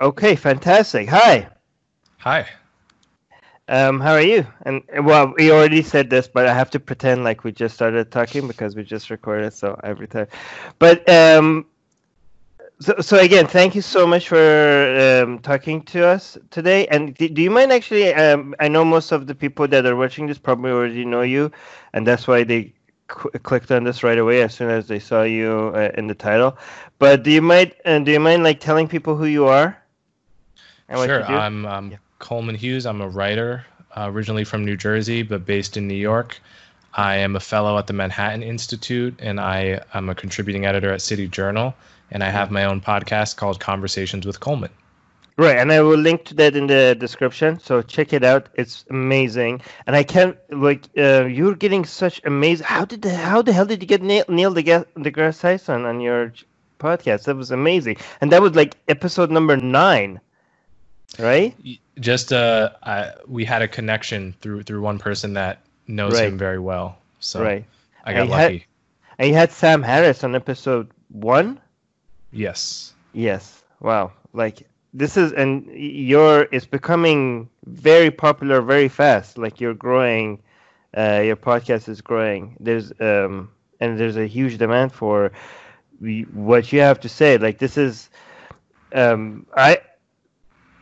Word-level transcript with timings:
Okay, 0.00 0.36
fantastic. 0.36 1.08
Hi. 1.08 1.48
Hi. 2.18 2.46
Um, 3.66 3.98
how 4.00 4.12
are 4.12 4.22
you? 4.22 4.46
And 4.62 4.82
well, 5.02 5.34
we 5.36 5.50
already 5.50 5.82
said 5.82 6.08
this, 6.08 6.28
but 6.28 6.46
I 6.46 6.54
have 6.54 6.70
to 6.70 6.80
pretend 6.80 7.24
like 7.24 7.42
we 7.42 7.50
just 7.50 7.74
started 7.74 8.12
talking 8.12 8.46
because 8.46 8.76
we 8.76 8.84
just 8.84 9.10
recorded, 9.10 9.52
so 9.52 9.78
every 9.82 10.06
time. 10.06 10.28
But 10.78 11.06
um, 11.08 11.66
so, 12.78 12.94
so 13.00 13.18
again, 13.18 13.48
thank 13.48 13.74
you 13.74 13.82
so 13.82 14.06
much 14.06 14.28
for 14.28 15.20
um, 15.24 15.40
talking 15.40 15.82
to 15.82 16.06
us 16.06 16.38
today. 16.50 16.86
And 16.86 17.14
do, 17.14 17.28
do 17.28 17.42
you 17.42 17.50
mind 17.50 17.72
actually? 17.72 18.14
Um, 18.14 18.54
I 18.60 18.68
know 18.68 18.84
most 18.84 19.10
of 19.10 19.26
the 19.26 19.34
people 19.34 19.66
that 19.66 19.84
are 19.84 19.96
watching 19.96 20.28
this 20.28 20.38
probably 20.38 20.70
already 20.70 21.04
know 21.04 21.22
you, 21.22 21.50
and 21.92 22.06
that's 22.06 22.28
why 22.28 22.44
they 22.44 22.72
cl- 23.12 23.32
clicked 23.42 23.72
on 23.72 23.82
this 23.82 24.04
right 24.04 24.18
away 24.18 24.42
as 24.42 24.54
soon 24.54 24.70
as 24.70 24.86
they 24.86 25.00
saw 25.00 25.24
you 25.24 25.72
uh, 25.74 25.90
in 25.98 26.06
the 26.06 26.14
title. 26.14 26.56
But 27.00 27.24
do 27.24 27.32
you 27.32 27.42
mind? 27.42 27.74
Uh, 27.84 27.98
do 27.98 28.12
you 28.12 28.20
mind 28.20 28.44
like 28.44 28.60
telling 28.60 28.86
people 28.86 29.16
who 29.16 29.26
you 29.26 29.46
are? 29.46 29.76
Sure. 30.94 31.24
I'm 31.24 31.66
um, 31.66 31.90
yeah. 31.92 31.98
Coleman 32.18 32.54
Hughes. 32.54 32.86
I'm 32.86 33.00
a 33.00 33.08
writer, 33.08 33.64
uh, 33.96 34.10
originally 34.10 34.44
from 34.44 34.64
New 34.64 34.76
Jersey, 34.76 35.22
but 35.22 35.46
based 35.46 35.76
in 35.76 35.86
New 35.88 35.94
York. 35.94 36.40
I 36.94 37.16
am 37.16 37.36
a 37.36 37.40
fellow 37.40 37.78
at 37.78 37.86
the 37.86 37.92
Manhattan 37.92 38.42
Institute, 38.42 39.14
and 39.18 39.38
I 39.38 39.80
am 39.94 40.08
a 40.08 40.14
contributing 40.14 40.64
editor 40.64 40.92
at 40.92 41.02
City 41.02 41.28
Journal 41.28 41.74
and 42.10 42.22
I 42.24 42.30
have 42.30 42.50
my 42.50 42.64
own 42.64 42.80
podcast 42.80 43.36
called 43.36 43.60
Conversations 43.60 44.26
with 44.26 44.40
Coleman. 44.40 44.70
Right, 45.36 45.56
and 45.56 45.70
I 45.70 45.80
will 45.82 45.98
link 45.98 46.24
to 46.26 46.34
that 46.34 46.56
in 46.56 46.66
the 46.66 46.96
description. 46.98 47.60
So 47.60 47.80
check 47.80 48.12
it 48.12 48.24
out; 48.24 48.48
it's 48.54 48.84
amazing. 48.90 49.60
And 49.86 49.94
I 49.94 50.02
can't 50.02 50.36
like 50.50 50.88
uh, 50.98 51.26
you're 51.26 51.54
getting 51.54 51.84
such 51.84 52.20
amazing. 52.24 52.66
How 52.66 52.84
did 52.84 53.02
the 53.02 53.14
how 53.14 53.42
the 53.42 53.52
hell 53.52 53.64
did 53.64 53.80
you 53.80 53.86
get 53.86 54.02
Neil, 54.02 54.24
Neil 54.28 54.52
deGrasse 54.52 55.40
Tyson 55.40 55.84
on 55.84 56.00
your 56.00 56.32
podcast? 56.80 57.24
That 57.24 57.36
was 57.36 57.52
amazing, 57.52 57.98
and 58.20 58.32
that 58.32 58.42
was 58.42 58.56
like 58.56 58.74
episode 58.88 59.30
number 59.30 59.56
nine, 59.56 60.20
right? 61.18 61.56
Just 61.98 62.32
uh, 62.32 62.70
I, 62.82 63.12
we 63.26 63.44
had 63.44 63.62
a 63.62 63.68
connection 63.68 64.34
through 64.40 64.62
through 64.62 64.82
one 64.82 64.98
person 64.98 65.34
that 65.34 65.60
knows 65.86 66.14
right. 66.14 66.28
him 66.28 66.38
very 66.38 66.58
well. 66.58 66.98
So 67.20 67.42
right. 67.42 67.64
I 68.04 68.12
got 68.12 68.22
and 68.22 68.30
lucky. 68.30 68.58
Had, 68.58 68.66
and 69.18 69.28
you 69.28 69.34
had 69.34 69.52
Sam 69.52 69.82
Harris 69.82 70.22
on 70.24 70.34
episode 70.34 70.90
one. 71.08 71.60
Yes. 72.30 72.94
Yes. 73.12 73.62
Wow. 73.80 74.12
Like 74.32 74.68
this 74.94 75.16
is 75.16 75.32
and 75.32 75.66
you're 75.72 76.48
it's 76.52 76.66
becoming 76.66 77.48
very 77.64 78.10
popular 78.10 78.60
very 78.60 78.88
fast. 78.88 79.38
Like 79.38 79.60
you're 79.60 79.74
growing 79.74 80.42
uh, 80.96 81.22
your 81.24 81.36
podcast 81.36 81.88
is 81.88 82.00
growing. 82.00 82.56
There's 82.60 82.92
um 83.00 83.50
and 83.80 83.98
there's 83.98 84.16
a 84.16 84.26
huge 84.26 84.58
demand 84.58 84.92
for 84.92 85.32
what 86.32 86.72
you 86.72 86.80
have 86.80 87.00
to 87.00 87.08
say. 87.08 87.38
Like 87.38 87.58
this 87.58 87.76
is 87.76 88.08
um 88.92 89.46
I 89.56 89.78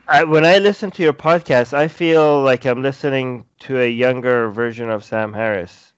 I, 0.08 0.24
when 0.24 0.44
I 0.44 0.58
listen 0.58 0.90
to 0.92 1.02
your 1.02 1.12
podcast, 1.12 1.72
I 1.72 1.88
feel 1.88 2.42
like 2.42 2.64
I'm 2.64 2.82
listening 2.82 3.44
to 3.60 3.80
a 3.80 3.88
younger 3.88 4.50
version 4.50 4.88
of 4.90 5.04
Sam 5.04 5.32
Harris, 5.32 5.92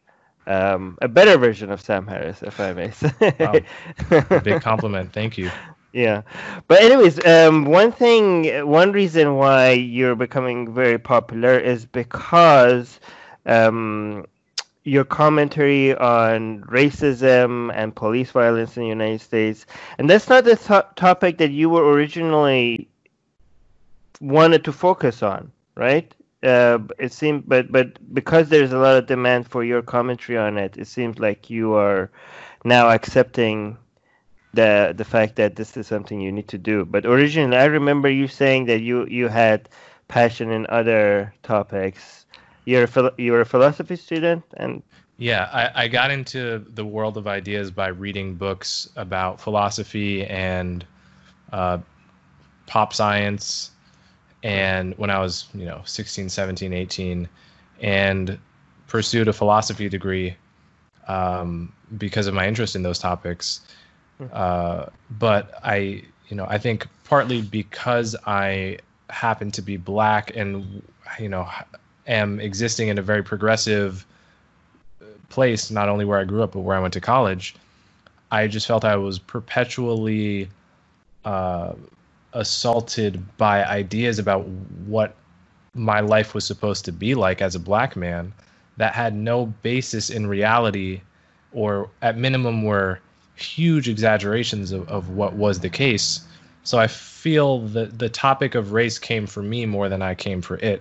um, 0.47 0.97
a 1.03 1.09
better 1.09 1.37
version 1.37 1.70
of 1.70 1.81
Sam 1.81 2.06
Harris, 2.06 2.42
if 2.42 2.59
I 2.61 2.73
may 2.73 2.91
say. 2.91 3.12
wow. 3.39 3.61
Big 4.42 4.61
compliment. 4.62 5.12
Thank 5.12 5.37
you. 5.37 5.50
Yeah, 5.92 6.23
but 6.69 6.81
anyways, 6.83 7.25
um, 7.27 7.65
one 7.65 7.92
thing, 7.92 8.67
one 8.67 8.92
reason 8.92 9.37
why 9.37 9.73
you're 9.73 10.17
becoming 10.17 10.72
very 10.72 10.98
popular 10.98 11.59
is 11.59 11.87
because 11.87 13.00
um, 13.47 14.25
your 14.84 15.05
commentary 15.05 15.95
on 15.97 16.62
racism 16.65 17.72
and 17.75 17.95
police 17.95 18.31
violence 18.31 18.77
in 18.77 18.83
the 18.83 18.89
United 18.89 19.20
States, 19.20 19.67
and 19.98 20.09
that's 20.09 20.28
not 20.28 20.45
the 20.45 20.56
th- 20.56 20.84
topic 20.97 21.39
that 21.39 21.50
you 21.50 21.69
were 21.70 21.91
originally 21.93 22.89
wanted 24.21 24.65
to 24.65 24.73
focus 24.73 25.23
on, 25.23 25.53
right? 25.75 26.13
uh, 26.43 26.79
it 26.99 27.13
seems, 27.13 27.43
but 27.47 27.71
but 27.73 27.99
because 28.15 28.49
there's 28.49 28.73
a 28.73 28.79
lot 28.79 28.97
of 28.97 29.07
demand 29.07 29.49
for 29.49 29.65
your 29.65 29.83
commentary 29.83 30.39
on 30.39 30.57
it, 30.57 30.77
it 30.77 30.87
seems 30.87 31.19
like 31.19 31.51
you 31.51 31.75
are 31.75 32.11
now 32.65 32.89
accepting 32.89 33.77
the 34.55 34.95
the 34.97 35.05
fact 35.05 35.37
that 35.37 35.57
this 35.57 35.77
is 35.77 35.87
something 35.87 36.21
you 36.21 36.31
need 36.31 36.49
to 36.49 36.59
do. 36.59 36.84
But 36.84 37.05
originally, 37.05 37.57
I 37.57 37.65
remember 37.65 38.09
you 38.09 38.28
saying 38.28 38.67
that 38.67 38.81
you 38.81 39.07
you 39.07 39.28
had 39.28 39.69
passion 40.07 40.51
in 40.51 40.67
other 40.69 41.34
topics. 41.43 42.25
You're 42.67 42.84
a 42.84 43.12
you're 43.19 43.41
a 43.41 43.47
philosophy 43.47 43.97
student, 43.97 44.45
and 44.57 44.83
yeah, 45.17 45.49
I, 45.53 45.84
I 45.84 45.89
got 45.89 46.12
into 46.12 46.65
the 46.75 46.84
world 46.84 47.17
of 47.17 47.27
ideas 47.27 47.73
by 47.73 47.89
reading 47.89 48.37
books 48.37 48.89
about 48.95 49.41
philosophy 49.41 50.25
and 50.25 50.87
uh, 51.53 51.78
pop 52.67 52.95
science 52.95 53.73
and 54.48 54.97
when 54.97 55.10
I 55.10 55.19
was, 55.19 55.47
you 55.53 55.66
know, 55.66 55.82
16, 55.84 56.31
17, 56.31 56.72
18, 56.72 57.28
and 57.82 58.38
pursued 58.86 59.28
a 59.28 59.32
philosophy 59.34 59.91
degree 59.91 60.36
um, 61.06 61.70
because 61.98 62.26
of 62.26 62.32
my 62.32 62.48
interest 62.48 62.75
in 62.75 62.82
those 62.82 62.98
topics. 62.98 63.60
Hmm. 64.16 64.26
Uh, 64.32 64.86
but 65.10 65.53
I, 65.62 66.03
you 66.28 66.36
know, 66.36 66.47
I 66.48 66.56
think 66.56 66.86
partly 67.04 67.42
because 67.42 68.16
I 68.26 68.78
happen 69.10 69.50
to 69.50 69.60
be 69.60 69.76
black 69.76 70.34
and, 70.34 70.82
you 71.20 71.28
know, 71.28 71.47
am 72.06 72.41
existing 72.41 72.88
in 72.88 72.97
a 72.97 73.03
very 73.03 73.22
progressive 73.22 74.06
place, 75.28 75.70
not 75.70 75.91
only 75.91 76.06
where 76.06 76.19
I 76.19 76.25
grew 76.25 76.42
up, 76.42 76.53
but 76.53 76.60
where 76.60 76.75
I 76.75 76.80
went 76.80 76.94
to 76.94 77.03
college, 77.03 77.54
I 78.30 78.47
just 78.47 78.66
felt 78.66 78.82
I 78.82 78.97
was 78.97 79.19
perpetually 79.19 80.48
uh, 81.26 81.75
assaulted 82.38 83.21
by 83.37 83.65
ideas 83.65 84.21
about 84.21 84.47
what 84.87 85.16
my 85.75 85.99
life 85.99 86.34
was 86.34 86.47
supposed 86.47 86.84
to 86.84 86.93
be 86.93 87.15
like 87.15 87.43
as 87.43 87.56
a 87.56 87.59
black 87.59 87.97
man 87.97 88.32
that 88.76 88.94
had 88.94 89.15
no 89.15 89.47
basis 89.62 90.09
in 90.09 90.25
reality 90.25 91.00
or 91.53 91.91
at 92.00 92.16
minimum 92.16 92.62
were 92.62 93.00
huge 93.34 93.88
exaggerations 93.88 94.71
of, 94.71 94.88
of 94.88 95.10
what 95.10 95.32
was 95.32 95.59
the 95.59 95.69
case 95.69 96.21
so 96.62 96.78
i 96.78 96.87
feel 96.87 97.60
that 97.60 97.98
the 97.98 98.09
topic 98.09 98.54
of 98.54 98.72
race 98.72 99.00
came 99.00 99.27
for 99.27 99.43
me 99.43 99.66
more 99.66 99.88
than 99.88 100.00
i 100.00 100.15
came 100.15 100.41
for 100.41 100.56
it 100.59 100.81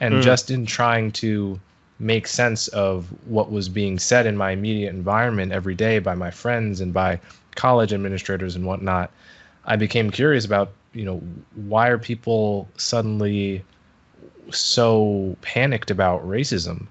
and 0.00 0.14
mm. 0.14 0.22
just 0.22 0.50
in 0.50 0.66
trying 0.66 1.12
to 1.12 1.58
make 2.00 2.26
sense 2.26 2.66
of 2.68 3.06
what 3.28 3.52
was 3.52 3.68
being 3.68 3.96
said 3.96 4.26
in 4.26 4.36
my 4.36 4.50
immediate 4.50 4.90
environment 4.90 5.52
every 5.52 5.74
day 5.74 6.00
by 6.00 6.16
my 6.16 6.32
friends 6.32 6.80
and 6.80 6.92
by 6.92 7.18
college 7.54 7.92
administrators 7.92 8.56
and 8.56 8.66
whatnot 8.66 9.08
i 9.66 9.76
became 9.76 10.10
curious 10.10 10.44
about 10.44 10.72
you 10.96 11.04
know, 11.04 11.18
why 11.54 11.88
are 11.88 11.98
people 11.98 12.68
suddenly 12.76 13.62
so 14.50 15.36
panicked 15.42 15.90
about 15.90 16.26
racism? 16.26 16.86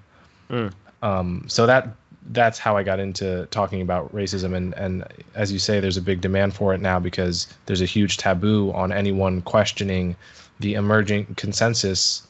Mm. 0.48 0.72
Um, 1.02 1.44
so 1.48 1.66
that 1.66 1.88
that's 2.30 2.58
how 2.58 2.76
I 2.76 2.82
got 2.82 3.00
into 3.00 3.46
talking 3.50 3.82
about 3.82 4.14
racism, 4.14 4.54
and 4.54 4.74
and 4.74 5.04
as 5.34 5.52
you 5.52 5.58
say, 5.58 5.80
there's 5.80 5.96
a 5.96 6.02
big 6.02 6.20
demand 6.20 6.54
for 6.54 6.72
it 6.72 6.80
now 6.80 7.00
because 7.00 7.48
there's 7.66 7.82
a 7.82 7.86
huge 7.86 8.16
taboo 8.16 8.72
on 8.72 8.92
anyone 8.92 9.42
questioning 9.42 10.16
the 10.60 10.74
emerging 10.74 11.26
consensus 11.36 12.26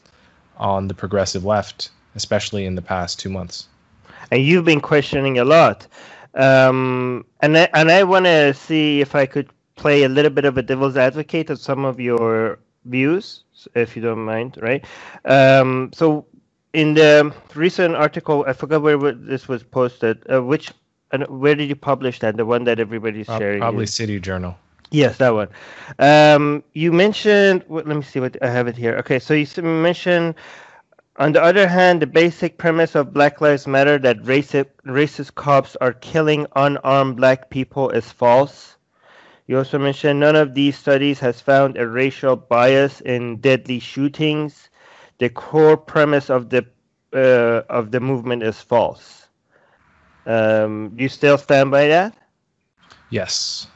on 0.56 0.88
the 0.88 0.94
progressive 0.94 1.44
left, 1.44 1.91
especially 2.14 2.64
in 2.64 2.75
the 2.75 2.82
past 2.82 3.20
two 3.20 3.28
months. 3.28 3.69
And 4.31 4.43
you've 4.43 4.64
been 4.64 4.81
questioning 4.81 5.38
a 5.38 5.44
lot, 5.44 5.87
um, 6.34 7.25
and 7.41 7.56
I, 7.58 7.69
and 7.75 7.91
I 7.91 8.03
want 8.03 8.25
to 8.25 8.54
see 8.54 9.03
if 9.03 9.14
I 9.14 9.26
could 9.26 9.50
play 9.76 10.03
a 10.03 10.09
little 10.09 10.31
bit 10.31 10.44
of 10.44 10.59
a 10.59 10.62
devil's 10.62 10.97
advocate 10.97 11.50
of 11.50 11.60
some 11.60 11.84
of 11.84 12.00
your 12.00 12.59
views, 12.84 13.44
if 13.75 13.97
you 13.97 14.03
don't 14.03 14.25
mind, 14.25 14.59
right? 14.60 14.84
Um, 15.25 15.91
so 15.94 16.26
in 16.72 16.94
the 16.94 17.32
recent 17.54 17.94
article, 17.94 18.44
I 18.47 18.53
forgot 18.53 18.82
where 18.82 19.12
this 19.12 19.48
was 19.48 19.62
posted. 19.62 20.22
Uh, 20.31 20.42
which 20.42 20.72
and 21.12 21.25
where 21.28 21.54
did 21.54 21.69
you 21.69 21.76
publish 21.76 22.19
that? 22.20 22.37
The 22.37 22.44
one 22.44 22.64
that 22.64 22.81
everybody's 22.81 23.28
uh, 23.28 23.38
sharing. 23.38 23.60
Probably 23.60 23.87
City 23.87 24.20
Journal. 24.20 24.56
Yes, 24.91 25.16
that 25.19 25.34
one. 25.34 25.48
Um, 25.98 26.62
you 26.75 26.93
mentioned. 26.93 27.64
let 27.69 27.87
me 27.87 28.03
see 28.03 28.20
what 28.20 28.37
I 28.43 28.49
have 28.49 28.69
it 28.69 28.76
here. 28.76 28.96
Okay, 28.99 29.19
so 29.19 29.34
you 29.34 29.46
mentioned. 29.62 30.34
On 31.19 31.32
the 31.32 31.43
other 31.43 31.67
hand, 31.67 32.02
the 32.02 32.06
basic 32.06 32.58
premise 32.58 32.94
of 32.94 33.14
Black 33.14 33.40
Lives 33.40 33.67
Matter 33.67 33.99
that 34.00 34.19
racist, 34.19 34.67
racist 34.84 35.34
cops 35.34 35.75
are 35.81 35.94
killing 35.94 36.46
unarmed 36.56 37.17
black 37.17 37.49
people 37.49 37.88
is 37.88 38.05
false. 38.12 38.75
You 39.46 39.58
also 39.58 39.78
mentioned 39.78 40.20
none 40.20 40.37
of 40.37 40.54
these 40.54 40.76
studies 40.78 41.20
has 41.20 41.40
found 41.40 41.76
a 41.76 41.87
racial 41.88 42.37
bias 42.37 43.00
in 43.00 43.37
deadly 43.40 43.78
shootings. 43.81 44.70
The 45.19 45.28
core 45.31 45.76
premise 45.76 46.31
of 46.31 46.50
the 46.50 46.66
uh, 47.12 47.62
of 47.69 47.90
the 47.93 48.00
movement 48.00 48.43
is 48.43 48.60
false. 48.60 49.28
Um, 50.26 50.93
you 50.96 51.08
still 51.08 51.38
stand 51.38 51.70
by 51.70 51.88
that? 51.88 52.16
Yes. 53.10 53.69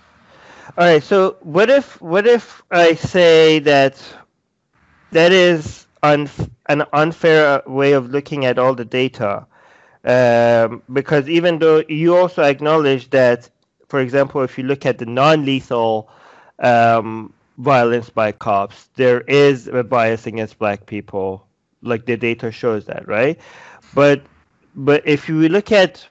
All 0.76 0.84
right. 0.84 1.02
So 1.02 1.36
what 1.40 1.70
if 1.70 2.00
what 2.00 2.26
if 2.26 2.62
I 2.70 2.94
say 2.94 3.58
that 3.60 4.02
that 5.10 5.32
is 5.32 5.86
an 6.02 6.28
unfair 6.92 7.62
way 7.66 7.92
of 7.92 8.10
looking 8.10 8.44
at 8.44 8.58
all 8.58 8.74
the 8.74 8.84
data? 8.84 9.46
Um, 10.04 10.82
because 10.92 11.28
even 11.28 11.58
though 11.58 11.82
you 11.88 12.16
also 12.16 12.42
acknowledge 12.42 13.10
that 13.10 13.50
for 13.90 14.00
example, 14.00 14.42
if 14.42 14.56
you 14.56 14.64
look 14.64 14.86
at 14.86 14.98
the 14.98 15.06
non-lethal 15.06 16.08
um, 16.60 17.32
violence 17.60 18.08
by 18.10 18.32
cops. 18.32 18.88
There 18.96 19.20
is 19.20 19.68
a 19.68 19.84
bias 19.84 20.26
against 20.26 20.58
black 20.58 20.86
people, 20.86 21.46
like 21.82 22.06
the 22.06 22.16
data 22.16 22.50
shows 22.50 22.86
that, 22.86 23.06
right? 23.06 23.38
But 23.94 24.22
but 24.74 25.06
if 25.06 25.28
you 25.28 25.48
look 25.48 25.72
at 25.72 26.06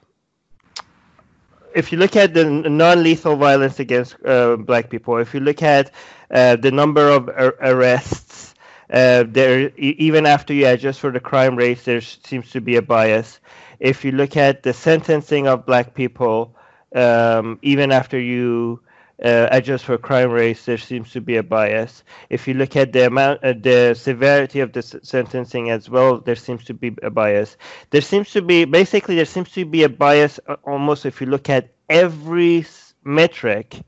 if 1.74 1.92
you 1.92 1.98
look 1.98 2.16
at 2.16 2.34
the 2.34 2.44
non-lethal 2.44 3.36
violence 3.36 3.78
against 3.80 4.16
uh, 4.24 4.56
black 4.56 4.90
people, 4.90 5.18
if 5.18 5.34
you 5.34 5.40
look 5.40 5.62
at 5.62 5.92
uh, 6.30 6.56
the 6.56 6.70
number 6.70 7.08
of 7.08 7.28
ar- 7.28 7.56
arrests, 7.60 8.54
uh, 8.90 9.24
there 9.26 9.70
even 9.76 10.26
after 10.26 10.52
you 10.52 10.66
adjust 10.66 11.00
for 11.00 11.10
the 11.10 11.20
crime 11.20 11.56
rates, 11.56 11.84
there 11.84 12.00
seems 12.00 12.50
to 12.50 12.60
be 12.60 12.76
a 12.76 12.82
bias. 12.82 13.40
If 13.78 14.04
you 14.04 14.12
look 14.12 14.36
at 14.36 14.62
the 14.62 14.72
sentencing 14.72 15.46
of 15.48 15.64
black 15.64 15.94
people, 15.94 16.54
um, 16.94 17.58
even 17.62 17.92
after 17.92 18.18
you 18.18 18.80
uh, 19.24 19.48
adjust 19.50 19.84
for 19.84 19.98
crime 19.98 20.30
rates, 20.30 20.64
there 20.64 20.78
seems 20.78 21.10
to 21.12 21.20
be 21.20 21.36
a 21.36 21.42
bias. 21.42 22.04
If 22.30 22.46
you 22.48 22.54
look 22.54 22.76
at 22.76 22.92
the 22.92 23.06
amount, 23.06 23.44
uh, 23.44 23.54
the 23.60 23.94
severity 23.94 24.60
of 24.60 24.72
the 24.72 24.78
s- 24.80 24.96
sentencing 25.02 25.70
as 25.70 25.88
well, 25.90 26.18
there 26.20 26.36
seems 26.36 26.64
to 26.64 26.74
be 26.74 26.94
a 27.02 27.10
bias. 27.10 27.56
There 27.90 28.00
seems 28.00 28.30
to 28.32 28.42
be 28.42 28.64
basically 28.64 29.16
there 29.16 29.24
seems 29.26 29.50
to 29.52 29.64
be 29.64 29.82
a 29.84 29.88
bias 29.88 30.40
uh, 30.46 30.56
almost 30.64 31.04
if 31.06 31.20
you 31.20 31.26
look 31.26 31.48
at 31.50 31.70
every 31.88 32.64
metric. 33.04 33.82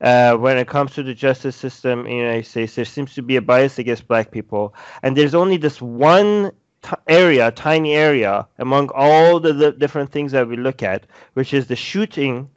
Uh, 0.00 0.34
when 0.36 0.58
it 0.58 0.66
comes 0.66 0.92
to 0.94 1.02
the 1.02 1.14
justice 1.14 1.56
system 1.56 2.00
in 2.00 2.04
the 2.06 2.16
United 2.16 2.46
States, 2.46 2.74
there 2.74 2.84
seems 2.84 3.14
to 3.14 3.22
be 3.22 3.36
a 3.36 3.42
bias 3.42 3.78
against 3.78 4.06
black 4.08 4.30
people, 4.30 4.74
and 5.02 5.16
there's 5.16 5.34
only 5.34 5.56
this 5.56 5.80
one 5.80 6.52
t- 6.82 6.90
area, 7.08 7.50
tiny 7.50 7.94
area, 7.94 8.46
among 8.58 8.90
all 8.94 9.40
the, 9.40 9.72
different 9.72 10.10
things 10.10 10.32
that 10.32 10.48
we 10.48 10.56
look 10.56 10.82
at, 10.82 11.06
which 11.34 11.54
is 11.54 11.66
the 11.66 11.76
shooting 11.76 12.48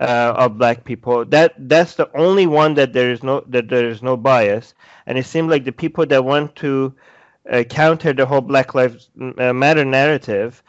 uh, 0.00 0.34
of 0.36 0.58
black 0.58 0.84
people. 0.84 1.24
That 1.24 1.54
that's 1.68 1.94
the 1.94 2.10
only 2.16 2.46
one 2.46 2.74
that 2.74 2.92
there 2.92 3.10
is 3.10 3.22
no 3.22 3.44
that 3.48 3.68
there 3.68 3.88
is 3.88 4.02
no 4.02 4.16
bias, 4.16 4.74
and 5.06 5.18
it 5.18 5.26
seemed 5.26 5.50
like 5.50 5.64
the 5.64 5.72
people 5.72 6.06
that 6.06 6.24
want 6.24 6.56
to 6.56 6.94
uh, 7.50 7.64
counter 7.64 8.12
the 8.12 8.26
whole 8.26 8.40
Black 8.40 8.74
Lives 8.74 9.10
uh, 9.38 9.52
Matter 9.52 9.84
narrative, 9.84 10.62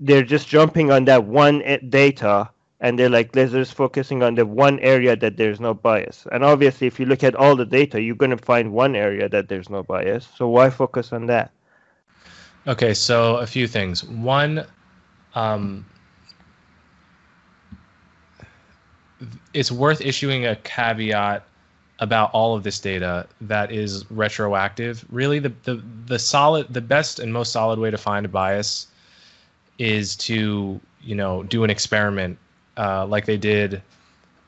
they're 0.00 0.22
just 0.22 0.48
jumping 0.48 0.90
on 0.90 1.04
that 1.06 1.24
one 1.24 1.62
uh, 1.64 1.78
data. 1.88 2.50
And 2.80 2.98
they're 2.98 3.08
like, 3.08 3.32
they're 3.32 3.48
just 3.48 3.72
focusing 3.72 4.22
on 4.22 4.34
the 4.34 4.44
one 4.44 4.78
area 4.80 5.16
that 5.16 5.38
there's 5.38 5.58
no 5.58 5.72
bias. 5.72 6.26
And 6.32 6.44
obviously, 6.44 6.86
if 6.86 7.00
you 7.00 7.06
look 7.06 7.24
at 7.24 7.34
all 7.34 7.56
the 7.56 7.64
data, 7.64 8.02
you're 8.02 8.14
going 8.14 8.36
to 8.36 8.36
find 8.36 8.72
one 8.72 8.94
area 8.94 9.26
that 9.30 9.48
there's 9.48 9.70
no 9.70 9.82
bias. 9.82 10.28
So 10.36 10.48
why 10.48 10.68
focus 10.68 11.10
on 11.10 11.24
that? 11.26 11.53
Okay, 12.66 12.94
so 12.94 13.36
a 13.36 13.46
few 13.46 13.66
things. 13.68 14.04
One, 14.04 14.64
um, 15.34 15.84
it's 19.52 19.70
worth 19.70 20.00
issuing 20.00 20.46
a 20.46 20.56
caveat 20.56 21.44
about 22.00 22.30
all 22.32 22.56
of 22.56 22.62
this 22.62 22.80
data 22.80 23.26
that 23.42 23.70
is 23.70 24.10
retroactive. 24.10 25.04
Really, 25.10 25.38
the, 25.38 25.52
the 25.64 25.82
the 26.06 26.18
solid, 26.18 26.72
the 26.72 26.80
best 26.80 27.20
and 27.20 27.32
most 27.32 27.52
solid 27.52 27.78
way 27.78 27.90
to 27.90 27.98
find 27.98 28.24
a 28.26 28.28
bias 28.28 28.86
is 29.78 30.16
to 30.16 30.80
you 31.02 31.14
know 31.14 31.42
do 31.42 31.64
an 31.64 31.70
experiment 31.70 32.38
uh, 32.76 33.06
like 33.06 33.26
they 33.26 33.36
did 33.36 33.82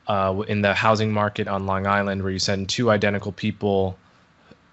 uh, 0.07 0.43
in 0.47 0.61
the 0.61 0.73
housing 0.73 1.11
market 1.11 1.47
on 1.47 1.65
Long 1.65 1.85
Island, 1.85 2.23
where 2.23 2.31
you 2.31 2.39
send 2.39 2.69
two 2.69 2.89
identical 2.89 3.31
people. 3.31 3.97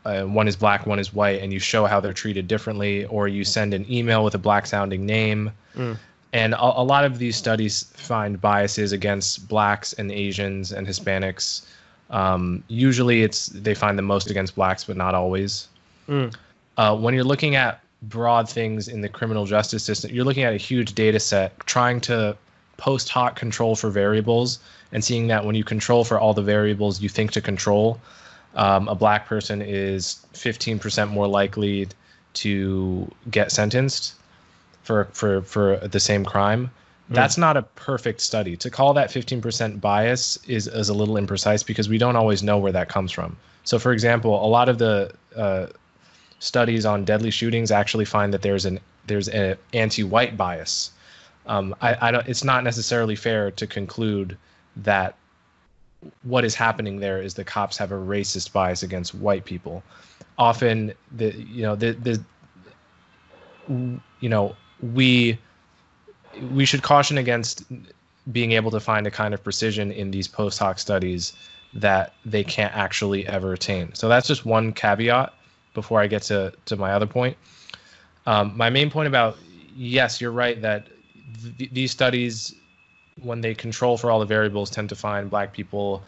Uh, 0.04 0.24
one 0.24 0.46
is 0.46 0.56
black, 0.56 0.86
one 0.86 0.98
is 0.98 1.14
white, 1.14 1.40
and 1.40 1.52
you 1.52 1.58
show 1.58 1.86
how 1.86 1.98
they're 1.98 2.12
treated 2.12 2.46
differently, 2.46 3.06
or 3.06 3.26
you 3.26 3.44
send 3.44 3.72
an 3.72 3.90
email 3.90 4.22
with 4.22 4.34
a 4.34 4.38
black 4.38 4.66
sounding 4.66 5.06
name. 5.06 5.50
Mm. 5.76 5.96
And 6.34 6.52
a, 6.54 6.62
a, 6.62 6.84
lot 6.84 7.04
of 7.04 7.18
these 7.18 7.36
studies 7.36 7.84
find 7.94 8.40
biases 8.40 8.92
against 8.92 9.48
blacks 9.48 9.92
and 9.94 10.10
Asians 10.12 10.72
and 10.72 10.86
Hispanics. 10.86 11.64
Um, 12.10 12.62
usually, 12.68 13.22
it's 13.22 13.46
they 13.46 13.74
find 13.74 13.96
the 13.96 14.02
most 14.02 14.30
against 14.30 14.54
blacks, 14.56 14.84
but 14.84 14.96
not 14.96 15.14
always. 15.14 15.68
Mm. 16.08 16.34
Uh, 16.76 16.96
when 16.96 17.14
you're 17.14 17.24
looking 17.24 17.54
at 17.54 17.80
broad 18.02 18.48
things 18.48 18.88
in 18.88 19.00
the 19.00 19.08
criminal 19.08 19.46
justice 19.46 19.82
system, 19.82 20.10
you're 20.12 20.24
looking 20.24 20.42
at 20.42 20.52
a 20.52 20.58
huge 20.58 20.94
data 20.94 21.18
set, 21.18 21.58
trying 21.66 22.00
to 22.02 22.36
post 22.76 23.08
hoc 23.08 23.36
control 23.36 23.74
for 23.74 23.88
variables, 23.88 24.58
and 24.92 25.02
seeing 25.02 25.28
that 25.28 25.44
when 25.44 25.54
you 25.54 25.64
control 25.64 26.04
for 26.04 26.18
all 26.18 26.34
the 26.34 26.42
variables 26.42 27.00
you 27.00 27.08
think 27.08 27.30
to 27.32 27.40
control, 27.40 28.00
um, 28.54 28.88
a 28.88 28.94
black 28.94 29.26
person 29.26 29.62
is 29.62 30.24
15% 30.34 31.10
more 31.10 31.26
likely 31.26 31.88
to 32.34 33.10
get 33.30 33.52
sentenced 33.52 34.14
for 34.82 35.06
for 35.12 35.42
for 35.42 35.76
the 35.76 36.00
same 36.00 36.24
crime. 36.24 36.70
Mm. 37.10 37.14
That's 37.14 37.36
not 37.36 37.56
a 37.56 37.62
perfect 37.62 38.20
study. 38.20 38.56
To 38.56 38.70
call 38.70 38.94
that 38.94 39.10
15% 39.10 39.80
bias 39.80 40.38
is 40.46 40.66
is 40.68 40.88
a 40.88 40.94
little 40.94 41.14
imprecise 41.16 41.64
because 41.64 41.88
we 41.88 41.98
don't 41.98 42.16
always 42.16 42.42
know 42.42 42.58
where 42.58 42.72
that 42.72 42.88
comes 42.88 43.12
from. 43.12 43.36
So, 43.64 43.78
for 43.78 43.92
example, 43.92 44.44
a 44.44 44.46
lot 44.46 44.68
of 44.68 44.78
the 44.78 45.12
uh, 45.34 45.66
studies 46.38 46.84
on 46.84 47.04
deadly 47.04 47.30
shootings 47.30 47.70
actually 47.70 48.04
find 48.04 48.32
that 48.32 48.42
there's 48.42 48.64
an 48.64 48.78
there's 49.06 49.28
an 49.28 49.56
anti-white 49.72 50.36
bias. 50.36 50.90
Um, 51.46 51.74
I, 51.80 52.08
I 52.08 52.10
don't. 52.10 52.26
It's 52.28 52.44
not 52.44 52.64
necessarily 52.64 53.16
fair 53.16 53.50
to 53.52 53.66
conclude 53.66 54.36
that 54.76 55.16
what 56.22 56.44
is 56.44 56.54
happening 56.54 57.00
there 57.00 57.20
is 57.20 57.34
the 57.34 57.44
cops 57.44 57.76
have 57.78 57.92
a 57.92 57.96
racist 57.96 58.52
bias 58.52 58.82
against 58.82 59.14
white 59.14 59.44
people. 59.44 59.82
Often, 60.38 60.92
the 61.16 61.34
you 61.34 61.62
know 61.62 61.76
the 61.76 61.92
the 61.92 62.24
you 64.20 64.28
know 64.28 64.56
we 64.80 65.38
we 66.50 66.64
should 66.64 66.82
caution 66.82 67.18
against 67.18 67.64
being 68.32 68.52
able 68.52 68.70
to 68.70 68.80
find 68.80 69.06
a 69.06 69.10
kind 69.10 69.34
of 69.34 69.42
precision 69.44 69.92
in 69.92 70.10
these 70.10 70.26
post 70.26 70.58
hoc 70.58 70.78
studies 70.78 71.32
that 71.74 72.14
they 72.24 72.44
can't 72.44 72.74
actually 72.74 73.26
ever 73.26 73.52
attain. 73.52 73.94
So 73.94 74.08
that's 74.08 74.26
just 74.26 74.46
one 74.46 74.72
caveat 74.72 75.32
before 75.74 76.00
I 76.00 76.06
get 76.06 76.22
to 76.22 76.52
to 76.66 76.76
my 76.76 76.92
other 76.92 77.06
point. 77.06 77.36
Um, 78.26 78.56
my 78.56 78.70
main 78.70 78.90
point 78.90 79.06
about 79.06 79.36
yes, 79.76 80.20
you're 80.20 80.32
right 80.32 80.60
that 80.62 80.88
th- 81.58 81.70
these 81.72 81.90
studies, 81.90 82.54
when 83.22 83.40
they 83.40 83.54
control 83.54 83.96
for 83.96 84.10
all 84.10 84.20
the 84.20 84.26
variables, 84.26 84.70
tend 84.70 84.88
to 84.88 84.96
find 84.96 85.30
black 85.30 85.52
people 85.52 86.02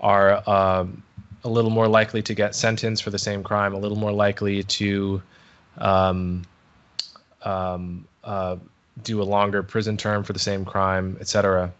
are 0.00 0.48
um, 0.48 1.02
a 1.44 1.48
little 1.48 1.70
more 1.70 1.88
likely 1.88 2.22
to 2.22 2.34
get 2.34 2.54
sentenced 2.54 3.02
for 3.02 3.10
the 3.10 3.18
same 3.18 3.42
crime, 3.42 3.74
a 3.74 3.78
little 3.78 3.98
more 3.98 4.12
likely 4.12 4.62
to 4.64 5.22
um, 5.78 6.44
um, 7.42 8.06
uh, 8.24 8.56
do 9.02 9.22
a 9.22 9.24
longer 9.24 9.62
prison 9.62 9.96
term 9.96 10.24
for 10.24 10.32
the 10.32 10.38
same 10.38 10.64
crime, 10.64 11.16
etc. 11.20 11.72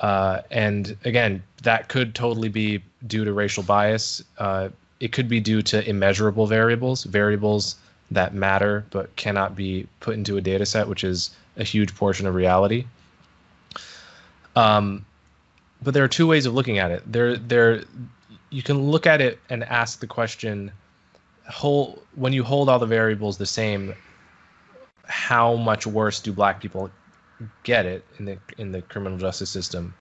Uh, 0.00 0.40
and 0.50 0.96
again, 1.04 1.42
that 1.62 1.88
could 1.88 2.14
totally 2.14 2.48
be 2.48 2.82
due 3.06 3.24
to 3.24 3.32
racial 3.32 3.62
bias. 3.62 4.22
Uh, 4.38 4.68
it 5.00 5.12
could 5.12 5.28
be 5.28 5.40
due 5.40 5.62
to 5.62 5.88
immeasurable 5.88 6.46
variables, 6.46 7.04
variables 7.04 7.76
that 8.10 8.34
matter 8.34 8.84
but 8.90 9.14
cannot 9.16 9.56
be 9.56 9.86
put 10.00 10.14
into 10.14 10.36
a 10.36 10.40
data 10.40 10.64
set, 10.64 10.88
which 10.88 11.04
is 11.04 11.30
a 11.56 11.64
huge 11.64 11.94
portion 11.94 12.26
of 12.26 12.34
reality. 12.34 12.86
Um, 14.56 15.04
but 15.82 15.94
there 15.94 16.02
are 16.02 16.08
two 16.08 16.26
ways 16.26 16.46
of 16.46 16.54
looking 16.54 16.78
at 16.78 16.90
it. 16.90 17.02
There, 17.10 17.36
there, 17.36 17.84
you 18.50 18.62
can 18.62 18.90
look 18.90 19.06
at 19.06 19.20
it 19.20 19.38
and 19.50 19.62
ask 19.62 20.00
the 20.00 20.06
question: 20.06 20.72
whole 21.48 22.02
when 22.14 22.32
you 22.32 22.42
hold 22.42 22.68
all 22.68 22.78
the 22.78 22.86
variables 22.86 23.36
the 23.36 23.46
same, 23.46 23.94
how 25.04 25.54
much 25.54 25.86
worse 25.86 26.20
do 26.20 26.32
black 26.32 26.60
people 26.60 26.90
get 27.62 27.84
it 27.84 28.04
in 28.18 28.24
the 28.24 28.38
in 28.56 28.72
the 28.72 28.82
criminal 28.82 29.18
justice 29.18 29.50
system? 29.50 29.94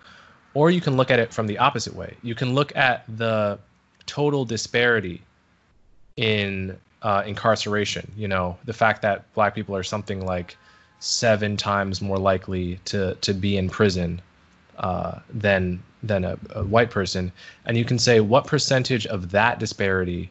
Or 0.53 0.71
you 0.71 0.79
can 0.79 0.95
look 0.95 1.11
at 1.11 1.19
it 1.19 1.33
from 1.33 1.47
the 1.47 1.57
opposite 1.57 1.93
way. 1.93 2.15
You 2.23 2.33
can 2.33 2.55
look 2.55 2.73
at 2.77 3.03
the 3.17 3.59
total 4.05 4.45
disparity 4.45 5.21
in 6.15 6.77
uh, 7.01 7.23
incarceration. 7.25 8.09
You 8.15 8.29
know, 8.29 8.57
the 8.63 8.71
fact 8.71 9.01
that 9.01 9.31
black 9.33 9.53
people 9.53 9.75
are 9.75 9.83
something 9.83 10.25
like 10.25 10.55
seven 10.99 11.57
times 11.57 12.01
more 12.01 12.17
likely 12.17 12.79
to 12.85 13.15
to 13.15 13.33
be 13.33 13.57
in 13.57 13.69
prison 13.69 14.21
uh, 14.77 15.19
than 15.29 15.81
than 16.03 16.23
a, 16.23 16.37
a, 16.51 16.63
white 16.63 16.91
person, 16.91 17.31
and 17.65 17.77
you 17.77 17.85
can 17.85 17.97
say 17.97 18.19
what 18.19 18.45
percentage 18.45 19.07
of 19.07 19.31
that 19.31 19.57
disparity 19.57 20.29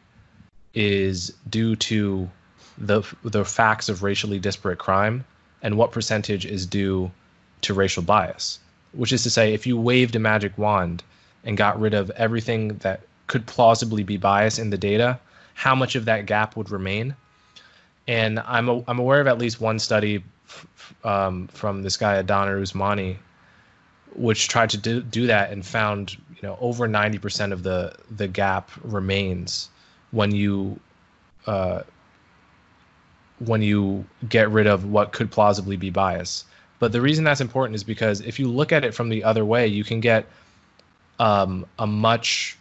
is 0.73 1.33
due 1.49 1.75
to 1.75 2.29
the 2.77 3.01
the 3.23 3.43
facts 3.43 3.89
of 3.89 4.03
racially 4.03 4.39
disparate 4.39 4.79
crime, 4.79 5.25
and 5.61 5.77
what 5.77 5.91
percentage 5.91 6.45
is 6.45 6.65
due 6.65 7.11
to 7.61 7.73
racial 7.73 8.03
bias. 8.03 8.59
Which 8.93 9.11
is 9.11 9.23
to 9.23 9.29
say, 9.29 9.53
if 9.53 9.67
you 9.67 9.77
waved 9.77 10.15
a 10.15 10.19
magic 10.19 10.57
wand 10.57 11.03
and 11.43 11.57
got 11.57 11.79
rid 11.79 11.93
of 11.93 12.09
everything 12.11 12.69
that 12.77 13.01
could 13.27 13.45
plausibly 13.45 14.03
be 14.03 14.17
bias 14.17 14.57
in 14.57 14.69
the 14.69 14.77
data, 14.77 15.19
how 15.53 15.75
much 15.75 15.95
of 15.95 16.05
that 16.05 16.25
gap 16.25 16.55
would 16.55 16.69
remain? 16.69 17.15
And 18.07 18.39
I'm 18.39 18.69
a, 18.69 18.83
I'm 18.87 18.99
aware 18.99 19.19
of 19.19 19.27
at 19.27 19.37
least 19.37 19.59
one 19.59 19.79
study 19.79 20.23
um, 21.03 21.47
from 21.47 21.81
this 21.81 21.97
guy 21.97 22.21
Adaner 22.21 22.61
Usmani, 22.61 23.17
which 24.15 24.47
tried 24.47 24.69
to 24.71 24.77
do, 24.77 25.01
do 25.01 25.27
that 25.27 25.51
and 25.51 25.65
found 25.65 26.13
you 26.13 26.41
know 26.41 26.57
over 26.61 26.87
90% 26.87 27.51
of 27.51 27.63
the 27.63 27.95
the 28.09 28.27
gap 28.27 28.71
remains 28.83 29.69
when 30.11 30.31
you 30.33 30.79
uh, 31.47 31.81
when 33.39 33.61
you 33.61 34.05
get 34.29 34.49
rid 34.49 34.67
of 34.67 34.85
what 34.85 35.11
could 35.11 35.29
plausibly 35.31 35.75
be 35.75 35.89
bias. 35.89 36.45
But 36.79 36.91
the 36.91 37.01
reason 37.01 37.23
that's 37.23 37.41
important 37.41 37.75
is 37.75 37.83
because 37.83 38.21
if 38.21 38.39
you 38.39 38.47
look 38.47 38.71
at 38.71 38.83
it 38.83 38.93
from 38.93 39.09
the 39.09 39.23
other 39.23 39.45
way, 39.45 39.67
you 39.67 39.83
can 39.83 39.99
get 39.99 40.25
um, 41.19 41.65
a 41.79 41.87
much 41.87 42.57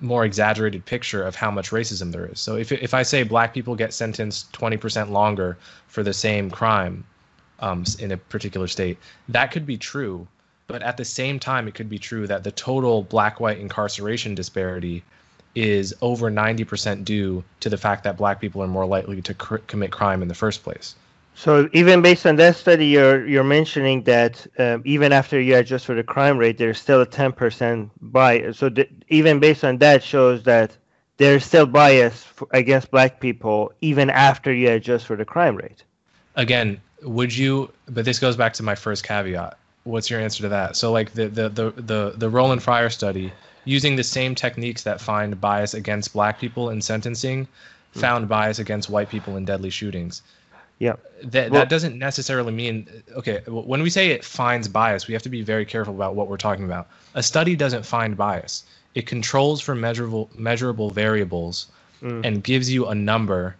more 0.00 0.24
exaggerated 0.24 0.84
picture 0.84 1.24
of 1.24 1.34
how 1.34 1.50
much 1.50 1.70
racism 1.70 2.12
there 2.12 2.26
is. 2.26 2.40
So 2.40 2.56
if 2.56 2.70
if 2.70 2.94
I 2.94 3.02
say 3.02 3.22
black 3.22 3.52
people 3.52 3.74
get 3.74 3.92
sentenced 3.92 4.52
20% 4.52 5.10
longer 5.10 5.58
for 5.88 6.02
the 6.02 6.12
same 6.12 6.50
crime 6.50 7.04
um, 7.60 7.84
in 7.98 8.12
a 8.12 8.16
particular 8.16 8.68
state, 8.68 8.98
that 9.28 9.50
could 9.50 9.66
be 9.66 9.76
true. 9.76 10.26
But 10.68 10.82
at 10.82 10.98
the 10.98 11.04
same 11.04 11.38
time, 11.38 11.66
it 11.66 11.74
could 11.74 11.88
be 11.88 11.98
true 11.98 12.26
that 12.26 12.44
the 12.44 12.52
total 12.52 13.02
black-white 13.02 13.58
incarceration 13.58 14.34
disparity 14.34 15.02
is 15.54 15.94
over 16.02 16.30
90% 16.30 17.06
due 17.06 17.42
to 17.60 17.70
the 17.70 17.78
fact 17.78 18.04
that 18.04 18.18
black 18.18 18.38
people 18.38 18.62
are 18.62 18.68
more 18.68 18.84
likely 18.84 19.22
to 19.22 19.32
cr- 19.32 19.56
commit 19.66 19.90
crime 19.90 20.20
in 20.20 20.28
the 20.28 20.34
first 20.34 20.62
place. 20.62 20.94
So 21.34 21.70
even 21.72 22.02
based 22.02 22.26
on 22.26 22.36
that 22.36 22.56
study, 22.56 22.86
you're 22.86 23.26
you're 23.26 23.44
mentioning 23.44 24.02
that 24.02 24.46
um, 24.58 24.82
even 24.84 25.10
after 25.10 25.40
you 25.40 25.56
adjust 25.56 25.86
for 25.86 25.94
the 25.94 26.02
crime 26.02 26.36
rate, 26.36 26.58
there's 26.58 26.78
still 26.78 27.00
a 27.00 27.06
10% 27.06 27.90
bias. 28.02 28.58
So 28.58 28.68
th- 28.68 28.90
even 29.08 29.40
based 29.40 29.64
on 29.64 29.78
that, 29.78 30.02
shows 30.02 30.42
that 30.42 30.76
there's 31.16 31.46
still 31.46 31.64
bias 31.64 32.24
for, 32.24 32.46
against 32.50 32.90
black 32.90 33.20
people 33.20 33.72
even 33.80 34.10
after 34.10 34.52
you 34.52 34.68
adjust 34.70 35.06
for 35.06 35.16
the 35.16 35.24
crime 35.24 35.56
rate. 35.56 35.84
Again, 36.34 36.78
would 37.02 37.34
you? 37.34 37.72
But 37.86 38.04
this 38.04 38.18
goes 38.18 38.36
back 38.36 38.52
to 38.54 38.62
my 38.62 38.74
first 38.74 39.02
caveat. 39.04 39.56
What's 39.88 40.10
your 40.10 40.20
answer 40.20 40.42
to 40.42 40.48
that? 40.50 40.76
So 40.76 40.92
like 40.92 41.12
the 41.12 41.28
the 41.28 41.48
the 41.48 41.70
the, 41.70 42.12
the 42.16 42.30
Roland 42.30 42.62
Fryer 42.62 42.90
study, 42.90 43.32
using 43.64 43.96
the 43.96 44.04
same 44.04 44.34
techniques 44.34 44.82
that 44.82 45.00
find 45.00 45.40
bias 45.40 45.74
against 45.74 46.12
black 46.12 46.38
people 46.38 46.70
in 46.70 46.80
sentencing, 46.80 47.46
mm-hmm. 47.46 48.00
found 48.00 48.28
bias 48.28 48.58
against 48.58 48.90
white 48.90 49.08
people 49.08 49.36
in 49.36 49.44
deadly 49.44 49.70
shootings 49.70 50.22
yeah. 50.78 50.94
That 51.24 51.50
well, 51.50 51.60
that 51.60 51.68
doesn't 51.68 51.98
necessarily 51.98 52.52
mean 52.52 52.88
okay. 53.16 53.42
When 53.46 53.82
we 53.82 53.90
say 53.90 54.10
it 54.10 54.24
finds 54.24 54.68
bias, 54.68 55.08
we 55.08 55.14
have 55.14 55.22
to 55.24 55.28
be 55.28 55.42
very 55.42 55.64
careful 55.64 55.94
about 55.94 56.14
what 56.14 56.28
we're 56.28 56.36
talking 56.36 56.64
about. 56.64 56.88
A 57.14 57.22
study 57.22 57.56
doesn't 57.56 57.84
find 57.84 58.16
bias. 58.16 58.64
It 58.94 59.06
controls 59.06 59.60
for 59.60 59.74
measurable 59.74 60.30
measurable 60.36 60.90
variables 60.90 61.66
mm. 62.00 62.24
and 62.24 62.44
gives 62.44 62.70
you 62.70 62.86
a 62.86 62.94
number 62.94 63.56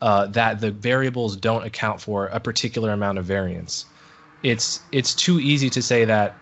uh, 0.00 0.26
that 0.26 0.60
the 0.60 0.70
variables 0.70 1.36
don't 1.36 1.64
account 1.64 2.00
for 2.00 2.26
a 2.26 2.38
particular 2.38 2.92
amount 2.92 3.18
of 3.18 3.24
variance. 3.24 3.86
It's 4.42 4.80
it's 4.92 5.14
too 5.14 5.40
easy 5.40 5.70
to 5.70 5.82
say 5.82 6.04
that 6.04 6.34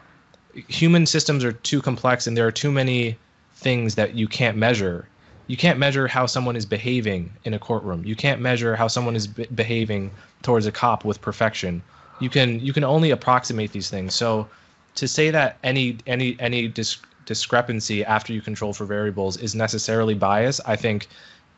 human 0.69 1.07
systems 1.07 1.45
are 1.45 1.53
too 1.53 1.81
complex 1.83 2.27
and 2.27 2.37
there 2.37 2.47
are 2.47 2.53
too 2.53 2.73
many 2.73 3.19
things 3.55 3.95
that 3.95 4.15
you 4.15 4.27
can't 4.27 4.57
measure 4.57 5.09
you 5.49 5.57
can't 5.57 5.79
measure 5.79 6.09
how 6.09 6.27
someone 6.27 6.57
is 6.57 6.67
behaving 6.67 7.33
in 7.45 7.55
a 7.55 7.59
courtroom. 7.59 8.05
You 8.05 8.17
can't 8.17 8.41
measure 8.41 8.75
how 8.75 8.89
someone 8.89 9.15
is 9.15 9.27
be- 9.27 9.47
behaving 9.55 10.11
towards 10.43 10.67
a 10.67 10.73
cop 10.73 11.05
with 11.05 11.21
perfection. 11.21 11.83
You 12.21 12.31
can 12.31 12.59
you 12.61 12.73
can 12.73 12.85
only 12.85 13.11
approximate 13.11 13.73
these 13.73 13.89
things. 13.89 14.15
So 14.15 14.49
to 14.97 15.07
say 15.07 15.31
that 15.31 15.59
any 15.63 15.99
any 16.07 16.37
any 16.41 16.69
dis- 16.69 16.99
discrepancy 17.27 18.05
after 18.05 18.33
you 18.33 18.41
control 18.41 18.73
for 18.73 18.87
variables 18.87 19.37
is 19.37 19.55
necessarily 19.55 20.15
bias, 20.15 20.61
I 20.67 20.77
think 20.77 21.09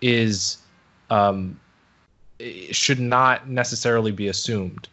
is 0.03 0.59
um, 1.09 1.59
should 2.71 3.01
not 3.01 3.49
necessarily 3.49 4.13
be 4.13 4.29
assumed. 4.29 4.89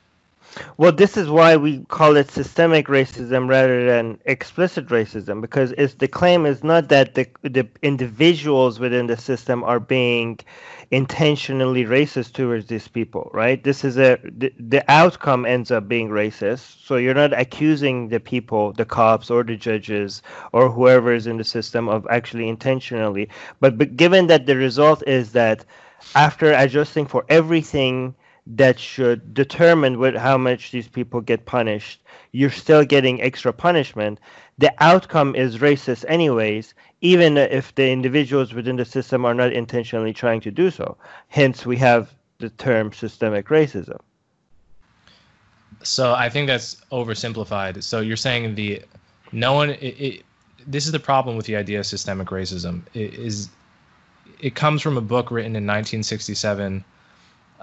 Well, 0.78 0.92
this 0.94 1.18
is 1.18 1.30
why 1.30 1.58
we 1.58 1.80
call 1.86 2.16
it 2.18 2.32
systemic 2.32 2.88
racism 2.88 3.50
rather 3.50 3.86
than 3.86 4.20
explicit 4.26 4.88
racism, 4.88 5.42
because 5.42 5.74
it's 5.74 5.96
the 5.96 6.08
claim 6.08 6.46
is 6.46 6.64
not 6.64 6.90
that 6.90 7.16
the 7.16 7.28
the 7.44 7.68
individuals 7.82 8.80
within 8.80 9.08
the 9.08 9.18
system 9.18 9.64
are 9.64 9.80
being 9.80 10.40
intentionally 10.92 11.86
racist 11.86 12.34
towards 12.34 12.68
these 12.68 12.88
people, 12.88 13.30
right? 13.34 13.64
This 13.64 13.84
is 13.84 13.98
a 13.98 14.18
the, 14.24 14.54
the 14.60 14.84
outcome 14.92 15.46
ends 15.46 15.72
up 15.72 15.88
being 15.88 16.10
racist. 16.10 16.86
So 16.86 16.98
you're 16.98 17.14
not 17.14 17.34
accusing 17.34 18.10
the 18.10 18.20
people, 18.20 18.74
the 18.74 18.86
cops 18.86 19.30
or 19.30 19.44
the 19.44 19.58
judges 19.58 20.22
or 20.54 20.70
whoever 20.70 21.14
is 21.14 21.28
in 21.28 21.38
the 21.38 21.44
system 21.44 21.90
of 21.90 22.08
actually 22.10 22.48
intentionally, 22.50 23.30
but, 23.60 23.78
but 23.78 23.98
given 23.98 24.28
that 24.28 24.46
the 24.46 24.56
result 24.56 25.04
is 25.08 25.34
that 25.34 25.66
after 26.16 26.54
adjusting 26.54 27.06
for 27.08 27.26
everything 27.30 28.16
that 28.48 28.80
should 28.80 29.34
determine 29.34 30.00
what, 30.00 30.16
how 30.16 30.38
much 30.38 30.72
these 30.72 30.88
people 30.88 31.22
get 31.22 31.46
punished, 31.46 32.02
you're 32.32 32.52
still 32.52 32.86
getting 32.86 33.22
extra 33.22 33.52
punishment. 33.52 34.20
The 34.58 34.74
outcome 34.80 35.36
is 35.36 35.58
racist, 35.58 36.06
anyways, 36.08 36.74
even 37.02 37.38
if 37.38 37.74
the 37.76 37.90
individuals 37.90 38.54
within 38.54 38.76
the 38.76 38.86
system 38.86 39.26
are 39.26 39.34
not 39.34 39.52
intentionally 39.52 40.14
trying 40.14 40.42
to 40.42 40.52
do 40.52 40.70
so. 40.70 40.98
Hence, 41.28 41.66
we 41.66 41.78
have 41.78 42.14
the 42.40 42.50
term 42.50 42.94
systemic 42.94 43.48
racism. 43.48 44.00
So 45.84 46.14
I 46.14 46.30
think 46.30 46.48
that's 46.48 46.78
oversimplified. 46.92 47.84
So 47.84 48.00
you're 48.00 48.18
saying 48.18 48.56
the 48.56 48.82
no 49.32 49.54
one. 49.54 49.72
It, 49.72 49.96
it, 50.00 50.26
this 50.68 50.86
is 50.86 50.92
the 50.92 51.00
problem 51.00 51.36
with 51.36 51.46
the 51.46 51.56
idea 51.56 51.80
of 51.80 51.86
systemic 51.86 52.30
racism. 52.30 52.82
It 52.94 53.14
is 53.14 53.50
it 54.40 54.56
comes 54.56 54.82
from 54.82 54.98
a 54.98 55.02
book 55.02 55.32
written 55.32 55.52
in 55.52 55.66
1967 55.66 56.84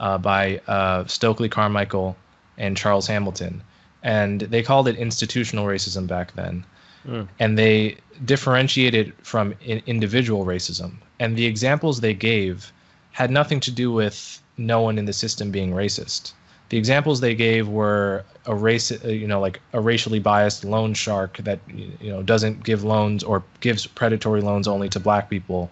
uh, 0.02 0.18
by 0.18 0.60
uh, 0.66 1.06
Stokely 1.06 1.48
Carmichael 1.48 2.16
and 2.58 2.76
Charles 2.76 3.06
Hamilton, 3.06 3.62
and 4.02 4.40
they 4.40 4.62
called 4.62 4.88
it 4.88 4.96
institutional 4.96 5.64
racism 5.64 6.06
back 6.06 6.34
then, 6.34 6.64
mm. 7.06 7.26
and 7.38 7.56
they 7.56 7.96
differentiated 8.24 9.14
from 9.22 9.54
in- 9.64 9.82
individual 9.86 10.44
racism. 10.44 10.96
And 11.20 11.36
the 11.36 11.46
examples 11.46 12.00
they 12.00 12.14
gave 12.14 12.72
had 13.12 13.30
nothing 13.30 13.60
to 13.60 13.70
do 13.70 13.92
with 13.92 14.42
no 14.58 14.80
one 14.80 14.98
in 14.98 15.04
the 15.06 15.12
system 15.12 15.50
being 15.50 15.72
racist. 15.72 16.32
The 16.70 16.78
examples 16.78 17.20
they 17.20 17.34
gave 17.34 17.68
were 17.68 18.24
a 18.46 18.54
race, 18.54 18.90
uh, 18.90 19.08
you 19.08 19.28
know, 19.28 19.40
like 19.40 19.60
a 19.72 19.80
racially 19.80 20.18
biased 20.18 20.64
loan 20.64 20.94
shark 20.94 21.36
that 21.38 21.60
you 21.68 22.10
know 22.10 22.22
doesn't 22.22 22.64
give 22.64 22.82
loans 22.82 23.22
or 23.22 23.44
gives 23.60 23.86
predatory 23.86 24.40
loans 24.40 24.66
only 24.66 24.88
to 24.88 24.98
black 24.98 25.30
people 25.30 25.70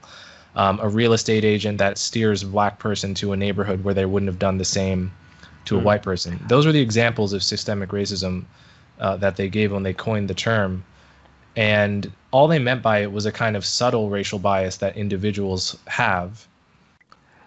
um, 0.56 0.80
a 0.80 0.88
real 0.88 1.12
estate 1.12 1.44
agent 1.44 1.78
that 1.78 1.98
steers 1.98 2.42
a 2.42 2.46
black 2.46 2.78
person 2.78 3.14
to 3.14 3.32
a 3.32 3.36
neighborhood 3.36 3.84
where 3.84 3.94
they 3.94 4.04
wouldn't 4.04 4.28
have 4.28 4.38
done 4.38 4.58
the 4.58 4.64
same 4.64 5.12
to 5.66 5.76
a 5.76 5.80
mm. 5.80 5.84
white 5.84 6.02
person. 6.02 6.42
Those 6.48 6.66
were 6.66 6.72
the 6.72 6.80
examples 6.80 7.32
of 7.32 7.42
systemic 7.42 7.90
racism 7.90 8.44
uh, 8.98 9.16
that 9.16 9.36
they 9.36 9.48
gave 9.48 9.72
when 9.72 9.82
they 9.82 9.94
coined 9.94 10.28
the 10.28 10.34
term. 10.34 10.84
And 11.56 12.10
all 12.30 12.48
they 12.48 12.58
meant 12.58 12.82
by 12.82 13.00
it 13.00 13.12
was 13.12 13.26
a 13.26 13.32
kind 13.32 13.56
of 13.56 13.64
subtle 13.64 14.08
racial 14.08 14.38
bias 14.38 14.76
that 14.78 14.96
individuals 14.96 15.76
have 15.86 16.46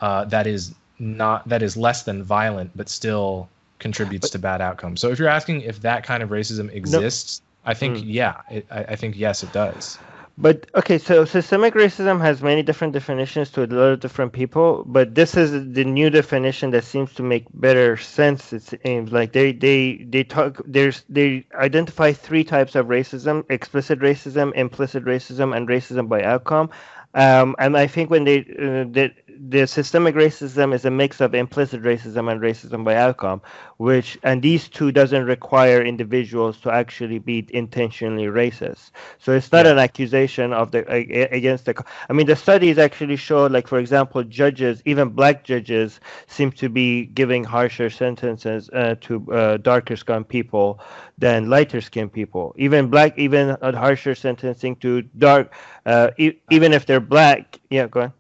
uh, 0.02 0.26
that 0.26 0.46
is 0.46 0.76
not 1.00 1.48
that 1.48 1.64
is 1.64 1.78
less 1.78 2.04
than 2.04 2.22
violent 2.22 2.70
but 2.76 2.90
still 2.90 3.50
contributes 3.80 4.28
but, 4.28 4.32
to 4.34 4.40
bad 4.40 4.62
outcomes. 4.62 5.00
So 5.00 5.10
if 5.10 5.18
you're 5.18 5.30
asking 5.30 5.62
if 5.62 5.82
that 5.82 6.04
kind 6.04 6.22
of 6.22 6.30
racism 6.30 6.74
exists, 6.74 7.42
no. 7.66 7.72
I 7.72 7.74
think 7.74 7.98
mm. 7.98 8.04
yeah, 8.06 8.42
it, 8.52 8.68
I, 8.70 8.84
I 8.84 8.96
think 8.96 9.16
yes, 9.18 9.44
it 9.44 9.54
does. 9.54 9.98
But 10.38 10.66
okay, 10.76 10.98
so 10.98 11.26
systemic 11.26 11.76
racism 11.76 12.20
has 12.22 12.42
many 12.42 12.64
different 12.64 12.94
definitions 12.94 13.52
to 13.52 13.64
a 13.64 13.68
lot 13.68 13.94
of 13.94 14.00
different 14.00 14.34
people, 14.34 14.84
but 14.88 15.14
this 15.14 15.38
is 15.38 15.52
the 15.74 15.86
new 15.86 16.10
definition 16.10 16.72
that 16.72 16.86
seems 16.86 17.14
to 17.16 17.24
make 17.24 17.46
better 17.54 17.98
sense. 17.98 18.52
It 18.52 18.64
seems 18.64 19.12
like 19.12 19.32
they 19.34 19.52
they 19.54 19.98
they 20.10 20.24
talk 20.24 20.60
there's 20.66 21.04
they 21.08 21.46
identify 21.54 22.14
three 22.14 22.44
types 22.44 22.74
of 22.76 22.88
racism: 22.88 23.46
explicit 23.50 24.00
racism, 24.00 24.54
implicit 24.56 25.06
racism, 25.06 25.56
and 25.56 25.68
racism 25.68 26.10
by 26.10 26.24
outcome. 26.24 26.72
Um, 27.14 27.56
and 27.60 27.78
I 27.78 27.86
think 27.88 28.10
when 28.10 28.24
they, 28.24 28.40
uh, 28.40 28.86
they 28.90 29.14
the 29.40 29.66
systemic 29.68 30.16
racism 30.16 30.74
is 30.74 30.86
a 30.86 30.92
mix 30.92 31.20
of 31.22 31.34
implicit 31.34 31.82
racism 31.82 32.32
and 32.32 32.42
racism 32.42 32.84
by 32.84 32.96
outcome, 32.96 33.42
which 33.78 34.18
and 34.24 34.42
these 34.42 34.68
two 34.70 34.92
doesn't 34.92 35.26
require 35.26 35.82
individuals 35.82 36.60
to 36.62 36.72
actually 36.72 37.20
be 37.20 37.48
intentionally 37.50 38.26
racist. 38.26 38.92
So 39.18 39.32
it's 39.34 39.52
not 39.52 39.66
yeah. 39.66 39.68
an 39.68 39.78
accusation 39.80 40.54
of 40.54 40.72
the 40.72 40.90
against 41.34 41.66
the. 41.66 41.84
I 42.10 42.14
mean, 42.14 42.28
the 42.28 42.36
studies 42.36 42.78
actually 42.78 43.16
show, 43.18 43.46
like 43.48 43.68
for 43.68 43.80
example, 43.80 44.24
judges, 44.24 44.82
even 44.86 45.10
black 45.10 45.44
judges, 45.44 46.00
seem 46.28 46.52
to 46.54 46.70
be 46.70 47.06
giving 47.06 47.44
harsher 47.44 47.90
sentences 47.90 48.70
uh, 48.72 48.96
to 49.02 49.32
uh, 49.32 49.58
darker 49.58 49.96
skinned 49.96 50.28
people 50.28 50.80
than 51.18 51.50
lighter 51.50 51.82
skinned 51.82 52.12
people. 52.14 52.54
Even 52.58 52.88
black, 52.90 53.18
even 53.18 53.58
harsher 53.62 54.16
sentencing 54.16 54.76
to 54.78 55.02
dark, 55.02 55.54
uh, 55.86 56.10
e- 56.18 56.40
even 56.50 56.74
if 56.74 56.86
they're 56.86 57.00
black. 57.00 57.60
Yeah, 57.70 57.88
go 57.88 58.00
ahead. 58.02 58.14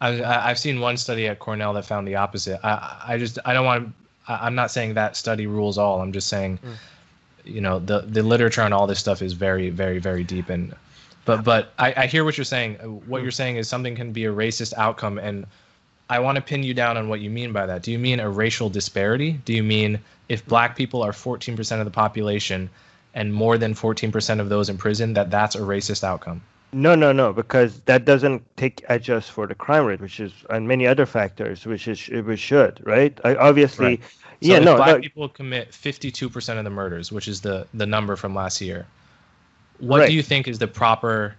I, 0.00 0.50
I've 0.50 0.58
seen 0.58 0.80
one 0.80 0.96
study 0.96 1.26
at 1.26 1.38
Cornell 1.38 1.72
that 1.74 1.84
found 1.84 2.06
the 2.06 2.16
opposite. 2.16 2.60
I, 2.64 3.02
I 3.08 3.18
just 3.18 3.38
I 3.44 3.52
don't 3.52 3.66
want. 3.66 3.94
I'm 4.28 4.54
not 4.54 4.70
saying 4.70 4.94
that 4.94 5.16
study 5.16 5.46
rules 5.46 5.78
all. 5.78 6.00
I'm 6.00 6.12
just 6.12 6.28
saying, 6.28 6.58
mm. 6.64 6.74
you 7.44 7.60
know, 7.60 7.78
the 7.78 8.00
the 8.02 8.22
literature 8.22 8.62
on 8.62 8.72
all 8.72 8.86
this 8.86 8.98
stuff 8.98 9.22
is 9.22 9.32
very 9.32 9.70
very 9.70 9.98
very 9.98 10.24
deep 10.24 10.48
and. 10.48 10.74
But 11.24 11.44
but 11.44 11.74
I, 11.78 11.92
I 11.94 12.06
hear 12.06 12.24
what 12.24 12.38
you're 12.38 12.44
saying. 12.44 12.76
What 13.06 13.20
mm. 13.20 13.22
you're 13.22 13.32
saying 13.32 13.56
is 13.56 13.68
something 13.68 13.94
can 13.94 14.12
be 14.12 14.24
a 14.24 14.32
racist 14.32 14.72
outcome, 14.74 15.18
and 15.18 15.46
I 16.10 16.20
want 16.20 16.36
to 16.36 16.42
pin 16.42 16.62
you 16.62 16.72
down 16.72 16.96
on 16.96 17.08
what 17.08 17.20
you 17.20 17.28
mean 17.28 17.52
by 17.52 17.66
that. 17.66 17.82
Do 17.82 17.92
you 17.92 17.98
mean 17.98 18.18
a 18.18 18.30
racial 18.30 18.70
disparity? 18.70 19.32
Do 19.44 19.52
you 19.52 19.62
mean 19.62 19.98
if 20.28 20.46
black 20.46 20.74
people 20.74 21.02
are 21.02 21.12
14% 21.12 21.78
of 21.78 21.84
the 21.84 21.90
population 21.90 22.70
and 23.14 23.32
more 23.32 23.58
than 23.58 23.74
14% 23.74 24.40
of 24.40 24.48
those 24.48 24.70
in 24.70 24.78
prison, 24.78 25.12
that 25.14 25.30
that's 25.30 25.54
a 25.54 25.60
racist 25.60 26.04
outcome? 26.04 26.40
No, 26.72 26.94
no, 26.94 27.12
no, 27.12 27.32
because 27.32 27.80
that 27.82 28.04
doesn't 28.04 28.44
take 28.56 28.84
adjust 28.88 29.30
for 29.30 29.46
the 29.46 29.54
crime 29.54 29.86
rate, 29.86 30.00
which 30.00 30.20
is 30.20 30.32
and 30.50 30.68
many 30.68 30.86
other 30.86 31.06
factors, 31.06 31.64
which 31.64 31.88
is 31.88 32.08
which 32.08 32.40
should 32.40 32.82
right. 32.86 33.18
I, 33.24 33.36
obviously, 33.36 33.86
right. 33.86 34.00
So 34.02 34.18
yeah, 34.40 34.58
no. 34.58 34.76
Black 34.76 34.96
no. 34.96 35.00
people 35.00 35.28
commit 35.28 35.72
fifty-two 35.72 36.28
percent 36.28 36.58
of 36.58 36.64
the 36.64 36.70
murders, 36.70 37.10
which 37.10 37.26
is 37.26 37.40
the 37.40 37.66
the 37.72 37.86
number 37.86 38.16
from 38.16 38.34
last 38.34 38.60
year. 38.60 38.86
What 39.78 40.00
right. 40.00 40.08
do 40.08 40.14
you 40.14 40.22
think 40.22 40.46
is 40.46 40.58
the 40.58 40.68
proper 40.68 41.36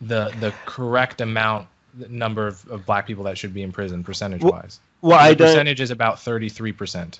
the 0.00 0.34
the 0.40 0.52
correct 0.66 1.20
amount 1.20 1.68
number 2.08 2.46
of, 2.46 2.66
of 2.68 2.86
black 2.86 3.06
people 3.06 3.24
that 3.24 3.36
should 3.36 3.54
be 3.54 3.62
in 3.62 3.72
prison 3.72 4.04
percentage 4.04 4.42
wise. 4.42 4.80
Well, 5.00 5.18
I 5.18 5.30
the 5.30 5.36
don't. 5.36 5.48
percentage 5.48 5.80
is 5.80 5.90
about 5.90 6.16
33%. 6.16 7.18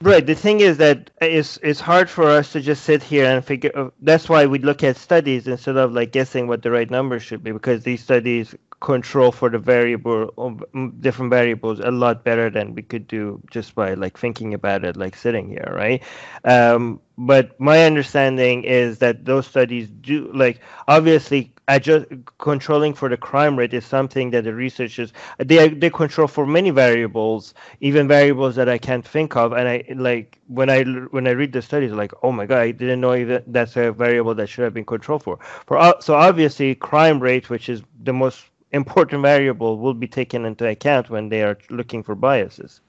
Right. 0.00 0.24
The 0.24 0.34
thing 0.36 0.60
is 0.60 0.76
that 0.78 1.10
it's 1.20 1.58
it's 1.62 1.80
hard 1.80 2.08
for 2.08 2.24
us 2.28 2.52
to 2.52 2.60
just 2.60 2.84
sit 2.84 3.02
here 3.02 3.24
and 3.26 3.44
figure. 3.44 3.72
uh, 3.74 3.90
That's 4.00 4.28
why 4.28 4.46
we 4.46 4.58
look 4.60 4.84
at 4.84 4.96
studies 4.96 5.48
instead 5.48 5.76
of 5.76 5.92
like 5.92 6.12
guessing 6.12 6.46
what 6.46 6.62
the 6.62 6.70
right 6.70 6.88
number 6.88 7.18
should 7.18 7.42
be, 7.42 7.50
because 7.50 7.82
these 7.82 8.02
studies 8.02 8.54
control 8.80 9.32
for 9.32 9.50
the 9.50 9.58
variable 9.58 10.32
um, 10.38 10.94
different 11.00 11.30
variables 11.30 11.80
a 11.80 11.90
lot 11.90 12.22
better 12.22 12.48
than 12.48 12.74
we 12.76 12.82
could 12.82 13.08
do 13.08 13.42
just 13.50 13.74
by 13.74 13.94
like 13.94 14.16
thinking 14.16 14.54
about 14.54 14.84
it, 14.84 14.96
like 14.96 15.16
sitting 15.16 15.48
here, 15.48 15.72
right? 15.74 16.02
Um, 16.44 17.00
but 17.16 17.58
my 17.58 17.84
understanding 17.84 18.62
is 18.64 18.98
that 18.98 19.24
those 19.24 19.48
studies 19.48 19.88
do 19.90 20.30
like 20.32 20.60
obviously 20.86 21.52
adjust 21.68 22.06
controlling 22.38 22.94
for 22.94 23.08
the 23.08 23.16
crime 23.16 23.56
rate 23.56 23.74
is 23.74 23.84
something 23.84 24.30
that 24.30 24.44
the 24.44 24.54
researchers 24.54 25.12
they 25.38 25.68
they 25.68 25.90
control 25.90 26.26
for 26.26 26.46
many 26.46 26.70
variables 26.70 27.54
even 27.80 28.08
variables 28.08 28.56
that 28.56 28.68
I 28.68 28.78
can't 28.78 29.06
think 29.06 29.36
of. 29.36 29.52
And 29.52 29.68
I 29.68 29.84
like 29.94 30.38
when 30.48 30.70
I 30.70 30.82
when 30.84 31.26
I 31.28 31.30
read 31.32 31.52
the 31.52 31.62
studies, 31.62 31.92
like, 31.92 32.12
oh 32.22 32.32
my 32.32 32.46
god, 32.46 32.58
I 32.58 32.70
didn't 32.72 33.00
know 33.00 33.14
even 33.14 33.42
that's 33.46 33.76
a 33.76 33.92
variable 33.92 34.34
that 34.34 34.48
should 34.48 34.64
have 34.64 34.74
been 34.74 34.86
controlled 34.86 35.22
for. 35.22 35.38
For 35.66 35.78
uh, 35.78 36.00
so 36.00 36.14
obviously, 36.14 36.74
crime 36.74 37.20
rate, 37.20 37.50
which 37.50 37.68
is 37.68 37.82
the 38.02 38.12
most 38.12 38.44
important 38.72 39.22
variable, 39.22 39.78
will 39.78 39.94
be 39.94 40.08
taken 40.08 40.44
into 40.44 40.66
account 40.66 41.10
when 41.10 41.28
they 41.28 41.42
are 41.42 41.58
looking 41.70 42.02
for 42.02 42.14
biases, 42.14 42.80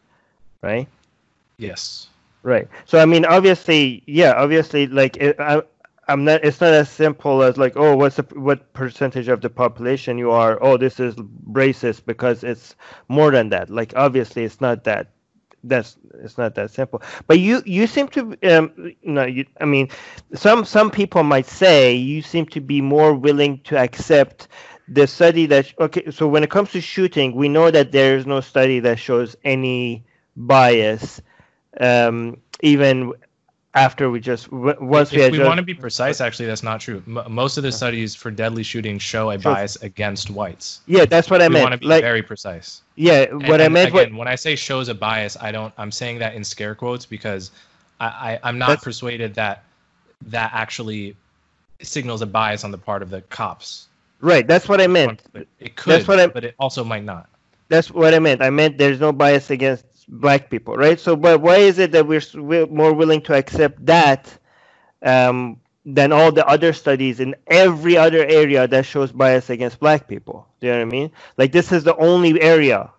right? 0.62 0.88
Yes. 1.58 2.08
Right. 2.42 2.70
So 2.86 3.00
I 3.00 3.06
mean, 3.06 3.26
obviously, 3.26 4.02
yeah, 4.06 4.34
obviously, 4.34 4.88
like 4.88 5.18
it, 5.18 5.38
I, 5.40 5.62
I'm 6.10 6.26
not. 6.26 6.44
It's 6.44 6.62
not 6.62 6.74
as 6.74 6.90
simple 6.90 7.44
as 7.44 7.58
like, 7.58 7.74
oh, 7.78 7.96
what's 7.96 8.18
the, 8.18 8.24
what 8.34 8.74
percentage 8.74 9.30
of 9.30 9.42
the 9.42 9.50
population 9.50 10.18
you 10.18 10.32
are? 10.32 10.62
Oh, 10.62 10.78
this 10.78 11.00
is 11.00 11.16
racist 11.16 12.06
because 12.06 12.44
it's 12.44 12.76
more 13.10 13.32
than 13.32 13.50
that. 13.50 13.70
Like, 13.70 13.94
obviously, 13.96 14.44
it's 14.44 14.62
not 14.62 14.84
that. 14.86 15.12
That's 15.64 15.98
it's 16.24 16.38
not 16.38 16.56
that 16.56 16.72
simple. 16.72 17.02
But 17.28 17.40
you 17.40 17.62
you 17.66 17.88
seem 17.88 18.08
to 18.10 18.38
um 18.44 18.94
no 19.04 19.26
you 19.26 19.46
I 19.60 19.66
mean 19.66 19.90
some 20.34 20.66
some 20.66 20.90
people 20.92 21.24
might 21.24 21.48
say 21.48 21.94
you 21.96 22.22
seem 22.22 22.46
to 22.48 22.62
be 22.62 22.82
more 22.82 23.14
willing 23.14 23.60
to 23.66 23.78
accept 23.78 24.48
the 24.88 25.08
study 25.08 25.46
that 25.48 25.74
okay 25.80 26.12
so 26.12 26.28
when 26.28 26.44
it 26.44 26.50
comes 26.50 26.72
to 26.72 26.82
shooting 26.82 27.36
we 27.36 27.50
know 27.50 27.72
that 27.72 27.92
there 27.92 28.16
is 28.18 28.26
no 28.26 28.42
study 28.42 28.80
that 28.80 29.00
shows 29.00 29.36
any 29.44 30.06
bias 30.38 31.22
um, 31.80 32.38
even 32.62 33.14
after 33.76 34.10
we 34.10 34.20
just 34.20 34.50
w- 34.50 34.76
once 34.80 35.14
if 35.14 35.32
we 35.32 35.38
we 35.40 35.46
want 35.46 35.58
to 35.58 35.64
be 35.64 35.74
precise, 35.76 36.22
actually, 36.22 36.48
that's 36.48 36.64
not 36.64 36.80
true. 36.82 37.04
M- 37.08 37.24
most 37.32 37.58
of 37.58 37.64
the 37.64 37.72
studies 37.72 38.16
for 38.16 38.32
deadly 38.32 38.64
shootings 38.64 39.02
show 39.04 39.30
a 39.32 39.38
bias 39.38 39.76
against 39.84 40.30
whites. 40.32 40.82
yeah 40.88 41.06
that's 41.06 41.30
what 41.30 41.42
I 41.42 41.48
we 41.48 41.54
meant 41.54 41.64
want 41.64 41.74
to 41.74 41.80
be 41.80 41.86
like 41.86 42.02
very 42.02 42.24
precise. 42.24 42.82
yeah 42.96 43.24
And- 43.30 43.48
what 43.48 43.62
I 43.62 43.68
meant 43.68 43.90
again, 43.90 44.14
what 44.14 44.20
when 44.20 44.28
I 44.28 44.36
say 44.36 44.56
shows 44.56 44.90
a 44.90 44.96
bias, 44.96 45.38
I 45.40 45.52
don't. 45.52 45.74
I'm 45.78 45.92
saying 45.92 46.20
that 46.20 46.34
in 46.36 46.44
scare 46.44 46.74
quotes 46.76 47.06
because 47.06 47.52
I, 48.00 48.08
I 48.08 48.40
I'm 48.44 48.58
not 48.58 48.82
persuaded 48.82 49.36
that 49.36 49.64
that 50.28 50.52
actually 50.54 51.16
signals 51.82 52.22
a 52.22 52.26
bias 52.26 52.64
on 52.64 52.72
the 52.72 52.78
part 52.78 53.02
of 53.02 53.10
the 53.10 53.22
cops. 53.24 53.88
right 54.20 54.46
that's 54.48 54.68
what 54.68 54.82
I 54.82 54.88
meant 54.88 55.22
It 55.60 55.76
could, 55.76 55.92
that's 55.94 56.08
what 56.08 56.20
I- 56.20 56.28
but 56.28 56.44
it 56.44 56.56
also 56.60 56.84
might 56.84 57.04
not. 57.06 57.30
that's 57.70 57.92
what 57.92 58.14
I 58.16 58.20
meant 58.20 58.42
I 58.42 58.50
meant 58.50 58.78
there's 58.80 59.00
no 59.00 59.12
bias 59.14 59.50
against 59.52 59.86
black 60.10 60.50
people 60.52 60.76
right 60.76 61.00
so 61.00 61.16
but 61.16 61.42
why 61.42 61.58
is 61.58 61.80
it 61.80 61.92
that 61.94 62.08
we're, 62.08 62.22
more 62.68 62.94
willing 62.94 63.22
to 63.22 63.36
accept 63.36 63.86
that 63.86 64.38
um, 65.04 65.60
than 65.86 66.14
all 66.14 66.32
the 66.32 66.46
other 66.48 66.74
studies 66.74 67.20
in 67.22 67.36
every 67.48 67.98
other 67.98 68.26
area 68.26 68.68
that 68.68 68.86
shows 68.86 69.12
bias 69.12 69.50
against 69.50 69.80
black 69.80 70.08
people 70.08 70.48
do 70.62 70.68
you 70.68 70.74
know 70.74 70.80
what 70.80 70.88
I 70.88 70.92
mean 70.92 71.12
like 71.38 71.54
this 71.54 71.72
is 71.72 71.84
the 71.86 71.98
only 71.98 72.42
area 72.42 72.92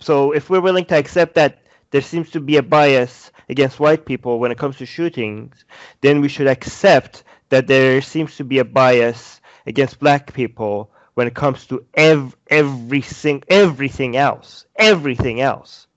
So 0.00 0.32
if 0.32 0.50
we're 0.50 0.62
willing 0.62 0.86
to 0.86 0.96
accept 0.98 1.36
that 1.36 1.60
there 1.92 2.02
seems 2.02 2.30
to 2.32 2.40
be 2.40 2.58
a 2.58 2.64
bias 2.64 3.32
against 3.50 3.80
white 3.80 4.06
people 4.06 4.40
when 4.40 4.52
it 4.52 4.58
comes 4.58 4.78
to 4.78 4.86
shootings, 4.86 5.64
then 6.02 6.22
we 6.22 6.28
should 6.28 6.48
accept 6.48 7.24
that 7.50 7.68
there 7.68 8.02
seems 8.02 8.36
to 8.38 8.44
be 8.44 8.60
a 8.60 8.66
bias 8.66 9.40
against 9.66 10.00
black 10.00 10.34
people 10.34 10.92
when 11.14 11.28
it 11.28 11.34
comes 11.34 11.66
to 11.68 11.86
ev- 11.94 12.36
every 12.48 13.02
sing- 13.02 13.44
everything 13.48 14.16
else. 14.16 14.66
Everything 14.76 15.40
else. 15.40 15.88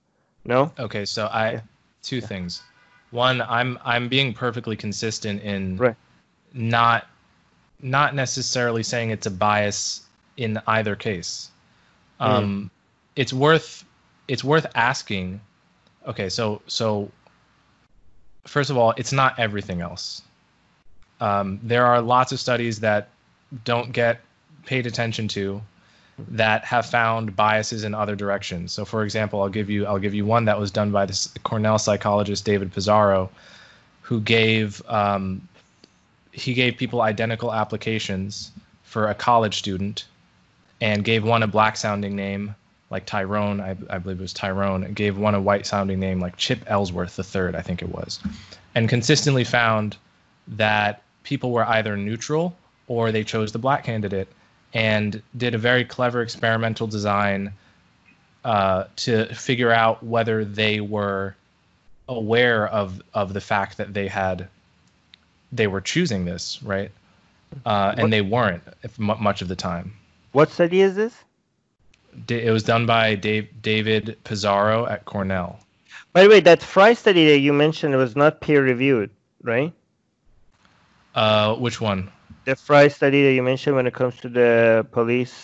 No? 0.48 0.72
Okay, 0.78 1.04
so 1.04 1.26
I 1.26 1.62
two 2.02 2.20
things. 2.22 2.62
One, 3.10 3.42
I'm 3.42 3.78
I'm 3.84 4.08
being 4.08 4.32
perfectly 4.32 4.76
consistent 4.76 5.42
in 5.42 5.76
Right. 5.76 5.94
not 6.54 7.06
not 7.80 8.14
necessarily 8.14 8.82
saying 8.82 9.10
it's 9.10 9.26
a 9.26 9.30
bias 9.30 10.06
in 10.38 10.58
either 10.66 10.96
case. 10.96 11.50
Um, 12.18 12.70
It's 13.14 13.32
worth 13.32 13.84
it's 14.26 14.42
worth 14.42 14.66
asking. 14.74 15.40
Okay, 16.06 16.30
so 16.30 16.62
so 16.66 17.10
first 18.46 18.70
of 18.70 18.78
all, 18.78 18.94
it's 18.96 19.12
not 19.12 19.38
everything 19.38 19.82
else. 19.82 20.22
Um, 21.20 21.60
there 21.62 21.84
are 21.84 22.00
lots 22.00 22.32
of 22.32 22.40
studies 22.40 22.80
that 22.80 23.10
don't 23.64 23.92
get 23.92 24.20
paid 24.64 24.86
attention 24.86 25.28
to 25.28 25.60
that 26.28 26.64
have 26.64 26.86
found 26.86 27.36
biases 27.36 27.84
in 27.84 27.94
other 27.94 28.16
directions. 28.16 28.72
So, 28.72 28.84
for 28.84 29.04
example, 29.04 29.40
I'll 29.42 29.48
give 29.48 29.70
you 29.70 29.86
I'll 29.86 29.98
give 29.98 30.14
you 30.14 30.24
one 30.24 30.44
that 30.46 30.58
was 30.58 30.70
done 30.70 30.90
by 30.90 31.06
this 31.06 31.32
Cornell 31.44 31.78
psychologist 31.78 32.44
David 32.44 32.72
Pizarro, 32.72 33.30
who 34.02 34.20
gave 34.20 34.82
um, 34.88 35.46
he 36.32 36.54
gave 36.54 36.76
people 36.76 37.02
identical 37.02 37.52
applications 37.52 38.50
for 38.82 39.08
a 39.08 39.14
college 39.14 39.58
student, 39.58 40.06
and 40.80 41.04
gave 41.04 41.24
one 41.24 41.42
a 41.42 41.46
black 41.46 41.76
sounding 41.76 42.16
name 42.16 42.54
like 42.90 43.04
Tyrone, 43.04 43.60
I, 43.60 43.76
I 43.90 43.98
believe 43.98 44.18
it 44.18 44.22
was 44.22 44.32
Tyrone, 44.32 44.82
and 44.82 44.96
gave 44.96 45.18
one 45.18 45.34
a 45.34 45.40
white 45.40 45.66
sounding 45.66 46.00
name 46.00 46.20
like 46.20 46.36
Chip 46.38 46.64
Ellsworth 46.66 47.12
third, 47.12 47.54
I 47.54 47.60
think 47.60 47.82
it 47.82 47.88
was, 47.90 48.18
and 48.74 48.88
consistently 48.88 49.44
found 49.44 49.96
that 50.48 51.02
people 51.22 51.50
were 51.50 51.66
either 51.66 51.96
neutral 51.96 52.56
or 52.86 53.12
they 53.12 53.22
chose 53.22 53.52
the 53.52 53.58
black 53.58 53.84
candidate 53.84 54.28
and 54.74 55.22
did 55.36 55.54
a 55.54 55.58
very 55.58 55.84
clever 55.84 56.22
experimental 56.22 56.86
design 56.86 57.52
uh, 58.44 58.84
to 58.96 59.26
figure 59.34 59.70
out 59.72 60.02
whether 60.02 60.44
they 60.44 60.80
were 60.80 61.34
aware 62.08 62.66
of 62.68 63.02
of 63.14 63.34
the 63.34 63.40
fact 63.40 63.76
that 63.76 63.92
they 63.94 64.08
had 64.08 64.48
they 65.52 65.66
were 65.66 65.80
choosing 65.80 66.24
this 66.24 66.62
right 66.62 66.90
uh, 67.66 67.92
What- 67.92 67.98
and 67.98 68.12
they 68.12 68.20
weren't 68.22 68.62
if 68.82 68.98
mu- 68.98 69.16
much 69.16 69.42
of 69.42 69.48
the 69.48 69.56
time 69.56 69.92
What 70.32 70.50
study 70.50 70.80
is 70.80 70.94
this? 70.94 71.14
Da- 72.26 72.44
it 72.46 72.50
was 72.50 72.62
done 72.62 72.86
by 72.86 73.14
Dave, 73.14 73.48
david 73.62 74.16
pizarro 74.24 74.86
at 74.86 75.04
cornell 75.04 75.58
By 76.14 76.22
the 76.22 76.28
way, 76.30 76.40
that 76.40 76.62
Fry 76.62 76.94
study 76.94 77.26
that 77.28 77.38
you 77.40 77.52
mentioned 77.52 77.94
was 77.96 78.16
not 78.16 78.40
peer 78.40 78.62
reviewed, 78.62 79.10
right? 79.42 79.72
uh, 81.14 81.54
which 81.56 81.80
one 81.80 82.10
The 82.48 82.56
Fry 82.56 82.88
study 82.88 83.22
that 83.24 83.34
you 83.34 83.42
mentioned 83.42 83.76
when 83.76 83.86
it 83.86 83.92
comes 83.92 84.16
to 84.20 84.28
the 84.30 84.86
police. 84.90 85.36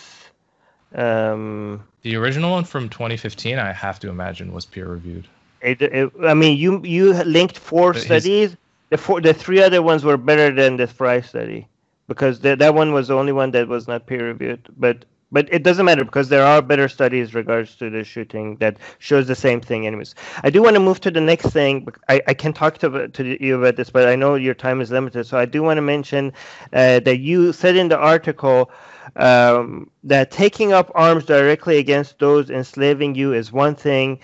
Um, 0.95 1.83
the 2.01 2.15
original 2.15 2.51
one 2.51 2.63
from 2.63 2.89
2015 2.89 3.59
i 3.59 3.71
have 3.71 3.99
to 3.99 4.09
imagine 4.09 4.53
was 4.53 4.65
peer 4.65 4.87
reviewed 4.87 5.27
it, 5.61 5.81
it, 5.81 6.11
I 6.23 6.33
mean, 6.33 6.57
you 6.57 6.81
you 6.83 7.13
linked 7.23 7.57
four 7.57 7.93
But 7.93 7.97
his- 7.97 8.05
studies. 8.05 8.57
The 8.89 8.97
four, 8.97 9.21
the 9.21 9.33
three 9.33 9.61
other 9.61 9.81
ones 9.81 10.03
were 10.03 10.17
better 10.17 10.49
than 10.51 10.77
the 10.77 10.87
Fry 10.87 11.21
study 11.21 11.67
because 12.07 12.39
the, 12.39 12.55
that 12.55 12.73
one 12.73 12.93
was 12.93 13.07
the 13.07 13.15
only 13.15 13.33
one 13.33 13.51
that 13.51 13.67
was 13.67 13.87
not 13.87 14.05
peer 14.05 14.27
reviewed. 14.27 14.61
But 14.77 15.05
but 15.35 15.47
it 15.53 15.63
doesn't 15.63 15.85
matter 15.85 16.05
because 16.05 16.29
there 16.29 16.45
are 16.45 16.61
better 16.61 16.87
studies 16.89 17.35
regards 17.35 17.75
to 17.77 17.89
the 17.91 18.03
shooting 18.03 18.57
that 18.57 18.77
shows 18.99 19.27
the 19.27 19.35
same 19.35 19.61
thing. 19.61 19.85
Anyways, 19.87 20.15
I 20.43 20.49
do 20.49 20.63
want 20.63 20.75
to 20.75 20.79
move 20.79 21.01
to 21.01 21.11
the 21.11 21.21
next 21.21 21.47
thing. 21.51 21.87
I, 22.09 22.21
I 22.27 22.33
can 22.33 22.53
talk 22.53 22.77
to 22.79 23.09
to 23.09 23.43
you 23.45 23.59
about 23.59 23.75
this, 23.77 23.91
but 23.91 24.07
I 24.07 24.15
know 24.15 24.35
your 24.35 24.55
time 24.55 24.81
is 24.81 24.91
limited. 24.91 25.25
So 25.25 25.37
I 25.37 25.45
do 25.45 25.63
want 25.63 25.77
to 25.77 25.81
mention 25.81 26.33
uh, 26.73 26.99
that 27.01 27.19
you 27.19 27.53
said 27.53 27.75
in 27.75 27.89
the 27.89 27.97
article 27.97 28.71
um, 29.17 29.91
that 30.03 30.31
taking 30.31 30.73
up 30.73 30.91
arms 30.95 31.25
directly 31.25 31.77
against 31.77 32.19
those 32.19 32.49
enslaving 32.49 33.15
you 33.15 33.33
is 33.33 33.51
one 33.51 33.75
thing 33.75 34.19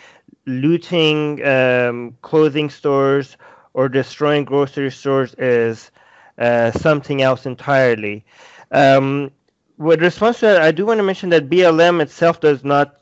looting 0.45 1.43
um, 1.45 2.17
clothing 2.21 2.69
stores 2.69 3.37
or 3.73 3.89
destroying 3.89 4.45
grocery 4.45 4.91
stores 4.91 5.33
is 5.37 5.91
uh, 6.37 6.71
something 6.71 7.21
else 7.21 7.45
entirely. 7.45 8.25
Um, 8.71 9.31
with 9.81 10.01
response 10.01 10.39
to 10.39 10.45
that, 10.45 10.61
I 10.61 10.71
do 10.71 10.85
want 10.85 10.99
to 10.99 11.03
mention 11.03 11.29
that 11.29 11.49
BLM 11.49 12.01
itself 12.01 12.39
does 12.39 12.63
not 12.63 12.97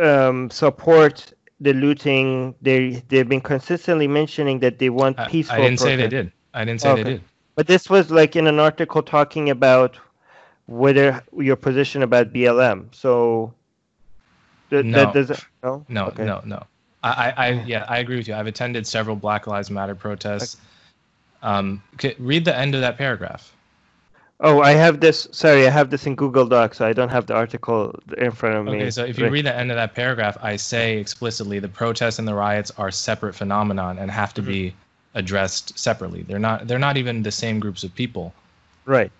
um, 0.00 0.50
support 0.50 1.32
the 1.60 1.74
looting. 1.74 2.54
They 2.62 3.02
they've 3.08 3.28
been 3.28 3.42
consistently 3.42 4.08
mentioning 4.08 4.60
that 4.60 4.78
they 4.78 4.88
want 4.88 5.18
I, 5.18 5.28
peaceful. 5.28 5.56
I 5.56 5.60
didn't 5.60 5.80
say 5.80 5.96
they 5.96 6.08
did 6.08 6.32
i 6.54 6.64
didn't 6.64 6.80
say 6.80 6.90
Okay. 6.90 7.02
they 7.02 7.10
did 7.12 7.22
But 7.54 7.66
this 7.66 7.88
was 7.90 8.10
like 8.10 8.34
in 8.34 8.46
an 8.46 8.58
article 8.58 9.02
talking 9.02 9.50
about 9.50 9.96
whether 10.66 11.22
your 11.36 11.56
position 11.56 12.02
about 12.02 12.32
BLM. 12.32 12.94
So 12.94 13.52
th- 14.70 14.84
No. 14.84 14.98
that 14.98 15.14
doesn't 15.14 15.44
no 15.62 15.84
No, 15.88 16.06
Okay. 16.06 16.24
no, 16.24 16.40
no. 16.44 16.62
I, 17.02 17.10
I, 17.10 17.46
I, 17.46 17.50
yeah, 17.64 17.84
I 17.88 17.98
agree 17.98 18.16
with 18.16 18.28
you. 18.28 18.34
I've 18.34 18.46
attended 18.46 18.86
several 18.86 19.16
Black 19.16 19.46
Lives 19.46 19.70
Matter 19.70 19.94
protests. 19.94 20.56
Um, 21.42 21.82
read 22.18 22.44
the 22.44 22.56
end 22.56 22.74
of 22.74 22.82
that 22.82 22.98
paragraph. 22.98 23.54
Oh, 24.42 24.62
I 24.62 24.72
have 24.72 25.00
this. 25.00 25.28
Sorry, 25.32 25.66
I 25.66 25.70
have 25.70 25.90
this 25.90 26.06
in 26.06 26.14
Google 26.16 26.46
Docs, 26.46 26.78
so 26.78 26.86
I 26.86 26.94
don't 26.94 27.10
have 27.10 27.26
the 27.26 27.34
article 27.34 27.98
in 28.16 28.32
front 28.32 28.56
of 28.56 28.64
me. 28.64 28.76
Okay, 28.76 28.90
so 28.90 29.04
if 29.04 29.18
you 29.18 29.28
read 29.28 29.44
the 29.44 29.54
end 29.54 29.70
of 29.70 29.76
that 29.76 29.94
paragraph, 29.94 30.38
I 30.40 30.56
say 30.56 30.96
explicitly 30.96 31.58
the 31.58 31.68
protests 31.68 32.18
and 32.18 32.26
the 32.26 32.34
riots 32.34 32.72
are 32.78 32.90
separate 32.90 33.34
phenomenon 33.34 33.98
and 33.98 34.10
have 34.10 34.32
to 34.34 34.40
mm-hmm. 34.40 34.50
be 34.50 34.74
addressed 35.14 35.78
separately. 35.78 36.22
They're 36.22 36.38
not. 36.38 36.66
They're 36.66 36.78
not 36.78 36.96
even 36.96 37.22
the 37.22 37.30
same 37.30 37.60
groups 37.60 37.84
of 37.84 37.94
people. 37.94 38.32
Right. 38.86 39.12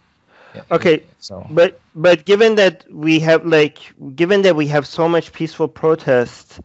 Yeah, 0.55 0.63
okay. 0.71 1.03
So. 1.19 1.47
But 1.51 1.79
but 1.95 2.25
given 2.25 2.55
that 2.55 2.91
we 2.91 3.21
have 3.21 3.45
like 3.45 3.79
given 4.17 4.41
that 4.43 4.57
we 4.57 4.67
have 4.69 4.87
so 4.87 5.07
much 5.07 5.33
peaceful 5.35 5.69
protests, 5.69 6.61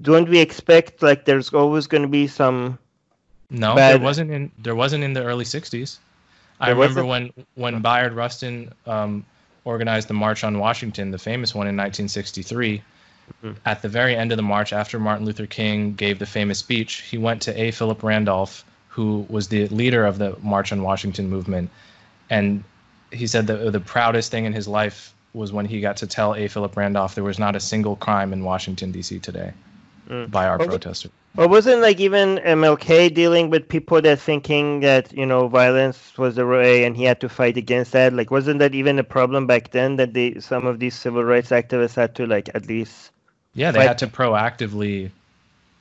don't 0.00 0.30
we 0.30 0.38
expect 0.38 1.02
like 1.02 1.26
there's 1.26 1.52
always 1.52 1.86
going 1.86 2.02
to 2.02 2.08
be 2.08 2.26
some? 2.26 2.78
No, 3.50 3.74
bad... 3.74 4.00
there 4.00 4.04
wasn't 4.04 4.30
in 4.30 4.50
there 4.58 4.74
wasn't 4.74 5.04
in 5.04 5.12
the 5.12 5.22
early 5.22 5.44
'60s. 5.44 5.98
I 6.62 6.70
remember 6.70 7.04
when 7.04 7.32
when 7.56 7.82
Bayard 7.82 8.12
Rustin 8.12 8.72
um, 8.86 9.24
organized 9.64 10.08
the 10.08 10.14
March 10.14 10.44
on 10.44 10.58
Washington, 10.58 11.10
the 11.10 11.18
famous 11.18 11.54
one 11.54 11.66
in 11.66 11.76
1963. 11.76 12.82
Mm-hmm. 13.44 13.52
At 13.64 13.82
the 13.82 13.88
very 13.88 14.16
end 14.16 14.32
of 14.32 14.36
the 14.36 14.42
march, 14.42 14.72
after 14.72 14.98
Martin 14.98 15.24
Luther 15.24 15.46
King 15.46 15.94
gave 15.94 16.18
the 16.18 16.26
famous 16.26 16.58
speech, 16.58 17.02
he 17.02 17.18
went 17.18 17.42
to 17.42 17.60
A. 17.60 17.70
Philip 17.70 18.02
Randolph, 18.02 18.64
who 18.88 19.26
was 19.28 19.48
the 19.48 19.68
leader 19.68 20.04
of 20.04 20.18
the 20.18 20.36
March 20.40 20.72
on 20.72 20.82
Washington 20.82 21.28
movement, 21.28 21.70
and 22.30 22.62
he 23.10 23.26
said 23.26 23.46
that 23.46 23.72
the 23.72 23.80
proudest 23.80 24.30
thing 24.30 24.44
in 24.44 24.52
his 24.52 24.68
life 24.68 25.14
was 25.34 25.52
when 25.52 25.66
he 25.66 25.80
got 25.80 25.96
to 25.98 26.06
tell 26.06 26.34
A. 26.34 26.48
Philip 26.48 26.76
Randolph 26.76 27.14
there 27.14 27.24
was 27.24 27.38
not 27.38 27.56
a 27.56 27.60
single 27.60 27.96
crime 27.96 28.32
in 28.32 28.44
Washington 28.44 28.92
D.C. 28.92 29.18
today 29.18 29.52
mm. 30.08 30.30
by 30.30 30.46
our 30.46 30.58
protesters. 30.58 31.12
Well, 31.34 31.48
wasn't 31.48 31.80
like 31.80 31.98
even 31.98 32.38
MLK 32.38 33.12
dealing 33.14 33.48
with 33.48 33.66
people 33.66 34.02
that 34.02 34.20
thinking 34.20 34.80
that 34.80 35.12
you 35.12 35.24
know 35.24 35.48
violence 35.48 36.18
was 36.18 36.34
the 36.34 36.46
way, 36.46 36.84
and 36.84 36.94
he 36.94 37.04
had 37.04 37.20
to 37.22 37.28
fight 37.28 37.56
against 37.56 37.92
that? 37.92 38.12
Like, 38.12 38.30
wasn't 38.30 38.58
that 38.58 38.74
even 38.74 38.98
a 38.98 39.04
problem 39.04 39.46
back 39.46 39.70
then 39.70 39.96
that 39.96 40.12
they 40.12 40.40
some 40.40 40.66
of 40.66 40.78
these 40.78 40.94
civil 40.94 41.24
rights 41.24 41.48
activists 41.48 41.94
had 41.94 42.14
to 42.16 42.26
like 42.26 42.50
at 42.54 42.66
least? 42.66 43.12
Yeah, 43.54 43.70
they 43.70 43.78
fight? 43.78 43.88
had 43.88 43.98
to 43.98 44.08
proactively, 44.08 45.10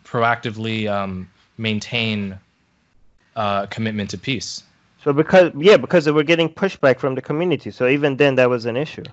proactively 0.05 0.89
um, 0.89 1.29
maintain 1.57 2.39
uh, 3.35 3.65
commitment 3.65 4.09
to 4.11 4.17
peace. 4.17 4.63
So 5.03 5.11
because 5.11 5.51
yeah, 5.57 5.75
because 5.75 6.05
they 6.05 6.11
were 6.11 6.23
getting 6.23 6.47
pushback 6.47 6.97
from 6.97 7.15
the 7.15 7.21
community, 7.21 7.71
so 7.71 7.87
even 7.87 8.15
then 8.15 8.35
that 8.35 8.49
was 8.49 8.65
an 8.65 8.77
issue. 8.77 9.03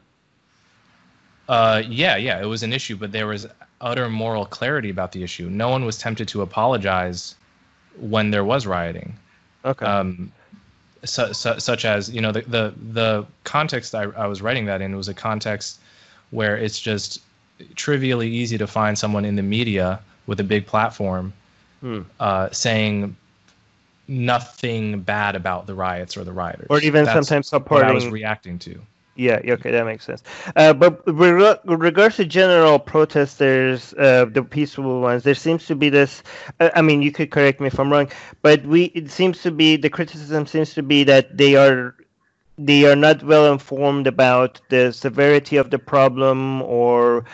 Uh, 1.48 1.82
yeah, 1.88 2.14
yeah, 2.14 2.40
it 2.40 2.46
was 2.46 2.62
an 2.62 2.72
issue, 2.72 2.94
but 2.94 3.10
there 3.10 3.26
was 3.26 3.46
utter 3.80 4.08
moral 4.08 4.44
clarity 4.44 4.90
about 4.90 5.12
the 5.12 5.22
issue. 5.22 5.48
No 5.48 5.68
one 5.68 5.84
was 5.84 5.98
tempted 5.98 6.28
to 6.28 6.42
apologize 6.42 7.34
when 7.98 8.30
there 8.30 8.44
was 8.44 8.66
rioting. 8.66 9.16
Okay. 9.64 9.84
Um, 9.84 10.32
su- 11.04 11.32
su- 11.32 11.58
such 11.58 11.84
as 11.84 12.10
you 12.10 12.20
know 12.20 12.32
the 12.32 12.42
the 12.42 12.74
the 12.92 13.26
context 13.44 13.94
I, 13.94 14.04
I 14.04 14.26
was 14.26 14.42
writing 14.42 14.66
that 14.66 14.80
in 14.80 14.96
was 14.96 15.08
a 15.08 15.14
context 15.14 15.80
where 16.30 16.56
it's 16.56 16.80
just 16.80 17.20
trivially 17.74 18.28
easy 18.28 18.58
to 18.58 18.66
find 18.66 18.98
someone 18.98 19.24
in 19.24 19.36
the 19.36 19.42
media 19.42 20.00
with 20.26 20.40
a 20.40 20.44
big 20.44 20.66
platform 20.66 21.32
hmm. 21.80 22.02
uh, 22.20 22.50
saying 22.50 23.16
nothing 24.06 25.00
bad 25.00 25.34
about 25.34 25.66
the 25.66 25.74
riots 25.74 26.16
or 26.16 26.24
the 26.24 26.32
rioters, 26.32 26.66
or 26.70 26.80
even 26.80 27.04
That's 27.04 27.26
sometimes 27.26 27.48
supporting. 27.48 27.86
What 27.86 27.90
I 27.90 27.94
was 27.94 28.08
reacting 28.08 28.58
to. 28.60 28.80
Yeah, 29.18 29.40
okay, 29.44 29.72
that 29.72 29.84
makes 29.84 30.04
sense. 30.04 30.22
Uh, 30.54 30.72
but 30.72 31.04
with 31.04 31.58
regards 31.64 32.14
to 32.16 32.24
general 32.24 32.78
protesters, 32.78 33.92
uh, 33.94 34.26
the 34.26 34.44
peaceful 34.44 35.00
ones, 35.00 35.24
there 35.24 35.34
seems 35.34 35.66
to 35.66 35.74
be 35.74 35.88
this. 35.88 36.22
Uh, 36.60 36.70
I 36.76 36.82
mean, 36.82 37.02
you 37.02 37.10
could 37.10 37.32
correct 37.32 37.60
me 37.60 37.66
if 37.66 37.80
I'm 37.80 37.90
wrong, 37.90 38.12
but 38.42 38.64
we 38.64 38.84
it 38.94 39.10
seems 39.10 39.42
to 39.42 39.50
be 39.50 39.76
the 39.76 39.90
criticism 39.90 40.46
seems 40.46 40.72
to 40.74 40.84
be 40.84 41.02
that 41.02 41.36
they 41.36 41.56
are 41.56 41.96
they 42.56 42.84
are 42.84 42.94
not 42.94 43.24
well 43.24 43.52
informed 43.52 44.06
about 44.06 44.60
the 44.68 44.92
severity 44.92 45.56
of 45.56 45.70
the 45.70 45.80
problem, 45.80 46.62
or 46.62 47.24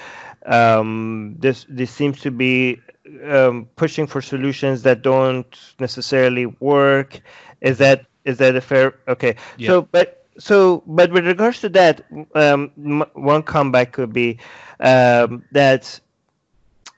um, 0.46 1.36
this 1.38 1.66
this 1.68 1.90
seems 1.90 2.18
to 2.22 2.30
be 2.30 2.80
um, 3.28 3.68
pushing 3.76 4.06
for 4.06 4.22
solutions 4.22 4.84
that 4.84 5.02
don't 5.02 5.74
necessarily 5.78 6.46
work. 6.46 7.20
Is 7.60 7.76
that 7.76 8.06
is 8.24 8.38
that 8.38 8.56
a 8.56 8.62
fair? 8.62 8.94
Okay, 9.06 9.36
yeah. 9.58 9.68
so 9.68 9.82
but 9.82 10.23
so, 10.38 10.82
but 10.86 11.12
with 11.12 11.26
regards 11.26 11.60
to 11.60 11.68
that, 11.70 12.02
um, 12.34 13.04
one 13.14 13.42
comeback 13.42 13.92
could 13.92 14.12
be 14.12 14.38
um, 14.80 15.44
that 15.52 16.00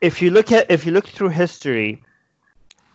if 0.01 0.21
you 0.23 0.31
look 0.31 0.53
at 0.53 0.71
if 0.71 0.87
you 0.87 0.93
look 0.93 1.07
through 1.07 1.31
history, 1.31 2.03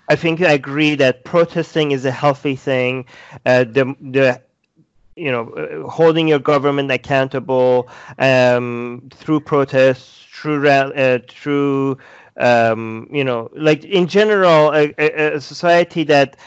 I 0.10 0.16
think 0.16 0.42
I 0.42 0.52
agree 0.54 0.96
that 0.96 1.24
protesting 1.24 1.92
is 1.92 2.06
a 2.06 2.12
healthy 2.12 2.56
thing. 2.56 3.06
Uh, 3.46 3.64
the 3.64 3.96
the 4.02 4.42
you 5.16 5.32
know 5.32 5.50
uh, 5.52 5.90
holding 5.90 6.28
your 6.28 6.40
government 6.40 6.92
accountable 6.92 7.90
um, 8.18 9.10
through 9.14 9.42
protests, 9.42 10.26
through 10.32 10.68
uh, 10.68 11.20
through 11.30 11.98
um, 12.38 13.08
you 13.12 13.24
know 13.24 13.50
like 13.56 13.84
in 13.84 14.08
general 14.08 14.72
a, 14.74 14.94
a 14.98 15.40
society 15.42 16.04
that 16.04 16.38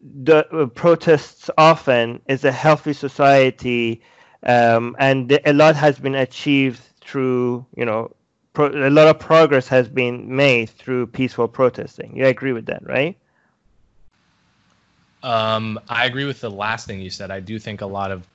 the 0.00 0.46
uh, 0.50 0.66
protests 0.66 1.50
often 1.58 2.22
is 2.26 2.44
a 2.44 2.52
healthy 2.52 2.92
society, 2.92 4.02
um, 4.42 4.96
and 4.98 5.38
a 5.44 5.52
lot 5.52 5.76
has 5.76 5.98
been 5.98 6.14
achieved 6.14 6.80
through 7.00 7.66
you 7.76 7.84
know 7.84 8.14
pro- 8.52 8.88
a 8.88 8.90
lot 8.90 9.08
of 9.08 9.18
progress 9.18 9.68
has 9.68 9.88
been 9.88 10.34
made 10.34 10.70
through 10.70 11.06
peaceful 11.06 11.48
protesting. 11.48 12.16
You 12.16 12.26
agree 12.26 12.52
with 12.52 12.66
that, 12.66 12.86
right? 12.86 13.16
Um, 15.22 15.78
I 15.88 16.06
agree 16.06 16.24
with 16.24 16.40
the 16.40 16.50
last 16.50 16.86
thing 16.86 17.00
you 17.00 17.10
said. 17.10 17.30
I 17.30 17.40
do 17.40 17.58
think 17.58 17.82
a 17.82 17.86
lot 17.86 18.10
of 18.10 18.26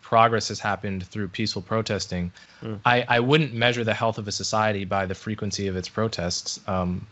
progress 0.00 0.48
has 0.48 0.58
happened 0.58 1.06
through 1.06 1.28
peaceful 1.28 1.60
protesting. 1.60 2.32
Mm. 2.62 2.80
I, 2.84 3.04
I 3.08 3.20
wouldn't 3.20 3.52
measure 3.52 3.84
the 3.84 3.94
health 3.94 4.16
of 4.16 4.26
a 4.28 4.32
society 4.32 4.84
by 4.84 5.06
the 5.06 5.14
frequency 5.14 5.66
of 5.66 5.76
its 5.76 5.88
protests. 5.88 6.60
Um, 6.66 7.06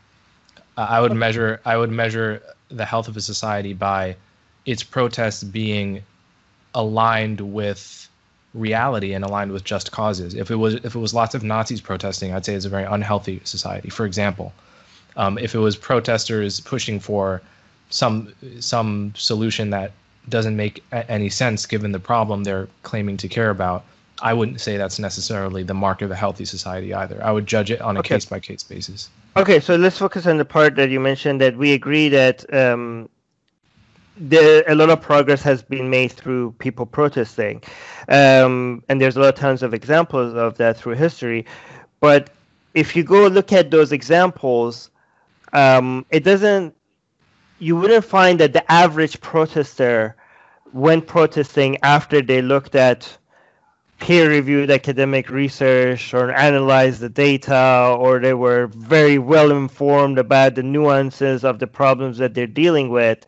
I 0.76 1.00
would 1.00 1.12
measure 1.12 1.60
I 1.64 1.76
would 1.76 1.90
measure 1.90 2.42
the 2.68 2.84
health 2.84 3.08
of 3.08 3.16
a 3.16 3.20
society 3.20 3.74
by 3.74 4.16
its 4.64 4.82
protests 4.82 5.42
being 5.42 6.02
aligned 6.74 7.40
with 7.40 8.08
reality 8.54 9.12
and 9.14 9.24
aligned 9.24 9.52
with 9.52 9.64
just 9.64 9.92
causes. 9.92 10.34
If 10.34 10.50
it 10.50 10.56
was 10.56 10.74
if 10.74 10.94
it 10.94 10.98
was 10.98 11.14
lots 11.14 11.34
of 11.34 11.42
Nazis 11.42 11.80
protesting, 11.80 12.32
I'd 12.32 12.44
say 12.44 12.54
it's 12.54 12.64
a 12.64 12.70
very 12.70 12.84
unhealthy 12.84 13.40
society. 13.44 13.90
For 13.90 14.06
example, 14.06 14.52
um, 15.16 15.38
if 15.38 15.54
it 15.54 15.58
was 15.58 15.76
protesters 15.76 16.60
pushing 16.60 17.00
for 17.00 17.42
some 17.90 18.32
some 18.60 19.12
solution 19.16 19.70
that 19.70 19.92
doesn't 20.28 20.56
make 20.56 20.82
any 20.92 21.28
sense 21.28 21.66
given 21.66 21.92
the 21.92 21.98
problem 21.98 22.44
they're 22.44 22.68
claiming 22.82 23.16
to 23.18 23.28
care 23.28 23.50
about, 23.50 23.84
I 24.20 24.32
wouldn't 24.34 24.60
say 24.60 24.76
that's 24.76 24.98
necessarily 24.98 25.62
the 25.64 25.74
mark 25.74 26.00
of 26.00 26.10
a 26.10 26.16
healthy 26.16 26.44
society 26.44 26.94
either. 26.94 27.22
I 27.22 27.32
would 27.32 27.46
judge 27.46 27.70
it 27.70 27.80
on 27.80 27.96
a 27.96 28.02
case 28.02 28.24
by 28.24 28.38
case 28.40 28.62
basis. 28.62 29.10
Okay, 29.34 29.60
so 29.60 29.76
let's 29.76 29.96
focus 29.96 30.26
on 30.26 30.36
the 30.36 30.44
part 30.44 30.76
that 30.76 30.90
you 30.90 31.00
mentioned 31.00 31.40
that 31.40 31.56
we 31.56 31.72
agree 31.72 32.10
that 32.10 32.44
um, 32.52 33.08
there 34.14 34.62
a 34.68 34.74
lot 34.74 34.90
of 34.90 35.00
progress 35.00 35.40
has 35.42 35.62
been 35.62 35.88
made 35.88 36.12
through 36.12 36.52
people 36.58 36.84
protesting, 36.84 37.62
um, 38.08 38.84
and 38.90 39.00
there's 39.00 39.16
a 39.16 39.20
lot 39.20 39.30
of 39.30 39.34
tons 39.36 39.62
of 39.62 39.72
examples 39.72 40.34
of 40.34 40.58
that 40.58 40.76
through 40.76 40.96
history. 40.96 41.46
But 42.00 42.28
if 42.74 42.94
you 42.94 43.04
go 43.04 43.26
look 43.26 43.54
at 43.54 43.70
those 43.70 43.90
examples, 43.90 44.90
um, 45.54 46.04
it 46.10 46.24
doesn't. 46.24 46.74
You 47.58 47.76
wouldn't 47.76 48.04
find 48.04 48.38
that 48.40 48.52
the 48.52 48.70
average 48.70 49.18
protester, 49.22 50.14
when 50.72 51.00
protesting 51.00 51.78
after 51.82 52.20
they 52.20 52.42
looked 52.42 52.74
at 52.74 53.16
peer-reviewed 54.02 54.70
academic 54.70 55.30
research 55.30 56.14
or 56.14 56.32
analyzed 56.32 57.00
the 57.00 57.08
data 57.08 57.96
or 57.98 58.20
they 58.20 58.34
were 58.34 58.66
very 58.68 59.18
well 59.18 59.52
informed 59.52 60.18
about 60.18 60.56
the 60.56 60.62
nuances 60.62 61.44
of 61.44 61.60
the 61.60 61.68
problems 61.68 62.18
that 62.18 62.34
they're 62.34 62.46
dealing 62.46 62.90
with 62.90 63.26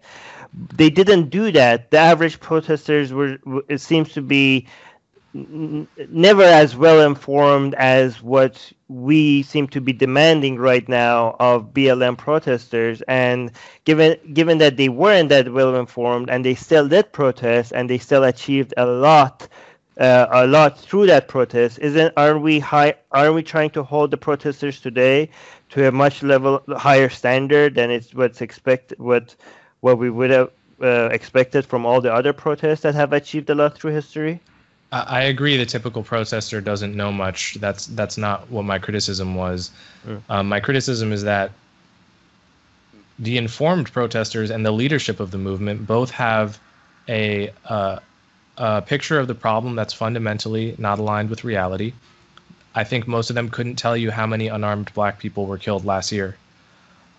they 0.76 0.90
didn't 0.90 1.30
do 1.30 1.50
that. 1.52 1.90
The 1.90 1.98
average 1.98 2.40
protesters 2.40 3.12
were 3.12 3.38
it 3.68 3.80
seems 3.80 4.12
to 4.14 4.22
be 4.22 4.66
never 5.34 6.44
as 6.44 6.76
well 6.76 7.00
informed 7.04 7.74
as 7.74 8.22
what 8.22 8.72
we 8.88 9.42
seem 9.42 9.66
to 9.68 9.80
be 9.80 9.92
demanding 9.92 10.56
right 10.58 10.88
now 10.88 11.37
of 11.40 11.74
BLM 11.74 12.16
protesters. 12.16 13.02
And 13.08 13.52
given 13.84 14.16
given 14.32 14.58
that 14.58 14.76
they 14.76 14.88
weren't 14.88 15.30
that 15.30 15.52
well 15.52 15.74
informed 15.76 16.30
and 16.30 16.44
they 16.44 16.54
still 16.54 16.88
did 16.88 17.12
protest 17.12 17.72
and 17.74 17.90
they 17.90 17.98
still 17.98 18.24
achieved 18.24 18.74
a 18.76 18.87
lot 18.87 19.48
uh, 19.98 20.26
a 20.30 20.46
lot 20.46 20.78
through 20.78 21.07
that 21.07 21.28
protest. 21.28 21.78
Isn't 21.78 22.12
aren't 22.16 22.42
we 22.42 22.59
high? 22.59 22.94
Aren't 23.12 23.35
we 23.35 23.42
trying 23.42 23.70
to 23.70 23.83
hold 23.83 24.11
the 24.11 24.16
protesters 24.16 24.80
today 24.80 25.30
to 25.70 25.88
a 25.88 25.92
much 25.92 26.22
level 26.22 26.62
higher 26.76 27.09
standard 27.09 27.74
than 27.74 27.90
it's 27.90 28.14
what's 28.14 28.40
expected? 28.40 28.98
What 28.98 29.35
what 29.80 29.98
we 29.98 30.11
would 30.11 30.30
have 30.30 30.50
uh, 30.83 31.09
expected 31.12 31.64
from 31.64 31.87
all 31.87 32.00
the 32.00 32.12
other 32.12 32.33
protests 32.33 32.80
that 32.80 32.94
have 32.94 33.12
achieved 33.12 33.50
a 33.50 33.54
lot 33.54 33.76
through 33.76 33.92
history? 33.92 34.40
I 34.92 35.22
agree. 35.22 35.57
The 35.57 35.66
typical 35.66 36.04
protester 36.04 36.61
doesn't 36.61 36.94
know 36.94 37.11
much. 37.11 37.54
That's 37.54 37.87
that's 37.87 38.16
not 38.16 38.48
what 38.48 38.64
my 38.64 38.78
criticism 38.78 39.35
was. 39.35 39.70
Mm. 40.07 40.22
Um, 40.28 40.48
my 40.48 40.61
criticism 40.61 41.12
is 41.12 41.24
that 41.24 41.50
the 43.18 43.37
informed 43.37 43.92
protesters 43.92 44.50
and 44.50 44.64
the 44.64 44.70
leadership 44.70 45.18
of 45.18 45.33
the 45.33 45.38
movement 45.38 45.87
both 45.87 46.11
have 46.11 46.61
a 47.09 47.52
uh, 47.68 47.98
a 48.56 48.82
picture 48.82 49.18
of 49.18 49.26
the 49.26 49.34
problem 49.34 49.74
that's 49.74 49.92
fundamentally 49.92 50.74
not 50.78 50.98
aligned 50.98 51.30
with 51.30 51.44
reality. 51.44 51.92
I 52.74 52.84
think 52.84 53.06
most 53.06 53.30
of 53.30 53.34
them 53.34 53.48
couldn't 53.48 53.76
tell 53.76 53.96
you 53.96 54.10
how 54.10 54.26
many 54.26 54.48
unarmed 54.48 54.92
black 54.94 55.18
people 55.18 55.46
were 55.46 55.58
killed 55.58 55.84
last 55.84 56.10
year, 56.12 56.36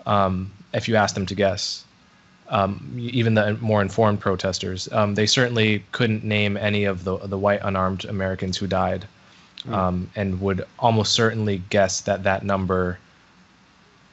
um, 0.06 0.52
if 0.74 0.88
you 0.88 0.95
asked 0.95 1.15
them 1.15 1.26
to 1.28 1.36
guess. 1.36 1.84
Um, 2.48 2.95
even 3.00 3.34
the 3.34 3.56
more 3.56 3.82
informed 3.82 4.19
protesters, 4.19 4.91
um, 4.91 5.15
they 5.15 5.26
certainly 5.26 5.84
couldn't 5.91 6.24
name 6.24 6.58
any 6.58 6.84
of 6.84 7.04
the 7.04 7.17
the 7.17 7.39
white 7.39 7.62
unarmed 7.63 8.06
Americans 8.06 8.56
who 8.56 8.67
died, 8.67 9.08
mm. 9.65 10.06
and 10.15 10.41
would 10.41 10.63
almost 10.78 11.13
certainly 11.13 11.63
guess 11.69 12.02
that 12.02 12.24
that 12.24 12.43
number. 12.43 13.00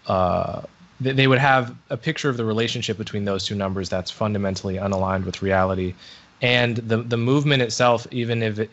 Uh, 0.07 0.63
they 0.99 1.27
would 1.27 1.39
have 1.39 1.75
a 1.91 1.97
picture 1.97 2.31
of 2.31 2.37
the 2.37 2.45
relationship 2.45 2.97
between 2.97 3.25
those 3.25 3.45
two 3.45 3.57
numbers 3.57 3.89
that's 3.89 4.11
fundamentally 4.11 4.77
unaligned 4.77 5.25
with 5.25 5.43
reality 5.43 5.95
and 6.43 6.77
the 6.77 6.99
the 6.99 7.17
movement 7.17 7.63
itself, 7.63 8.07
even 8.11 8.43
if 8.43 8.59
it, 8.59 8.71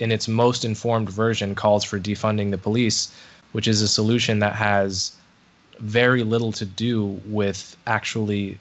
in 0.00 0.10
its 0.10 0.28
most 0.28 0.64
informed 0.64 1.08
version, 1.08 1.54
calls 1.54 1.84
for 1.84 1.98
defunding 1.98 2.50
the 2.50 2.58
police, 2.58 3.14
which 3.52 3.68
is 3.68 3.80
a 3.80 3.88
solution 3.88 4.40
that 4.40 4.54
has 4.54 5.12
very 5.78 6.24
little 6.24 6.52
to 6.52 6.64
do 6.64 7.20
with 7.26 7.76
actually 7.86 8.58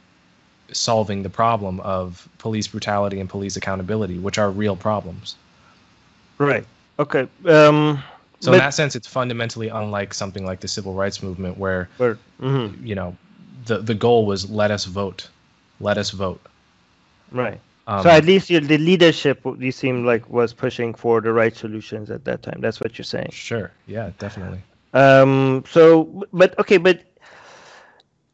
solving 0.72 1.24
the 1.24 1.30
problem 1.30 1.80
of 1.82 2.30
police 2.38 2.68
brutality 2.68 3.20
and 3.20 3.30
police 3.30 3.58
accountability, 3.58 4.18
which 4.20 4.38
are 4.38 4.50
real 4.52 4.76
problems. 4.76 5.36
Right. 6.38 6.66
Okay. 6.98 7.28
Um, 7.46 8.02
so 8.40 8.52
but, 8.52 8.54
in 8.54 8.60
that 8.60 8.74
sense, 8.74 8.96
it's 8.96 9.08
fundamentally 9.08 9.70
unlike 9.70 10.14
something 10.14 10.46
like 10.46 10.60
the 10.60 10.68
civil 10.68 10.94
rights 10.94 11.22
movement, 11.22 11.58
where 11.58 11.90
mm-hmm. 12.00 12.86
you 12.86 12.94
know 12.94 13.18
the 13.66 13.80
the 13.80 13.96
goal 13.96 14.28
was 14.28 14.50
let 14.50 14.70
us 14.70 14.86
vote, 14.86 15.30
let 15.80 15.98
us 15.98 16.12
vote. 16.12 16.42
Right. 17.32 17.60
Um, 17.88 18.04
so 18.04 18.10
at 18.10 18.26
least 18.26 18.48
the 18.48 18.60
leadership 18.78 19.42
you 19.58 19.72
seem 19.72 20.06
like 20.06 20.30
was 20.30 20.54
pushing 20.54 20.94
for 20.94 21.20
the 21.20 21.34
right 21.34 21.56
solutions 21.56 22.12
at 22.12 22.26
that 22.26 22.44
time. 22.44 22.60
That's 22.62 22.80
what 22.80 22.98
you're 22.98 23.06
saying. 23.06 23.30
Sure. 23.32 23.72
Yeah, 23.88 24.12
definitely. 24.20 24.62
Um. 24.94 25.64
So, 25.70 26.26
but 26.32 26.58
okay, 26.60 26.78
but 26.78 27.02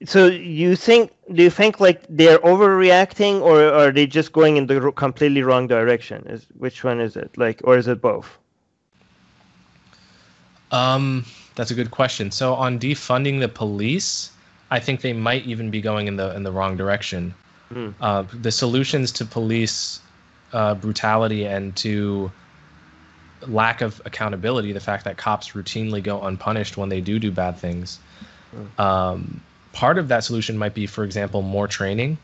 so 0.05 0.25
you 0.27 0.75
think? 0.75 1.11
Do 1.31 1.43
you 1.43 1.49
think 1.49 1.79
like 1.79 2.03
they're 2.09 2.39
overreacting, 2.39 3.41
or 3.41 3.63
are 3.63 3.91
they 3.91 4.07
just 4.07 4.31
going 4.31 4.57
in 4.57 4.67
the 4.67 4.91
completely 4.91 5.43
wrong 5.43 5.67
direction? 5.67 6.25
Is 6.27 6.47
which 6.57 6.83
one 6.83 6.99
is 6.99 7.15
it? 7.15 7.37
Like, 7.37 7.61
or 7.63 7.77
is 7.77 7.87
it 7.87 8.01
both? 8.01 8.37
Um, 10.71 11.25
that's 11.55 11.71
a 11.71 11.75
good 11.75 11.91
question. 11.91 12.31
So 12.31 12.53
on 12.53 12.79
defunding 12.79 13.39
the 13.39 13.47
police, 13.47 14.31
I 14.71 14.79
think 14.79 15.01
they 15.01 15.13
might 15.13 15.45
even 15.45 15.71
be 15.71 15.81
going 15.81 16.07
in 16.07 16.17
the 16.17 16.35
in 16.35 16.43
the 16.43 16.51
wrong 16.51 16.75
direction. 16.75 17.33
Mm. 17.73 17.93
Uh, 17.99 18.23
the 18.41 18.51
solutions 18.51 19.11
to 19.13 19.25
police 19.25 19.99
uh, 20.53 20.75
brutality 20.75 21.45
and 21.45 21.75
to 21.77 22.31
lack 23.47 23.81
of 23.81 24.01
accountability, 24.05 24.71
the 24.71 24.79
fact 24.79 25.03
that 25.03 25.17
cops 25.17 25.51
routinely 25.51 26.01
go 26.01 26.21
unpunished 26.23 26.77
when 26.77 26.89
they 26.89 27.01
do 27.01 27.19
do 27.19 27.31
bad 27.31 27.57
things. 27.57 27.99
Mm. 28.55 28.79
Um, 28.79 29.41
part 29.73 29.97
of 29.97 30.07
that 30.07 30.23
solution 30.23 30.57
might 30.57 30.73
be, 30.73 30.87
for 30.87 31.03
example, 31.03 31.41
more 31.41 31.67
training, 31.67 32.17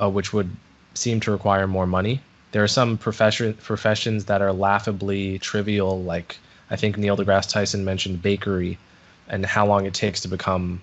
uh, 0.00 0.08
which 0.10 0.32
would 0.32 0.50
seem 0.94 1.20
to 1.20 1.30
require 1.30 1.66
more 1.66 1.86
money. 1.86 2.20
There 2.52 2.62
are 2.62 2.68
some 2.68 2.96
profession 2.96 3.54
professions 3.54 4.24
that 4.26 4.40
are 4.42 4.52
laughably 4.52 5.38
trivial, 5.38 6.02
like 6.02 6.38
I 6.70 6.76
think 6.76 6.96
Neil 6.96 7.16
deGrasse 7.16 7.50
Tyson 7.50 7.84
mentioned 7.84 8.22
bakery, 8.22 8.78
and 9.28 9.44
how 9.44 9.66
long 9.66 9.86
it 9.86 9.94
takes 9.94 10.20
to 10.22 10.28
become, 10.28 10.80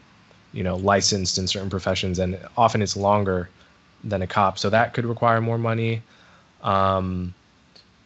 you 0.54 0.64
know, 0.64 0.76
licensed 0.76 1.38
in 1.38 1.48
certain 1.48 1.70
professions, 1.70 2.20
and 2.20 2.38
often 2.58 2.82
it's 2.82 2.96
longer 2.96 3.50
than 4.04 4.22
a 4.22 4.28
cop. 4.28 4.58
So 4.58 4.70
that 4.70 4.94
could 4.94 5.06
require 5.06 5.42
more 5.42 5.58
money. 5.58 6.02
Um, 6.62 7.34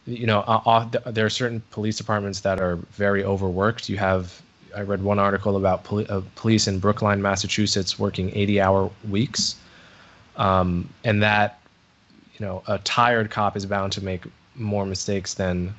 you 0.06 0.26
know, 0.26 0.40
uh, 0.40 0.88
there 1.10 1.26
are 1.26 1.30
certain 1.30 1.62
police 1.70 1.96
departments 1.96 2.40
that 2.40 2.60
are 2.60 2.76
very 2.92 3.22
overworked. 3.22 3.88
You 3.88 3.96
have, 3.98 4.40
I 4.74 4.80
read 4.82 5.02
one 5.02 5.18
article 5.18 5.56
about 5.56 5.84
poli- 5.84 6.08
uh, 6.08 6.22
police 6.34 6.66
in 6.66 6.78
Brookline, 6.78 7.22
Massachusetts, 7.22 7.98
working 7.98 8.30
80-hour 8.30 8.90
weeks, 9.08 9.56
um, 10.36 10.88
and 11.04 11.22
that, 11.22 11.60
you 12.34 12.44
know, 12.44 12.62
a 12.66 12.78
tired 12.78 13.30
cop 13.30 13.56
is 13.56 13.66
bound 13.66 13.92
to 13.92 14.04
make 14.04 14.24
more 14.54 14.86
mistakes 14.86 15.34
than 15.34 15.74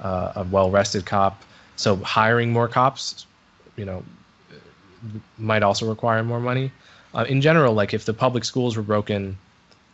uh, 0.00 0.32
a 0.36 0.44
well-rested 0.44 1.06
cop. 1.06 1.42
So 1.76 1.96
hiring 1.96 2.52
more 2.52 2.68
cops, 2.68 3.26
you 3.76 3.84
know, 3.84 4.04
might 5.38 5.62
also 5.62 5.88
require 5.88 6.22
more 6.22 6.40
money. 6.40 6.70
Uh, 7.14 7.24
in 7.28 7.40
general, 7.40 7.74
like 7.74 7.94
if 7.94 8.04
the 8.04 8.14
public 8.14 8.44
schools 8.44 8.76
were 8.76 8.82
broken 8.82 9.36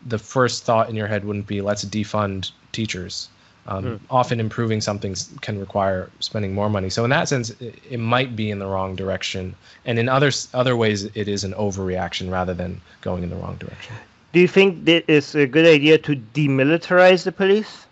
the 0.07 0.19
first 0.19 0.65
thought 0.65 0.89
in 0.89 0.95
your 0.95 1.07
head 1.07 1.25
wouldn't 1.25 1.47
be 1.47 1.61
let's 1.61 1.85
defund 1.85 2.53
teachers. 2.73 3.29
Um, 3.67 3.85
mm. 3.85 4.01
Often 4.09 4.41
improving 4.41 4.81
something 4.81 5.15
can 5.43 5.61
require 5.61 6.09
spending 6.21 6.55
more 6.55 6.71
money. 6.71 6.89
So 6.89 7.05
in 7.05 7.11
that 7.11 7.29
sense, 7.29 7.51
it, 7.61 7.79
it, 7.91 7.99
might 7.99 8.35
be 8.35 8.51
in 8.51 8.59
the 8.59 8.67
wrong 8.67 8.97
direction, 8.97 9.55
and 9.85 9.99
in 9.99 10.09
other 10.09 10.31
other 10.55 10.75
ways, 10.75 11.05
it 11.05 11.29
is 11.29 11.45
an 11.45 11.53
overreaction 11.53 12.31
rather 12.31 12.55
than 12.55 12.81
going 13.03 13.23
in 13.23 13.29
the 13.29 13.37
wrong 13.37 13.57
direction. 13.57 13.95
Do 14.33 14.41
you 14.41 14.49
think 14.49 14.87
that 14.87 15.05
it's 15.07 15.35
a 15.35 15.47
good 15.47 15.67
idea 15.67 15.99
to 15.99 16.17
demilitarize 16.17 17.25
the 17.25 17.33
police? 17.33 17.87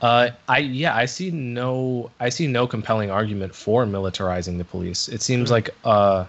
Uh, 0.00 0.30
I 0.48 0.58
yeah, 0.58 0.96
I 0.96 1.06
see 1.06 1.30
no 1.30 2.10
I 2.20 2.28
see 2.28 2.46
no 2.46 2.66
compelling 2.66 3.10
argument 3.10 3.54
for 3.54 3.86
militarizing 3.86 4.58
the 4.58 4.64
police. 4.64 5.08
It 5.08 5.22
seems 5.22 5.48
mm. 5.48 5.52
like 5.52 5.70
uh, 5.84 6.26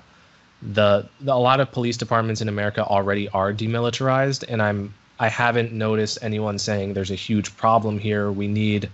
the, 0.72 1.08
the, 1.20 1.34
a 1.34 1.36
lot 1.36 1.60
of 1.60 1.72
police 1.72 1.98
departments 1.98 2.42
in 2.42 2.48
America 2.48 2.86
already 2.86 3.28
are 3.30 3.52
demilitarized, 3.52 4.46
and 4.48 4.62
I'm 4.62 4.94
I 5.20 5.28
haven't 5.30 5.72
noticed 5.72 6.18
anyone 6.22 6.58
saying 6.58 6.94
there's 6.94 7.12
a 7.12 7.16
huge 7.16 7.56
problem 7.56 8.00
here. 8.00 8.32
We 8.32 8.48
need, 8.48 8.90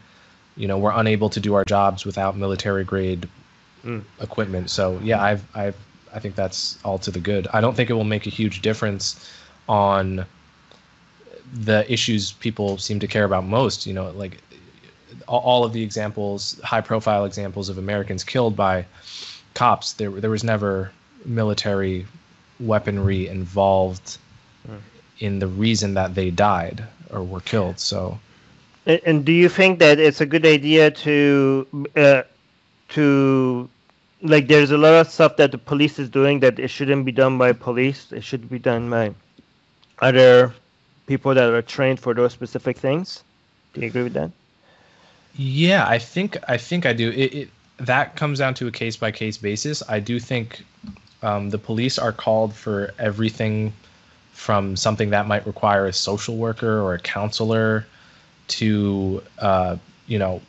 you 0.57 0.67
know, 0.67 0.77
we're 0.77 0.93
unable 0.93 1.29
to 1.29 1.39
do 1.39 1.53
our 1.53 1.65
jobs 1.65 2.05
without 2.05 2.35
military 2.35 2.83
grade 2.83 3.27
mm. 3.83 4.03
equipment. 4.21 4.69
So 4.69 4.99
yeah, 5.03 5.21
I've 5.21 5.43
I've 5.55 5.77
I 6.13 6.19
think 6.19 6.35
that's 6.35 6.77
all 6.83 6.97
to 6.99 7.11
the 7.11 7.19
good. 7.19 7.47
I 7.53 7.61
don't 7.61 7.75
think 7.75 7.89
it 7.89 7.93
will 7.93 8.03
make 8.03 8.25
a 8.25 8.31
huge 8.31 8.61
difference 8.61 9.29
on 9.67 10.25
the 11.53 11.91
issues 11.91 12.33
people 12.33 12.77
seem 12.77 12.99
to 12.99 13.07
care 13.07 13.25
about 13.25 13.45
most. 13.45 13.85
You 13.85 13.93
know, 13.93 14.09
like 14.11 14.39
all 15.27 15.63
of 15.63 15.73
the 15.73 15.83
examples, 15.83 16.59
high 16.63 16.81
profile 16.81 17.25
examples 17.25 17.69
of 17.69 17.77
Americans 17.77 18.23
killed 18.23 18.55
by 18.55 18.85
cops. 19.53 19.93
There 19.93 20.09
there 20.09 20.31
was 20.31 20.43
never 20.43 20.91
military 21.25 22.05
weaponry 22.59 23.27
involved 23.27 24.17
mm. 24.67 24.79
in 25.19 25.39
the 25.39 25.47
reason 25.47 25.93
that 25.93 26.15
they 26.15 26.29
died 26.29 26.83
or 27.11 27.23
were 27.23 27.41
killed. 27.41 27.79
So, 27.79 28.19
and, 28.85 29.01
and 29.05 29.25
do 29.25 29.31
you 29.31 29.49
think 29.49 29.79
that 29.79 29.99
it's 29.99 30.21
a 30.21 30.25
good 30.25 30.45
idea 30.45 30.91
to 30.91 31.87
uh, 31.95 32.23
to 32.89 33.69
like 34.21 34.47
there's 34.47 34.71
a 34.71 34.77
lot 34.77 34.93
of 34.93 35.09
stuff 35.09 35.37
that 35.37 35.51
the 35.51 35.57
police 35.57 35.99
is 35.99 36.09
doing 36.09 36.39
that 36.41 36.59
it 36.59 36.69
shouldn't 36.69 37.05
be 37.05 37.11
done 37.11 37.37
by 37.37 37.53
police. 37.53 38.11
It 38.11 38.23
should 38.23 38.49
be 38.49 38.59
done 38.59 38.89
by 38.89 39.13
other 39.99 40.53
people 41.07 41.33
that 41.33 41.49
are 41.49 41.61
trained 41.61 41.99
for 41.99 42.13
those 42.13 42.33
specific 42.33 42.77
things. 42.77 43.23
Do 43.73 43.81
you 43.81 43.87
agree 43.87 44.03
with 44.03 44.13
that? 44.13 44.31
Yeah, 45.35 45.87
I 45.87 45.99
think 45.99 46.37
I 46.47 46.57
think 46.57 46.85
I 46.85 46.93
do. 46.93 47.11
It, 47.11 47.33
it 47.33 47.49
that 47.77 48.15
comes 48.15 48.39
down 48.39 48.53
to 48.55 48.67
a 48.67 48.71
case 48.71 48.97
by 48.97 49.11
case 49.11 49.37
basis. 49.37 49.81
I 49.87 49.99
do 49.99 50.19
think 50.19 50.65
um, 51.21 51.49
the 51.49 51.57
police 51.57 51.97
are 51.97 52.11
called 52.11 52.53
for 52.53 52.93
everything 52.97 53.73
from 54.33 54.75
something 54.75 55.09
that 55.09 55.27
might 55.27 55.45
require 55.45 55.85
a 55.85 55.93
social 55.93 56.37
worker 56.37 56.79
or 56.79 56.93
a 56.93 56.99
counselor 56.99 57.85
to, 58.47 59.21
uh, 59.39 59.75
you 60.07 60.17
know, 60.17 60.41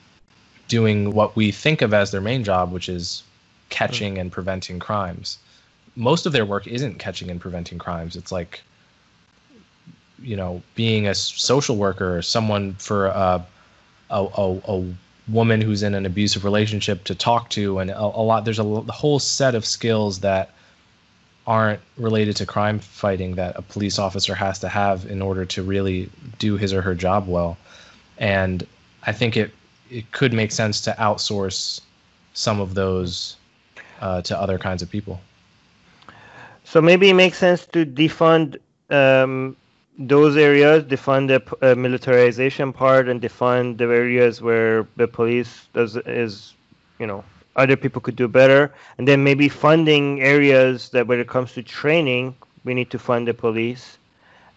doing 0.68 1.12
what 1.12 1.34
we 1.34 1.50
think 1.50 1.82
of 1.82 1.92
as 1.92 2.12
their 2.12 2.20
main 2.20 2.44
job, 2.44 2.70
which 2.72 2.88
is 2.88 3.24
catching 3.68 4.18
and 4.18 4.30
preventing 4.30 4.78
crimes. 4.78 5.38
Most 5.96 6.24
of 6.24 6.32
their 6.32 6.46
work 6.46 6.68
isn't 6.68 7.00
catching 7.00 7.30
and 7.30 7.40
preventing 7.40 7.78
crimes. 7.78 8.14
It's 8.14 8.30
like, 8.30 8.62
you 10.22 10.36
know, 10.36 10.62
being 10.76 11.08
a 11.08 11.14
social 11.14 11.76
worker 11.76 12.16
or 12.16 12.22
someone 12.22 12.74
for 12.74 13.06
a, 13.06 13.44
a, 14.10 14.24
a, 14.36 14.60
a 14.68 14.94
woman 15.28 15.60
who's 15.60 15.82
in 15.82 15.94
an 15.94 16.06
abusive 16.06 16.44
relationship 16.44 17.02
to 17.04 17.14
talk 17.14 17.50
to, 17.50 17.80
and 17.80 17.90
a, 17.90 18.00
a 18.00 18.22
lot. 18.22 18.44
There's 18.44 18.60
a, 18.60 18.64
a 18.64 18.92
whole 18.92 19.18
set 19.18 19.54
of 19.56 19.66
skills 19.66 20.20
that 20.20 20.50
aren't 21.50 21.80
related 21.96 22.36
to 22.36 22.46
crime 22.46 22.78
fighting 22.78 23.34
that 23.34 23.56
a 23.56 23.62
police 23.62 23.98
officer 23.98 24.36
has 24.36 24.60
to 24.60 24.68
have 24.68 25.04
in 25.06 25.20
order 25.20 25.44
to 25.44 25.64
really 25.64 26.08
do 26.38 26.56
his 26.56 26.72
or 26.72 26.80
her 26.80 26.94
job 26.94 27.26
well. 27.26 27.58
And 28.18 28.64
I 29.02 29.12
think 29.12 29.36
it 29.36 29.50
it 29.90 30.12
could 30.12 30.32
make 30.32 30.52
sense 30.52 30.80
to 30.82 30.92
outsource 30.92 31.80
some 32.34 32.60
of 32.60 32.74
those 32.74 33.36
uh, 34.00 34.22
to 34.22 34.38
other 34.38 34.58
kinds 34.58 34.80
of 34.80 34.88
people. 34.88 35.20
So 36.62 36.80
maybe 36.80 37.10
it 37.10 37.14
makes 37.14 37.38
sense 37.38 37.66
to 37.74 37.84
defund 37.84 38.58
um, 38.90 39.56
those 39.98 40.36
areas, 40.36 40.84
defund 40.84 41.26
the 41.32 41.40
uh, 41.72 41.74
militarization 41.74 42.72
part, 42.72 43.08
and 43.08 43.20
defund 43.20 43.78
the 43.78 43.86
areas 43.86 44.40
where 44.40 44.86
the 44.94 45.08
police 45.08 45.66
does 45.74 45.96
is, 46.06 46.54
you 47.00 47.08
know, 47.08 47.24
other 47.56 47.76
people 47.76 48.00
could 48.00 48.16
do 48.16 48.28
better 48.28 48.72
and 48.98 49.06
then 49.08 49.24
maybe 49.24 49.48
funding 49.48 50.20
areas 50.22 50.88
that 50.90 51.06
when 51.06 51.18
it 51.20 51.28
comes 51.28 51.52
to 51.52 51.62
training 51.62 52.34
we 52.64 52.74
need 52.74 52.90
to 52.90 52.98
fund 52.98 53.26
the 53.26 53.34
police 53.34 53.98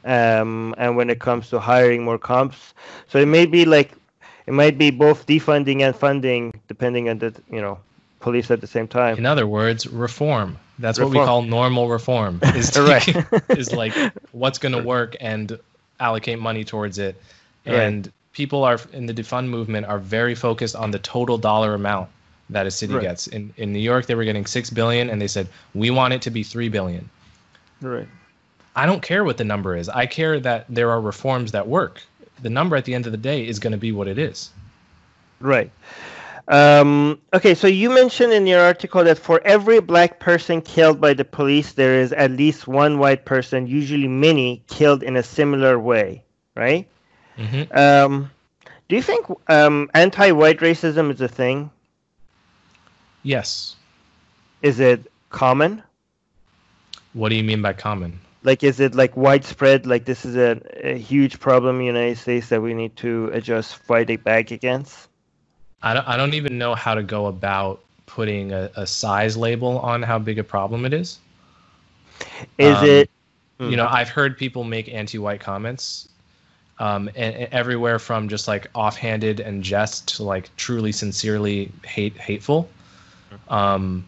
um, 0.05 0.75
and 0.77 0.97
when 0.97 1.09
it 1.09 1.19
comes 1.19 1.49
to 1.49 1.59
hiring 1.59 2.03
more 2.03 2.17
comps. 2.17 2.73
So 3.07 3.19
it 3.19 3.27
may 3.27 3.45
be 3.45 3.65
like 3.65 3.93
it 4.45 4.53
might 4.53 4.77
be 4.77 4.91
both 4.91 5.25
defunding 5.25 5.81
and 5.81 5.95
funding 5.95 6.59
depending 6.67 7.09
on 7.09 7.19
the 7.19 7.33
you 7.49 7.61
know 7.61 7.79
police 8.19 8.51
at 8.51 8.61
the 8.61 8.67
same 8.67 8.87
time. 8.87 9.17
In 9.17 9.25
other 9.25 9.47
words, 9.47 9.87
reform. 9.87 10.57
That's 10.79 10.97
Reform. 10.97 11.13
what 11.13 11.21
we 11.21 11.25
call 11.25 11.41
normal 11.43 11.89
reform. 11.89 12.39
Is 12.55 12.77
Right. 12.77 13.07
is 13.49 13.71
like 13.71 13.93
what's 14.31 14.57
going 14.57 14.71
to 14.73 14.81
work 14.81 15.15
and 15.21 15.59
allocate 15.99 16.39
money 16.39 16.63
towards 16.63 16.97
it. 16.97 17.15
Right. 17.65 17.75
And 17.75 18.11
people 18.33 18.63
are 18.63 18.79
in 18.91 19.05
the 19.05 19.13
defund 19.13 19.47
movement 19.47 19.85
are 19.85 19.99
very 19.99 20.33
focused 20.35 20.75
on 20.75 20.89
the 20.91 20.99
total 20.99 21.37
dollar 21.37 21.75
amount 21.75 22.09
that 22.49 22.65
a 22.67 22.71
city 22.71 22.93
Right. 22.93 23.01
gets. 23.01 23.27
In 23.27 23.53
in 23.57 23.73
New 23.73 23.79
York, 23.79 24.05
they 24.05 24.15
were 24.15 24.23
getting 24.25 24.45
six 24.45 24.69
billion, 24.69 25.09
and 25.09 25.21
they 25.21 25.27
said 25.27 25.47
we 25.73 25.89
want 25.91 26.13
it 26.13 26.21
to 26.23 26.31
be 26.31 26.43
three 26.43 26.69
billion. 26.69 27.09
Right. 27.81 28.07
I 28.75 28.85
don't 28.85 29.01
care 29.01 29.23
what 29.23 29.37
the 29.37 29.43
number 29.43 29.75
is. 29.75 29.89
I 29.89 30.05
care 30.05 30.39
that 30.39 30.65
there 30.69 30.89
are 30.91 30.99
reforms 31.01 31.51
that 31.51 31.67
work. 31.67 32.01
The 32.41 32.49
number 32.49 32.75
at 32.75 32.85
the 32.85 32.93
end 32.93 33.05
of 33.05 33.11
the 33.11 33.17
day 33.17 33.47
is 33.47 33.59
going 33.59 33.71
to 33.71 33.77
be 33.77 33.91
what 33.91 34.07
it 34.07 34.17
is. 34.17 34.51
Right. 35.39 35.71
Um, 36.47 37.19
okay, 37.33 37.53
so 37.55 37.67
you 37.67 37.89
mentioned 37.89 38.33
in 38.33 38.45
your 38.47 38.59
article 38.61 39.03
that 39.05 39.17
for 39.17 39.39
every 39.45 39.79
black 39.79 40.19
person 40.19 40.61
killed 40.61 40.99
by 40.99 41.13
the 41.13 41.23
police, 41.23 41.73
there 41.73 42.01
is 42.01 42.11
at 42.11 42.31
least 42.31 42.67
one 42.67 42.99
white 42.99 43.25
person, 43.25 43.65
usually 43.67 44.07
many, 44.09 44.61
killed 44.67 45.03
in 45.03 45.15
a 45.15 45.23
similar 45.23 45.79
way, 45.79 46.23
right? 46.55 46.87
hmm 47.37 47.63
Um, 47.71 48.29
do 48.89 48.95
you 48.95 49.01
think 49.01 49.25
um, 49.47 49.89
anti-white 49.93 50.59
racism 50.59 51.11
is 51.11 51.21
a 51.21 51.27
thing? 51.29 51.71
Yes. 53.23 53.75
Is 54.61 54.79
it 54.79 55.11
common? 55.29 55.81
What 57.13 57.29
do 57.29 57.35
you 57.35 57.43
mean 57.43 57.61
by 57.61 57.73
common? 57.73 58.19
Like, 58.43 58.63
is 58.63 58.79
it 58.79 58.93
like 58.95 59.15
widespread? 59.15 59.85
Like, 59.85 60.05
this 60.05 60.25
is 60.25 60.35
a, 60.35 60.59
a 60.83 60.97
huge 60.97 61.39
problem 61.39 61.75
in 61.75 61.79
the 61.79 61.85
United 61.85 62.17
States 62.17 62.49
that 62.49 62.61
we 62.61 62.73
need 62.73 62.95
to 62.97 63.29
adjust 63.33 63.75
fighting 63.75 64.17
back 64.17 64.51
against? 64.51 65.07
I 65.81 65.93
don't, 65.93 66.07
I 66.07 66.17
don't 66.17 66.33
even 66.33 66.57
know 66.57 66.75
how 66.75 66.93
to 66.95 67.03
go 67.03 67.27
about 67.27 67.81
putting 68.05 68.51
a, 68.51 68.69
a 68.75 68.85
size 68.85 69.37
label 69.37 69.79
on 69.79 70.03
how 70.03 70.19
big 70.19 70.39
a 70.39 70.43
problem 70.43 70.85
it 70.85 70.93
is. 70.93 71.19
Is 72.57 72.77
Um, 72.77 72.85
it? 72.85 73.09
You 73.59 73.77
know, 73.77 73.87
I've 73.87 74.09
heard 74.09 74.37
people 74.37 74.65
make 74.65 74.93
anti-white 74.93 75.39
comments, 75.39 76.09
um, 76.79 77.07
and, 77.15 77.33
and 77.35 77.53
everywhere 77.53 77.97
from 77.97 78.27
just 78.27 78.45
like 78.45 78.67
offhanded 78.75 79.39
and 79.39 79.63
jest 79.63 80.15
to 80.15 80.23
like 80.23 80.53
truly, 80.57 80.91
sincerely 80.91 81.71
hate 81.85 82.17
hateful. 82.17 82.67
Um, 83.47 84.07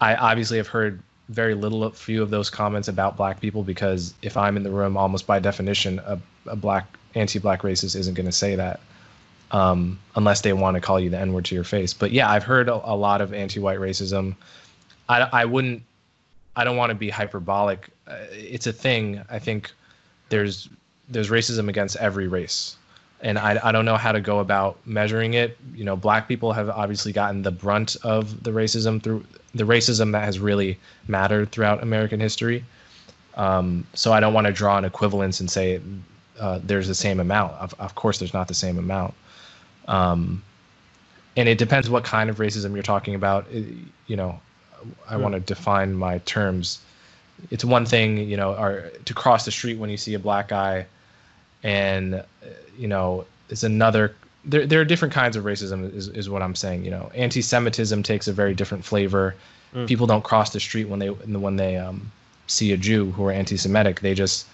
I 0.00 0.14
obviously 0.14 0.56
have 0.58 0.68
heard 0.68 1.00
very 1.28 1.54
little, 1.54 1.90
few 1.90 2.22
of 2.22 2.30
those 2.30 2.50
comments 2.50 2.88
about 2.88 3.16
black 3.16 3.40
people 3.40 3.62
because 3.62 4.14
if 4.22 4.36
I'm 4.36 4.56
in 4.56 4.62
the 4.62 4.70
room, 4.70 4.96
almost 4.96 5.26
by 5.26 5.38
definition, 5.38 6.00
a, 6.00 6.20
a 6.46 6.56
black 6.56 6.86
anti-black 7.14 7.62
racist 7.62 7.96
isn't 7.96 8.14
going 8.14 8.26
to 8.26 8.32
say 8.32 8.56
that 8.56 8.80
um, 9.50 9.98
unless 10.16 10.40
they 10.40 10.52
want 10.52 10.76
to 10.76 10.80
call 10.80 10.98
you 11.00 11.10
the 11.10 11.18
N-word 11.18 11.44
to 11.46 11.54
your 11.54 11.64
face. 11.64 11.92
But 11.92 12.12
yeah, 12.12 12.30
I've 12.30 12.44
heard 12.44 12.68
a, 12.68 12.74
a 12.74 12.94
lot 12.94 13.20
of 13.20 13.32
anti-white 13.32 13.78
racism. 13.78 14.36
I, 15.08 15.28
I 15.32 15.44
wouldn't, 15.44 15.82
I 16.56 16.64
don't 16.64 16.76
want 16.76 16.90
to 16.90 16.94
be 16.94 17.10
hyperbolic. 17.10 17.88
Uh, 18.06 18.16
it's 18.30 18.66
a 18.66 18.72
thing. 18.72 19.22
I 19.30 19.38
think 19.38 19.72
there's 20.28 20.68
there's 21.08 21.28
racism 21.28 21.68
against 21.68 21.96
every 21.96 22.28
race, 22.28 22.76
and 23.22 23.38
I, 23.38 23.58
I 23.62 23.72
don't 23.72 23.84
know 23.84 23.96
how 23.96 24.12
to 24.12 24.20
go 24.20 24.38
about 24.40 24.78
measuring 24.86 25.34
it. 25.34 25.56
You 25.74 25.84
know, 25.84 25.96
black 25.96 26.28
people 26.28 26.52
have 26.52 26.68
obviously 26.70 27.12
gotten 27.12 27.42
the 27.42 27.50
brunt 27.50 27.96
of 28.02 28.42
the 28.42 28.50
racism 28.50 29.02
through 29.02 29.24
the 29.54 29.64
racism 29.64 30.12
that 30.12 30.24
has 30.24 30.38
really 30.38 30.78
mattered 31.08 31.50
throughout 31.52 31.82
American 31.82 32.20
history. 32.20 32.64
Um, 33.34 33.86
so 33.94 34.12
I 34.12 34.20
don't 34.20 34.32
want 34.34 34.46
to 34.46 34.52
draw 34.52 34.78
an 34.78 34.84
equivalence 34.84 35.40
and 35.40 35.50
say 35.50 35.80
uh, 36.38 36.60
there's 36.62 36.88
the 36.88 36.94
same 36.94 37.20
amount. 37.20 37.52
Of, 37.54 37.74
of 37.78 37.94
course, 37.94 38.18
there's 38.18 38.34
not 38.34 38.48
the 38.48 38.54
same 38.54 38.78
amount. 38.78 39.14
Um, 39.88 40.42
and 41.36 41.48
it 41.48 41.58
depends 41.58 41.88
what 41.90 42.04
kind 42.04 42.30
of 42.30 42.36
racism 42.38 42.74
you're 42.74 42.82
talking 42.82 43.14
about. 43.14 43.46
It- 43.50 43.66
you 44.06 44.16
know, 44.16 44.40
I 45.08 45.16
want 45.16 45.34
to 45.34 45.40
define 45.40 45.94
my 45.94 46.18
terms. 46.18 46.80
It's 47.50 47.64
one 47.64 47.86
thing, 47.86 48.18
you 48.18 48.36
know, 48.36 48.54
or 48.54 48.90
to 49.04 49.14
cross 49.14 49.44
the 49.44 49.52
street 49.52 49.78
when 49.78 49.88
you 49.90 49.96
see 49.96 50.14
a 50.14 50.18
black 50.18 50.48
guy, 50.48 50.86
and 51.62 52.14
uh, 52.14 52.24
you 52.78 52.88
know, 52.88 53.24
it's 53.48 53.62
another. 53.62 54.14
There, 54.44 54.66
there 54.66 54.80
are 54.80 54.84
different 54.86 55.12
kinds 55.12 55.36
of 55.36 55.44
racism, 55.44 55.94
is, 55.94 56.08
is 56.08 56.30
what 56.30 56.42
I'm 56.42 56.54
saying. 56.54 56.84
You 56.84 56.90
know, 56.90 57.10
anti-Semitism 57.14 58.02
takes 58.02 58.26
a 58.26 58.32
very 58.32 58.54
different 58.54 58.84
flavor. 58.84 59.34
Mm. 59.74 59.86
People 59.86 60.06
don't 60.06 60.24
cross 60.24 60.50
the 60.50 60.60
street 60.60 60.88
when 60.88 60.98
they 60.98 61.08
when 61.08 61.56
they 61.56 61.76
um, 61.76 62.10
see 62.46 62.72
a 62.72 62.76
Jew 62.76 63.10
who 63.12 63.24
are 63.26 63.32
anti-Semitic. 63.32 64.00
They 64.00 64.14
just 64.14 64.46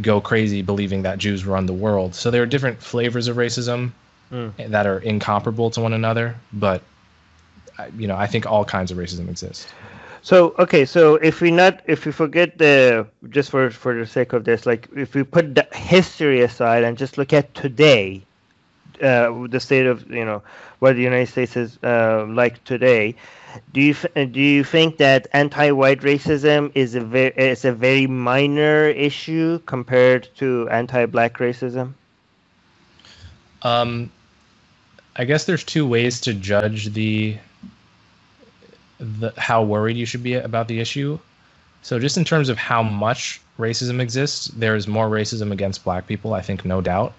go 0.00 0.20
crazy 0.20 0.62
believing 0.62 1.02
that 1.02 1.18
Jews 1.18 1.44
run 1.44 1.66
the 1.66 1.72
world. 1.72 2.14
So 2.14 2.30
there 2.30 2.42
are 2.42 2.46
different 2.46 2.82
flavors 2.82 3.28
of 3.28 3.36
racism 3.36 3.92
Mm. 4.32 4.70
that 4.70 4.86
are 4.86 4.98
incomparable 5.00 5.70
to 5.72 5.80
one 5.82 5.92
another. 5.92 6.34
But 6.54 6.80
you 7.98 8.06
know, 8.06 8.16
I 8.16 8.26
think 8.26 8.46
all 8.46 8.64
kinds 8.64 8.90
of 8.90 8.96
racism 8.96 9.28
exist. 9.28 9.68
So 10.22 10.54
okay, 10.58 10.84
so 10.84 11.16
if 11.16 11.40
we 11.40 11.50
not 11.50 11.82
if 11.86 12.06
we 12.06 12.12
forget 12.12 12.56
the 12.56 13.06
just 13.28 13.50
for 13.50 13.70
for 13.70 13.92
the 13.98 14.06
sake 14.06 14.32
of 14.32 14.44
this, 14.44 14.66
like 14.66 14.88
if 14.94 15.14
we 15.16 15.24
put 15.24 15.56
the 15.56 15.66
history 15.72 16.42
aside 16.42 16.84
and 16.84 16.96
just 16.96 17.18
look 17.18 17.32
at 17.32 17.52
today, 17.54 18.22
uh, 19.02 19.46
the 19.48 19.58
state 19.58 19.86
of 19.86 20.08
you 20.08 20.24
know 20.24 20.42
what 20.78 20.94
the 20.94 21.02
United 21.02 21.26
States 21.26 21.56
is 21.56 21.76
uh, 21.82 22.24
like 22.28 22.62
today, 22.62 23.16
do 23.72 23.80
you 23.80 23.94
do 24.26 24.40
you 24.40 24.62
think 24.62 24.98
that 24.98 25.26
anti-white 25.32 26.02
racism 26.02 26.70
is 26.76 26.94
a 26.94 27.00
very 27.00 27.32
is 27.36 27.64
a 27.64 27.72
very 27.72 28.06
minor 28.06 28.88
issue 28.90 29.58
compared 29.66 30.28
to 30.36 30.68
anti-black 30.70 31.38
racism? 31.38 31.94
Um, 33.62 34.08
I 35.16 35.24
guess 35.24 35.46
there's 35.46 35.64
two 35.64 35.86
ways 35.86 36.20
to 36.22 36.32
judge 36.32 36.92
the 36.92 37.38
the 39.02 39.32
how 39.36 39.62
worried 39.62 39.96
you 39.96 40.06
should 40.06 40.22
be 40.22 40.34
about 40.34 40.68
the 40.68 40.80
issue. 40.80 41.18
So 41.82 41.98
just 41.98 42.16
in 42.16 42.24
terms 42.24 42.48
of 42.48 42.56
how 42.56 42.82
much 42.82 43.40
racism 43.58 44.00
exists, 44.00 44.46
there's 44.56 44.86
more 44.86 45.08
racism 45.08 45.50
against 45.50 45.84
black 45.84 46.06
people, 46.06 46.34
I 46.34 46.40
think 46.40 46.64
no 46.64 46.80
doubt. 46.80 47.12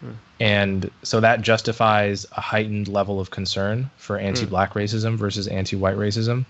Hmm. 0.00 0.10
And 0.38 0.90
so 1.02 1.20
that 1.20 1.40
justifies 1.40 2.26
a 2.36 2.40
heightened 2.42 2.88
level 2.88 3.18
of 3.18 3.30
concern 3.30 3.90
for 3.96 4.18
hmm. 4.18 4.26
anti-black 4.26 4.74
racism 4.74 5.16
versus 5.16 5.48
anti-white 5.48 5.96
racism. 5.96 6.44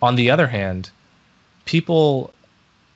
On 0.00 0.14
the 0.14 0.30
other 0.30 0.46
hand, 0.46 0.90
people, 1.64 2.32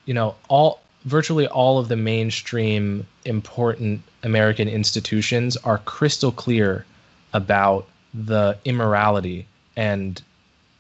you 0.07 0.15
know, 0.15 0.37
all 0.49 0.81
virtually 1.05 1.47
all 1.49 1.79
of 1.79 1.89
the 1.89 1.97
mainstream 1.97 3.07
important 3.25 4.01
American 4.23 4.69
institutions 4.69 5.57
are 5.59 5.79
crystal 5.79 6.33
clear 6.33 6.87
about 7.35 7.87
the 8.15 8.57
immorality 8.65 9.47
and 9.77 10.23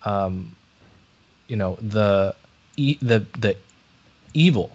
um, 0.04 0.54
you 1.48 1.56
know 1.56 1.76
the 1.80 2.34
e- 2.76 2.98
the 3.02 3.26
the 3.38 3.56
evil 4.34 4.70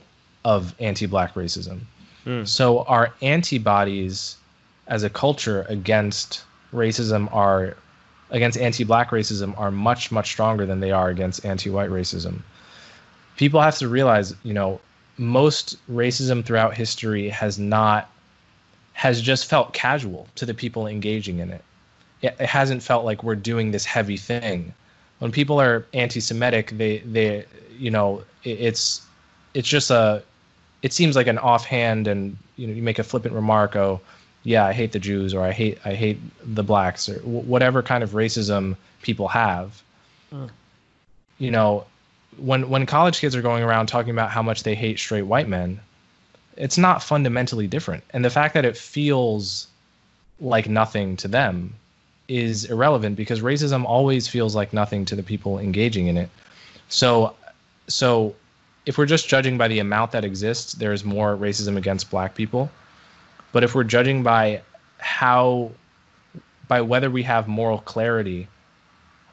of 0.46 0.74
anti-black 0.80 1.34
racism. 1.34 1.82
Mm. 2.26 2.48
So 2.48 2.84
our 2.84 3.14
antibodies 3.22 4.38
as 4.88 5.04
a 5.04 5.10
culture 5.10 5.66
against 5.70 6.44
racism 6.74 7.34
are 7.34 7.76
against 8.32 8.58
anti-black 8.58 9.10
racism 9.10 9.58
are 9.60 9.72
much 9.72 10.12
much 10.12 10.28
stronger 10.32 10.66
than 10.66 10.80
they 10.80 10.92
are 10.92 11.10
against 11.10 11.46
anti-white 11.46 11.90
racism. 11.90 12.42
People 13.38 13.62
have 13.62 13.78
to 13.78 13.88
realize, 13.88 14.36
you 14.44 14.54
know, 14.54 14.80
most 15.18 15.78
racism 15.92 16.44
throughout 16.44 16.76
history 16.76 17.30
has 17.30 17.60
not 17.60 18.10
has 18.94 19.22
just 19.22 19.46
felt 19.50 19.74
casual 19.74 20.28
to 20.36 20.46
the 20.46 20.54
people 20.54 20.88
engaging 20.88 21.40
in 21.40 21.50
it. 21.52 21.64
It, 22.22 22.36
it 22.40 22.48
hasn't 22.48 22.84
felt 22.84 23.06
like 23.06 23.24
we're 23.24 23.36
doing 23.36 23.72
this 23.72 23.86
heavy 23.86 24.18
thing. 24.18 24.74
When 25.20 25.32
people 25.32 25.60
are 25.62 25.86
anti-Semitic, 25.94 26.72
they 26.78 27.00
they 27.00 27.46
you 27.78 27.92
know 27.92 28.24
it, 28.44 28.60
it's 28.60 29.06
it's 29.54 29.68
just 29.68 29.92
a 29.92 30.24
it 30.82 30.94
seems 30.94 31.16
like 31.16 31.28
an 31.28 31.38
offhand 31.38 32.08
and 32.08 32.38
you 32.56 32.68
know 32.68 32.74
you 32.74 32.82
make 32.82 33.00
a 33.00 33.04
flippant 33.04 33.34
remark 33.34 33.76
oh 33.76 34.00
yeah 34.44 34.66
I 34.66 34.74
hate 34.74 34.92
the 34.92 35.00
Jews 35.00 35.34
or 35.34 35.42
I 35.42 35.52
hate 35.52 35.78
I 35.86 35.94
hate 35.94 36.20
the 36.44 36.64
blacks 36.64 37.10
or 37.10 37.20
w- 37.20 37.42
whatever 37.42 37.84
kind 37.84 38.04
of 38.04 38.12
racism 38.12 38.76
people 39.02 39.28
have. 39.28 39.82
Mm. 40.34 40.50
You 41.38 41.52
know, 41.52 41.86
when 42.38 42.70
when 42.70 42.86
college 42.86 43.20
kids 43.20 43.36
are 43.36 43.42
going 43.42 43.64
around 43.64 43.88
talking 43.88 44.12
about 44.12 44.32
how 44.32 44.42
much 44.42 44.64
they 44.64 44.76
hate 44.76 45.00
straight 45.00 45.24
white 45.24 45.48
men, 45.48 45.80
it's 46.56 46.78
not 46.78 47.04
fundamentally 47.04 47.68
different. 47.68 48.04
And 48.12 48.24
the 48.24 48.30
fact 48.30 48.54
that 48.54 48.66
it 48.66 48.78
feels 48.78 49.68
like 50.40 50.70
nothing 50.70 51.18
to 51.18 51.28
them 51.28 51.74
is 52.30 52.66
irrelevant 52.66 53.18
because 53.18 53.42
racism 53.42 53.84
always 53.84 54.28
feels 54.28 54.56
like 54.56 54.72
nothing 54.72 55.04
to 55.06 55.16
the 55.16 55.24
people 55.24 55.60
engaging 55.60 56.08
in 56.08 56.16
it. 56.16 56.30
So 56.88 57.36
so 57.88 58.36
if 58.86 58.98
we're 58.98 59.08
just 59.08 59.28
judging 59.28 59.58
by 59.58 59.68
the 59.68 59.80
amount 59.80 60.12
that 60.12 60.24
exists, 60.24 60.74
there's 60.74 61.04
more 61.04 61.36
racism 61.36 61.76
against 61.76 62.10
black 62.10 62.36
people. 62.36 62.72
But 63.52 63.64
if 63.64 63.76
we're 63.76 63.84
judging 63.84 64.24
by 64.24 64.62
how 65.00 65.72
by 66.68 66.82
whether 66.82 67.10
we 67.10 67.24
have 67.24 67.48
moral 67.48 67.80
clarity 67.80 68.48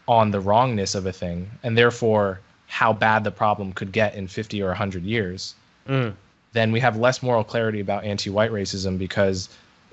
on 0.09 0.31
the 0.31 0.41
wrongness 0.41 0.95
of 0.95 1.05
a 1.07 1.13
thing 1.13 1.51
and 1.63 1.77
therefore 1.77 2.41
how 2.67 2.93
bad 2.93 3.25
the 3.25 3.31
problem 3.31 3.73
could 3.73 3.93
get 3.93 4.15
in 4.15 4.27
50 4.27 4.63
or 4.63 4.69
100 4.69 5.05
years, 5.05 5.55
Mm. 5.87 6.15
then 6.53 6.73
we 6.73 6.81
have 6.81 6.97
less 6.97 7.23
moral 7.23 7.45
clarity 7.45 7.81
about 7.81 8.05
anti-white 8.05 8.51
racism 8.51 8.99
because 8.99 9.49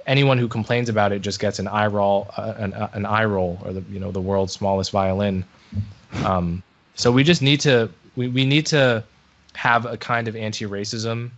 anyone 0.07 0.37
who 0.37 0.47
complains 0.47 0.89
about 0.89 1.11
it 1.11 1.21
just 1.21 1.39
gets 1.39 1.59
an 1.59 1.67
eye 1.67 1.87
roll, 1.87 2.29
uh, 2.37 2.53
an, 2.57 2.73
uh, 2.73 2.89
an 2.93 3.05
eye 3.05 3.25
roll, 3.25 3.59
or 3.63 3.73
the 3.73 3.83
you 3.89 3.99
know 3.99 4.11
the 4.11 4.21
world's 4.21 4.53
smallest 4.53 4.91
violin. 4.91 5.43
Um, 6.25 6.63
so 6.95 7.11
we 7.11 7.23
just 7.23 7.41
need 7.41 7.59
to 7.61 7.89
we, 8.15 8.27
we 8.27 8.45
need 8.45 8.65
to 8.67 9.03
have 9.53 9.85
a 9.85 9.97
kind 9.97 10.27
of 10.27 10.35
anti-racism 10.35 11.29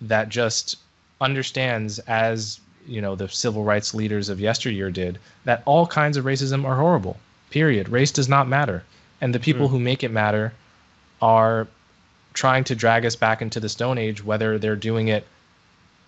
that 0.00 0.28
just 0.28 0.76
understands 1.20 1.98
as 2.00 2.60
you 2.86 3.00
know 3.00 3.14
the 3.14 3.28
civil 3.28 3.64
rights 3.64 3.94
leaders 3.94 4.28
of 4.28 4.40
yesteryear 4.40 4.90
did 4.90 5.18
that 5.44 5.62
all 5.64 5.86
kinds 5.86 6.16
of 6.16 6.24
racism 6.24 6.64
are 6.64 6.76
horrible 6.76 7.16
period 7.50 7.88
race 7.88 8.12
does 8.12 8.28
not 8.28 8.46
matter 8.46 8.82
and 9.20 9.34
the 9.34 9.40
people 9.40 9.66
mm. 9.66 9.70
who 9.70 9.80
make 9.80 10.04
it 10.04 10.10
matter 10.10 10.52
are 11.22 11.66
trying 12.34 12.62
to 12.64 12.74
drag 12.74 13.06
us 13.06 13.16
back 13.16 13.40
into 13.40 13.58
the 13.58 13.68
stone 13.68 13.96
age 13.96 14.22
whether 14.22 14.58
they're 14.58 14.76
doing 14.76 15.08
it 15.08 15.26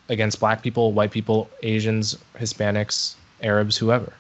against 0.09 0.41
black 0.41 0.63
people 0.63 0.93
white 0.93 1.11
people 1.11 1.49
asians 1.63 2.19
hispanics 2.39 3.15
arabs 3.43 3.77
whoever 3.77 4.13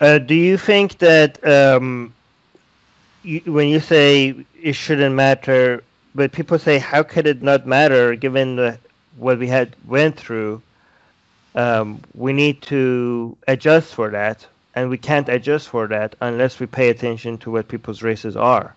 uh, 0.00 0.18
do 0.18 0.34
you 0.34 0.56
think 0.56 0.98
that 0.98 1.44
um, 1.46 2.12
you, 3.22 3.40
when 3.46 3.68
you 3.68 3.80
say 3.80 4.34
it 4.62 4.74
shouldn't 4.74 5.14
matter 5.14 5.82
but 6.14 6.32
people 6.32 6.58
say 6.58 6.78
how 6.78 7.02
could 7.02 7.26
it 7.26 7.42
not 7.42 7.66
matter 7.66 8.14
given 8.14 8.56
the, 8.56 8.78
what 9.16 9.38
we 9.38 9.48
had 9.48 9.74
went 9.86 10.16
through 10.16 10.62
um, 11.54 12.00
we 12.14 12.32
need 12.32 12.62
to 12.62 13.36
adjust 13.46 13.94
for 13.94 14.10
that, 14.10 14.46
and 14.74 14.90
we 14.90 14.98
can't 14.98 15.28
adjust 15.28 15.68
for 15.68 15.86
that 15.88 16.16
unless 16.20 16.58
we 16.58 16.66
pay 16.66 16.88
attention 16.88 17.38
to 17.38 17.50
what 17.50 17.68
people's 17.68 18.02
races 18.02 18.36
are. 18.36 18.74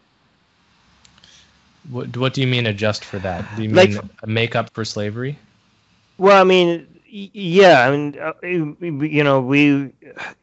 What, 1.90 2.16
what 2.18 2.34
do 2.34 2.42
you 2.42 2.48
mean 2.48 2.68
adjust 2.68 3.04
for 3.04 3.18
that? 3.20 3.46
Do 3.56 3.64
you 3.64 3.70
mean 3.70 3.96
like, 3.96 4.28
make 4.28 4.56
up 4.56 4.74
for 4.74 4.86
slavery? 4.86 5.40
Well, 6.18 6.40
I 6.40 6.44
mean, 6.44 6.88
yeah, 7.08 7.88
I 7.88 7.92
mean, 7.92 8.18
uh, 8.20 8.34
you 8.44 9.24
know, 9.24 9.42
we, 9.42 9.92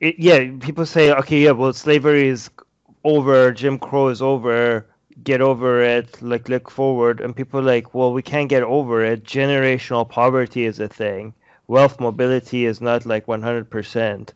it, 0.00 0.18
yeah, 0.18 0.50
people 0.60 0.86
say, 0.86 1.12
okay, 1.12 1.40
yeah, 1.44 1.52
well, 1.52 1.72
slavery 1.72 2.28
is 2.28 2.50
over, 3.04 3.52
Jim 3.52 3.78
Crow 3.78 4.08
is 4.08 4.22
over, 4.22 4.86
get 5.22 5.40
over 5.40 5.82
it, 5.82 6.20
like 6.22 6.48
look 6.48 6.70
forward, 6.70 7.20
and 7.20 7.34
people 7.36 7.62
like, 7.62 7.94
well, 7.94 8.12
we 8.12 8.22
can't 8.22 8.48
get 8.48 8.62
over 8.62 9.04
it. 9.04 9.24
Generational 9.24 10.08
poverty 10.08 10.64
is 10.64 10.80
a 10.80 10.88
thing 10.88 11.34
wealth 11.66 11.98
mobility 11.98 12.66
is 12.66 12.80
not 12.80 13.06
like 13.06 13.26
100%. 13.26 14.32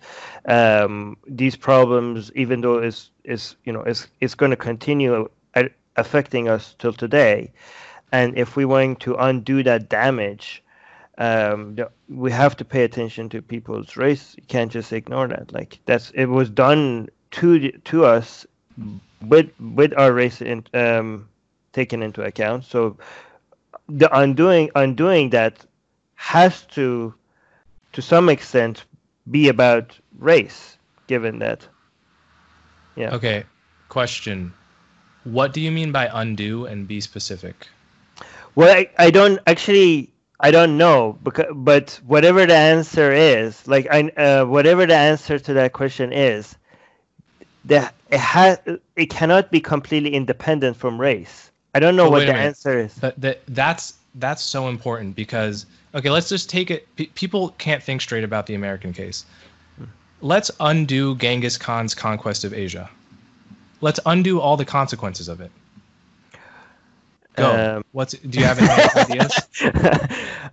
Um, 0.47 1.17
these 1.27 1.57
problems, 1.57 2.33
even 2.35 2.61
though 2.63 2.79
is 2.79 3.11
is 3.25 3.57
you 3.65 3.73
know 3.73 3.83
is 3.83 4.09
is 4.21 4.35
going 4.35 4.51
to 4.51 4.57
continue 4.57 5.29
affecting 5.97 6.49
us 6.49 6.75
till 6.79 6.93
today, 6.93 7.53
and 8.13 8.37
if 8.39 8.57
we 8.57 8.65
want 8.65 9.01
to 9.01 9.15
undo 9.17 9.63
that 9.65 9.89
damage, 9.89 10.63
um, 11.19 11.77
we 12.09 12.31
have 12.31 12.57
to 12.57 12.65
pay 12.65 12.85
attention 12.85 13.29
to 13.31 13.43
people's 13.43 13.97
race. 13.97 14.35
You 14.37 14.45
can't 14.47 14.71
just 14.71 14.93
ignore 14.93 15.27
that. 15.29 15.53
Like 15.53 15.81
that's 15.85 16.11
it 16.11 16.27
was 16.27 16.49
done 16.49 17.09
to 17.33 17.71
to 17.71 18.05
us 18.05 18.47
with 19.21 19.51
with 19.59 19.93
our 19.99 20.13
race 20.13 20.41
in, 20.41 20.65
um, 20.75 21.29
taken 21.73 22.03
into 22.03 22.23
account. 22.23 22.65
So 22.65 22.97
the 23.89 24.09
undoing 24.17 24.71
undoing 24.77 25.31
that 25.31 25.65
has 26.15 26.63
to 26.67 27.15
to 27.93 28.03
some 28.03 28.29
extent 28.29 28.85
be 29.29 29.49
about 29.49 29.99
race, 30.19 30.79
given 31.09 31.41
that. 31.41 31.67
Yeah. 32.95 33.15
Okay. 33.15 33.45
Question. 33.89 34.53
What 35.25 35.53
do 35.53 35.61
you 35.61 35.73
mean 35.73 35.91
by 35.91 36.09
undo 36.13 36.67
and 36.67 36.87
be 36.87 37.01
specific? 37.01 37.67
Well, 38.55 38.75
I, 38.75 38.89
I 38.99 39.11
don't 39.11 39.41
actually 39.47 40.11
I 40.41 40.51
don't 40.51 40.79
know 40.79 41.19
because 41.23 41.47
but 41.53 42.01
whatever 42.07 42.47
the 42.47 42.55
answer 42.55 43.13
is, 43.13 43.67
like 43.67 43.89
I 43.91 44.09
uh, 44.11 44.45
whatever 44.45 44.87
the 44.87 44.95
answer 44.95 45.39
to 45.39 45.53
that 45.55 45.73
question 45.73 46.13
is, 46.13 46.57
that 47.65 47.95
it 48.11 48.21
has 48.21 48.59
it 48.95 49.07
cannot 49.11 49.51
be 49.51 49.61
completely 49.61 50.15
independent 50.15 50.77
from 50.77 51.01
race. 51.01 51.51
I 51.75 51.81
don't 51.81 51.97
know 51.97 52.07
oh, 52.07 52.11
what 52.11 52.27
the 52.27 52.35
answer 52.35 52.79
is. 52.79 52.95
But 52.95 53.21
that 53.21 53.41
that's 53.49 53.95
that's 54.15 54.43
so 54.43 54.69
important 54.69 55.17
because 55.17 55.67
okay, 55.95 56.11
let's 56.11 56.29
just 56.29 56.49
take 56.49 56.71
it. 56.71 56.87
P- 56.97 57.11
people 57.15 57.51
can't 57.59 57.83
think 57.83 58.01
straight 58.01 58.25
about 58.25 58.47
the 58.47 58.55
American 58.55 58.93
case. 58.93 59.25
Let's 60.21 60.51
undo 60.61 61.17
Genghis 61.17 61.57
Khan's 61.57 61.95
conquest 61.95 62.45
of 62.45 62.53
Asia. 62.53 62.91
Let's 63.81 64.01
undo 64.07 64.41
all 64.41 64.57
the 64.57 64.65
consequences 64.65 65.29
of 65.29 65.41
it. 65.41 65.53
Go. 67.39 67.77
Um, 67.77 67.85
What's 67.93 68.15
do 68.15 68.39
you 68.39 68.45
have 68.45 68.59
any 68.59 68.69
ideas? 69.13 69.33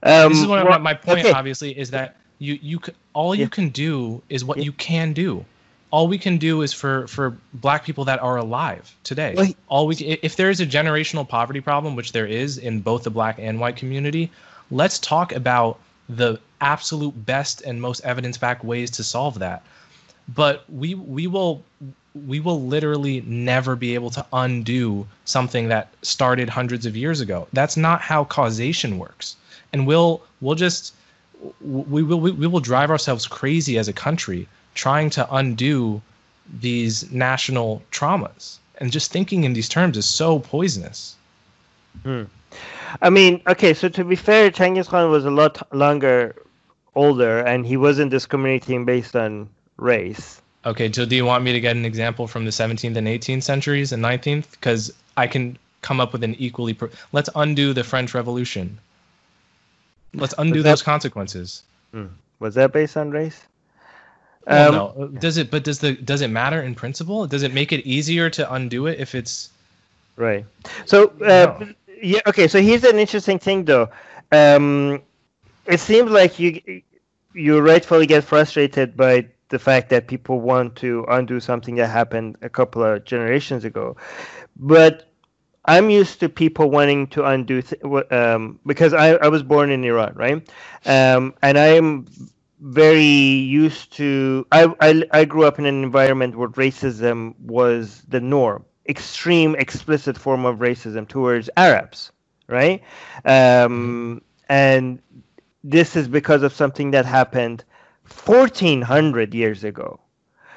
um, 0.03 0.31
this 0.31 0.39
is 0.39 0.47
one 0.47 0.65
well, 0.65 0.79
my 0.79 0.93
point. 0.93 1.19
Okay. 1.19 1.31
Obviously, 1.31 1.77
is 1.77 1.91
that 1.91 2.17
you 2.39 2.59
you 2.61 2.79
all 3.13 3.36
you 3.36 3.43
yeah. 3.43 3.49
can 3.49 3.69
do 3.69 4.21
is 4.29 4.43
what 4.43 4.57
yeah. 4.57 4.65
you 4.65 4.71
can 4.71 5.13
do 5.13 5.45
all 5.91 6.07
we 6.07 6.17
can 6.17 6.38
do 6.38 6.61
is 6.61 6.73
for 6.73 7.07
for 7.07 7.38
black 7.53 7.86
people 7.86 8.03
that 8.03 8.19
are 8.21 8.38
alive 8.38 8.93
today 9.03 9.33
well, 9.38 9.47
all 9.67 9.88
we 9.88 9.95
if 9.95 10.36
there 10.36 10.49
is 10.49 10.59
a 10.59 10.65
generational 10.65 11.27
poverty 11.27 11.61
problem 11.61 11.95
which 11.95 12.11
there 12.11 12.25
is 12.25 12.57
in 12.57 12.81
both 12.81 13.03
the 13.03 13.09
black 13.09 13.38
and 13.39 13.59
white 13.59 13.75
community 13.75 14.29
let's 14.71 14.99
talk 14.99 15.31
about 15.31 15.79
the 16.09 16.39
absolute 16.61 17.25
best 17.25 17.61
and 17.61 17.81
most 17.81 18.03
evidence-backed 18.03 18.63
ways 18.63 18.91
to 18.91 19.03
solve 19.03 19.39
that 19.39 19.63
but 20.27 20.65
we 20.69 20.95
we 20.95 21.27
will 21.27 21.63
we 22.28 22.39
will 22.39 22.61
literally 22.61 23.22
never 23.22 23.76
be 23.76 23.93
able 23.93 24.09
to 24.09 24.26
undo 24.32 25.05
something 25.26 25.68
that 25.68 25.89
started 26.01 26.49
hundreds 26.49 26.86
of 26.86 26.95
years 26.95 27.20
ago 27.22 27.47
that's 27.53 27.76
not 27.76 28.01
how 28.01 28.24
causation 28.24 28.97
works 28.97 29.36
and 29.74 29.86
we'll 29.86 30.22
we'll 30.41 30.55
just 30.55 30.93
we 31.61 32.03
will 32.03 32.20
we, 32.20 32.47
will 32.47 32.59
drive 32.59 32.89
ourselves 32.89 33.28
crazy 33.28 33.78
as 33.78 33.88
a 33.88 33.93
country 33.93 34.47
trying 34.74 35.09
to 35.09 35.36
undo 35.36 36.01
these 36.61 37.11
national 37.11 37.82
traumas. 37.91 38.57
And 38.78 38.91
just 38.91 39.11
thinking 39.11 39.43
in 39.43 39.53
these 39.53 39.70
terms 39.70 39.97
is 39.97 40.07
so 40.07 40.39
poisonous. 40.39 41.16
Hmm. 42.03 42.24
I 43.01 43.09
mean, 43.09 43.41
okay, 43.47 43.74
so 43.74 43.89
to 43.89 44.03
be 44.03 44.16
fair, 44.16 44.49
Genghis 44.49 44.88
Khan 44.88 45.09
was 45.09 45.26
a 45.26 45.32
lot 45.32 45.61
longer 45.74 46.36
older 46.93 47.39
and 47.39 47.66
he 47.66 47.78
wasn't 47.78 48.11
discriminating 48.11 48.86
based 48.86 49.16
on 49.16 49.49
race. 49.78 50.41
Okay, 50.66 50.91
so 50.91 51.05
do 51.05 51.16
you 51.16 51.26
want 51.26 51.43
me 51.43 51.53
to 51.53 51.59
get 51.59 51.76
an 51.76 51.86
example 51.86 52.28
from 52.28 52.45
the 52.45 52.51
17th 52.51 52.95
and 52.95 53.07
18th 53.07 53.43
centuries 53.43 53.91
and 53.91 54.03
19th? 54.03 54.51
Because 54.51 54.91
I 55.16 55.28
can 55.28 55.57
come 55.82 55.99
up 55.99 56.11
with 56.11 56.24
an 56.24 56.36
equally. 56.39 56.74
Pro- 56.74 56.89
Let's 57.11 57.30
undo 57.36 57.74
the 57.74 57.84
French 57.84 58.13
Revolution. 58.13 58.80
Let's 60.13 60.34
undo 60.38 60.63
that... 60.63 60.70
those 60.70 60.82
consequences. 60.82 61.63
Hmm. 61.91 62.07
Was 62.39 62.55
that 62.55 62.74
based 62.74 62.97
on 62.97 63.11
race? 63.11 63.43
Well, 64.47 64.70
um, 64.70 64.99
no. 64.99 65.07
Does 65.20 65.38
it? 65.38 65.51
But 65.51 65.63
does 65.63 65.80
the 65.80 65.93
does 65.93 66.22
it 66.22 66.30
matter 66.30 66.61
in 66.61 66.76
principle? 66.76 67.28
Does 67.28 67.43
it 67.43 67.53
make 67.53 67.72
it 67.72 67.86
easier 67.86 68.30
to 68.32 68.53
undo 68.53 68.88
it 68.88 68.99
if 68.99 69.16
it's 69.16 69.49
right? 70.16 70.45
So 70.86 71.09
uh, 71.22 71.57
no. 71.59 71.74
yeah, 72.01 72.20
okay. 72.28 72.47
So 72.47 72.61
here's 72.61 72.84
an 72.84 72.97
interesting 72.97 73.39
thing, 73.39 73.66
though. 73.66 73.89
Um, 74.32 75.01
it 75.66 75.80
seems 75.80 76.11
like 76.11 76.39
you 76.39 76.82
you 77.34 77.59
rightfully 77.59 78.05
get 78.05 78.24
frustrated 78.24 78.95
by 78.95 79.28
the 79.49 79.59
fact 79.59 79.89
that 79.91 80.07
people 80.07 80.41
want 80.41 80.75
to 80.77 81.05
undo 81.09 81.39
something 81.39 81.75
that 81.75 81.89
happened 81.89 82.37
a 82.41 82.49
couple 82.49 82.83
of 82.83 83.05
generations 83.05 83.65
ago, 83.65 83.97
but 84.57 85.09
I'm 85.65 85.89
used 85.89 86.19
to 86.21 86.29
people 86.29 86.71
wanting 86.71 87.07
to 87.09 87.25
undo 87.25 87.61
th- 87.61 87.81
um, 88.11 88.59
because 88.65 88.93
I, 88.93 89.15
I 89.15 89.29
was 89.29 89.43
born 89.43 89.71
in 89.71 89.83
Iran, 89.85 90.13
right? 90.15 90.49
Um, 90.85 91.35
and 91.43 91.57
I'm 91.57 92.07
very 92.61 93.03
used 93.05 93.93
to 93.93 94.47
I, 94.51 94.73
I 94.81 95.03
i 95.11 95.25
grew 95.25 95.45
up 95.45 95.59
in 95.59 95.65
an 95.65 95.83
environment 95.83 96.37
where 96.37 96.49
racism 96.49 97.39
was 97.39 98.03
the 98.09 98.21
norm 98.21 98.65
extreme 98.89 99.55
explicit 99.55 100.17
form 100.17 100.45
of 100.45 100.57
racism 100.59 101.07
towards 101.07 101.49
arabs 101.57 102.11
right 102.47 102.83
um, 103.25 104.21
and 104.49 105.01
this 105.63 105.95
is 105.95 106.07
because 106.07 106.43
of 106.43 106.53
something 106.53 106.91
that 106.91 107.05
happened 107.05 107.63
1400 108.26 109.34
years 109.34 109.64
ago 109.64 109.99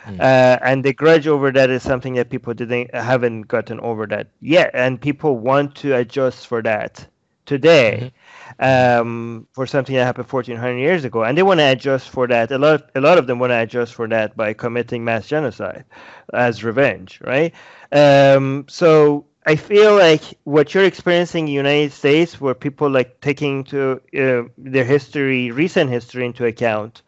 mm. 0.06 0.20
uh, 0.20 0.58
and 0.62 0.84
the 0.84 0.92
grudge 0.92 1.26
over 1.26 1.50
that 1.50 1.70
is 1.70 1.82
something 1.82 2.14
that 2.14 2.30
people 2.30 2.54
didn't 2.54 2.94
haven't 2.94 3.42
gotten 3.42 3.80
over 3.80 4.06
that 4.06 4.28
yet 4.40 4.70
and 4.74 5.00
people 5.00 5.38
want 5.38 5.74
to 5.74 5.94
adjust 5.94 6.46
for 6.46 6.62
that 6.62 7.06
today 7.46 7.98
mm-hmm 8.00 8.38
um, 8.58 9.46
for 9.52 9.66
something 9.66 9.94
that 9.94 10.04
happened 10.04 10.30
1400 10.30 10.78
years 10.78 11.04
ago, 11.04 11.24
and 11.24 11.36
they 11.36 11.42
want 11.42 11.60
to 11.60 11.64
adjust 11.64 12.08
for 12.08 12.26
that. 12.26 12.50
A 12.50 12.58
lot, 12.58 12.90
a 12.94 13.00
lot 13.00 13.18
of 13.18 13.26
them 13.26 13.38
want 13.38 13.50
to 13.50 13.60
adjust 13.60 13.94
for 13.94 14.08
that 14.08 14.36
by 14.36 14.52
committing 14.52 15.04
mass 15.04 15.26
genocide 15.26 15.84
as 16.32 16.64
revenge, 16.64 17.20
right? 17.22 17.54
Um, 17.92 18.66
so 18.68 19.26
I 19.46 19.56
feel 19.56 19.96
like 19.96 20.22
what 20.44 20.74
you're 20.74 20.84
experiencing 20.84 21.42
in 21.42 21.46
the 21.46 21.52
United 21.52 21.92
States, 21.92 22.40
where 22.40 22.54
people 22.54 22.90
like 22.90 23.20
taking 23.20 23.64
to 23.64 24.00
uh, 24.18 24.48
their 24.58 24.84
history, 24.84 25.50
recent 25.50 25.90
history 25.90 26.26
into 26.26 26.44
account, 26.46 27.02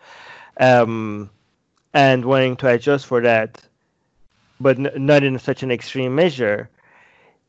um, 0.60 1.30
and 1.92 2.24
wanting 2.24 2.56
to 2.56 2.68
adjust 2.68 3.06
for 3.06 3.22
that, 3.22 3.60
but 4.60 4.78
n- 4.78 4.92
not 4.94 5.24
in 5.24 5.38
such 5.38 5.64
an 5.64 5.72
extreme 5.72 6.14
measure, 6.14 6.68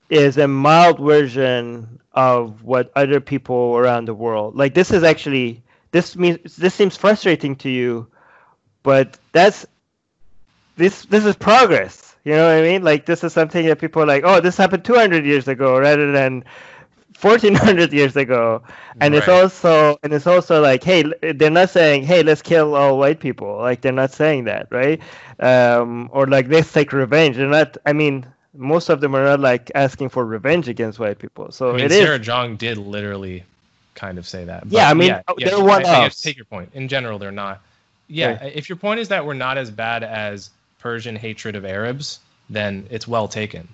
is 0.10 0.38
a 0.38 0.48
mild 0.48 1.00
version 1.00 2.00
of 2.14 2.64
what 2.64 2.92
other 2.96 3.20
people 3.20 3.78
around 3.78 4.08
the 4.08 4.14
world 4.14 4.56
like. 4.56 4.74
This 4.74 4.92
is 4.92 5.04
actually 5.04 5.62
this 5.92 6.16
means 6.16 6.56
this 6.56 6.74
seems 6.74 6.98
frustrating 6.98 7.56
to 7.58 7.70
you, 7.70 8.08
but 8.84 9.18
that's 9.34 9.66
this 10.78 11.06
this 11.06 11.26
is 11.26 11.36
progress. 11.36 12.16
You 12.24 12.34
know 12.34 12.48
what 12.48 12.58
I 12.58 12.62
mean? 12.62 12.84
Like 12.84 13.06
this 13.06 13.24
is 13.24 13.34
something 13.34 13.66
that 13.66 13.80
people 13.80 14.02
are 14.04 14.08
like, 14.08 14.24
oh, 14.26 14.40
this 14.42 14.58
happened 14.58 14.86
200 14.86 15.26
years 15.26 15.48
ago, 15.48 15.78
rather 15.80 16.12
than 16.12 16.46
1400 17.22 17.94
years 17.94 18.16
ago. 18.16 18.62
And 19.00 19.14
right. 19.14 19.20
it's 19.20 19.28
also 19.28 19.98
and 20.04 20.14
it's 20.14 20.28
also 20.28 20.62
like 20.62 20.84
hey 20.84 21.04
they're 21.34 21.50
not 21.50 21.70
saying 21.70 22.04
hey 22.04 22.24
let's 22.24 22.42
kill 22.42 22.76
all 22.76 22.98
white 22.98 23.20
people. 23.20 23.58
Like 23.58 23.82
they're 23.82 23.92
not 23.92 24.12
saying 24.12 24.46
that 24.46 24.68
right? 24.72 25.02
Um, 25.40 26.10
or 26.12 26.28
like 26.28 26.48
let's 26.48 26.72
take 26.72 26.94
revenge. 26.94 27.38
They're 27.38 27.48
not 27.48 27.78
i 27.86 27.94
mean 27.94 28.26
most 28.54 28.90
of 28.90 29.00
them 29.00 29.16
are 29.16 29.24
not 29.24 29.40
like 29.40 29.72
asking 29.76 30.10
for 30.10 30.26
revenge 30.26 30.68
against 30.68 31.00
white 31.00 31.20
people. 31.20 31.52
So 31.52 31.72
I 31.72 31.78
mean, 31.78 31.86
it 31.86 31.92
Sarah 31.92 32.20
is. 32.20 32.28
Jeong 32.28 32.58
did 32.58 32.78
literally 32.78 33.46
kind 33.96 34.18
of 34.18 34.28
say 34.28 34.46
that 34.46 34.62
but 34.62 34.72
yeah 34.72 34.90
i 34.90 34.94
mean 34.94 35.10
yeah, 35.10 35.22
they're 35.38 35.58
yeah, 35.58 35.64
one 35.64 35.86
I, 35.86 36.06
I 36.06 36.10
take 36.10 36.38
your 36.38 36.46
point. 36.46 36.70
In 36.74 36.88
general 36.88 37.20
they're 37.20 37.32
not. 37.32 37.62
Yeah 38.08 38.42
right. 38.42 38.54
if 38.56 38.70
your 38.70 38.78
point 38.78 39.00
is 39.00 39.10
that 39.10 39.26
we're 39.26 39.34
not 39.34 39.58
as 39.58 39.70
bad 39.72 40.04
as 40.04 40.50
persian 40.80 41.16
hatred 41.16 41.56
of 41.56 41.66
arabs 41.66 42.20
then 42.50 42.86
it's 42.90 43.08
well 43.08 43.28
taken 43.28 43.68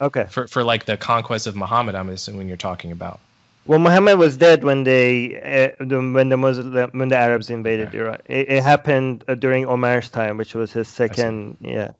Okay. 0.00 0.26
For 0.30 0.46
for 0.46 0.64
like 0.64 0.84
the 0.84 0.96
conquest 0.96 1.46
of 1.46 1.56
Muhammad, 1.56 1.94
I'm 1.94 2.08
assuming 2.08 2.48
you're 2.48 2.56
talking 2.56 2.92
about. 2.92 3.20
Well, 3.66 3.78
Muhammad 3.78 4.18
was 4.18 4.36
dead 4.36 4.64
when 4.64 4.84
they 4.84 5.74
uh, 5.78 5.84
when 5.84 6.30
the 6.30 6.36
Muslim 6.36 6.90
when 6.92 7.08
the 7.08 7.16
Arabs 7.16 7.50
invaded 7.50 7.88
okay. 7.88 7.98
Iran. 7.98 8.18
It, 8.26 8.48
it 8.48 8.62
happened 8.62 9.24
uh, 9.28 9.34
during 9.34 9.66
Omar's 9.66 10.08
time, 10.08 10.38
which 10.38 10.54
was 10.54 10.72
his 10.72 10.88
second. 10.88 11.58
Yeah. 11.60 11.90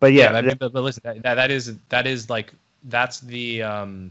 But 0.00 0.12
yeah. 0.12 0.32
yeah 0.32 0.40
that, 0.42 0.58
but, 0.58 0.72
but, 0.72 0.82
listen, 0.82 1.02
that, 1.04 1.22
that 1.22 1.50
is 1.50 1.74
that 1.88 2.06
is 2.06 2.28
like 2.28 2.52
that's 2.84 3.20
the 3.20 3.62
um 3.62 4.10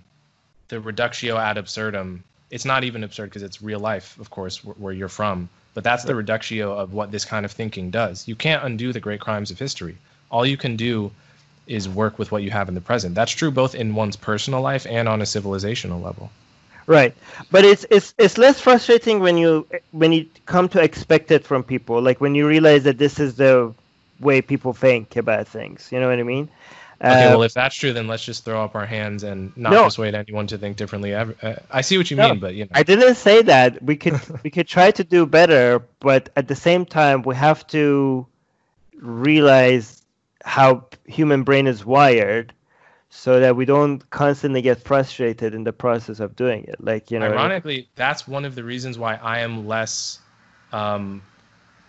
the 0.69 0.79
reductio 0.79 1.37
ad 1.37 1.57
absurdum. 1.57 2.23
It's 2.49 2.65
not 2.65 2.83
even 2.83 3.03
absurd 3.03 3.25
because 3.25 3.43
it's 3.43 3.61
real 3.61 3.79
life, 3.79 4.17
of 4.19 4.29
course, 4.29 4.63
where, 4.63 4.75
where 4.75 4.93
you're 4.93 5.09
from. 5.09 5.49
But 5.73 5.83
that's 5.83 6.03
the 6.03 6.15
reductio 6.15 6.75
of 6.77 6.93
what 6.93 7.11
this 7.11 7.25
kind 7.25 7.45
of 7.45 7.51
thinking 7.51 7.89
does. 7.89 8.27
You 8.27 8.35
can't 8.35 8.63
undo 8.63 8.93
the 8.93 8.99
great 8.99 9.19
crimes 9.19 9.51
of 9.51 9.57
history. 9.57 9.97
All 10.31 10.45
you 10.45 10.57
can 10.57 10.75
do 10.75 11.11
is 11.67 11.87
work 11.87 12.19
with 12.19 12.31
what 12.31 12.43
you 12.43 12.51
have 12.51 12.69
in 12.69 12.75
the 12.75 12.81
present. 12.81 13.15
That's 13.15 13.31
true 13.31 13.51
both 13.51 13.75
in 13.75 13.95
one's 13.95 14.15
personal 14.15 14.61
life 14.61 14.85
and 14.89 15.07
on 15.07 15.21
a 15.21 15.25
civilizational 15.25 16.01
level. 16.01 16.31
Right, 16.85 17.15
but 17.49 17.63
it's 17.63 17.85
it's 17.89 18.13
it's 18.17 18.37
less 18.37 18.59
frustrating 18.59 19.21
when 19.21 19.37
you 19.37 19.65
when 19.91 20.11
you 20.11 20.27
come 20.45 20.67
to 20.69 20.81
expect 20.81 21.31
it 21.31 21.45
from 21.45 21.63
people. 21.63 22.01
Like 22.01 22.19
when 22.19 22.35
you 22.35 22.45
realize 22.45 22.83
that 22.83 22.97
this 22.97 23.19
is 23.19 23.35
the 23.35 23.73
way 24.19 24.41
people 24.41 24.73
think 24.73 25.15
about 25.15 25.47
things. 25.47 25.89
You 25.91 25.99
know 26.01 26.09
what 26.09 26.19
I 26.19 26.23
mean? 26.23 26.49
Okay, 27.01 27.25
uh, 27.25 27.31
well, 27.31 27.43
if 27.43 27.53
that's 27.53 27.75
true, 27.75 27.91
then 27.91 28.07
let's 28.07 28.23
just 28.23 28.45
throw 28.45 28.63
up 28.63 28.75
our 28.75 28.85
hands 28.85 29.23
and 29.23 29.55
not 29.57 29.73
no, 29.73 29.83
persuade 29.85 30.15
anyone 30.15 30.47
to 30.47 30.57
think 30.57 30.77
differently. 30.77 31.13
Ever. 31.13 31.35
Uh, 31.41 31.55
I 31.71 31.81
see 31.81 31.97
what 31.97 32.09
you 32.11 32.17
no, 32.17 32.29
mean, 32.29 32.39
but 32.39 32.53
you 32.53 32.65
know. 32.65 32.71
I 32.73 32.83
didn't 32.83 33.15
say 33.15 33.41
that. 33.41 33.81
We 33.81 33.95
could 33.95 34.19
we 34.43 34.49
could 34.49 34.67
try 34.67 34.91
to 34.91 35.03
do 35.03 35.25
better, 35.25 35.81
but 35.99 36.29
at 36.35 36.47
the 36.47 36.55
same 36.55 36.85
time, 36.85 37.23
we 37.23 37.35
have 37.35 37.65
to 37.67 38.25
realize 38.97 40.02
how 40.43 40.85
human 41.05 41.43
brain 41.43 41.67
is 41.67 41.85
wired 41.85 42.53
so 43.09 43.39
that 43.39 43.55
we 43.55 43.63
don't 43.63 44.09
constantly 44.09 44.61
get 44.61 44.83
frustrated 44.83 45.53
in 45.53 45.63
the 45.63 45.71
process 45.71 46.19
of 46.19 46.35
doing 46.35 46.65
it. 46.65 46.83
Like 46.83 47.11
you 47.11 47.19
know 47.19 47.27
ironically 47.27 47.87
that's 47.95 48.27
one 48.27 48.43
of 48.43 48.55
the 48.55 48.63
reasons 48.63 48.97
why 48.97 49.15
i 49.15 49.39
am 49.39 49.67
less 49.67 50.19
um, 50.71 51.21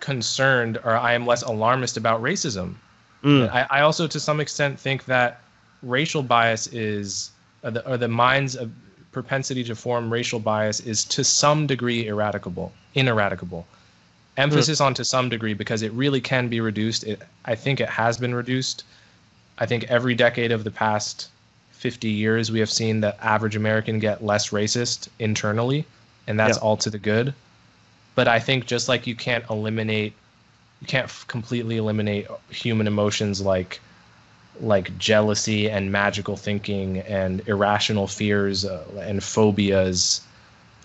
concerned 0.01 0.79
or 0.85 0.97
i 0.97 1.13
am 1.15 1.27
less 1.27 1.43
alarmist 1.43 1.97
about 1.97 2.23
racism. 2.23 2.75
Mm. 3.23 3.51
I, 3.51 3.67
I, 3.71 3.81
also 3.81 4.07
to 4.07 4.21
some 4.21 4.39
extent 4.39 4.79
think 4.79 5.07
that 5.07 5.41
racial 5.83 6.23
bias 6.23 6.67
is 6.69 7.31
or 7.63 7.71
the, 7.71 7.91
or 7.91 7.97
the 7.97 8.09
mind's 8.09 8.57
propensity 9.13 9.65
to 9.65 9.75
form 9.75 10.13
racial 10.13 10.39
bias 10.39 10.81
is 10.81 11.05
to 11.07 11.25
some 11.25 11.67
degree 11.67 12.05
eradicable 12.05 12.71
ineradicable 12.95 13.67
emphasis 14.37 14.81
mm. 14.81 14.87
on 14.87 14.95
to 14.95 15.05
some 15.05 15.29
degree 15.29 15.55
because 15.55 15.83
it 15.83 15.93
really 15.93 16.21
can 16.21 16.49
be 16.49 16.61
reduced. 16.61 17.05
It, 17.05 17.23
I 17.45 17.55
think 17.55 17.81
it 17.81 17.89
has 17.89 18.19
been 18.19 18.35
reduced. 18.35 18.85
I 19.59 19.67
think 19.67 19.85
every 19.85 20.15
decade 20.15 20.53
of 20.53 20.65
the 20.65 20.71
past 20.71 21.29
50 21.73 22.09
years, 22.09 22.51
we 22.51 22.59
have 22.61 22.71
seen 22.71 23.01
the 23.01 23.15
average 23.25 23.57
American 23.57 23.99
get 23.99 24.25
less 24.25 24.51
racist 24.51 25.09
internally, 25.19 25.85
and 26.27 26.39
that's 26.39 26.57
yeah. 26.57 26.63
all 26.63 26.77
to 26.79 26.91
the 26.91 26.99
good. 26.99 27.35
But 28.15 28.29
I 28.29 28.41
think 28.41 28.67
just 28.67 28.89
like 28.89 29.07
you 29.07 29.15
can't 29.15 29.45
eliminate, 29.51 30.15
you 30.81 30.87
can't 30.87 31.05
f- 31.05 31.25
completely 31.29 31.77
eliminate 31.77 32.27
human 32.49 32.87
emotions 32.87 33.41
like 33.41 33.81
like 34.61 34.97
jealousy 34.99 35.69
and 35.69 35.91
magical 35.91 36.37
thinking 36.37 36.99
and 36.99 37.47
irrational 37.49 38.07
fears 38.07 38.65
uh, 38.65 38.85
and 39.01 39.23
phobias 39.23 40.21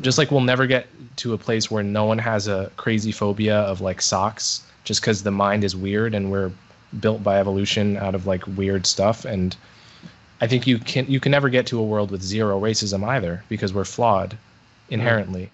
just 0.02 0.18
like 0.18 0.32
we'll 0.32 0.42
never 0.42 0.68
get 0.68 0.88
to 1.18 1.34
a 1.34 1.38
place 1.38 1.70
where 1.70 1.84
no 1.84 2.06
one 2.06 2.18
has 2.18 2.48
a 2.48 2.72
crazy 2.78 3.12
phobia 3.12 3.58
of 3.60 3.82
like 3.82 4.02
socks 4.02 4.64
just 4.84 5.02
because 5.02 5.24
the 5.24 5.32
mind 5.32 5.64
is 5.64 5.76
weird 5.76 6.16
and 6.16 6.32
we're 6.32 6.52
built 7.00 7.24
by 7.24 7.40
evolution 7.40 7.98
out 7.98 8.16
of 8.16 8.26
like 8.26 8.46
weird 8.48 8.86
stuff. 8.86 9.26
And 9.26 9.56
i 10.42 10.48
think 10.48 10.66
you 10.66 10.80
can 10.80 11.06
you 11.08 11.20
can 11.20 11.32
never 11.32 11.50
get 11.50 11.68
to 11.68 11.80
a 11.80 11.84
world 11.84 12.12
with 12.12 12.22
zero 12.22 12.60
racism 12.60 13.06
either 13.06 13.44
because 13.50 13.74
we're 13.74 13.86
flawed 13.86 14.38
inherently. 14.90 15.44
Mm. 15.44 15.50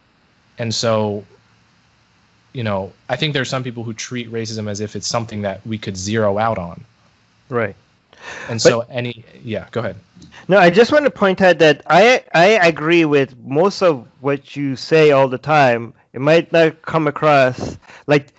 and 0.60 0.76
so 0.76 1.26
you 2.54 2.64
know 2.64 2.94
i 3.10 3.16
think 3.16 3.34
there's 3.34 3.50
some 3.50 3.64
people 3.64 3.84
who 3.84 3.94
treat 3.94 4.32
racism 4.32 4.70
as 4.70 4.80
if 4.80 4.96
it's 4.96 5.08
something 5.08 5.42
that 5.42 5.66
we 5.66 5.78
could 5.78 5.98
zero 5.98 6.38
out 6.38 6.58
on. 6.58 6.86
Right 7.50 7.76
and 8.50 8.62
but, 8.62 8.70
so 8.70 8.80
any 8.90 9.24
yeah, 9.44 9.68
go 9.72 9.80
ahead. 9.82 9.96
No, 10.48 10.58
I 10.58 10.70
just 10.70 10.92
want 10.92 11.06
to 11.06 11.12
point 11.12 11.42
out 11.42 11.60
that 11.60 11.82
I 11.88 12.24
I 12.34 12.46
agree 12.68 13.06
with 13.06 13.36
most 13.40 13.82
of 13.82 14.08
what 14.22 14.56
you 14.56 14.76
say 14.76 15.12
all 15.12 15.28
the 15.28 15.38
time. 15.38 15.94
It 16.14 16.22
might 16.22 16.52
not 16.52 16.82
come 16.82 17.08
across 17.08 17.78
like 18.08 18.34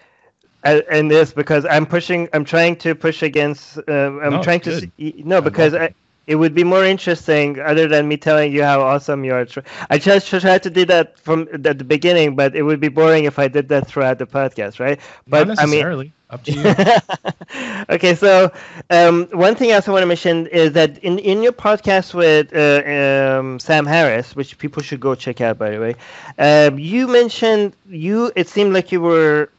in 0.64 1.08
this 1.08 1.32
because 1.32 1.64
I'm 1.66 1.86
pushing. 1.86 2.28
I'm 2.32 2.44
trying 2.44 2.76
to 2.76 2.94
push 2.94 3.22
against. 3.22 3.78
Uh, 3.78 4.18
I'm 4.20 4.32
no, 4.34 4.42
trying 4.42 4.60
to. 4.60 4.80
See, 4.80 5.22
no, 5.24 5.40
because 5.40 5.74
I, 5.74 5.94
it 6.26 6.36
would 6.36 6.54
be 6.54 6.64
more 6.64 6.84
interesting 6.84 7.60
other 7.60 7.86
than 7.86 8.08
me 8.08 8.16
telling 8.16 8.52
you 8.52 8.62
how 8.62 8.80
awesome 8.80 9.24
you 9.24 9.32
are. 9.34 9.46
I 9.90 9.98
just 9.98 10.28
tried 10.28 10.62
to 10.64 10.70
do 10.70 10.84
that 10.86 11.18
from 11.18 11.48
at 11.52 11.78
the 11.78 11.84
beginning, 11.84 12.34
but 12.34 12.56
it 12.56 12.62
would 12.62 12.80
be 12.80 12.88
boring 12.88 13.24
if 13.24 13.38
I 13.38 13.48
did 13.48 13.68
that 13.68 13.86
throughout 13.86 14.18
the 14.18 14.26
podcast, 14.26 14.80
right? 14.80 15.00
But 15.26 15.48
Not 15.48 15.58
necessarily. 15.58 16.06
I 16.06 16.08
mean, 16.08 16.12
up 16.30 16.42
to 16.44 16.52
you. 16.52 17.84
okay, 17.94 18.14
so 18.16 18.50
um, 18.90 19.28
one 19.32 19.54
thing 19.54 19.70
I 19.70 19.74
also 19.74 19.92
want 19.92 20.02
to 20.02 20.06
mention 20.06 20.46
is 20.48 20.72
that 20.72 20.98
in, 20.98 21.18
in 21.20 21.42
your 21.42 21.52
podcast 21.52 22.14
with 22.14 22.52
uh, 22.54 23.38
um, 23.38 23.60
Sam 23.60 23.86
Harris, 23.86 24.34
which 24.34 24.58
people 24.58 24.82
should 24.82 25.00
go 25.00 25.14
check 25.14 25.40
out, 25.40 25.58
by 25.58 25.70
the 25.70 25.78
way, 25.80 25.94
um, 26.38 26.78
you 26.78 27.06
mentioned 27.06 27.76
you. 27.88 28.32
It 28.34 28.48
seemed 28.48 28.72
like 28.72 28.90
you 28.90 29.00
were 29.00 29.50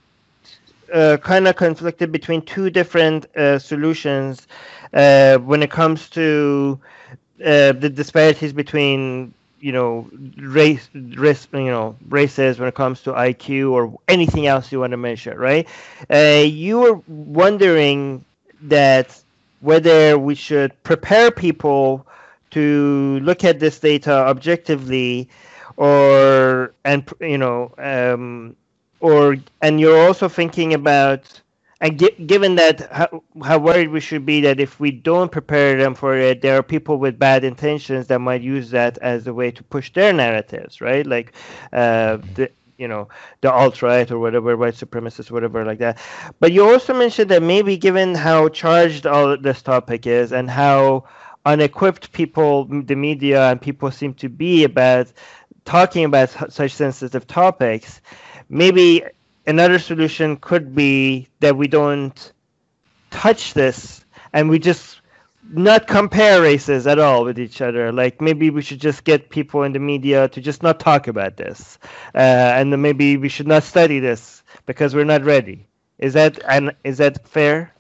uh, 0.94 1.18
kind 1.22 1.48
of 1.48 1.56
conflicted 1.56 2.12
between 2.12 2.42
two 2.42 2.70
different 2.70 3.26
uh, 3.36 3.60
solutions 3.60 4.48
uh, 4.94 5.38
when 5.38 5.64
it 5.64 5.72
comes 5.72 6.10
to 6.12 6.80
uh, 7.44 7.72
the 7.74 7.90
disparities 7.90 8.54
between 8.54 9.34
you 9.60 9.72
know 9.72 10.08
race 10.38 10.88
race 10.94 11.48
you 11.54 11.66
know 11.66 11.96
races 12.10 12.60
when 12.60 12.68
it 12.68 12.76
comes 12.76 13.02
to 13.04 13.12
IQ 13.14 13.72
or 13.72 13.98
anything 14.08 14.46
else 14.48 14.72
you 14.72 14.80
want 14.80 14.92
to 14.92 14.98
measure 14.98 15.38
right? 15.38 15.68
Uh, 16.10 16.44
you 16.46 16.80
were 16.80 17.02
wondering 17.08 18.24
that 18.62 19.22
whether 19.62 20.18
we 20.18 20.36
should 20.36 20.72
prepare 20.84 21.32
people 21.32 22.06
to 22.52 23.20
look 23.22 23.44
at 23.44 23.60
this 23.60 23.80
data 23.80 24.12
objectively 24.12 25.30
or 25.78 26.74
and 26.86 27.10
you 27.22 27.38
know 27.38 27.74
um, 27.78 28.56
or 29.00 29.38
and 29.62 29.80
you're 29.80 30.00
also 30.08 30.28
thinking 30.28 30.74
about 30.74 31.42
and 31.80 31.98
given 32.26 32.56
that 32.56 32.92
how, 32.92 33.24
how 33.44 33.60
worried 33.60 33.90
we 33.90 34.00
should 34.00 34.26
be 34.26 34.42
that 34.42 34.60
if 34.60 34.80
we 34.80 34.92
don't 34.92 35.32
prepare 35.32 35.78
them 35.78 35.94
for 35.94 36.18
it, 36.18 36.42
there 36.42 36.58
are 36.58 36.64
people 36.64 36.98
with 36.98 37.20
bad 37.20 37.44
intentions 37.44 38.08
that 38.08 38.20
might 38.20 38.42
use 38.42 38.72
that 38.72 38.98
as 39.00 39.28
a 39.28 39.34
way 39.34 39.52
to 39.52 39.64
push 39.64 39.94
their 39.94 40.12
narratives, 40.12 40.82
right? 40.82 41.06
Like 41.06 41.34
uh, 41.74 42.18
the 42.34 42.52
you 42.78 42.88
know 42.88 43.08
the 43.42 43.52
alt 43.52 43.82
right 43.82 44.12
or 44.12 44.20
whatever 44.20 44.56
white 44.56 44.76
supremacists 44.76 45.32
whatever 45.32 45.66
like 45.66 45.80
that 45.80 45.98
but 46.40 46.52
you 46.52 46.64
also 46.64 46.94
mentioned 46.94 47.30
that 47.32 47.42
maybe 47.42 47.76
given 47.76 48.14
how 48.14 48.48
charged 48.50 49.08
all 49.08 49.36
this 49.38 49.64
topic 49.64 50.06
is 50.06 50.32
and 50.32 50.50
how 50.50 51.04
unequipped 51.46 52.12
people 52.12 52.66
the 52.66 52.96
media 52.96 53.50
and 53.50 53.62
people 53.62 53.90
seem 53.90 54.14
to 54.14 54.30
be 54.30 54.64
about 54.64 55.12
talking 55.66 56.06
about 56.06 56.30
such 56.52 56.72
sensitive 56.72 57.26
topics 57.28 58.02
maybe 58.50 59.04
another 59.48 59.80
solution 59.80 60.38
could 60.38 60.76
be 60.76 61.28
that 61.40 61.58
we 61.58 61.68
don't 61.68 62.34
touch 63.10 63.54
this 63.54 64.06
and 64.34 64.50
we 64.50 64.60
just 64.60 65.02
not 65.50 65.88
compare 65.88 66.42
races 66.42 66.86
at 66.88 67.00
all 67.00 67.24
with 67.24 67.40
each 67.40 67.62
other. 67.62 67.92
Like 67.92 68.22
maybe 68.22 68.50
we 68.50 68.62
should 68.62 68.82
just 68.82 69.06
get 69.06 69.30
people 69.30 69.64
in 69.64 69.72
the 69.72 69.80
media 69.80 70.28
to 70.30 70.42
just 70.42 70.62
not 70.62 70.80
talk 70.80 71.08
about 71.08 71.38
this, 71.38 71.80
uh, 72.14 72.18
and 72.18 72.72
then 72.72 72.82
maybe 72.82 73.18
we 73.18 73.30
should 73.30 73.48
not 73.48 73.64
study 73.64 74.00
this 74.00 74.44
because 74.66 74.94
we're 74.94 75.06
not 75.06 75.24
ready. 75.24 75.66
Is 76.00 76.14
that 76.14 76.40
and 76.48 76.76
is 76.84 76.98
that 76.98 77.26
fair? 77.28 77.74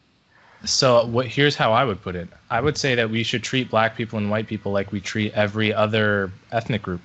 So 0.65 1.05
what? 1.05 1.27
Here's 1.27 1.55
how 1.55 1.71
I 1.73 1.83
would 1.83 2.01
put 2.01 2.15
it. 2.15 2.29
I 2.49 2.61
would 2.61 2.77
say 2.77 2.95
that 2.95 3.09
we 3.09 3.23
should 3.23 3.43
treat 3.43 3.69
black 3.69 3.95
people 3.95 4.17
and 4.17 4.29
white 4.29 4.47
people 4.47 4.71
like 4.71 4.91
we 4.91 5.01
treat 5.01 5.33
every 5.33 5.73
other 5.73 6.31
ethnic 6.51 6.81
group. 6.81 7.01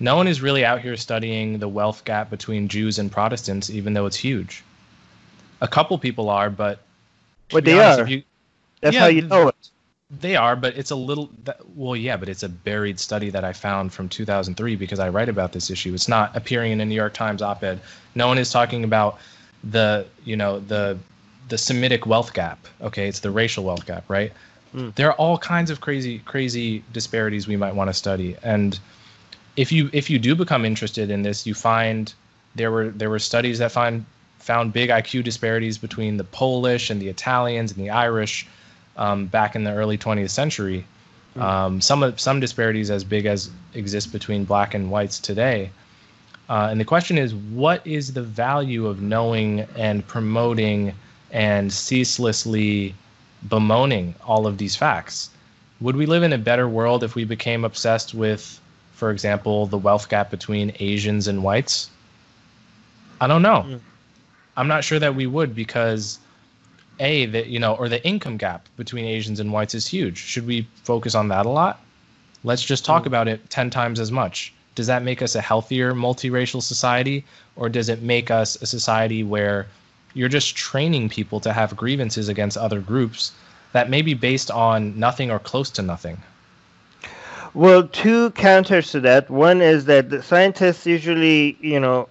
No 0.00 0.16
one 0.16 0.28
is 0.28 0.40
really 0.40 0.64
out 0.64 0.80
here 0.80 0.96
studying 0.96 1.58
the 1.58 1.68
wealth 1.68 2.04
gap 2.04 2.30
between 2.30 2.68
Jews 2.68 2.98
and 2.98 3.10
Protestants, 3.10 3.68
even 3.70 3.94
though 3.94 4.06
it's 4.06 4.16
huge. 4.16 4.62
A 5.60 5.68
couple 5.68 5.98
people 5.98 6.30
are, 6.30 6.50
but 6.50 6.80
but 7.50 7.64
they 7.64 7.78
honest, 7.78 8.00
are. 8.00 8.08
You, 8.08 8.22
That's 8.80 8.94
yeah, 8.94 9.00
how 9.00 9.06
you 9.06 9.22
know 9.22 9.48
it. 9.48 9.70
They 10.20 10.36
are, 10.36 10.56
but 10.56 10.76
it's 10.78 10.90
a 10.90 10.96
little. 10.96 11.30
Well, 11.74 11.96
yeah, 11.96 12.16
but 12.16 12.28
it's 12.28 12.42
a 12.42 12.48
buried 12.48 13.00
study 13.00 13.30
that 13.30 13.44
I 13.44 13.52
found 13.52 13.92
from 13.92 14.08
2003 14.08 14.76
because 14.76 15.00
I 15.00 15.08
write 15.08 15.28
about 15.28 15.52
this 15.52 15.70
issue. 15.70 15.92
It's 15.94 16.08
not 16.08 16.34
appearing 16.36 16.72
in 16.72 16.80
a 16.80 16.84
New 16.84 16.94
York 16.94 17.12
Times 17.12 17.42
op-ed. 17.42 17.80
No 18.14 18.28
one 18.28 18.38
is 18.38 18.50
talking 18.50 18.84
about 18.84 19.18
the, 19.64 20.06
you 20.24 20.36
know, 20.36 20.60
the 20.60 20.98
the 21.48 21.58
Semitic 21.58 22.06
wealth 22.06 22.32
gap. 22.34 22.66
Okay, 22.80 23.08
it's 23.08 23.20
the 23.20 23.30
racial 23.30 23.64
wealth 23.64 23.84
gap, 23.84 24.08
right? 24.08 24.32
Mm. 24.74 24.94
There 24.94 25.08
are 25.08 25.14
all 25.14 25.38
kinds 25.38 25.70
of 25.70 25.80
crazy, 25.80 26.20
crazy 26.20 26.84
disparities 26.92 27.48
we 27.48 27.56
might 27.56 27.74
want 27.74 27.88
to 27.88 27.94
study, 27.94 28.36
and 28.42 28.78
if 29.58 29.72
you 29.72 29.90
if 29.92 30.08
you 30.08 30.20
do 30.20 30.36
become 30.36 30.64
interested 30.64 31.10
in 31.10 31.22
this, 31.22 31.44
you 31.44 31.52
find 31.52 32.14
there 32.54 32.70
were 32.70 32.90
there 32.90 33.10
were 33.10 33.18
studies 33.18 33.58
that 33.58 33.72
find 33.72 34.04
found 34.38 34.72
big 34.72 34.88
IQ 34.88 35.24
disparities 35.24 35.76
between 35.76 36.16
the 36.16 36.24
Polish 36.24 36.90
and 36.90 37.02
the 37.02 37.08
Italians 37.08 37.72
and 37.72 37.84
the 37.84 37.90
Irish 37.90 38.46
um, 38.96 39.26
back 39.26 39.56
in 39.56 39.64
the 39.64 39.72
early 39.72 39.98
20th 39.98 40.30
century. 40.30 40.86
Hmm. 41.34 41.42
Um, 41.42 41.80
some 41.80 42.16
some 42.16 42.38
disparities 42.38 42.88
as 42.88 43.02
big 43.02 43.26
as 43.26 43.50
exist 43.74 44.12
between 44.12 44.44
black 44.44 44.74
and 44.74 44.92
whites 44.92 45.18
today. 45.18 45.70
Uh, 46.48 46.68
and 46.70 46.80
the 46.80 46.84
question 46.84 47.18
is, 47.18 47.34
what 47.34 47.84
is 47.84 48.12
the 48.12 48.22
value 48.22 48.86
of 48.86 49.02
knowing 49.02 49.66
and 49.76 50.06
promoting 50.06 50.94
and 51.32 51.70
ceaselessly 51.70 52.94
bemoaning 53.48 54.14
all 54.24 54.46
of 54.46 54.56
these 54.56 54.76
facts? 54.76 55.30
Would 55.80 55.96
we 55.96 56.06
live 56.06 56.22
in 56.22 56.32
a 56.32 56.38
better 56.38 56.68
world 56.68 57.02
if 57.02 57.14
we 57.16 57.24
became 57.24 57.64
obsessed 57.64 58.14
with, 58.14 58.60
for 58.98 59.12
example, 59.12 59.66
the 59.66 59.78
wealth 59.78 60.08
gap 60.08 60.28
between 60.28 60.72
Asians 60.80 61.28
and 61.28 61.44
whites? 61.44 61.88
I 63.20 63.28
don't 63.28 63.42
know. 63.42 63.64
Mm. 63.64 63.80
I'm 64.56 64.66
not 64.66 64.82
sure 64.82 64.98
that 64.98 65.14
we 65.14 65.24
would 65.24 65.54
because 65.54 66.18
a 66.98 67.26
that 67.26 67.46
you 67.46 67.60
know 67.60 67.76
or 67.76 67.88
the 67.88 68.04
income 68.04 68.36
gap 68.36 68.66
between 68.76 69.04
asians 69.04 69.38
and 69.38 69.52
whites 69.52 69.72
is 69.72 69.86
huge 69.86 70.18
should 70.18 70.44
we 70.44 70.66
focus 70.82 71.14
on 71.14 71.28
that 71.28 71.46
a 71.46 71.48
lot 71.48 71.80
let's 72.42 72.64
just 72.64 72.84
talk 72.84 73.04
mm. 73.04 73.06
about 73.06 73.28
it 73.28 73.48
10 73.50 73.70
times 73.70 74.00
as 74.00 74.10
much 74.10 74.52
does 74.74 74.88
that 74.88 75.04
make 75.04 75.22
us 75.22 75.36
a 75.36 75.40
healthier 75.40 75.94
multiracial 75.94 76.60
society 76.60 77.24
or 77.54 77.68
does 77.68 77.88
it 77.88 78.02
make 78.02 78.32
us 78.32 78.60
a 78.62 78.66
society 78.66 79.22
where 79.22 79.68
you're 80.14 80.28
just 80.28 80.56
training 80.56 81.08
people 81.08 81.38
to 81.38 81.52
have 81.52 81.76
grievances 81.76 82.28
against 82.28 82.56
other 82.56 82.80
groups 82.80 83.30
that 83.70 83.88
may 83.88 84.02
be 84.02 84.14
based 84.14 84.50
on 84.50 84.98
nothing 84.98 85.30
or 85.30 85.38
close 85.38 85.70
to 85.70 85.82
nothing 85.82 86.20
well 87.58 87.86
two 87.88 88.30
counters 88.32 88.92
to 88.92 89.00
that 89.00 89.30
one 89.30 89.60
is 89.62 89.86
that 89.86 90.10
the 90.10 90.22
scientists 90.22 90.86
usually 90.86 91.58
you 91.60 91.80
know 91.80 92.08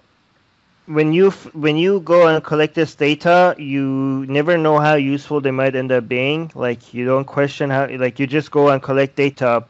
when 0.86 1.12
you 1.12 1.30
when 1.52 1.76
you 1.76 2.00
go 2.00 2.26
and 2.28 2.44
collect 2.44 2.74
this 2.74 2.94
data, 2.94 3.54
you 3.58 4.26
never 4.28 4.58
know 4.58 4.78
how 4.78 4.94
useful 4.96 5.40
they 5.40 5.50
might 5.52 5.76
end 5.76 5.92
up 5.92 6.08
being. 6.08 6.50
Like 6.54 6.94
you 6.94 7.04
don't 7.06 7.24
question 7.26 7.70
how 7.70 7.88
like 7.88 8.18
you 8.18 8.26
just 8.26 8.50
go 8.50 8.70
and 8.70 8.82
collect 8.82 9.16
data, 9.16 9.66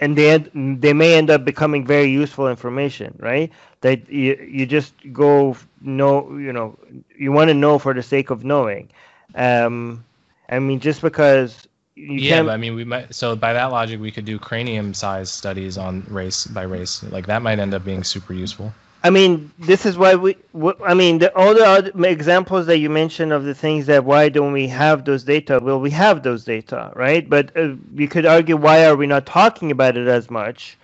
and 0.00 0.16
they 0.16 0.38
they 0.54 0.92
may 0.92 1.14
end 1.16 1.30
up 1.30 1.44
becoming 1.44 1.86
very 1.86 2.10
useful 2.10 2.48
information, 2.48 3.16
right? 3.20 3.52
That 3.82 4.08
you 4.10 4.34
you 4.50 4.66
just 4.66 4.94
go 5.12 5.56
know 5.80 6.36
you 6.38 6.52
know 6.52 6.78
you 7.18 7.32
want 7.32 7.48
to 7.48 7.54
know 7.54 7.78
for 7.78 7.94
the 7.94 8.02
sake 8.02 8.30
of 8.30 8.44
knowing. 8.44 8.90
Um, 9.34 10.04
I 10.48 10.58
mean, 10.60 10.80
just 10.80 11.02
because 11.02 11.68
yeah, 11.96 12.42
but 12.42 12.50
I 12.50 12.56
mean, 12.56 12.74
we 12.74 12.84
might. 12.84 13.14
So 13.14 13.36
by 13.36 13.52
that 13.52 13.66
logic, 13.66 14.00
we 14.00 14.10
could 14.10 14.24
do 14.24 14.38
cranium 14.38 14.94
size 14.94 15.30
studies 15.30 15.78
on 15.78 16.04
race 16.08 16.46
by 16.46 16.62
race. 16.62 17.02
Like 17.04 17.26
that 17.26 17.42
might 17.42 17.58
end 17.58 17.74
up 17.74 17.84
being 17.84 18.02
super 18.02 18.32
useful. 18.32 18.72
I 19.04 19.10
mean, 19.10 19.52
this 19.58 19.84
is 19.84 19.96
why 19.98 20.14
we. 20.14 20.36
I 20.84 20.94
mean, 20.94 21.18
the, 21.18 21.36
all 21.36 21.54
the 21.54 21.64
other 21.64 22.04
examples 22.04 22.66
that 22.66 22.78
you 22.78 22.90
mentioned 22.90 23.32
of 23.32 23.44
the 23.44 23.54
things 23.54 23.86
that 23.86 24.04
why 24.04 24.28
don't 24.28 24.52
we 24.52 24.66
have 24.68 25.04
those 25.04 25.24
data? 25.24 25.60
Well, 25.62 25.78
we 25.78 25.90
have 25.90 26.22
those 26.22 26.44
data, 26.44 26.90
right? 26.96 27.28
But 27.28 27.56
uh, 27.56 27.74
you 27.94 28.08
could 28.08 28.26
argue 28.26 28.56
why 28.56 28.86
are 28.86 28.96
we 28.96 29.06
not 29.06 29.26
talking 29.26 29.70
about 29.70 29.96
it 29.96 30.08
as 30.08 30.30
much? 30.30 30.78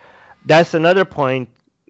That's 0.45 0.75
another 0.75 1.05
point 1.05 1.49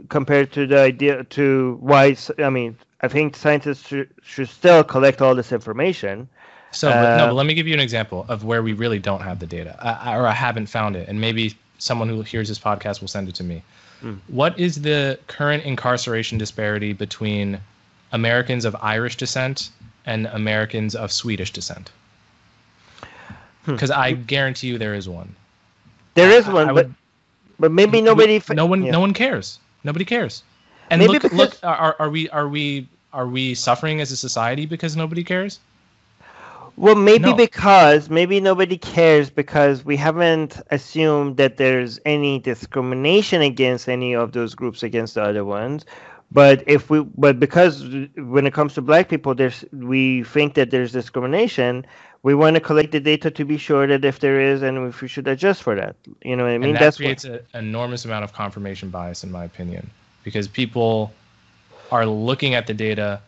compared 0.09 0.53
to 0.53 0.67
the 0.67 0.79
idea 0.79 1.25
to 1.25 1.77
why. 1.81 2.17
I 2.39 2.49
mean, 2.49 2.77
I 3.03 3.09
think 3.09 3.37
scientists 3.37 3.89
should, 3.89 4.11
should 4.23 4.49
still 4.49 4.85
collect 4.85 5.21
all 5.21 5.35
this 5.35 5.53
information. 5.53 6.29
So 6.73 6.91
uh, 6.91 7.17
no, 7.17 7.27
but 7.29 7.35
let 7.35 7.47
me 7.47 7.55
give 7.55 7.67
you 7.67 7.75
an 7.75 7.81
example 7.81 8.27
of 8.29 8.45
where 8.45 8.63
we 8.63 8.73
really 8.73 8.99
don't 8.99 9.23
have 9.23 9.39
the 9.39 9.47
data, 9.47 9.77
I, 9.81 10.17
or 10.17 10.27
I 10.27 10.33
haven't 10.33 10.67
found 10.67 10.97
it, 10.97 11.09
and 11.09 11.21
maybe 11.21 11.57
someone 11.79 12.09
who 12.09 12.23
hears 12.23 12.49
this 12.49 12.59
podcast 12.59 13.01
will 13.01 13.09
send 13.09 13.29
it 13.29 13.35
to 13.37 13.45
me. 13.45 13.63
Mm. 14.03 14.19
What 14.29 14.59
is 14.59 14.81
the 14.83 15.19
current 15.27 15.65
incarceration 15.65 16.39
disparity 16.39 16.93
between 16.93 17.61
Americans 18.13 18.65
of 18.65 18.77
Irish 18.81 19.17
descent 19.17 19.71
and 20.07 20.27
Americans 20.27 20.95
of 20.95 21.13
Swedish 21.13 21.53
descent? 21.53 21.91
Because 23.67 23.91
hmm. 23.91 24.01
I 24.01 24.13
guarantee 24.13 24.69
you 24.69 24.79
there 24.79 24.95
is 24.95 25.09
one. 25.09 25.35
There 26.15 26.31
is 26.31 26.47
one, 26.47 26.69
I, 26.69 26.71
I 26.71 26.73
but 26.73 26.87
would, 26.87 26.95
but 27.59 27.73
maybe 27.73 28.01
nobody. 28.01 28.43
No 28.51 28.65
one. 28.65 28.85
Yeah. 28.85 28.93
No 28.93 29.01
one 29.01 29.13
cares. 29.13 29.59
Nobody 29.85 30.05
cares. 30.05 30.43
And 30.89 30.99
maybe 30.99 31.15
look, 31.15 31.23
because, 31.23 31.39
look. 31.39 31.59
Are, 31.63 31.95
are 31.99 32.09
we? 32.09 32.29
Are 32.31 32.49
we? 32.49 32.89
Are 33.13 33.27
we 33.27 33.55
suffering 33.55 34.01
as 34.01 34.11
a 34.13 34.17
society 34.17 34.67
because 34.67 34.97
nobody 34.97 35.23
cares? 35.23 35.61
Well, 36.81 36.95
maybe 36.95 37.27
no. 37.27 37.35
because 37.35 38.09
maybe 38.09 38.41
nobody 38.41 38.79
cares 38.79 39.29
because 39.29 39.85
we 39.85 39.99
haven't 39.99 40.63
assumed 40.71 41.37
that 41.37 41.59
there's 41.59 42.01
any 42.07 42.39
discrimination 42.39 43.43
against 43.43 43.87
any 43.87 44.15
of 44.15 44.33
those 44.33 44.55
groups 44.55 44.83
against 44.83 45.17
the 45.17 45.23
other 45.23 45.45
ones. 45.45 45.85
But 46.33 46.65
if 46.67 46.89
we, 46.89 47.01
but 47.03 47.39
because 47.39 47.83
when 48.17 48.47
it 48.47 48.55
comes 48.55 48.73
to 48.75 48.81
black 48.81 49.11
people, 49.11 49.35
there's 49.35 49.63
we 49.75 50.25
think 50.25 50.55
that 50.55 50.71
there's 50.71 50.91
discrimination. 50.91 51.85
We 52.23 52.35
want 52.35 52.55
to 52.55 52.61
collect 52.61 52.93
the 52.93 53.01
data 53.01 53.31
to 53.31 53.45
be 53.45 53.59
sure 53.59 53.87
that 53.87 54.03
if 54.03 54.21
there 54.21 54.41
is, 54.41 54.63
and 54.63 54.79
if 54.89 55.03
we 55.03 55.09
should 55.09 55.29
adjust 55.29 55.63
for 55.63 55.75
that. 55.75 55.97
You 56.25 56.35
know 56.35 56.45
what 56.45 56.53
I 56.53 56.59
mean? 56.59 56.71
And 56.71 56.77
that 56.77 56.81
That's 56.81 56.97
creates 56.97 57.25
an 57.25 57.41
enormous 57.53 58.07
amount 58.07 58.25
of 58.25 58.33
confirmation 58.33 58.89
bias, 58.89 59.23
in 59.23 59.31
my 59.31 59.45
opinion, 59.45 59.91
because 60.25 60.49
people 60.49 61.13
are 61.93 62.07
looking 62.07 62.55
at 62.55 62.67
the 62.67 62.73
data 62.73 63.21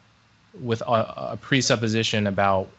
with 0.58 0.80
a, 0.82 1.32
a 1.32 1.38
presupposition 1.38 2.26
about 2.26 2.70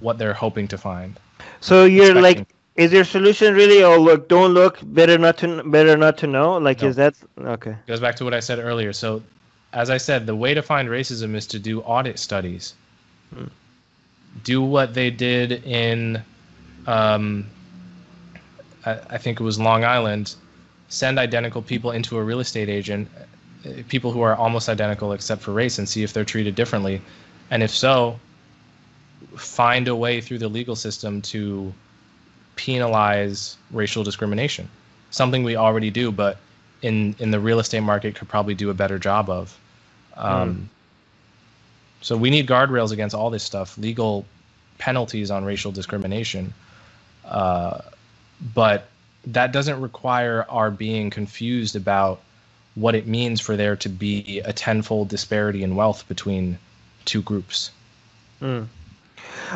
what 0.00 0.18
they're 0.18 0.34
hoping 0.34 0.68
to 0.68 0.78
find. 0.78 1.18
So 1.60 1.84
you're 1.84 2.16
expecting. 2.16 2.22
like, 2.22 2.48
is 2.76 2.92
your 2.92 3.04
solution 3.04 3.54
really? 3.54 3.82
Oh, 3.82 3.98
look, 3.98 4.28
don't 4.28 4.52
look. 4.52 4.78
Better 4.82 5.16
not 5.16 5.38
to. 5.38 5.62
Better 5.64 5.96
not 5.96 6.18
to 6.18 6.26
know. 6.26 6.58
Like, 6.58 6.82
no. 6.82 6.88
is 6.88 6.96
that 6.96 7.14
okay? 7.38 7.76
Goes 7.86 8.00
back 8.00 8.16
to 8.16 8.24
what 8.24 8.34
I 8.34 8.40
said 8.40 8.58
earlier. 8.58 8.92
So, 8.92 9.22
as 9.72 9.90
I 9.90 9.96
said, 9.96 10.26
the 10.26 10.34
way 10.34 10.54
to 10.54 10.62
find 10.62 10.88
racism 10.88 11.34
is 11.34 11.46
to 11.48 11.58
do 11.58 11.80
audit 11.82 12.18
studies. 12.18 12.74
Hmm. 13.32 13.44
Do 14.42 14.62
what 14.62 14.94
they 14.94 15.10
did 15.10 15.64
in, 15.64 16.20
um, 16.88 17.46
I, 18.84 18.98
I 19.10 19.18
think 19.18 19.40
it 19.40 19.44
was 19.44 19.58
Long 19.58 19.84
Island. 19.84 20.34
Send 20.88 21.18
identical 21.18 21.62
people 21.62 21.92
into 21.92 22.18
a 22.18 22.22
real 22.22 22.40
estate 22.40 22.68
agent, 22.68 23.08
uh, 23.64 23.70
people 23.88 24.10
who 24.10 24.20
are 24.22 24.34
almost 24.34 24.68
identical 24.68 25.12
except 25.12 25.42
for 25.42 25.52
race, 25.52 25.78
and 25.78 25.88
see 25.88 26.02
if 26.02 26.12
they're 26.12 26.24
treated 26.24 26.56
differently. 26.56 27.00
And 27.50 27.62
if 27.62 27.70
so, 27.70 28.18
find 29.36 29.88
a 29.88 29.96
way 29.96 30.20
through 30.20 30.38
the 30.38 30.48
legal 30.48 30.76
system 30.76 31.22
to 31.22 31.72
penalize 32.56 33.56
racial 33.70 34.04
discrimination. 34.04 34.68
Something 35.10 35.44
we 35.44 35.56
already 35.56 35.90
do, 35.90 36.10
but 36.10 36.38
in 36.82 37.14
in 37.18 37.30
the 37.30 37.40
real 37.40 37.58
estate 37.58 37.80
market 37.80 38.14
could 38.14 38.28
probably 38.28 38.54
do 38.54 38.70
a 38.70 38.74
better 38.74 38.98
job 38.98 39.30
of. 39.30 39.58
Um, 40.16 40.54
mm. 40.54 40.66
So 42.02 42.16
we 42.16 42.30
need 42.30 42.46
guardrails 42.46 42.92
against 42.92 43.14
all 43.14 43.30
this 43.30 43.42
stuff, 43.42 43.78
legal 43.78 44.26
penalties 44.78 45.30
on 45.30 45.44
racial 45.44 45.72
discrimination. 45.72 46.52
Uh, 47.24 47.80
but 48.54 48.88
that 49.26 49.52
doesn't 49.52 49.80
require 49.80 50.44
our 50.50 50.70
being 50.70 51.08
confused 51.08 51.76
about 51.76 52.20
what 52.74 52.94
it 52.94 53.06
means 53.06 53.40
for 53.40 53.56
there 53.56 53.76
to 53.76 53.88
be 53.88 54.40
a 54.44 54.52
tenfold 54.52 55.08
disparity 55.08 55.62
in 55.62 55.76
wealth 55.76 56.06
between 56.08 56.58
two 57.04 57.22
groups. 57.22 57.70
Mm. 58.42 58.66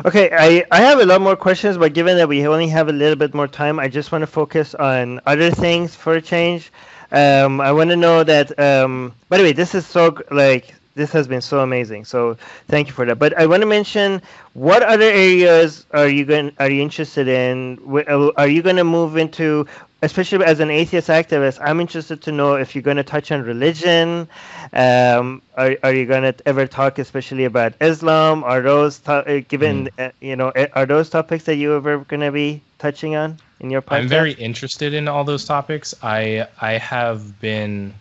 Okay, 0.05 0.29
I, 0.31 0.65
I 0.71 0.81
have 0.81 0.99
a 0.99 1.05
lot 1.05 1.21
more 1.21 1.35
questions, 1.35 1.77
but 1.77 1.93
given 1.93 2.17
that 2.17 2.27
we 2.27 2.47
only 2.47 2.67
have 2.69 2.89
a 2.89 2.93
little 2.93 3.15
bit 3.15 3.33
more 3.33 3.47
time, 3.47 3.79
I 3.79 3.87
just 3.87 4.11
want 4.11 4.21
to 4.23 4.27
focus 4.27 4.75
on 4.75 5.19
other 5.25 5.51
things 5.51 5.95
for 5.95 6.15
a 6.15 6.21
change. 6.21 6.71
Um, 7.11 7.59
I 7.61 7.71
want 7.71 7.89
to 7.89 7.95
know 7.95 8.23
that. 8.23 8.57
Um, 8.59 9.13
by 9.29 9.37
the 9.37 9.43
way, 9.43 9.51
this 9.53 9.75
is 9.75 9.85
so 9.85 10.17
like 10.31 10.75
this 10.95 11.11
has 11.11 11.27
been 11.27 11.41
so 11.41 11.61
amazing. 11.61 12.05
So 12.05 12.37
thank 12.67 12.87
you 12.87 12.93
for 12.93 13.05
that. 13.05 13.17
But 13.17 13.37
I 13.37 13.45
want 13.47 13.61
to 13.61 13.67
mention 13.67 14.21
what 14.53 14.83
other 14.83 15.05
areas 15.05 15.85
are 15.91 16.07
you 16.07 16.25
going 16.25 16.51
are 16.59 16.69
you 16.69 16.81
interested 16.81 17.27
in? 17.27 17.79
Uh, 18.07 18.31
are 18.37 18.47
you 18.47 18.61
going 18.61 18.75
to 18.75 18.83
move 18.83 19.17
into 19.17 19.65
especially 20.01 20.45
as 20.45 20.59
an 20.59 20.69
atheist 20.69 21.09
activist, 21.09 21.59
I'm 21.61 21.79
interested 21.79 22.21
to 22.23 22.31
know 22.31 22.55
if 22.55 22.75
you're 22.75 22.81
going 22.81 22.97
to 22.97 23.03
touch 23.03 23.31
on 23.31 23.43
religion. 23.43 24.27
Um, 24.73 25.41
are, 25.55 25.75
are 25.83 25.93
you 25.93 26.05
going 26.05 26.23
to 26.23 26.35
ever 26.47 26.67
talk 26.67 26.99
especially 26.99 27.45
about 27.45 27.73
Islam? 27.81 28.43
Are 28.43 28.61
those 28.61 28.99
to- 28.99 29.11
uh, 29.27 29.41
given 29.47 29.89
mm. 29.97 30.07
uh, 30.07 30.11
you 30.21 30.35
know 30.35 30.51
are 30.73 30.85
those 30.85 31.09
topics 31.09 31.43
that 31.45 31.55
you 31.55 31.75
ever 31.75 31.99
going 31.99 32.21
to 32.21 32.31
be 32.31 32.61
touching 32.77 33.15
on 33.15 33.37
in 33.59 33.69
your 33.69 33.81
podcast? 33.81 33.97
I'm 33.97 34.07
very 34.07 34.33
interested 34.33 34.93
in 34.93 35.07
all 35.07 35.23
those 35.23 35.45
topics. 35.45 35.93
I 36.01 36.47
I 36.61 36.73
have 36.73 37.39
been 37.39 37.93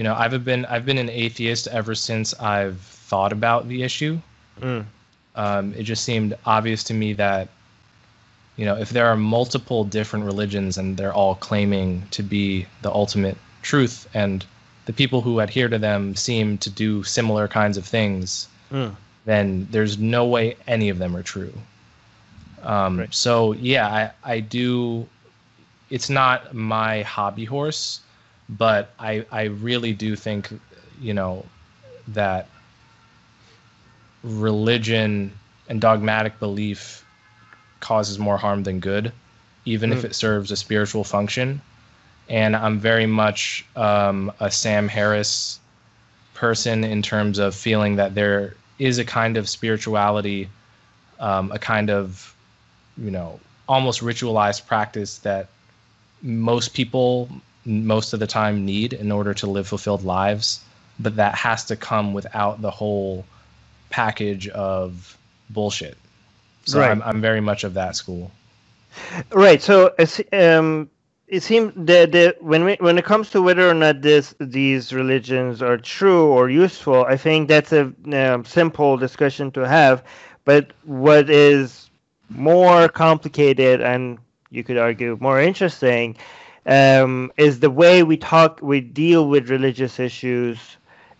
you 0.00 0.04
know, 0.04 0.14
I've 0.14 0.44
been 0.44 0.64
I've 0.64 0.86
been 0.86 0.96
an 0.96 1.10
atheist 1.10 1.66
ever 1.68 1.94
since 1.94 2.32
I've 2.40 2.80
thought 2.80 3.32
about 3.32 3.68
the 3.68 3.82
issue. 3.82 4.18
Mm. 4.60 4.86
Um, 5.36 5.74
it 5.74 5.82
just 5.82 6.04
seemed 6.04 6.38
obvious 6.46 6.84
to 6.84 6.94
me 6.94 7.12
that, 7.14 7.48
you 8.60 8.66
know, 8.66 8.76
if 8.76 8.90
there 8.90 9.06
are 9.06 9.16
multiple 9.16 9.84
different 9.84 10.24
religions 10.26 10.78
and 10.78 10.96
they're 10.96 11.12
all 11.14 11.34
claiming 11.34 12.02
to 12.10 12.22
be 12.22 12.66
the 12.82 12.90
ultimate 12.90 13.38
truth, 13.62 14.08
and 14.14 14.44
the 14.84 14.92
people 14.92 15.20
who 15.22 15.40
adhere 15.40 15.68
to 15.68 15.78
them 15.78 16.14
seem 16.14 16.58
to 16.58 16.70
do 16.70 17.02
similar 17.02 17.48
kinds 17.48 17.76
of 17.76 17.84
things, 17.84 18.48
mm. 18.70 18.94
then 19.24 19.66
there's 19.70 19.98
no 19.98 20.26
way 20.26 20.56
any 20.66 20.90
of 20.90 20.98
them 20.98 21.16
are 21.16 21.22
true. 21.22 21.54
Um, 22.62 22.98
right. 22.98 23.14
So 23.14 23.52
yeah, 23.52 23.86
I 23.88 24.34
I 24.34 24.40
do. 24.40 25.08
It's 25.88 26.10
not 26.10 26.54
my 26.54 27.02
hobby 27.02 27.46
horse 27.46 28.00
but 28.58 28.92
I 28.98 29.24
I 29.30 29.44
really 29.44 29.92
do 29.92 30.16
think 30.16 30.48
you 31.00 31.14
know 31.14 31.46
that 32.08 32.48
religion 34.22 35.32
and 35.68 35.80
dogmatic 35.80 36.38
belief 36.40 36.99
causes 37.80 38.18
more 38.18 38.36
harm 38.36 38.62
than 38.62 38.80
good, 38.80 39.12
even 39.64 39.90
mm. 39.90 39.94
if 39.94 40.00
hmm. 40.00 40.06
it 40.06 40.14
serves 40.14 40.50
a 40.50 40.56
spiritual 40.56 41.04
function. 41.04 41.60
And 42.28 42.54
I'm 42.54 42.78
very 42.78 43.06
much 43.06 43.64
um, 43.74 44.32
a 44.38 44.50
Sam 44.50 44.88
Harris 44.88 45.58
person 46.34 46.84
in 46.84 47.02
terms 47.02 47.38
of 47.38 47.54
feeling 47.54 47.96
that 47.96 48.14
there 48.14 48.54
is 48.78 48.98
a 48.98 49.04
kind 49.04 49.36
of 49.36 49.48
spirituality, 49.48 50.48
um, 51.18 51.50
a 51.52 51.58
kind 51.58 51.90
of, 51.90 52.34
you 52.96 53.10
know, 53.10 53.40
almost 53.68 54.00
ritualized 54.00 54.66
practice 54.66 55.18
that 55.18 55.48
most 56.22 56.74
people 56.74 57.28
most 57.64 58.12
of 58.12 58.20
the 58.20 58.26
time 58.26 58.64
need 58.64 58.92
in 58.92 59.12
order 59.12 59.34
to 59.34 59.46
live 59.46 59.68
fulfilled 59.68 60.02
lives, 60.02 60.60
but 60.98 61.16
that 61.16 61.34
has 61.34 61.64
to 61.64 61.76
come 61.76 62.12
without 62.12 62.62
the 62.62 62.70
whole 62.70 63.24
package 63.90 64.48
of 64.48 65.16
bullshit. 65.50 65.96
So 66.70 66.80
right. 66.80 66.90
I'm 66.90 67.02
I'm 67.02 67.20
very 67.20 67.40
much 67.40 67.64
of 67.64 67.74
that 67.74 67.96
school. 67.96 68.30
Right. 69.32 69.62
So 69.62 69.94
um, 70.32 70.90
it 71.28 71.42
seems 71.42 71.72
that 71.76 72.12
the, 72.12 72.36
when 72.40 72.64
we, 72.64 72.76
when 72.80 72.98
it 72.98 73.04
comes 73.04 73.30
to 73.30 73.42
whether 73.42 73.68
or 73.68 73.74
not 73.74 74.02
this 74.02 74.34
these 74.40 74.92
religions 74.92 75.62
are 75.62 75.78
true 75.78 76.26
or 76.26 76.50
useful, 76.50 77.04
I 77.04 77.16
think 77.16 77.48
that's 77.48 77.72
a 77.72 77.92
um, 78.12 78.44
simple 78.44 78.96
discussion 78.96 79.50
to 79.52 79.66
have. 79.66 80.02
But 80.44 80.72
what 80.84 81.30
is 81.30 81.90
more 82.28 82.88
complicated 82.88 83.80
and 83.80 84.18
you 84.50 84.64
could 84.64 84.78
argue 84.78 85.16
more 85.20 85.40
interesting 85.40 86.16
um, 86.66 87.32
is 87.36 87.60
the 87.60 87.70
way 87.70 88.02
we 88.02 88.16
talk, 88.16 88.60
we 88.62 88.80
deal 88.80 89.28
with 89.28 89.50
religious 89.50 89.98
issues 89.98 90.58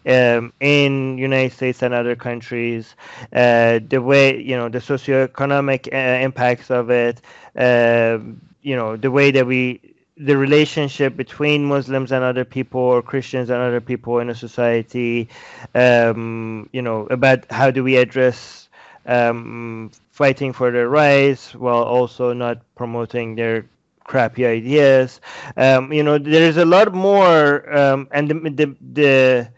um, 0.06 0.52
in 0.60 1.18
United 1.18 1.52
States 1.54 1.82
and 1.82 1.94
other 1.94 2.16
countries, 2.16 2.94
uh, 3.32 3.80
the 3.88 4.00
way 4.00 4.40
you 4.40 4.56
know 4.56 4.68
the 4.68 4.78
socioeconomic 4.78 5.92
uh, 5.92 6.22
impacts 6.24 6.70
of 6.70 6.90
it, 6.90 7.20
uh, 7.56 8.18
you 8.62 8.76
know 8.76 8.96
the 8.96 9.10
way 9.10 9.30
that 9.30 9.46
we 9.46 9.80
the 10.16 10.36
relationship 10.36 11.16
between 11.16 11.64
Muslims 11.64 12.12
and 12.12 12.22
other 12.24 12.44
people 12.44 12.80
or 12.80 13.02
Christians 13.02 13.50
and 13.50 13.60
other 13.60 13.80
people 13.80 14.18
in 14.18 14.28
a 14.30 14.34
society, 14.34 15.28
um, 15.74 16.68
you 16.72 16.82
know 16.82 17.06
about 17.06 17.50
how 17.50 17.70
do 17.70 17.82
we 17.82 17.96
address 17.96 18.68
um, 19.06 19.90
fighting 20.10 20.52
for 20.52 20.70
their 20.70 20.88
rights 20.88 21.54
while 21.54 21.82
also 21.82 22.32
not 22.32 22.58
promoting 22.74 23.34
their 23.34 23.64
crappy 24.04 24.44
ideas. 24.46 25.20
Um, 25.56 25.92
you 25.92 26.02
know, 26.02 26.18
there's 26.18 26.56
a 26.56 26.64
lot 26.64 26.92
more, 26.92 27.64
um, 27.76 28.08
and 28.10 28.28
the, 28.28 28.34
the, 28.50 28.76
the 28.92 29.48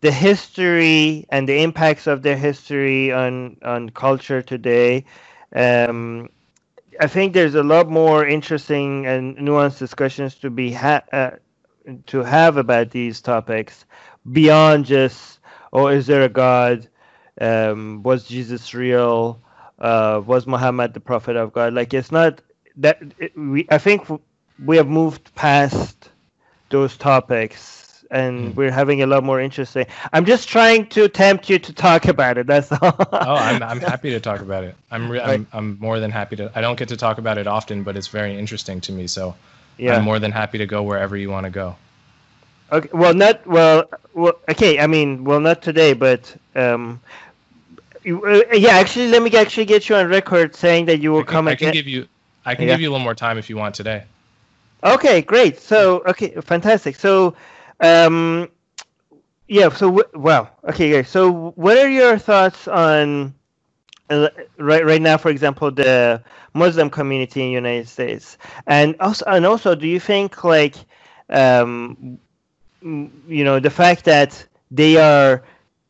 the 0.00 0.12
history 0.12 1.26
and 1.30 1.48
the 1.48 1.62
impacts 1.62 2.06
of 2.06 2.22
their 2.22 2.36
history 2.36 3.12
on 3.12 3.58
on 3.64 3.90
culture 3.90 4.42
today. 4.42 5.04
Um, 5.54 6.28
I 7.00 7.06
think 7.08 7.34
there's 7.34 7.56
a 7.56 7.62
lot 7.64 7.90
more 7.90 8.26
interesting 8.26 9.06
and 9.06 9.36
nuanced 9.38 9.78
discussions 9.78 10.36
to 10.36 10.50
be 10.50 10.72
ha- 10.72 11.04
uh, 11.12 11.32
to 12.08 12.24
have 12.24 12.56
about 12.58 12.90
these 12.90 13.20
topics 13.22 13.86
beyond 14.32 14.86
just 14.86 15.40
oh, 15.72 15.88
is 15.88 16.06
there 16.06 16.24
a 16.24 16.28
God? 16.30 16.88
Um, 17.40 18.02
was 18.02 18.24
Jesus 18.24 18.74
real? 18.74 19.42
Uh, 19.78 20.22
was 20.26 20.46
Muhammad 20.46 20.94
the 20.94 21.00
prophet 21.00 21.36
of 21.36 21.52
God? 21.52 21.74
Like 21.74 21.94
it's 21.94 22.12
not 22.12 22.42
that 22.78 23.00
it, 23.18 23.36
we 23.38 23.66
I 23.70 23.78
think 23.78 24.06
we 24.64 24.76
have 24.78 24.88
moved 24.88 25.34
past 25.34 26.10
those 26.70 26.96
topics 26.96 27.77
and 28.10 28.52
mm. 28.52 28.54
we're 28.54 28.70
having 28.70 29.02
a 29.02 29.06
lot 29.06 29.24
more 29.24 29.40
interesting. 29.40 29.86
I'm 30.12 30.24
just 30.24 30.48
trying 30.48 30.86
to 30.88 31.08
tempt 31.08 31.48
you 31.50 31.58
to 31.58 31.72
talk 31.72 32.06
about 32.06 32.38
it. 32.38 32.46
That's 32.46 32.70
all. 32.72 32.78
oh, 32.82 33.06
I'm 33.12 33.62
I'm 33.70 33.80
happy 33.80 34.10
to 34.10 34.20
talk 34.20 34.40
about 34.40 34.64
it. 34.64 34.74
I'm 34.90 35.10
re- 35.10 35.20
I'm 35.20 35.46
I'm 35.52 35.78
more 35.80 36.00
than 36.00 36.10
happy 36.10 36.36
to. 36.36 36.50
I 36.54 36.60
don't 36.60 36.78
get 36.78 36.88
to 36.88 36.96
talk 36.96 37.18
about 37.18 37.38
it 37.38 37.46
often, 37.46 37.82
but 37.82 37.96
it's 37.96 38.08
very 38.08 38.38
interesting 38.38 38.80
to 38.82 38.92
me. 38.92 39.06
So 39.06 39.34
yeah. 39.76 39.96
I'm 39.96 40.04
more 40.04 40.18
than 40.18 40.32
happy 40.32 40.58
to 40.58 40.66
go 40.66 40.82
wherever 40.82 41.16
you 41.16 41.30
want 41.30 41.44
to 41.44 41.50
go. 41.50 41.76
Okay. 42.70 42.88
Well, 42.92 43.14
not 43.14 43.46
well. 43.46 43.84
Well, 44.14 44.34
okay. 44.48 44.78
I 44.78 44.86
mean, 44.86 45.24
well, 45.24 45.40
not 45.40 45.62
today, 45.62 45.92
but 45.92 46.34
um, 46.54 47.00
uh, 48.06 48.42
yeah. 48.52 48.70
Actually, 48.70 49.08
let 49.08 49.22
me 49.22 49.34
actually 49.36 49.64
get 49.64 49.88
you 49.88 49.96
on 49.96 50.08
record 50.08 50.54
saying 50.54 50.86
that 50.86 51.00
you 51.00 51.12
will 51.12 51.20
I 51.20 51.24
can, 51.24 51.32
come. 51.32 51.48
I 51.48 51.54
can 51.54 51.72
give 51.72 51.86
you 51.86 52.08
I 52.48 52.54
can 52.54 52.66
yeah. 52.66 52.74
give 52.74 52.80
you 52.80 52.88
a 52.88 52.92
little 52.92 53.04
more 53.04 53.14
time 53.14 53.36
if 53.36 53.50
you 53.50 53.58
want 53.58 53.74
today. 53.74 54.04
Okay, 54.82 55.20
great. 55.20 55.60
So, 55.60 56.02
okay, 56.06 56.30
fantastic. 56.40 56.96
So, 56.96 57.34
um, 57.80 58.48
yeah. 59.48 59.68
So, 59.70 60.02
well, 60.14 60.50
okay. 60.68 60.90
Great. 60.90 61.06
So, 61.06 61.50
what 61.56 61.78
are 61.78 61.88
your 61.88 62.18
thoughts 62.18 62.68
on 62.68 63.34
uh, 64.10 64.28
right 64.58 64.84
right 64.84 65.02
now? 65.02 65.16
For 65.18 65.30
example, 65.30 65.70
the 65.70 66.22
Muslim 66.54 66.90
community 66.90 67.40
in 67.42 67.48
the 67.48 67.52
United 67.52 67.88
States, 67.88 68.38
and 68.66 68.96
also, 69.00 69.24
and 69.26 69.46
also, 69.46 69.74
do 69.74 69.86
you 69.86 70.00
think 70.00 70.44
like, 70.44 70.76
um, 71.30 72.18
you 72.82 73.44
know, 73.44 73.58
the 73.60 73.70
fact 73.70 74.04
that 74.04 74.46
they 74.70 74.96
are 74.96 75.42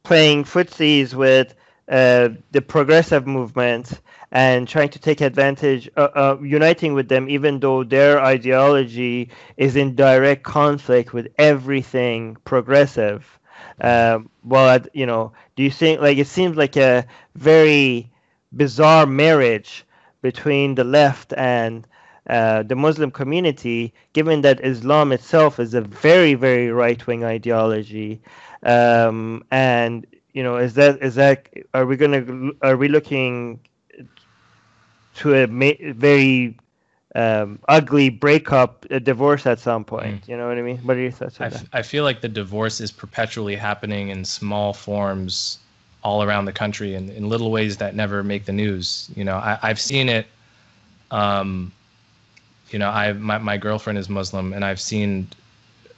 playing 0.03 0.45
footsies 0.45 1.15
with 1.15 1.55
uh, 1.89 2.31
the 2.53 2.61
progressive 2.63 3.27
movement 3.27 4.01
and 4.31 4.69
trying 4.69 4.91
to 4.91 4.99
take 4.99 5.21
advantage, 5.21 5.89
uh, 5.97 6.09
uh, 6.15 6.39
uniting 6.43 6.95
with 6.95 7.09
them, 7.09 7.29
even 7.31 7.61
though 7.61 7.85
their 7.85 8.21
ideology 8.21 9.31
is 9.57 9.77
in 9.77 9.95
direct 9.95 10.43
conflict 10.43 11.13
with 11.13 11.29
everything 11.39 12.37
progressive. 12.45 13.39
Um, 13.81 14.29
well, 14.45 14.81
you 14.93 15.07
know, 15.07 15.33
do 15.57 15.63
you 15.63 15.71
think 15.71 16.01
like 16.01 16.19
it 16.19 16.27
seems 16.27 16.57
like 16.57 16.77
a 16.77 17.07
very 17.37 18.11
bizarre 18.55 19.07
marriage 19.07 19.85
between 20.23 20.75
the 20.75 20.85
left 20.85 21.33
and 21.37 21.87
uh, 22.29 22.63
the 22.65 22.75
Muslim 22.77 23.11
community, 23.11 23.95
given 24.13 24.43
that 24.43 24.65
Islam 24.65 25.13
itself 25.13 25.59
is 25.59 25.75
a 25.75 25.81
very, 25.81 26.35
very 26.35 26.71
right 26.71 27.05
wing 27.07 27.25
ideology, 27.25 28.21
um, 28.65 29.45
and 29.51 30.07
you 30.33 30.43
know, 30.43 30.57
is 30.57 30.75
that 30.75 31.03
is 31.03 31.15
that 31.15 31.49
are 31.73 31.87
we 31.87 31.97
gonna 31.97 32.51
are 32.63 32.77
we 32.77 32.89
looking 32.89 33.61
to 35.19 35.35
a 35.35 35.47
ma- 35.47 35.73
very 35.95 36.57
um, 37.15 37.59
ugly 37.69 38.11
breakup, 38.11 38.87
a 38.91 39.01
divorce 39.01 39.47
at 39.47 39.59
some 39.59 39.85
point. 39.85 40.23
Mm. 40.23 40.29
You 40.29 40.37
know 40.37 40.49
what 40.49 40.59
I 40.59 40.63
mean? 40.63 40.79
What 40.79 40.97
are 40.97 41.01
your 41.01 41.11
thoughts 41.11 41.41
I, 41.41 41.49
that? 41.49 41.55
F- 41.55 41.69
I 41.73 41.83
feel 41.83 42.05
like 42.05 42.21
the 42.21 42.29
divorce 42.29 42.81
is 42.81 42.91
perpetually 42.93 43.57
happening 43.57 44.09
in 44.09 44.25
small 44.25 44.73
forms 44.73 45.59
all 46.05 46.23
around 46.23 46.45
the 46.45 46.53
country 46.53 46.95
and 46.95 47.11
in 47.11 47.29
little 47.29 47.51
ways 47.51 47.77
that 47.79 47.95
never 47.95 48.23
make 48.23 48.45
the 48.45 48.53
news. 48.53 49.11
You 49.17 49.25
know, 49.25 49.37
I, 49.37 49.59
I've 49.63 49.81
seen 49.81 50.09
it. 50.09 50.27
Um, 51.11 51.73
you 52.71 52.79
know, 52.79 52.91
I 52.91 53.13
my 53.15 53.39
my 53.39 53.57
girlfriend 53.57 53.99
is 53.99 54.09
Muslim, 54.09 54.53
and 54.53 54.65
I've 54.65 54.81
seen, 54.81 55.27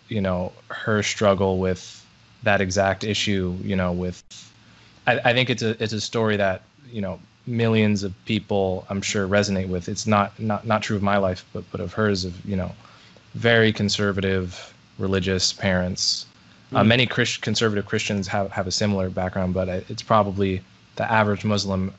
you 0.08 0.20
know, 0.20 0.52
her 0.68 1.02
struggle 1.02 1.58
with 1.58 2.06
that 2.44 2.60
exact 2.60 3.04
issue. 3.04 3.56
You 3.62 3.76
know, 3.76 3.92
with 3.92 4.22
I, 5.06 5.18
I 5.24 5.32
think 5.32 5.50
it's 5.50 5.62
a 5.62 5.82
it's 5.82 5.92
a 5.92 6.00
story 6.00 6.36
that 6.36 6.62
you 6.90 7.02
know 7.02 7.20
millions 7.46 8.02
of 8.02 8.12
people 8.24 8.86
I'm 8.90 9.02
sure 9.02 9.26
resonate 9.26 9.68
with. 9.68 9.88
It's 9.88 10.06
not 10.06 10.38
not 10.38 10.66
not 10.66 10.82
true 10.82 10.96
of 10.96 11.02
my 11.02 11.16
life, 11.16 11.44
but 11.52 11.64
but 11.70 11.80
of 11.80 11.92
hers 11.94 12.24
of 12.24 12.44
you 12.44 12.56
know 12.56 12.72
very 13.34 13.72
conservative 13.72 14.74
religious 14.98 15.52
parents. 15.52 16.26
Uh, 16.72 16.84
many 16.84 17.04
Christ- 17.04 17.42
conservative 17.42 17.86
Christians 17.86 18.28
have, 18.28 18.52
have 18.52 18.68
a 18.68 18.70
similar 18.70 19.10
background, 19.10 19.54
but 19.54 19.68
it's 19.68 20.02
probably 20.02 20.62
the 20.94 21.10
average 21.10 21.44
Muslim 21.44 21.92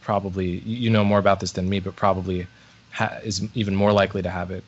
probably 0.00 0.58
you 0.60 0.90
know 0.90 1.04
more 1.04 1.18
about 1.18 1.40
this 1.40 1.52
than 1.52 1.68
me, 1.68 1.80
but 1.80 1.96
probably 1.96 2.46
ha- 2.92 3.18
is 3.22 3.46
even 3.54 3.74
more 3.74 3.92
likely 3.92 4.22
to 4.22 4.30
have 4.30 4.50
it. 4.50 4.64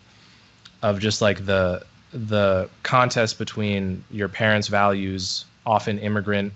Of 0.82 0.98
just 1.00 1.22
like 1.22 1.46
the 1.46 1.84
the 2.12 2.68
contest 2.82 3.38
between 3.38 4.04
your 4.10 4.28
parents' 4.28 4.68
values, 4.68 5.44
often 5.64 5.98
immigrant, 5.98 6.52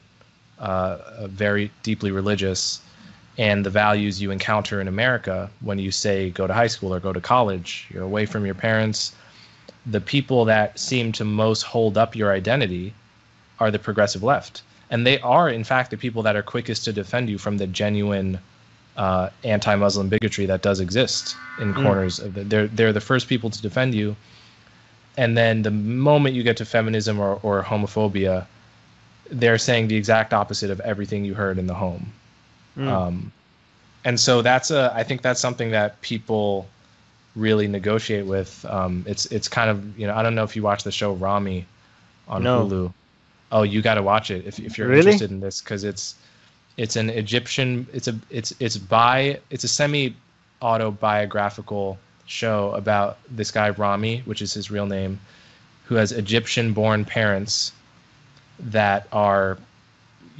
uh, 0.59 1.27
very 1.27 1.71
deeply 1.83 2.11
religious, 2.11 2.81
and 3.39 3.64
the 3.64 3.70
values 3.70 4.20
you 4.20 4.31
encounter 4.31 4.81
in 4.81 4.89
America 4.89 5.51
when 5.61 5.78
you 5.78 5.91
say 5.91 6.31
go 6.31 6.47
to 6.47 6.53
high 6.53 6.66
school 6.66 6.93
or 6.93 7.01
go 7.01 7.12
to 7.12 7.20
college. 7.20 7.87
You're 7.91 8.03
away 8.03 8.26
from 8.26 8.45
your 8.45 8.55
parents 8.55 9.12
the 9.87 10.01
people 10.01 10.45
that 10.45 10.78
seem 10.78 11.12
to 11.12 11.24
most 11.24 11.62
hold 11.62 11.97
up 11.97 12.14
your 12.14 12.33
identity 12.33 12.93
are 13.59 13.70
the 13.70 13.78
progressive 13.78 14.22
left. 14.22 14.62
And 14.91 15.07
they 15.07 15.18
are, 15.20 15.49
in 15.49 15.64
fact, 15.64 15.91
the 15.91 15.97
people 15.97 16.22
that 16.22 16.37
are 16.37 16.43
quickest 16.43 16.85
to 16.85 16.93
defend 16.93 17.31
you 17.31 17.39
from 17.39 17.59
the 17.59 17.66
genuine 17.66 18.39
uh, 18.97 19.31
anti-Muslim 19.45 20.09
bigotry 20.09 20.47
that 20.47 20.62
does 20.62 20.81
exist 20.81 21.37
in 21.61 21.72
mm. 21.72 21.83
corners 21.83 22.18
of 22.18 22.35
the. 22.35 22.45
They're 22.45 22.66
they're 22.66 22.93
the 22.93 23.01
first 23.01 23.28
people 23.28 23.49
to 23.49 23.62
defend 23.62 23.95
you, 23.95 24.16
and 25.16 25.39
then 25.39 25.62
the 25.62 25.70
moment 25.70 26.35
you 26.35 26.43
get 26.43 26.57
to 26.57 26.64
feminism 26.64 27.20
or, 27.20 27.39
or 27.43 27.62
homophobia, 27.62 28.47
they're 29.31 29.59
saying 29.59 29.89
the 29.89 29.97
exact 29.97 30.35
opposite 30.35 30.70
of 30.70 30.81
everything 30.81 31.24
you 31.24 31.35
heard 31.35 31.57
in 31.57 31.68
the 31.68 31.74
home. 31.74 32.12
Mm. 32.77 32.89
Um, 32.89 33.33
and 34.05 34.18
so 34.18 34.43
that's 34.43 34.71
a. 34.71 34.93
I 34.95 35.03
think 35.03 35.23
that's 35.23 35.41
something 35.41 35.71
that 35.73 36.01
people 36.01 36.66
really 37.37 37.68
negotiate 37.68 38.27
with. 38.27 38.64
Um, 38.68 39.05
it's 39.07 39.27
it's 39.27 39.49
kind 39.49 39.71
of 39.71 39.99
you 39.99 40.07
know 40.07 40.14
I 40.14 40.23
don't 40.23 40.35
know 40.35 40.45
if 40.45 40.57
you 40.57 40.62
watch 40.62 40.85
the 40.85 40.93
show 40.93 41.12
Rami 41.14 41.66
on 42.29 42.43
no. 42.43 42.66
Hulu. 42.66 42.93
Oh, 43.53 43.62
you 43.62 43.83
got 43.83 43.95
to 43.95 44.03
watch 44.03 44.31
it 44.31 44.47
if 44.47 44.59
if 44.59 44.79
you're 44.79 44.89
really? 44.89 45.01
interested 45.01 45.31
in 45.31 45.41
this 45.41 45.61
because 45.61 45.85
it's 45.85 46.14
it's 46.77 46.97
an 46.97 47.11
Egyptian. 47.11 47.87
It's 47.93 48.09
a 48.09 48.18
it's 48.31 48.55
it's 48.61 48.77
by 48.77 49.41
it's 49.51 49.64
a 49.64 49.68
semi 49.68 50.14
autobiographical 50.62 51.99
show 52.27 52.71
about 52.73 53.18
this 53.29 53.51
guy 53.51 53.71
Rami, 53.71 54.21
which 54.25 54.41
is 54.41 54.55
his 54.55 54.71
real 54.71 54.87
name, 54.87 55.21
who 55.85 55.97
has 55.97 56.12
Egyptian-born 56.12 57.05
parents 57.05 57.73
that 58.61 59.09
are, 59.12 59.59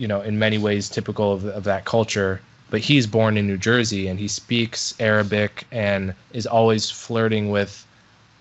you 0.01 0.09
know, 0.09 0.21
in 0.23 0.39
many 0.39 0.59
ways 0.59 0.89
typical 0.89 1.33
of, 1.33 1.45
of 1.45 1.65
that 1.65 1.85
culture 1.85 2.41
but 2.71 2.81
he's 2.81 3.07
born 3.07 3.37
in 3.37 3.47
New 3.47 3.59
Jersey 3.59 4.07
and 4.07 4.19
he 4.19 4.29
speaks 4.29 4.95
Arabic 5.01 5.67
and 5.73 6.15
is 6.33 6.47
always 6.47 6.91
flirting 6.91 7.51
with, 7.51 7.87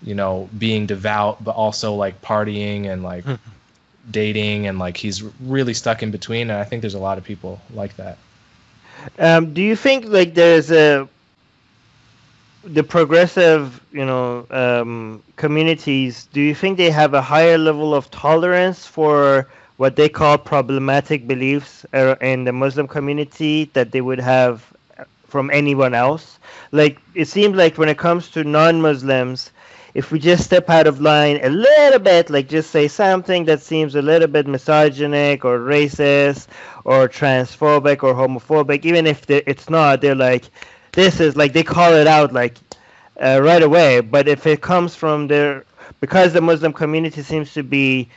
you 0.02 0.14
know, 0.14 0.48
being 0.56 0.86
devout, 0.86 1.42
but 1.42 1.56
also 1.56 1.94
like 1.94 2.22
partying 2.22 2.86
and 2.86 3.02
like 3.02 3.24
hmm. 3.24 3.34
dating 4.10 4.68
and 4.68 4.78
like 4.78 4.96
he's 4.96 5.22
really 5.40 5.74
stuck 5.74 6.02
in 6.02 6.12
between. 6.12 6.48
And 6.50 6.58
I 6.58 6.64
think 6.64 6.80
there's 6.80 6.94
a 6.94 7.00
lot 7.00 7.18
of 7.18 7.24
people 7.24 7.60
like 7.74 7.96
that. 7.96 8.18
Um, 9.18 9.52
do 9.52 9.62
you 9.62 9.74
think 9.74 10.04
like 10.06 10.34
there's 10.34 10.70
a 10.70 11.08
the 12.62 12.84
progressive, 12.84 13.80
you 13.90 14.04
know, 14.04 14.46
um, 14.50 15.22
communities? 15.36 16.28
Do 16.32 16.40
you 16.40 16.54
think 16.54 16.76
they 16.76 16.90
have 16.90 17.14
a 17.14 17.22
higher 17.22 17.58
level 17.58 17.94
of 17.94 18.10
tolerance 18.10 18.86
for 18.86 19.48
what 19.80 19.96
they 19.96 20.10
call 20.10 20.36
problematic 20.36 21.26
beliefs 21.26 21.86
uh, 21.94 22.14
in 22.20 22.44
the 22.44 22.52
Muslim 22.52 22.86
community 22.86 23.64
that 23.72 23.92
they 23.92 24.02
would 24.02 24.20
have 24.20 24.62
from 25.26 25.50
anyone 25.50 25.94
else. 25.94 26.38
Like 26.70 26.98
it 27.14 27.28
seems 27.28 27.56
like 27.56 27.78
when 27.78 27.88
it 27.88 27.96
comes 27.96 28.28
to 28.32 28.44
non-Muslims, 28.44 29.52
if 29.94 30.12
we 30.12 30.18
just 30.18 30.44
step 30.44 30.68
out 30.68 30.86
of 30.86 31.00
line 31.00 31.40
a 31.42 31.48
little 31.48 31.98
bit, 31.98 32.28
like 32.28 32.46
just 32.46 32.70
say 32.70 32.88
something 32.88 33.46
that 33.46 33.62
seems 33.62 33.94
a 33.94 34.02
little 34.02 34.28
bit 34.28 34.46
misogynic 34.46 35.46
or 35.46 35.58
racist 35.58 36.48
or 36.84 37.08
transphobic 37.08 38.02
or 38.02 38.12
homophobic, 38.12 38.84
even 38.84 39.06
if 39.06 39.30
it's 39.30 39.70
not, 39.70 40.02
they're 40.02 40.14
like, 40.14 40.44
this 40.92 41.20
is 41.20 41.36
like 41.36 41.54
they 41.54 41.62
call 41.62 41.94
it 41.94 42.06
out 42.06 42.34
like 42.34 42.58
uh, 43.18 43.40
right 43.42 43.62
away. 43.62 44.00
But 44.00 44.28
if 44.28 44.46
it 44.46 44.60
comes 44.60 44.94
from 44.94 45.26
their 45.28 45.64
because 46.00 46.34
the 46.34 46.42
Muslim 46.42 46.74
community 46.74 47.22
seems 47.22 47.54
to 47.54 47.62
be 47.62 48.10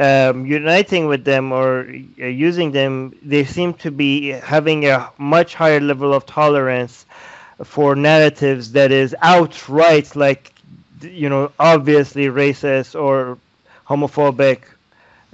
um, 0.00 0.46
uniting 0.46 1.06
with 1.06 1.24
them 1.24 1.52
or 1.52 1.86
uh, 2.20 2.24
using 2.24 2.72
them, 2.72 3.14
they 3.22 3.44
seem 3.44 3.74
to 3.74 3.90
be 3.90 4.28
having 4.30 4.86
a 4.86 5.12
much 5.18 5.54
higher 5.54 5.80
level 5.80 6.14
of 6.14 6.24
tolerance 6.24 7.04
for 7.64 7.94
narratives 7.94 8.72
that 8.72 8.90
is 8.90 9.14
outright, 9.20 10.16
like, 10.16 10.52
you 11.02 11.28
know, 11.28 11.52
obviously 11.60 12.26
racist 12.26 12.98
or 12.98 13.36
homophobic 13.86 14.62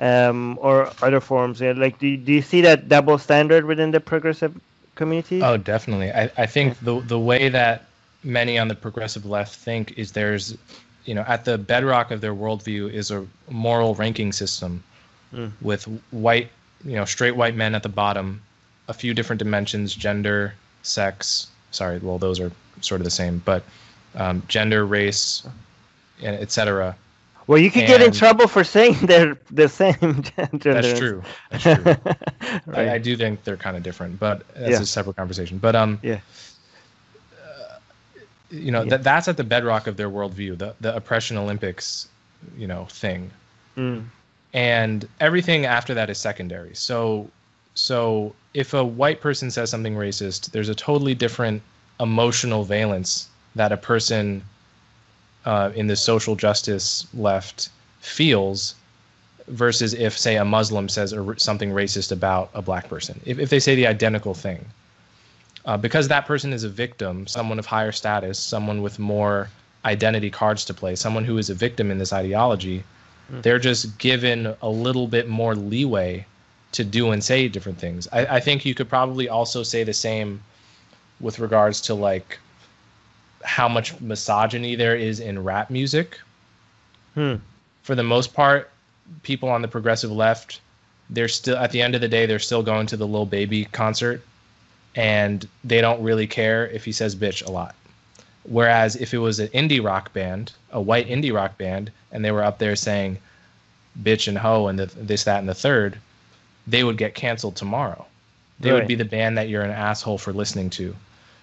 um, 0.01 0.59
or 0.61 0.91
other 1.01 1.21
forms. 1.21 1.61
Yeah, 1.61 1.73
like, 1.77 2.01
do, 2.01 2.17
do 2.17 2.33
you 2.33 2.43
see 2.43 2.63
that 2.63 2.89
double 2.89 3.19
standard 3.19 3.65
within 3.65 3.93
the 3.93 4.01
progressive 4.01 4.59
community? 4.97 5.43
Oh, 5.43 5.57
definitely. 5.57 6.11
I, 6.11 6.31
I 6.37 6.47
think 6.47 6.79
the 6.81 7.01
the 7.01 7.19
way 7.19 7.49
that 7.51 7.85
many 8.25 8.59
on 8.59 8.67
the 8.67 8.75
progressive 8.75 9.25
left 9.25 9.55
think 9.55 9.97
is 9.97 10.11
there's 10.11 10.57
you 11.07 11.15
know 11.15 11.25
at 11.27 11.45
the 11.45 11.57
bedrock 11.57 12.11
of 12.11 12.21
their 12.21 12.35
worldview 12.35 12.93
is 12.93 13.11
a 13.11 13.27
moral 13.49 13.95
ranking 13.95 14.33
system 14.33 14.83
mm. 15.33 15.51
with 15.63 15.85
white 16.11 16.51
you 16.85 16.97
know 16.97 17.05
straight 17.05 17.37
white 17.37 17.55
men 17.55 17.75
at 17.75 17.83
the 17.83 17.89
bottom 17.89 18.43
a 18.89 18.93
few 18.93 19.15
different 19.15 19.39
dimensions 19.39 19.95
gender 19.95 20.53
sex 20.83 21.49
sorry 21.71 21.99
well 21.99 22.19
those 22.19 22.39
are 22.41 22.53
sort 22.81 23.01
of 23.01 23.05
the 23.05 23.11
same 23.11 23.41
but 23.45 23.63
um, 24.17 24.43
gender 24.49 24.85
race 24.85 25.47
etc 26.23 26.97
well 27.47 27.59
you 27.59 27.71
could 27.71 27.83
and 27.83 27.89
get 27.89 28.03
in 28.03 28.13
trouble 28.13 28.49
for 28.49 28.65
saying 28.65 28.95
they're 29.03 29.39
the 29.51 29.69
same 29.69 30.23
gender 30.37 30.75
that's 30.75 30.99
true 30.99 31.23
that's 31.51 31.63
true 31.63 31.97
right. 32.67 32.89
I, 32.89 32.95
I, 32.95 32.99
do 32.99 33.17
think 33.17 33.45
they're 33.45 33.57
kind 33.57 33.77
of 33.77 33.83
different 33.83 34.19
but 34.19 34.47
that's 34.55 34.71
yeah. 34.71 34.81
a 34.81 34.87
separate 34.87 35.17
conversation 35.17 35.59
but 35.59 35.77
um 35.77 35.99
yeah 36.03 36.21
you 38.51 38.71
know 38.71 38.83
yeah. 38.83 38.91
that 38.91 39.03
that's 39.03 39.29
at 39.29 39.37
the 39.37 39.45
bedrock 39.45 39.87
of 39.87 39.97
their 39.97 40.11
worldview 40.11 40.57
the 40.57 40.75
the 40.81 40.95
oppression 40.95 41.37
olympics 41.37 42.09
you 42.57 42.67
know 42.67 42.85
thing 42.87 43.31
mm. 43.77 44.05
and 44.53 45.09
everything 45.21 45.67
after 45.67 45.95
that 45.95 46.11
is 46.11 46.19
secondary 46.19 46.75
so 46.75 47.29
so 47.75 48.35
if 48.55 48.73
a 48.73 48.85
white 48.85 49.21
person 49.21 49.51
says 49.51 49.71
something 49.71 49.95
racist 49.95 50.51
there's 50.53 50.69
a 50.69 50.75
totally 50.75 51.15
different 51.15 51.63
emotional 52.01 52.65
valence 52.65 53.29
that 53.55 53.73
a 53.73 53.77
person 53.77 54.43
uh, 55.45 55.71
in 55.75 55.87
the 55.87 55.97
social 55.97 56.37
justice 56.37 57.07
left 57.15 57.71
feels 58.01 58.75
versus 59.49 59.95
if 59.95 60.17
say 60.17 60.37
a 60.37 60.45
muslim 60.45 60.89
says 60.89 61.15
something 61.37 61.71
racist 61.71 62.13
about 62.13 62.51
a 62.55 62.63
black 62.63 62.89
person 62.89 63.21
if, 63.25 63.39
if 63.39 63.51
they 63.51 63.61
say 63.61 63.75
the 63.75 63.87
identical 63.87 64.35
thing 64.35 64.65
uh, 65.67 65.77
because 65.77 66.09
that 66.09 66.27
person 66.27 66.53
is 66.53 66.65
a 66.65 66.69
victim, 66.69 67.27
someone 67.27 67.59
of 67.59 67.67
higher 67.67 67.93
status, 67.93 68.39
someone 68.39 68.83
with 68.83 68.99
more 68.99 69.49
identity 69.85 70.31
cards 70.31 70.65
to 70.65 70.75
play, 70.75 70.95
someone 70.95 71.25
who 71.25 71.39
is 71.39 71.51
a 71.51 71.55
victim 71.55 71.91
in 71.91 71.99
this 71.99 72.13
ideology, 72.13 72.85
mm. 73.33 73.43
they're 73.43 73.59
just 73.59 73.99
given 73.99 74.55
a 74.63 74.69
little 74.69 75.09
bit 75.09 75.29
more 75.29 75.55
leeway 75.57 76.25
to 76.73 76.85
do 76.85 77.11
and 77.11 77.23
say 77.23 77.49
different 77.49 77.79
things. 77.79 78.07
I, 78.13 78.27
I 78.27 78.41
think 78.41 78.65
you 78.65 78.75
could 78.75 78.89
probably 78.89 79.29
also 79.29 79.63
say 79.63 79.83
the 79.83 79.93
same 79.93 80.41
with 81.21 81.39
regards 81.41 81.81
to 81.83 81.95
like 81.95 82.39
how 83.43 83.69
much 83.69 84.01
misogyny 84.01 84.77
there 84.77 84.97
is 84.97 85.19
in 85.21 85.43
rap 85.43 85.71
music. 85.71 86.21
Hmm. 87.15 87.37
For 87.83 87.95
the 87.95 88.03
most 88.03 88.35
part, 88.35 88.71
people 89.23 89.49
on 89.49 89.63
the 89.63 89.69
progressive 89.69 90.13
left, 90.13 90.61
they're 91.11 91.29
still 91.29 91.57
at 91.57 91.71
the 91.71 91.83
end 91.83 91.95
of 91.95 92.01
the 92.01 92.09
day, 92.09 92.27
they're 92.27 92.39
still 92.39 92.63
going 92.63 92.87
to 92.89 92.97
the 92.97 93.07
Lil 93.07 93.27
Baby 93.27 93.65
concert 93.67 94.23
and 94.97 95.47
they 95.63 95.81
don't 95.81 96.03
really 96.03 96.27
care 96.27 96.69
if 96.69 96.85
he 96.85 96.93
says 96.93 97.15
bitch 97.15 97.47
a 97.47 97.51
lot. 97.51 97.75
Whereas 98.45 98.97
if 98.97 99.13
it 99.13 99.19
was 99.19 99.39
an 99.39 99.49
indie 99.49 99.85
rock 99.85 100.13
band, 100.13 100.53
a 100.73 100.81
white 100.81 101.09
indie 101.09 101.33
rock 101.33 101.59
band, 101.59 101.93
and 102.13 102.25
they 102.25 102.31
were 102.31 102.43
up 102.43 102.59
there 102.59 102.77
saying 102.77 103.19
bitch 104.03 104.29
and 104.29 104.39
hoe 104.39 104.69
and 104.69 104.79
the, 104.79 104.87
this, 104.87 105.25
that, 105.25 105.41
and 105.41 105.49
the 105.49 105.55
third, 105.55 105.99
they 106.67 106.83
would 106.83 106.97
get 106.97 107.15
canceled 107.15 107.57
tomorrow. 107.57 108.05
They 108.61 108.71
right. 108.71 108.79
would 108.79 108.89
be 108.89 108.95
the 108.95 109.05
band 109.05 109.37
that 109.37 109.49
you're 109.49 109.63
an 109.63 109.71
asshole 109.71 110.19
for 110.19 110.33
listening 110.33 110.71
to. 110.71 110.95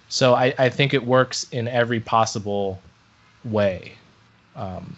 So 0.08 0.34
I, 0.34 0.54
I 0.58 0.68
think 0.68 0.94
it 0.94 1.04
works 1.04 1.46
in 1.52 1.68
every 1.68 2.00
possible 2.00 2.80
way. 3.44 3.92
Um, 4.56 4.96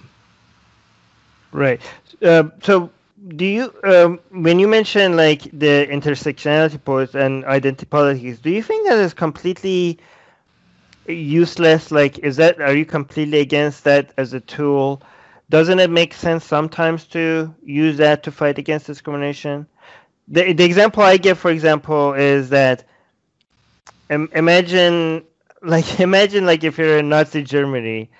right. 1.53 1.81
Uh, 2.23 2.45
so 2.63 2.91
do 3.37 3.45
you 3.45 3.73
um, 3.85 4.21
when 4.31 4.59
you 4.59 4.69
mention 4.69 5.17
like 5.17 5.43
the 5.53 5.87
intersectionality 5.87 6.83
post 6.83 7.14
and 7.14 7.45
identity 7.45 7.87
politics 7.87 8.39
do 8.39 8.51
you 8.51 8.62
think 8.62 8.87
that 8.89 8.99
is 8.99 9.14
completely 9.14 9.99
useless? 11.07 11.91
Like 11.91 12.19
is 12.19 12.37
that 12.37 12.61
are 12.61 12.75
you 12.75 12.85
completely 12.87 13.41
against 13.41 13.85
that 13.85 14.12
as 14.17 14.33
a 14.33 14.41
tool? 14.41 15.03
Doesn't 15.49 15.79
it 15.79 15.91
make 15.91 16.12
sense 16.14 16.45
sometimes 16.45 17.07
to 17.09 17.55
use 17.62 17.97
that 17.99 18.23
to 18.25 18.33
fight 18.33 18.59
against 18.59 18.87
discrimination? 18.87 19.67
The, 20.29 20.53
the 20.53 20.64
example 20.64 21.03
i 21.03 21.17
give 21.17 21.39
for 21.39 21.51
example 21.51 22.14
is 22.14 22.51
that 22.51 22.85
Im- 24.11 24.31
imagine 24.33 25.25
like 25.62 26.01
imagine 26.01 26.47
like 26.47 26.64
if 26.64 26.79
you're 26.79 26.99
in 26.99 27.09
nazi 27.09 27.43
germany 27.43 28.11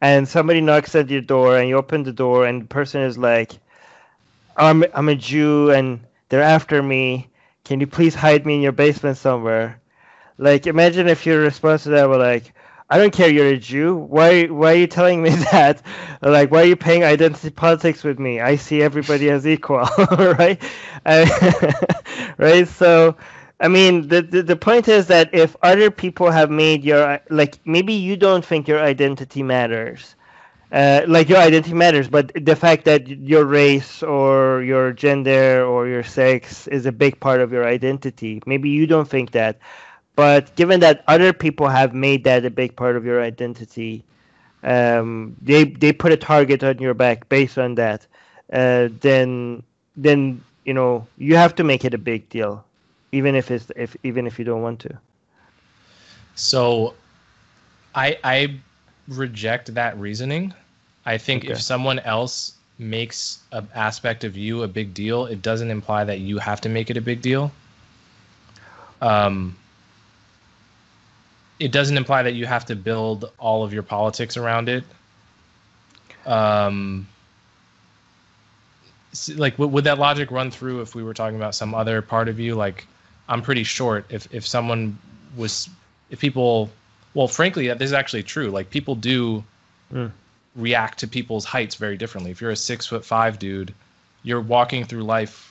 and 0.00 0.28
somebody 0.28 0.60
knocks 0.60 0.94
at 0.94 1.10
your 1.10 1.20
door 1.22 1.56
and 1.58 1.68
you 1.68 1.76
open 1.76 2.02
the 2.02 2.12
door 2.12 2.46
and 2.46 2.62
the 2.62 2.66
person 2.66 3.02
is 3.02 3.18
like 3.18 3.58
I'm 4.56 4.84
I'm 4.94 5.08
a 5.08 5.14
Jew 5.14 5.70
and 5.70 6.00
they're 6.28 6.42
after 6.42 6.82
me. 6.82 7.28
Can 7.64 7.80
you 7.80 7.86
please 7.86 8.14
hide 8.14 8.44
me 8.46 8.56
in 8.56 8.62
your 8.62 8.72
basement 8.72 9.16
somewhere? 9.16 9.80
Like, 10.38 10.66
imagine 10.66 11.08
if 11.08 11.26
your 11.26 11.40
response 11.40 11.84
to 11.84 11.90
that 11.90 12.08
were 12.08 12.18
like, 12.18 12.52
I 12.90 12.98
don't 12.98 13.12
care 13.12 13.28
you're 13.30 13.46
a 13.48 13.58
Jew. 13.58 13.96
Why 13.96 14.44
why 14.46 14.72
are 14.72 14.76
you 14.76 14.86
telling 14.86 15.22
me 15.22 15.30
that? 15.52 15.82
Like 16.22 16.50
why 16.50 16.62
are 16.62 16.66
you 16.66 16.76
playing 16.76 17.04
identity 17.04 17.50
politics 17.50 18.04
with 18.04 18.18
me? 18.18 18.40
I 18.40 18.56
see 18.56 18.82
everybody 18.82 19.30
as 19.30 19.46
equal, 19.46 19.80
right? 20.18 20.62
right? 22.38 22.68
So 22.68 23.16
I 23.60 23.68
mean 23.68 24.08
the, 24.08 24.22
the 24.22 24.42
the 24.42 24.56
point 24.56 24.88
is 24.88 25.06
that 25.08 25.30
if 25.34 25.56
other 25.62 25.90
people 25.90 26.30
have 26.30 26.50
made 26.50 26.84
your 26.84 27.20
like 27.30 27.58
maybe 27.66 27.94
you 27.94 28.16
don't 28.16 28.44
think 28.44 28.68
your 28.68 28.80
identity 28.80 29.42
matters. 29.42 30.14
Uh, 30.72 31.02
like 31.06 31.28
your 31.28 31.38
identity 31.38 31.74
matters, 31.74 32.08
but 32.08 32.32
the 32.34 32.56
fact 32.56 32.84
that 32.86 33.06
your 33.06 33.44
race 33.44 34.02
or 34.02 34.62
your 34.62 34.92
gender 34.92 35.64
or 35.64 35.86
your 35.86 36.02
sex 36.02 36.66
is 36.68 36.86
a 36.86 36.92
big 36.92 37.20
part 37.20 37.40
of 37.40 37.52
your 37.52 37.66
identity, 37.66 38.42
maybe 38.46 38.70
you 38.70 38.86
don't 38.86 39.08
think 39.08 39.32
that. 39.32 39.58
But 40.16 40.54
given 40.56 40.80
that 40.80 41.04
other 41.08 41.32
people 41.32 41.68
have 41.68 41.94
made 41.94 42.24
that 42.24 42.44
a 42.44 42.50
big 42.50 42.76
part 42.76 42.96
of 42.96 43.04
your 43.04 43.22
identity, 43.22 44.04
um, 44.62 45.36
they 45.42 45.64
they 45.64 45.92
put 45.92 46.12
a 46.12 46.16
target 46.16 46.62
on 46.64 46.78
your 46.78 46.94
back 46.94 47.28
based 47.28 47.58
on 47.58 47.74
that. 47.76 48.06
Uh, 48.52 48.88
then 49.00 49.62
then 49.96 50.44
you 50.64 50.74
know 50.74 51.06
you 51.18 51.36
have 51.36 51.54
to 51.56 51.64
make 51.64 51.84
it 51.84 51.94
a 51.94 51.98
big 51.98 52.28
deal, 52.28 52.64
even 53.12 53.34
if 53.34 53.50
it's 53.50 53.70
if 53.76 53.96
even 54.02 54.26
if 54.26 54.38
you 54.38 54.44
don't 54.44 54.62
want 54.62 54.80
to. 54.80 54.98
So, 56.34 56.94
I 57.94 58.18
I 58.24 58.60
reject 59.08 59.74
that 59.74 59.98
reasoning. 59.98 60.54
I 61.04 61.18
think 61.18 61.44
okay. 61.44 61.52
if 61.52 61.60
someone 61.60 61.98
else 62.00 62.54
makes 62.78 63.40
an 63.52 63.68
aspect 63.74 64.24
of 64.24 64.36
you 64.36 64.62
a 64.62 64.68
big 64.68 64.94
deal, 64.94 65.26
it 65.26 65.42
doesn't 65.42 65.70
imply 65.70 66.04
that 66.04 66.20
you 66.20 66.38
have 66.38 66.60
to 66.62 66.68
make 66.68 66.90
it 66.90 66.96
a 66.96 67.00
big 67.00 67.22
deal. 67.22 67.52
Um, 69.00 69.56
it 71.58 71.72
doesn't 71.72 71.96
imply 71.96 72.22
that 72.22 72.34
you 72.34 72.46
have 72.46 72.64
to 72.66 72.76
build 72.76 73.30
all 73.38 73.64
of 73.64 73.72
your 73.72 73.82
politics 73.82 74.36
around 74.36 74.68
it. 74.68 74.84
Um, 76.26 77.08
like 79.36 79.58
would 79.58 79.84
that 79.84 79.98
logic 79.98 80.30
run 80.30 80.50
through 80.50 80.80
if 80.80 80.94
we 80.94 81.02
were 81.02 81.14
talking 81.14 81.36
about 81.36 81.54
some 81.54 81.74
other 81.74 82.00
part 82.00 82.28
of 82.28 82.40
you? 82.40 82.54
Like, 82.54 82.86
I'm 83.28 83.42
pretty 83.42 83.64
short. 83.64 84.06
If 84.08 84.32
if 84.32 84.46
someone 84.46 84.98
was, 85.36 85.68
if 86.10 86.20
people, 86.20 86.70
well, 87.14 87.28
frankly, 87.28 87.68
this 87.68 87.82
is 87.82 87.92
actually 87.92 88.22
true. 88.22 88.50
Like 88.50 88.70
people 88.70 88.94
do 88.94 89.44
mm. 89.92 90.10
React 90.56 90.98
to 90.98 91.08
people's 91.08 91.44
heights 91.44 91.76
very 91.76 91.96
differently. 91.96 92.30
If 92.30 92.40
you're 92.40 92.50
a 92.50 92.56
six 92.56 92.86
foot 92.86 93.04
five 93.04 93.38
dude, 93.38 93.74
you're 94.22 94.40
walking 94.40 94.84
through 94.84 95.02
life 95.04 95.48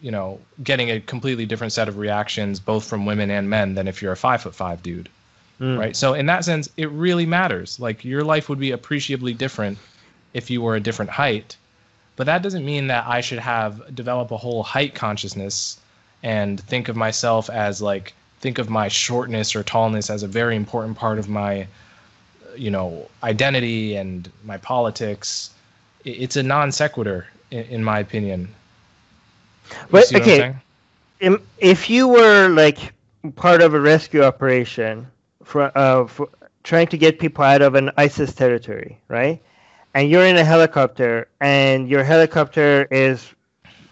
you 0.00 0.12
know 0.12 0.38
getting 0.62 0.92
a 0.92 1.00
completely 1.00 1.44
different 1.44 1.72
set 1.72 1.88
of 1.88 1.98
reactions 1.98 2.60
both 2.60 2.84
from 2.84 3.04
women 3.04 3.30
and 3.30 3.50
men 3.50 3.74
than 3.74 3.88
if 3.88 4.00
you're 4.00 4.12
a 4.12 4.16
five 4.16 4.40
foot 4.40 4.54
five 4.54 4.80
dude 4.80 5.08
mm. 5.60 5.78
right? 5.78 5.96
So 5.96 6.14
in 6.14 6.26
that 6.26 6.44
sense, 6.44 6.68
it 6.76 6.90
really 6.90 7.26
matters. 7.26 7.78
Like 7.80 8.04
your 8.04 8.24
life 8.24 8.48
would 8.48 8.58
be 8.58 8.70
appreciably 8.72 9.34
different 9.34 9.78
if 10.34 10.50
you 10.50 10.62
were 10.62 10.76
a 10.76 10.80
different 10.80 11.10
height, 11.10 11.56
but 12.16 12.24
that 12.24 12.42
doesn't 12.42 12.64
mean 12.64 12.88
that 12.88 13.06
I 13.06 13.20
should 13.20 13.38
have 13.38 13.94
develop 13.94 14.30
a 14.30 14.36
whole 14.36 14.62
height 14.62 14.94
consciousness 14.94 15.80
and 16.22 16.60
think 16.60 16.88
of 16.88 16.96
myself 16.96 17.48
as 17.48 17.80
like 17.80 18.14
think 18.40 18.58
of 18.58 18.68
my 18.68 18.88
shortness 18.88 19.54
or 19.56 19.62
tallness 19.62 20.10
as 20.10 20.22
a 20.22 20.28
very 20.28 20.56
important 20.56 20.96
part 20.96 21.18
of 21.18 21.28
my 21.28 21.66
you 22.58 22.70
know 22.70 23.08
identity 23.22 23.96
and 23.96 24.30
my 24.44 24.56
politics 24.58 25.50
it's 26.04 26.36
a 26.36 26.42
non 26.42 26.72
sequitur 26.72 27.26
in, 27.50 27.64
in 27.64 27.84
my 27.84 27.98
opinion 28.00 28.48
but 29.90 30.14
okay 30.14 30.54
if 31.60 31.90
you 31.90 32.08
were 32.08 32.48
like 32.48 32.92
part 33.36 33.62
of 33.62 33.74
a 33.74 33.80
rescue 33.80 34.22
operation 34.22 35.06
for, 35.44 35.76
uh, 35.76 36.06
for 36.06 36.28
trying 36.62 36.86
to 36.88 36.98
get 36.98 37.18
people 37.18 37.44
out 37.44 37.62
of 37.62 37.74
an 37.74 37.90
ISIS 37.96 38.34
territory, 38.34 38.98
right? 39.08 39.42
And 39.94 40.10
you're 40.10 40.26
in 40.26 40.36
a 40.36 40.44
helicopter, 40.44 41.28
and 41.40 41.88
your 41.88 42.04
helicopter 42.04 42.86
is 42.90 43.26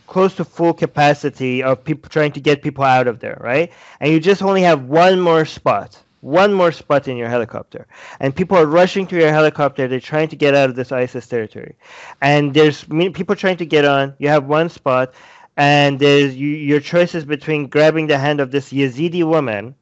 close 0.07 0.35
to 0.37 0.45
full 0.45 0.73
capacity 0.73 1.63
of 1.63 1.83
people 1.83 2.09
trying 2.09 2.33
to 2.33 2.41
get 2.41 2.63
people 2.63 2.85
out 2.85 3.09
of 3.09 3.19
there, 3.19 3.39
right? 3.41 3.73
And 4.01 4.13
you 4.13 4.21
just 4.21 4.43
only 4.43 4.63
have 4.63 4.85
one 4.85 5.21
more 5.21 5.45
spot, 5.45 6.01
one 6.27 6.53
more 6.53 6.73
spot 6.73 7.07
in 7.09 7.17
your 7.17 7.29
helicopter, 7.29 7.87
and 8.19 8.35
people 8.35 8.57
are 8.57 8.67
rushing 8.67 9.07
to 9.07 9.17
your 9.17 9.33
helicopter. 9.33 9.87
They're 9.87 10.01
trying 10.01 10.29
to 10.29 10.37
get 10.37 10.55
out 10.55 10.69
of 10.69 10.77
this 10.77 10.91
ISIS 10.91 11.27
territory, 11.27 11.77
and 12.21 12.53
there's 12.53 12.85
people 12.85 13.37
trying 13.37 13.59
to 13.59 13.67
get 13.67 13.85
on. 13.85 14.15
You 14.19 14.29
have 14.29 14.45
one 14.45 14.69
spot, 14.69 15.15
and 15.57 15.99
there's 15.99 16.37
you, 16.37 16.49
your 16.49 16.81
choice 16.81 17.15
is 17.15 17.25
between 17.25 17.69
grabbing 17.69 18.09
the 18.09 18.19
hand 18.19 18.41
of 18.41 18.51
this 18.51 18.73
Yazidi 18.73 19.25
woman 19.25 19.75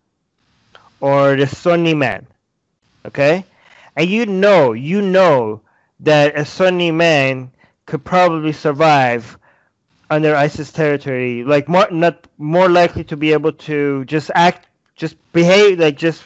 or 1.01 1.37
the 1.37 1.47
Sunni 1.47 1.95
man. 1.95 2.27
Okay? 3.07 3.45
And 3.97 4.09
you 4.09 4.27
know, 4.27 4.73
you 4.73 5.03
know 5.03 5.63
that 6.01 6.39
a 6.39 6.45
Sunni 6.45 6.91
man 6.91 7.53
could 7.87 8.05
probably 8.05 8.53
survive 8.53 9.39
under 10.11 10.37
ISIS 10.37 10.73
territory, 10.73 11.45
like 11.45 11.69
more 11.69 11.89
not 11.91 12.27
more 12.39 12.69
likely 12.69 13.05
to 13.05 13.17
be 13.17 13.33
able 13.33 13.53
to 13.53 14.05
just 14.05 14.31
act, 14.35 14.67
just 14.97 15.17
behave, 15.33 15.79
like 15.79 15.97
just 15.97 16.23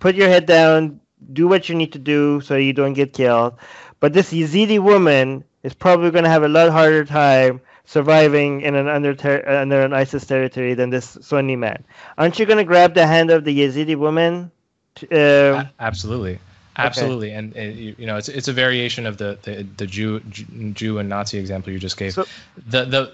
put 0.00 0.14
your 0.14 0.28
head 0.28 0.46
down, 0.46 1.00
do 1.32 1.48
what 1.48 1.68
you 1.68 1.74
need 1.74 1.92
to 1.92 1.98
do 1.98 2.40
so 2.40 2.56
you 2.56 2.72
don't 2.72 2.92
get 2.92 3.12
killed. 3.12 3.54
But 4.00 4.12
this 4.12 4.32
Yazidi 4.32 4.78
woman 4.78 5.44
is 5.62 5.74
probably 5.74 6.10
going 6.10 6.24
to 6.24 6.30
have 6.30 6.42
a 6.42 6.48
lot 6.48 6.70
harder 6.70 7.04
time 7.04 7.60
surviving 7.86 8.62
in 8.62 8.74
an 8.74 8.88
under 8.88 9.14
ter- 9.14 9.44
under 9.46 9.82
an 9.82 9.92
ISIS 9.92 10.26
territory 10.26 10.74
than 10.74 10.90
this 10.90 11.18
Sunni 11.20 11.56
man. 11.56 11.84
Aren't 12.18 12.38
you 12.38 12.46
going 12.46 12.58
to 12.58 12.64
grab 12.64 12.94
the 12.94 13.06
hand 13.06 13.30
of 13.30 13.44
the 13.44 13.58
Yazidi 13.58 13.96
woman? 13.96 14.50
To, 14.96 15.56
uh... 15.56 15.64
Absolutely. 15.80 16.38
Absolutely, 16.76 17.28
okay. 17.28 17.36
and, 17.36 17.56
and, 17.56 17.78
you 17.78 18.04
know 18.04 18.16
it's 18.16 18.28
it's 18.28 18.48
a 18.48 18.52
variation 18.52 19.06
of 19.06 19.16
the 19.16 19.38
the, 19.42 19.64
the 19.76 19.86
Jew 19.86 20.18
Jew 20.20 20.98
and 20.98 21.08
Nazi 21.08 21.38
example 21.38 21.72
you 21.72 21.78
just 21.78 21.96
gave. 21.96 22.14
So, 22.14 22.26
the 22.66 22.84
the 22.84 23.12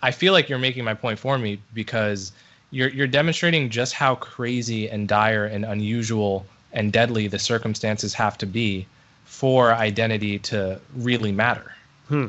I 0.00 0.12
feel 0.12 0.32
like 0.32 0.48
you're 0.48 0.58
making 0.58 0.84
my 0.84 0.94
point 0.94 1.18
for 1.18 1.36
me 1.36 1.60
because 1.74 2.32
you're 2.72 2.88
you're 2.88 3.06
demonstrating 3.06 3.70
just 3.70 3.92
how 3.92 4.16
crazy 4.16 4.90
and 4.90 5.06
dire 5.06 5.44
and 5.44 5.64
unusual 5.64 6.44
and 6.72 6.92
deadly 6.92 7.28
the 7.28 7.38
circumstances 7.38 8.14
have 8.14 8.36
to 8.38 8.46
be 8.46 8.86
for 9.24 9.72
identity 9.72 10.38
to 10.38 10.80
really 10.96 11.30
matter. 11.30 11.72
Hmm. 12.08 12.28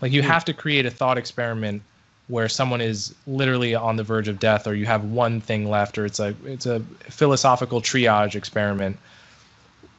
Like 0.00 0.10
you 0.10 0.22
hmm. 0.22 0.28
have 0.28 0.44
to 0.46 0.52
create 0.52 0.86
a 0.86 0.90
thought 0.90 1.18
experiment 1.18 1.82
where 2.28 2.48
someone 2.48 2.80
is 2.80 3.14
literally 3.26 3.74
on 3.74 3.96
the 3.96 4.02
verge 4.02 4.28
of 4.28 4.38
death, 4.38 4.66
or 4.66 4.74
you 4.74 4.86
have 4.86 5.04
one 5.04 5.42
thing 5.42 5.68
left, 5.68 5.98
or 5.98 6.06
it's 6.06 6.18
a 6.18 6.34
it's 6.46 6.66
a 6.66 6.80
philosophical 7.10 7.82
triage 7.82 8.34
experiment, 8.34 8.96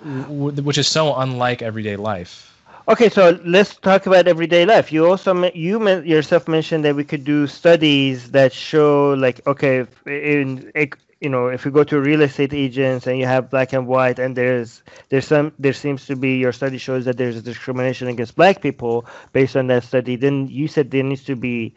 which 0.03 0.79
is 0.79 0.87
so 0.87 1.15
unlike 1.15 1.61
everyday 1.61 1.95
life. 1.95 2.54
Okay, 2.87 3.09
so 3.09 3.39
let's 3.43 3.75
talk 3.77 4.05
about 4.05 4.27
everyday 4.27 4.63
life. 4.63 4.91
You 4.91 5.07
also 5.07 5.33
you 5.55 5.89
yourself 6.01 6.47
mentioned 6.47 6.85
that 6.85 6.95
we 6.95 7.03
could 7.03 7.23
do 7.23 7.47
studies 7.47 8.29
that 8.29 8.53
show 8.53 9.13
like 9.13 9.41
okay 9.47 9.87
in 10.05 10.71
you 11.19 11.29
know 11.29 11.47
if 11.47 11.65
you 11.65 11.71
go 11.71 11.83
to 11.83 11.99
real 11.99 12.21
estate 12.21 12.53
agents 12.53 13.07
and 13.07 13.17
you 13.17 13.25
have 13.25 13.49
black 13.49 13.73
and 13.73 13.87
white 13.87 14.19
and 14.19 14.37
there's 14.37 14.83
there's 15.09 15.25
some 15.25 15.51
there 15.57 15.73
seems 15.73 16.05
to 16.05 16.15
be 16.15 16.37
your 16.37 16.51
study 16.51 16.77
shows 16.77 17.05
that 17.05 17.17
there's 17.17 17.41
discrimination 17.41 18.07
against 18.07 18.35
black 18.35 18.61
people 18.61 19.07
based 19.33 19.57
on 19.57 19.65
that 19.65 19.83
study 19.83 20.15
then 20.15 20.47
you 20.47 20.67
said 20.67 20.91
there 20.91 21.01
needs 21.01 21.23
to 21.23 21.35
be 21.35 21.73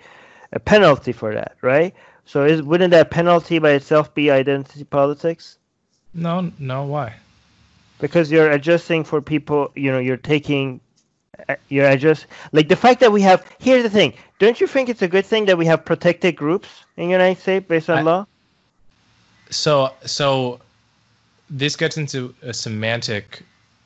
a 0.53 0.61
penalty 0.61 1.13
for 1.13 1.33
that 1.33 1.57
right? 1.63 1.95
So 2.27 2.45
is 2.45 2.61
wouldn't 2.61 2.91
that 2.91 3.11
penalty 3.11 3.59
by 3.59 3.71
itself 3.71 4.13
be 4.13 4.31
identity 4.31 4.85
politics? 4.85 5.57
No 6.13 6.53
no 6.59 6.85
why? 6.85 7.15
Because 7.99 8.31
you're 8.31 8.51
adjusting 8.51 9.05
for 9.05 9.23
people 9.23 9.73
you 9.75 9.91
know 9.91 9.99
you're 9.99 10.19
taking 10.19 10.83
uh, 11.49 11.57
you're 11.69 11.89
adjust 11.89 12.27
like 12.53 12.69
the 12.69 12.77
fact 12.77 13.01
that 13.01 13.13
we 13.13 13.23
have 13.23 13.45
here's 13.59 13.83
the 13.83 13.91
thing 13.91 14.13
don't 14.39 14.61
you 14.61 14.67
think 14.67 14.89
it's 14.89 15.03
a 15.03 15.09
good 15.09 15.27
thing 15.27 15.45
that 15.47 15.59
we 15.59 15.67
have 15.67 15.85
protected 15.85 16.37
groups 16.37 16.69
in 16.97 17.05
the 17.05 17.13
united 17.13 17.41
states 17.41 17.67
based 17.69 17.91
on 17.91 17.99
I, 17.99 18.03
law 18.03 18.27
so 19.51 19.93
so 20.05 20.61
this 21.51 21.77
gets 21.77 21.97
into 21.97 22.35
a 22.43 22.53
semantic 22.53 23.43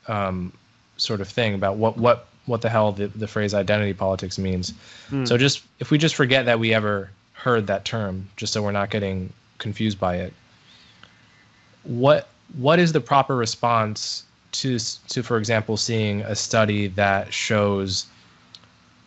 um, 0.09 0.53
sort 0.97 1.21
of 1.21 1.29
thing 1.29 1.55
about 1.55 1.77
what 1.77 1.97
what 1.97 2.27
what 2.47 2.61
the 2.61 2.69
hell 2.69 2.93
the, 2.93 3.07
the 3.09 3.29
phrase 3.29 3.55
identity 3.55 3.95
politics 3.95 4.39
means. 4.39 4.75
Hmm. 5.09 5.25
So 5.25 5.37
just 5.37 5.63
if 5.79 5.91
we 5.91 5.99
just 5.99 6.15
forget 6.15 6.47
that 6.47 6.59
we 6.59 6.75
ever 6.75 7.11
heard 7.35 7.67
that 7.69 7.85
term, 7.85 8.29
just 8.37 8.53
so 8.53 8.63
we're 8.63 8.73
not 8.73 8.91
getting 8.91 9.33
confused 9.59 9.99
by 9.99 10.17
it. 10.17 10.33
What 11.85 12.29
what 12.57 12.79
is 12.79 12.93
the 12.93 13.01
proper 13.01 13.37
response 13.37 14.25
to 14.53 14.79
to 15.09 15.23
for 15.23 15.39
example 15.39 15.77
seeing 15.77 16.21
a 16.23 16.35
study 16.35 16.87
that 16.89 17.33
shows 17.33 18.07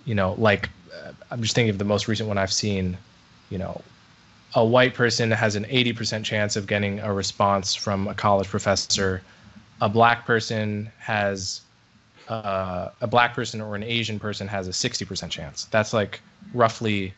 you 0.06 0.16
know 0.16 0.36
like 0.38 0.70
uh, 1.06 1.12
I'm 1.32 1.42
just 1.42 1.56
thinking 1.56 1.70
of 1.70 1.78
the 1.78 1.86
most 1.86 2.08
recent 2.08 2.28
one 2.28 2.38
I've 2.38 2.54
seen, 2.54 2.98
you 3.50 3.58
know, 3.58 3.82
a 4.56 4.66
white 4.66 4.94
person 4.94 5.32
has 5.32 5.56
an 5.56 5.66
80% 5.66 6.24
chance 6.24 6.56
of 6.56 6.68
getting 6.68 7.00
a 7.00 7.14
response 7.14 7.76
from 7.76 8.08
a 8.08 8.14
college 8.14 8.48
professor. 8.48 9.22
A 9.82 9.90
black 9.90 10.26
person 10.26 10.92
has 11.00 11.62
uh, 12.30 12.90
a 13.02 13.08
black 13.08 13.34
person 13.34 13.62
or 13.62 13.76
an 13.76 13.84
Asian 13.84 14.20
person 14.20 14.48
has 14.48 14.68
a 14.68 14.72
60% 14.72 15.30
chance. 15.30 15.66
That's 15.66 15.94
like 15.94 16.22
roughly 16.54 17.14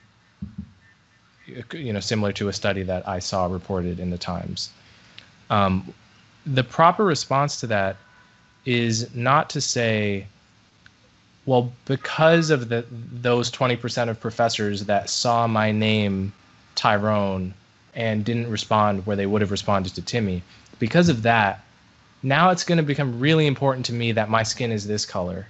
you 1.72 1.94
know 1.94 2.00
similar 2.00 2.34
to 2.34 2.50
a 2.50 2.54
study 2.54 2.84
that 2.84 3.08
I 3.08 3.20
saw 3.20 3.46
reported 3.46 4.00
in 4.00 4.10
the 4.10 4.18
Times. 4.18 4.70
Um, 5.50 5.94
the 6.46 6.64
proper 6.64 7.06
response 7.06 7.60
to 7.62 7.68
that 7.68 7.98
is 8.68 9.16
not 9.16 9.50
to 9.50 9.62
say, 9.62 10.28
well, 11.46 11.72
because 11.86 12.50
of 12.50 12.68
the 12.68 12.86
those 12.92 13.50
twenty 13.50 13.78
percent 13.78 14.10
of 14.10 14.20
professors 14.20 14.84
that 14.86 15.10
saw 15.10 15.48
my 15.48 15.72
name, 15.72 16.34
Tyrone, 16.76 17.54
and 17.96 18.26
didn't 18.26 18.52
respond 18.52 19.06
where 19.06 19.16
they 19.16 19.26
would 19.26 19.42
have 19.42 19.52
responded 19.52 19.96
to 19.96 20.02
Timmy, 20.02 20.44
because 20.80 21.08
of 21.08 21.22
that, 21.22 21.64
now 22.22 22.50
it's 22.50 22.66
going 22.66 22.78
to 22.78 22.84
become 22.84 23.22
really 23.22 23.48
important 23.48 23.86
to 23.86 23.94
me 23.94 24.12
that 24.12 24.30
my 24.30 24.44
skin 24.44 24.74
is 24.74 24.86
this 24.86 25.06
color, 25.06 25.48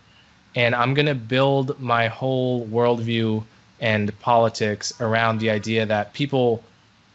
and 0.55 0.75
I'm 0.75 0.93
going 0.93 1.07
to 1.07 1.15
build 1.15 1.79
my 1.79 2.07
whole 2.07 2.67
worldview 2.67 3.43
and 3.79 4.17
politics 4.19 4.93
around 5.01 5.39
the 5.39 5.49
idea 5.49 5.87
that 5.87 6.13
people 6.13 6.63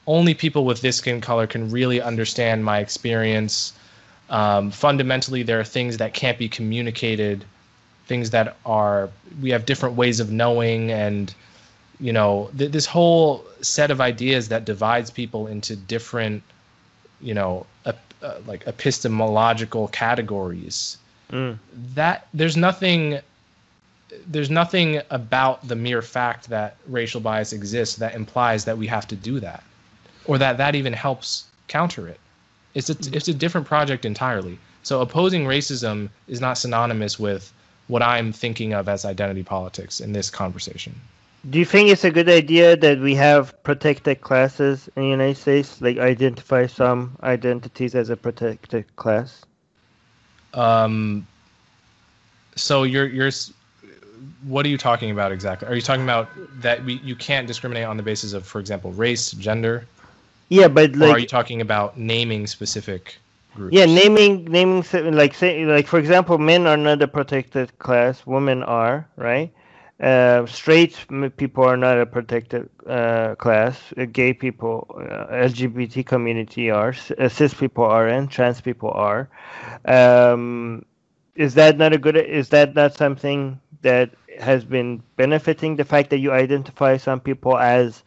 only 0.09 0.35
people 0.35 0.65
with 0.65 0.81
this 0.81 0.97
skin 0.97 1.21
color 1.21 1.47
can 1.47 1.71
really 1.71 2.03
understand 2.03 2.65
my 2.65 2.81
experience 2.81 3.73
um, 4.33 4.71
fundamentally 4.71 5.43
there 5.43 5.61
are 5.61 5.65
things 5.65 5.99
that 5.99 6.15
can't 6.15 6.39
be 6.39 6.49
communicated 6.49 7.45
things 8.07 8.31
that 8.31 8.57
are 8.67 9.11
we 9.41 9.51
have 9.51 9.65
different 9.65 9.95
ways 9.95 10.19
of 10.19 10.33
knowing 10.33 10.91
and 10.91 11.35
you 12.01 12.13
know 12.13 12.51
th- 12.59 12.73
this 12.73 12.87
whole 12.87 13.45
set 13.61 13.91
of 13.91 14.01
ideas 14.01 14.49
that 14.49 14.65
divides 14.65 15.11
people 15.11 15.47
into 15.47 15.77
different 15.77 16.43
you 17.21 17.35
know 17.35 17.65
uh, 17.87 17.93
like 18.47 18.67
epistemological 18.67 19.89
categories 19.89 20.97
mm. 21.31 21.57
that 21.95 22.27
there's 22.35 22.57
nothing 22.57 23.21
there's 24.27 24.51
nothing 24.51 25.01
about 25.11 25.67
the 25.67 25.77
mere 25.77 26.03
fact 26.03 26.49
that 26.49 26.77
racial 26.87 27.21
bias 27.21 27.53
exists 27.53 27.97
that 27.97 28.15
implies 28.15 28.65
that 28.65 28.77
we 28.79 28.87
have 28.87 29.07
to 29.07 29.17
do 29.17 29.41
that 29.41 29.63
or 30.25 30.39
that 30.39 30.57
that 30.57 30.75
even 30.75 30.93
helps 30.93 31.45
counter 31.69 32.09
it 32.09 32.21
it's 32.75 32.91
a 32.91 32.97
it's 33.17 33.29
a 33.29 33.35
different 33.35 33.67
project 33.67 34.05
entirely 34.05 34.59
so 34.83 35.01
opposing 35.01 35.45
racism 35.45 36.09
is 36.29 36.41
not 36.41 36.59
synonymous 36.59 37.19
with 37.19 37.53
what 37.89 38.03
i'm 38.03 38.33
thinking 38.33 38.73
of 38.73 38.89
as 38.89 39.05
identity 39.05 39.43
politics 39.43 40.01
in 40.01 40.13
this 40.13 40.31
conversation 40.31 40.95
do 41.51 41.59
you 41.59 41.65
think 41.65 41.89
it's 41.89 42.05
a 42.05 42.11
good 42.11 42.29
idea 42.29 42.77
that 42.77 43.01
we 43.01 43.15
have 43.15 43.61
protected 43.63 44.21
classes 44.21 44.89
in 44.97 45.03
the 45.03 45.09
united 45.09 45.37
states 45.37 45.81
like 45.81 45.99
identify 45.99 46.67
some 46.67 47.17
identities 47.23 47.95
as 47.95 48.11
a 48.11 48.17
protected 48.17 48.85
class 48.97 49.43
um 50.55 51.27
so 52.55 52.83
you're 52.83 53.07
you're 53.07 53.31
what 54.45 54.67
are 54.67 54.69
you 54.69 54.79
talking 54.79 55.11
about 55.11 55.33
exactly? 55.33 55.69
Are 55.69 55.75
you 55.75 55.81
talking 55.81 56.03
about 56.03 56.29
that 56.61 56.85
we 56.85 56.95
you 56.95 57.17
can't 57.17 57.47
discriminate 57.47 57.85
on 57.85 57.97
the 57.97 58.03
basis 58.03 58.33
of, 58.33 58.47
for 58.47 58.61
example, 58.61 58.93
race, 58.93 59.33
gender? 59.33 59.87
Yeah, 60.53 60.69
but 60.69 60.97
like, 60.97 61.09
or 61.09 61.17
are 61.17 61.19
you 61.19 61.27
talking 61.27 61.63
about 61.63 61.97
naming 61.97 62.47
specific 62.47 63.17
groups? 63.55 63.75
Yeah, 63.75 63.87
naming 63.87 64.45
naming 64.45 64.85
like 65.15 65.35
say 65.35 65.65
like 65.65 65.87
for 65.87 65.99
example, 65.99 66.37
men 66.37 66.67
are 66.67 66.77
not 66.77 67.01
a 67.01 67.09
protected 67.09 67.79
class, 67.79 68.27
women 68.27 68.63
are, 68.63 69.09
right? 69.17 69.51
Uh, 69.99 70.45
straight 70.45 71.07
people 71.39 71.65
are 71.65 71.79
not 71.79 71.99
a 71.99 72.05
protected 72.05 72.69
uh, 72.87 73.35
class. 73.37 73.79
Uh, 73.97 74.05
gay 74.05 74.35
people, 74.35 74.95
uh, 74.95 75.33
LGBT 75.33 76.05
community 76.05 76.71
are. 76.71 76.95
Uh, 77.19 77.29
cis 77.31 77.55
people 77.55 77.85
are, 77.85 78.09
and 78.09 78.31
trans 78.31 78.61
people 78.61 78.91
are. 78.91 79.31
Um, 79.87 80.85
is 81.35 81.55
that 81.55 81.79
not 81.79 81.95
a 81.95 81.99
good? 81.99 82.17
Is 82.17 82.51
that 82.51 82.75
not 82.75 82.95
something 82.95 83.59
that 83.81 84.11
has 84.39 84.65
been 84.65 85.03
benefiting 85.17 85.77
the 85.77 85.85
fact 85.85 86.11
that 86.11 86.19
you 86.19 86.31
identify 86.31 86.99
some 86.99 87.21
people 87.21 87.57
as 87.57 88.03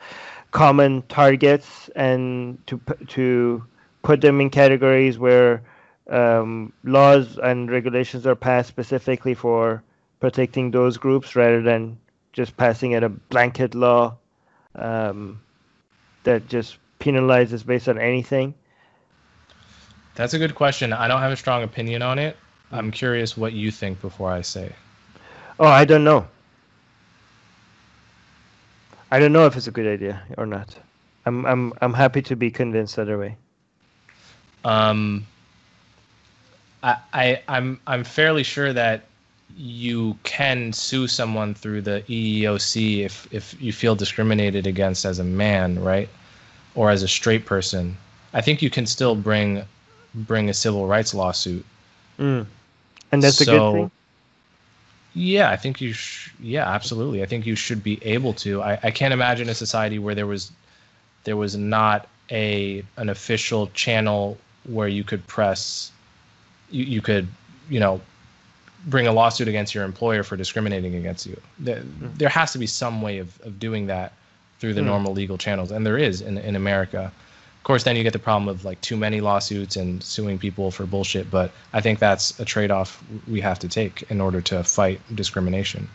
common 0.56 1.01
targets 1.10 1.89
and 1.97 2.58
to 2.66 2.80
to 3.08 3.62
put 4.03 4.22
them 4.22 4.39
in 4.39 4.49
categories 4.49 5.20
where 5.20 5.62
um, 6.10 6.72
laws 6.86 7.38
and 7.43 7.70
regulations 7.70 8.26
are 8.26 8.36
passed 8.36 8.70
specifically 8.70 9.34
for 9.34 9.84
protecting 10.22 10.72
those 10.72 10.95
groups 10.95 11.36
rather 11.36 11.62
than 11.62 11.97
just 12.32 12.56
passing 12.56 12.93
it 12.93 13.03
a 13.03 13.10
blanket 13.10 13.76
law 13.76 14.16
um, 14.76 15.41
that 16.24 16.47
just 16.47 16.78
penalizes 17.01 17.66
based 17.66 17.89
on 17.89 17.99
anything? 17.99 18.53
That's 20.16 20.34
a 20.36 20.39
good 20.39 20.56
question. 20.56 20.93
I 20.93 21.10
don't 21.10 21.20
have 21.20 21.34
a 21.34 21.36
strong 21.36 21.64
opinion 21.64 22.01
on 22.01 22.18
it. 22.18 22.38
I'm 22.72 22.91
curious 22.91 23.36
what 23.36 23.51
you 23.51 23.72
think 23.72 23.99
before 23.99 24.32
I 24.32 24.39
say. 24.39 24.72
Oh, 25.60 25.68
I 25.68 25.84
don't 25.84 26.06
know. 26.06 26.28
I 29.12 29.20
don't 29.20 29.34
know 29.34 29.45
if 29.45 29.56
it's 29.56 29.68
a 29.68 29.72
good 29.72 29.88
idea 29.88 30.22
or 30.38 30.45
not. 30.45 30.76
I'm 31.26 31.45
I'm 31.45 31.74
I'm 31.82 31.93
happy 31.93 32.22
to 32.24 32.36
be 32.36 32.51
convinced 32.51 32.97
either 32.99 33.18
way. 33.18 33.38
Um, 34.64 35.26
I, 36.84 36.97
I 37.14 37.41
I'm 37.47 37.80
I'm 37.88 38.03
fairly 38.03 38.43
sure 38.43 38.74
that 38.74 39.06
you 39.58 40.18
can 40.24 40.74
sue 40.74 41.08
someone 41.08 41.53
through 41.53 41.82
the 41.82 42.03
EEOC 42.08 43.06
if 43.06 43.28
if 43.32 43.60
you 43.62 43.72
feel 43.72 43.95
discriminated 43.95 44.68
against 44.68 45.06
as 45.06 45.20
a 45.20 45.24
man, 45.24 45.82
right, 45.82 46.10
or 46.76 46.89
as 46.89 47.03
a 47.03 47.08
straight 47.08 47.45
person. 47.45 47.97
I 48.34 48.41
think 48.41 48.62
you 48.62 48.70
can 48.70 48.86
still 48.86 49.16
bring 49.16 49.64
bring 50.14 50.49
a 50.49 50.53
civil 50.53 50.88
rights 50.88 51.14
lawsuit. 51.14 51.66
Mm. 52.20 52.45
And 53.12 53.24
that's 53.24 53.38
so, 53.38 53.43
a 53.43 53.45
good 53.45 53.72
thing. 53.74 53.91
Yeah, 55.16 55.49
I 55.49 55.55
think 55.55 55.80
you. 55.80 55.93
Sh- 55.93 56.32
yeah, 56.41 56.70
absolutely. 56.70 57.24
I 57.24 57.26
think 57.26 57.45
you 57.45 57.55
should 57.55 57.82
be 57.82 58.03
able 58.03 58.34
to. 58.34 58.61
I, 58.61 58.78
I 58.84 58.91
can't 58.91 59.13
imagine 59.13 59.47
a 59.47 59.55
society 59.55 59.97
where 59.97 60.13
there 60.13 60.28
was 60.28 60.51
there 61.24 61.38
was 61.38 61.55
not 61.55 62.07
a 62.32 62.84
an 62.97 63.09
official 63.09 63.68
channel 63.68 64.38
where 64.66 64.88
you 64.88 65.03
could 65.03 65.26
press 65.28 65.91
you, 66.70 66.84
you 66.86 67.01
could 67.01 67.28
you 67.70 67.80
know 67.80 68.01
bring 68.88 69.07
a 69.07 69.11
lawsuit 69.11 69.47
against 69.47 69.74
your 69.74 69.84
employer 69.84 70.24
for 70.24 70.36
discriminating 70.36 70.95
against 70.95 71.26
you 71.26 71.39
there, 71.59 71.82
mm. 71.82 72.18
there 72.18 72.30
has 72.30 72.51
to 72.51 72.59
be 72.59 72.68
some 72.68 73.01
way 73.01 73.18
of, 73.18 73.39
of 73.41 73.59
doing 73.59 73.88
that 73.88 74.13
through 74.59 74.74
the 74.74 74.82
mm. 74.82 74.86
normal 74.86 75.13
legal 75.13 75.38
channels 75.38 75.72
and 75.72 75.86
there 75.86 75.97
is 75.97 76.22
in, 76.22 76.38
in 76.38 76.55
america 76.55 77.11
course, 77.66 77.84
then 77.84 77.95
you 77.97 78.03
get 78.03 78.13
the 78.13 78.20
problem 78.20 78.47
of 78.47 78.63
like 78.63 78.80
too 78.80 78.95
many 78.95 79.20
lawsuits 79.20 79.76
and 79.76 80.01
suing 80.01 80.39
people 80.39 80.72
for 80.72 80.86
bullshit. 80.86 81.30
But 81.30 81.51
I 81.74 81.82
think 81.82 81.99
that's 81.99 82.39
a 82.39 82.45
trade 82.45 82.72
off 82.72 83.03
we 83.28 83.41
have 83.41 83.59
to 83.59 83.68
take 83.68 84.03
in 84.09 84.22
order 84.22 84.39
to 84.41 84.63
fight 84.63 85.01
discrimination. 85.13 85.89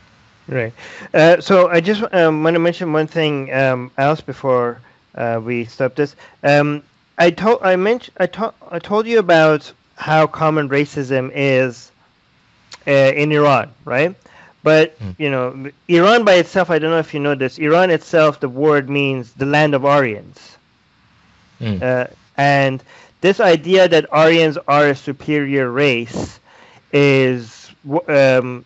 Right. 0.48 0.72
Uh, 1.14 1.40
so 1.40 1.68
I 1.68 1.80
just 1.80 2.02
um, 2.12 2.42
want 2.42 2.54
to 2.54 2.58
mention 2.58 2.92
one 2.92 3.06
thing 3.06 3.52
um, 3.54 3.90
else 3.96 4.20
before 4.20 4.80
uh, 5.14 5.40
we 5.42 5.64
stop 5.64 5.94
this. 5.94 6.16
Um, 6.42 6.82
I 7.16 7.30
told 7.30 7.60
I 7.62 7.76
mentioned 7.76 8.16
I, 8.18 8.26
to- 8.26 8.54
I 8.70 8.78
told 8.80 9.06
you 9.06 9.18
about 9.18 9.72
how 9.94 10.26
common 10.26 10.68
racism 10.68 11.30
is 11.32 11.92
uh, 12.86 12.90
in 12.90 13.30
Iran, 13.30 13.72
right? 13.84 14.14
But 14.62 14.98
mm. 14.98 15.14
you 15.18 15.30
know, 15.30 15.70
Iran 15.88 16.24
by 16.24 16.34
itself, 16.34 16.68
I 16.70 16.78
don't 16.80 16.90
know 16.90 16.98
if 16.98 17.14
you 17.14 17.20
know 17.20 17.34
this. 17.34 17.58
Iran 17.58 17.90
itself, 17.90 18.40
the 18.40 18.48
word 18.48 18.90
means 18.90 19.32
the 19.34 19.46
land 19.46 19.74
of 19.74 19.84
Aryans. 19.84 20.56
Mm. 21.60 21.82
Uh, 21.82 22.06
and 22.36 22.82
this 23.20 23.40
idea 23.40 23.88
that 23.88 24.06
Aryans 24.12 24.58
are 24.68 24.88
a 24.88 24.94
superior 24.94 25.70
race 25.70 26.40
is, 26.92 27.70
um, 28.08 28.64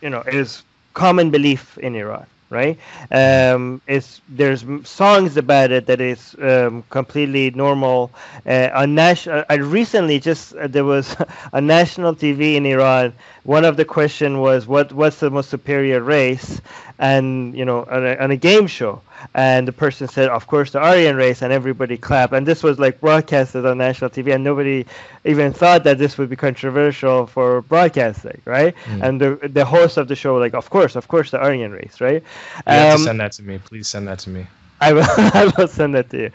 you 0.00 0.10
know, 0.10 0.22
is 0.26 0.62
common 0.94 1.30
belief 1.30 1.78
in 1.78 1.94
Iran 1.94 2.26
right? 2.50 2.78
Um, 3.10 3.80
it's 3.86 4.20
there's 4.28 4.64
songs 4.84 5.36
about 5.36 5.70
it 5.70 5.86
that 5.86 6.00
is 6.00 6.34
um, 6.40 6.82
completely 6.90 7.50
normal. 7.50 8.12
Uh, 8.46 8.68
on 8.74 8.94
national, 8.94 9.44
I 9.48 9.54
recently 9.54 10.18
just 10.20 10.54
uh, 10.54 10.66
there 10.66 10.84
was 10.84 11.16
a 11.52 11.60
national 11.60 12.14
TV 12.14 12.56
in 12.56 12.66
Iran. 12.66 13.14
One 13.44 13.64
of 13.64 13.76
the 13.76 13.84
question 13.84 14.40
was 14.40 14.66
what 14.66 14.92
what's 14.92 15.20
the 15.20 15.30
most 15.30 15.50
superior 15.50 16.00
race, 16.02 16.60
and 17.02 17.54
you 17.58 17.64
know 17.64 17.84
on 17.90 18.06
a, 18.06 18.14
on 18.16 18.30
a 18.30 18.36
game 18.36 18.68
show, 18.68 19.02
and 19.34 19.66
the 19.66 19.72
person 19.72 20.06
said, 20.06 20.28
of 20.28 20.46
course, 20.46 20.70
the 20.70 20.78
Aryan 20.78 21.16
race, 21.16 21.42
and 21.42 21.52
everybody 21.52 21.96
clapped. 21.98 22.32
And 22.32 22.46
this 22.46 22.62
was 22.62 22.78
like 22.78 23.00
broadcasted 23.00 23.66
on 23.66 23.78
national 23.78 24.10
TV, 24.10 24.32
and 24.32 24.44
nobody 24.44 24.86
even 25.24 25.52
thought 25.52 25.82
that 25.82 25.98
this 25.98 26.16
would 26.16 26.30
be 26.30 26.36
controversial 26.36 27.26
for 27.26 27.62
broadcasting, 27.62 28.40
right? 28.44 28.74
Mm. 28.86 29.02
And 29.02 29.20
the 29.20 29.48
the 29.48 29.64
host 29.64 29.96
of 29.96 30.06
the 30.06 30.14
show, 30.14 30.36
like, 30.36 30.54
of 30.54 30.70
course, 30.70 30.94
of 30.94 31.08
course, 31.08 31.32
the 31.32 31.38
Aryan 31.38 31.72
race, 31.72 32.00
right? 32.00 32.22
You 32.22 32.72
um, 32.72 32.74
have 32.74 32.88
to 32.90 32.94
um, 32.94 33.04
send 33.04 33.20
that 33.20 33.32
to 33.32 33.42
me. 33.42 33.58
Please 33.58 33.88
send 33.88 34.06
that 34.06 34.20
to 34.20 34.30
me. 34.30 34.46
I 34.80 34.92
will. 34.92 35.04
I 35.08 35.52
will 35.58 35.68
send 35.68 35.96
that 35.96 36.08
to 36.10 36.18
you. 36.22 36.30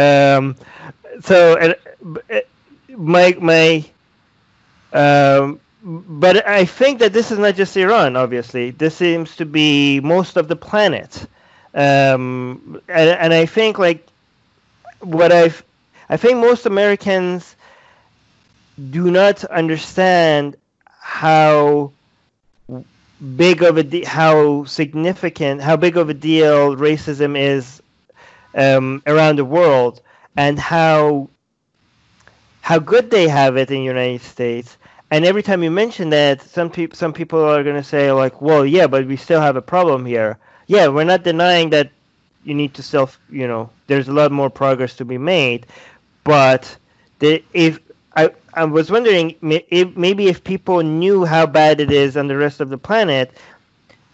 Um, 0.00 0.56
so, 1.20 1.58
uh, 1.58 2.40
my 2.96 3.36
my. 3.40 3.84
Um, 4.92 5.58
but 5.84 6.46
I 6.46 6.64
think 6.64 7.00
that 7.00 7.12
this 7.12 7.30
is 7.30 7.38
not 7.38 7.54
just 7.56 7.76
Iran. 7.76 8.16
Obviously, 8.16 8.70
this 8.70 8.96
seems 8.96 9.36
to 9.36 9.46
be 9.46 10.00
most 10.00 10.36
of 10.36 10.48
the 10.48 10.56
planet 10.56 11.26
um, 11.74 12.80
and, 12.88 13.10
and 13.10 13.32
I 13.32 13.46
think 13.46 13.78
like 13.78 14.06
what 15.00 15.32
I've 15.32 15.64
I 16.08 16.16
think 16.16 16.38
most 16.38 16.66
Americans 16.66 17.56
do 18.90 19.10
not 19.10 19.44
understand 19.44 20.56
how 20.86 21.92
big 23.36 23.62
of 23.62 23.78
a 23.78 23.82
de- 23.82 24.04
how 24.04 24.64
significant, 24.64 25.62
how 25.62 25.76
big 25.76 25.96
of 25.96 26.10
a 26.10 26.14
deal 26.14 26.76
racism 26.76 27.38
is 27.38 27.80
um, 28.54 29.02
around 29.06 29.36
the 29.36 29.44
world, 29.44 30.02
and 30.36 30.58
how 30.58 31.30
how 32.60 32.78
good 32.78 33.10
they 33.10 33.28
have 33.28 33.56
it 33.56 33.70
in 33.70 33.78
the 33.78 33.84
United 33.84 34.22
States. 34.22 34.76
And 35.12 35.26
every 35.26 35.42
time 35.42 35.62
you 35.62 35.70
mention 35.70 36.10
that, 36.10 36.40
some 36.42 36.70
people 36.70 36.96
some 36.96 37.12
people 37.12 37.44
are 37.44 37.62
going 37.62 37.76
to 37.76 37.84
say 37.84 38.10
like, 38.12 38.40
"Well, 38.40 38.64
yeah, 38.64 38.86
but 38.86 39.06
we 39.06 39.16
still 39.16 39.42
have 39.42 39.56
a 39.56 39.62
problem 39.62 40.06
here." 40.06 40.38
Yeah, 40.68 40.88
we're 40.88 41.04
not 41.04 41.22
denying 41.22 41.70
that 41.70 41.90
you 42.44 42.54
need 42.54 42.72
to 42.74 42.82
self, 42.82 43.20
you 43.30 43.46
know, 43.46 43.68
there's 43.88 44.08
a 44.08 44.12
lot 44.12 44.32
more 44.32 44.48
progress 44.48 44.96
to 44.96 45.04
be 45.04 45.18
made, 45.18 45.66
but 46.24 46.78
the 47.18 47.44
if 47.52 47.78
I 48.16 48.30
I 48.54 48.64
was 48.64 48.90
wondering 48.90 49.36
if 49.42 49.94
maybe 49.96 50.28
if 50.28 50.42
people 50.44 50.82
knew 50.82 51.26
how 51.26 51.44
bad 51.46 51.80
it 51.82 51.92
is 51.92 52.16
on 52.16 52.26
the 52.26 52.38
rest 52.38 52.60
of 52.60 52.70
the 52.70 52.78
planet, 52.78 53.32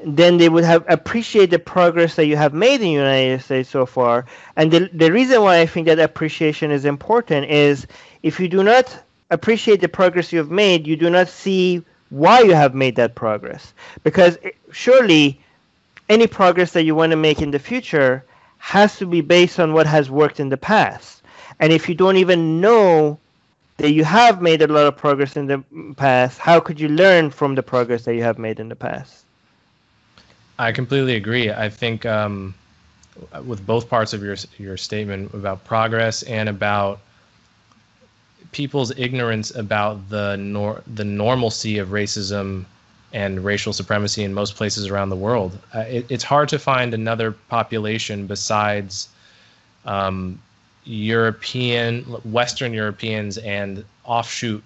then 0.04 0.36
they 0.36 0.48
would 0.48 0.64
have 0.64 0.84
appreciate 0.88 1.50
the 1.50 1.60
progress 1.60 2.16
that 2.16 2.26
you 2.26 2.36
have 2.36 2.54
made 2.54 2.76
in 2.76 2.80
the 2.80 2.90
United 2.90 3.42
States 3.42 3.70
so 3.70 3.86
far. 3.86 4.26
And 4.56 4.72
the 4.72 4.90
the 4.92 5.12
reason 5.12 5.42
why 5.42 5.60
I 5.60 5.66
think 5.66 5.86
that 5.86 6.00
appreciation 6.00 6.72
is 6.72 6.84
important 6.84 7.50
is 7.50 7.86
if 8.24 8.40
you 8.40 8.48
do 8.48 8.64
not 8.64 9.04
appreciate 9.30 9.80
the 9.80 9.88
progress 9.88 10.32
you 10.32 10.38
have 10.38 10.50
made, 10.50 10.86
you 10.86 10.96
do 10.96 11.10
not 11.10 11.28
see 11.28 11.82
why 12.10 12.40
you 12.40 12.54
have 12.54 12.74
made 12.74 12.96
that 12.96 13.14
progress. 13.14 13.74
Because 14.02 14.38
surely 14.72 15.40
any 16.08 16.26
progress 16.26 16.72
that 16.72 16.84
you 16.84 16.94
want 16.94 17.10
to 17.10 17.16
make 17.16 17.42
in 17.42 17.50
the 17.50 17.58
future 17.58 18.24
has 18.58 18.96
to 18.98 19.06
be 19.06 19.20
based 19.20 19.60
on 19.60 19.72
what 19.72 19.86
has 19.86 20.10
worked 20.10 20.40
in 20.40 20.48
the 20.48 20.56
past. 20.56 21.22
And 21.60 21.72
if 21.72 21.88
you 21.88 21.94
don't 21.94 22.16
even 22.16 22.60
know 22.60 23.18
that 23.76 23.92
you 23.92 24.04
have 24.04 24.42
made 24.42 24.62
a 24.62 24.66
lot 24.66 24.86
of 24.86 24.96
progress 24.96 25.36
in 25.36 25.46
the 25.46 25.62
past, 25.96 26.38
how 26.38 26.60
could 26.60 26.80
you 26.80 26.88
learn 26.88 27.30
from 27.30 27.54
the 27.54 27.62
progress 27.62 28.04
that 28.04 28.14
you 28.14 28.22
have 28.22 28.38
made 28.38 28.58
in 28.58 28.68
the 28.68 28.76
past? 28.76 29.24
I 30.58 30.72
completely 30.72 31.14
agree. 31.14 31.50
I 31.50 31.68
think 31.68 32.04
um, 32.04 32.54
with 33.44 33.64
both 33.64 33.88
parts 33.88 34.12
of 34.12 34.22
your 34.22 34.36
your 34.58 34.76
statement 34.76 35.32
about 35.34 35.64
progress 35.64 36.22
and 36.24 36.48
about 36.48 37.00
people's 38.52 38.96
ignorance 38.98 39.54
about 39.54 40.08
the 40.08 40.36
nor- 40.36 40.82
the 40.94 41.04
normalcy 41.04 41.78
of 41.78 41.88
racism 41.88 42.64
and 43.12 43.44
racial 43.44 43.72
supremacy 43.72 44.22
in 44.22 44.34
most 44.34 44.54
places 44.56 44.88
around 44.88 45.08
the 45.08 45.16
world. 45.16 45.58
Uh, 45.74 45.80
it, 45.80 46.06
it's 46.10 46.24
hard 46.24 46.48
to 46.48 46.58
find 46.58 46.92
another 46.92 47.32
population 47.32 48.26
besides 48.26 49.08
um, 49.84 50.40
European, 50.84 52.02
Western 52.24 52.72
Europeans, 52.72 53.38
and 53.38 53.84
offshoot 54.04 54.62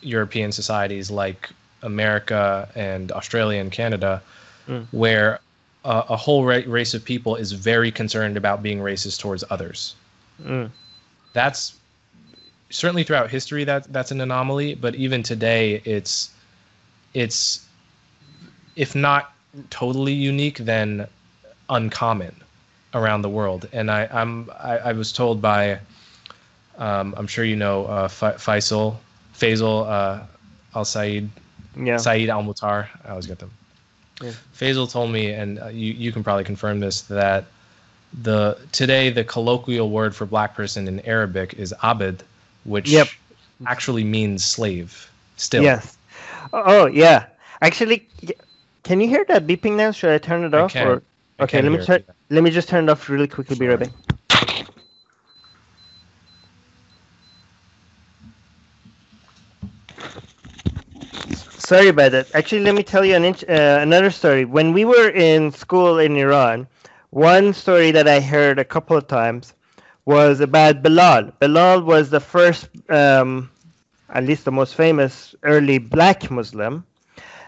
European 0.00 0.52
societies 0.52 1.10
like 1.10 1.50
America 1.82 2.68
and 2.74 3.10
Australia 3.12 3.60
and 3.60 3.72
Canada, 3.72 4.22
mm. 4.68 4.86
where 4.92 5.40
a, 5.84 6.04
a 6.10 6.16
whole 6.16 6.44
ra- 6.44 6.62
race 6.66 6.94
of 6.94 7.04
people 7.04 7.36
is 7.36 7.52
very 7.52 7.90
concerned 7.90 8.36
about 8.36 8.62
being 8.62 8.78
racist 8.78 9.18
towards 9.18 9.42
others. 9.50 9.94
Mm. 10.42 10.70
That's 11.32 11.77
certainly 12.70 13.02
throughout 13.02 13.30
history 13.30 13.64
that 13.64 13.92
that's 13.92 14.10
an 14.10 14.20
anomaly, 14.20 14.74
but 14.74 14.94
even 14.94 15.22
today, 15.22 15.80
it's 15.84 16.30
it's 17.14 17.66
if 18.76 18.94
not 18.94 19.32
totally 19.70 20.12
unique, 20.12 20.58
then 20.58 21.06
uncommon 21.70 22.34
around 22.94 23.22
the 23.22 23.28
world. 23.28 23.68
And 23.72 23.90
I, 23.90 24.08
I'm 24.10 24.50
I, 24.58 24.78
I 24.78 24.92
was 24.92 25.12
told 25.12 25.42
by 25.42 25.80
um, 26.78 27.14
I'm 27.16 27.26
sure 27.26 27.44
you 27.44 27.56
know 27.56 27.86
uh, 27.86 28.08
Faisal 28.08 28.96
Faisal 29.34 29.86
uh, 29.88 30.24
Al 30.74 30.84
Said 30.84 31.28
yeah. 31.76 31.96
Saeed 31.96 32.28
Al 32.28 32.42
Mutar. 32.42 32.88
I 33.04 33.10
always 33.10 33.26
get 33.26 33.38
them. 33.38 33.50
Yeah. 34.22 34.32
Faisal 34.56 34.90
told 34.90 35.10
me, 35.10 35.32
and 35.32 35.60
uh, 35.60 35.68
you 35.68 35.92
you 35.92 36.12
can 36.12 36.24
probably 36.24 36.44
confirm 36.44 36.80
this 36.80 37.02
that 37.02 37.44
the 38.22 38.58
today 38.72 39.10
the 39.10 39.24
colloquial 39.24 39.90
word 39.90 40.14
for 40.14 40.26
black 40.26 40.54
person 40.54 40.88
in 40.88 41.00
Arabic 41.00 41.54
is 41.54 41.74
abid, 41.82 42.20
which 42.68 42.88
yep. 42.88 43.08
actually 43.66 44.04
means 44.04 44.44
slave. 44.44 45.10
Still, 45.36 45.62
yes. 45.62 45.96
Oh 46.52 46.86
yeah, 46.86 47.26
actually, 47.60 48.08
can 48.82 49.00
you 49.00 49.08
hear 49.08 49.24
that 49.28 49.46
beeping 49.46 49.76
now? 49.76 49.90
Should 49.90 50.10
I 50.10 50.18
turn 50.18 50.44
it 50.44 50.54
off? 50.54 50.74
Or 50.76 51.02
okay, 51.40 51.62
let 51.62 51.72
me 51.72 51.84
turn. 51.84 52.04
Let 52.30 52.44
me 52.44 52.50
just 52.50 52.68
turn 52.68 52.84
it 52.84 52.90
off 52.90 53.08
really 53.08 53.28
quickly. 53.28 53.56
Be 53.56 53.66
right 53.66 53.78
back. 53.78 53.90
Sorry 61.68 61.88
about 61.88 62.12
that. 62.12 62.34
Actually, 62.34 62.62
let 62.62 62.74
me 62.74 62.82
tell 62.82 63.04
you 63.04 63.14
an 63.14 63.24
inch, 63.24 63.44
uh, 63.44 63.78
another 63.82 64.10
story. 64.10 64.46
When 64.46 64.72
we 64.72 64.86
were 64.86 65.10
in 65.10 65.52
school 65.52 65.98
in 65.98 66.16
Iran, 66.16 66.66
one 67.10 67.52
story 67.52 67.90
that 67.90 68.08
I 68.08 68.20
heard 68.20 68.58
a 68.58 68.64
couple 68.64 68.96
of 68.96 69.06
times 69.06 69.52
was 70.14 70.40
about 70.40 70.82
Bilal. 70.82 71.24
Bilal 71.40 71.82
was 71.82 72.10
the 72.10 72.20
first 72.20 72.68
um, 72.90 73.50
at 74.08 74.24
least 74.24 74.44
the 74.44 74.52
most 74.52 74.74
famous 74.74 75.34
early 75.42 75.78
black 75.78 76.30
Muslim, 76.30 76.84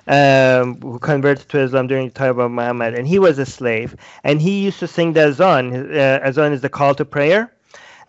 um, 0.07 0.81
who 0.81 0.99
converted 0.99 1.49
to 1.51 1.59
Islam 1.61 1.87
during 1.87 2.09
the 2.09 2.15
time 2.15 2.39
of 2.39 2.51
Muhammad, 2.51 2.95
and 2.95 3.07
he 3.07 3.19
was 3.19 3.39
a 3.39 3.47
slave. 3.47 3.97
And 4.24 4.41
he 4.43 4.65
used 4.65 4.81
to 4.81 4.89
sing 4.89 5.12
the 5.15 5.28
azan. 5.28 5.65
Uh, 5.97 6.20
azan 6.28 6.53
is 6.53 6.61
the 6.62 6.69
call 6.69 6.95
to 6.97 7.05
prayer, 7.05 7.53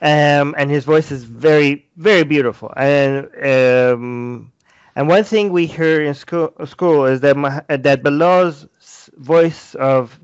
um, 0.02 0.56
and 0.58 0.70
his 0.70 0.86
voice 0.86 1.12
is 1.12 1.24
very, 1.24 1.88
very 1.98 2.24
beautiful. 2.24 2.74
And 2.76 3.14
um, 3.54 4.52
and 4.96 5.08
one 5.08 5.24
thing 5.24 5.52
we 5.52 5.66
hear 5.68 6.02
in 6.02 6.14
school, 6.14 6.54
school 6.66 7.06
is 7.06 7.22
that 7.22 7.36
that 7.70 8.04
Bilal's 8.04 8.68
voice 9.18 9.76
of 9.76 10.20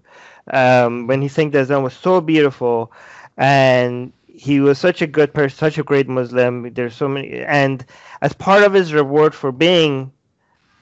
um, 0.51 1.07
when 1.07 1.21
he 1.21 1.27
sang 1.29 1.51
the 1.51 1.59
azan 1.61 1.83
was 1.83 1.93
so 1.93 2.21
beautiful, 2.21 2.91
and 3.37 4.13
he 4.37 4.59
was 4.59 4.77
such 4.77 5.01
a 5.01 5.07
good 5.07 5.33
person, 5.33 5.57
such 5.57 5.77
a 5.79 5.83
great 5.83 6.07
Muslim. 6.07 6.71
There's 6.73 6.95
so 6.95 7.07
many, 7.07 7.41
and 7.41 7.83
as 8.21 8.33
part 8.33 8.63
of 8.63 8.73
his 8.73 8.93
reward 8.93 9.33
for 9.33 9.51
being 9.51 10.11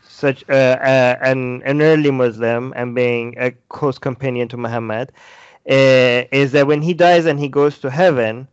such 0.03 0.43
uh, 0.49 0.53
uh, 0.53 1.17
an 1.21 1.61
an 1.63 1.81
early 1.81 2.11
Muslim 2.11 2.73
and 2.75 2.93
being 2.93 3.35
a 3.37 3.51
close 3.69 3.97
companion 3.97 4.49
to 4.49 4.57
Muhammad, 4.57 5.11
uh, 5.69 6.27
is 6.31 6.51
that 6.51 6.67
when 6.67 6.81
he 6.81 6.93
dies 6.93 7.25
and 7.25 7.39
he 7.39 7.47
goes 7.47 7.79
to 7.79 7.89
heaven, 7.89 8.47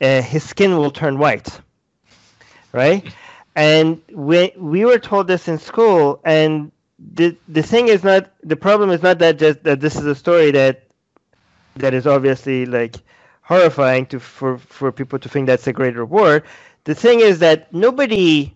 uh, 0.00 0.22
his 0.22 0.44
skin 0.44 0.76
will 0.76 0.90
turn 0.92 1.18
white, 1.18 1.60
right? 2.72 3.04
And 3.56 4.00
we 4.12 4.52
we 4.56 4.84
were 4.84 5.00
told 5.00 5.26
this 5.26 5.48
in 5.48 5.58
school, 5.58 6.20
and 6.24 6.70
the 6.98 7.36
the 7.48 7.62
thing 7.62 7.88
is 7.88 8.04
not 8.04 8.30
the 8.44 8.56
problem 8.56 8.90
is 8.90 9.02
not 9.02 9.18
that 9.18 9.38
just 9.38 9.64
that 9.64 9.80
this 9.80 9.96
is 9.96 10.06
a 10.06 10.14
story 10.14 10.52
that 10.52 10.84
that 11.76 11.92
is 11.92 12.06
obviously 12.06 12.66
like 12.66 12.96
horrifying 13.44 14.06
to 14.08 14.20
for 14.20 14.58
for 14.58 14.92
people 14.92 15.20
to 15.20 15.30
think 15.30 15.48
that's 15.48 15.68
a 15.68 15.74
great 15.74 15.96
reward. 15.96 16.44
The 16.84 16.96
thing 16.96 17.20
is 17.20 17.40
that 17.40 17.72
nobody, 17.74 18.54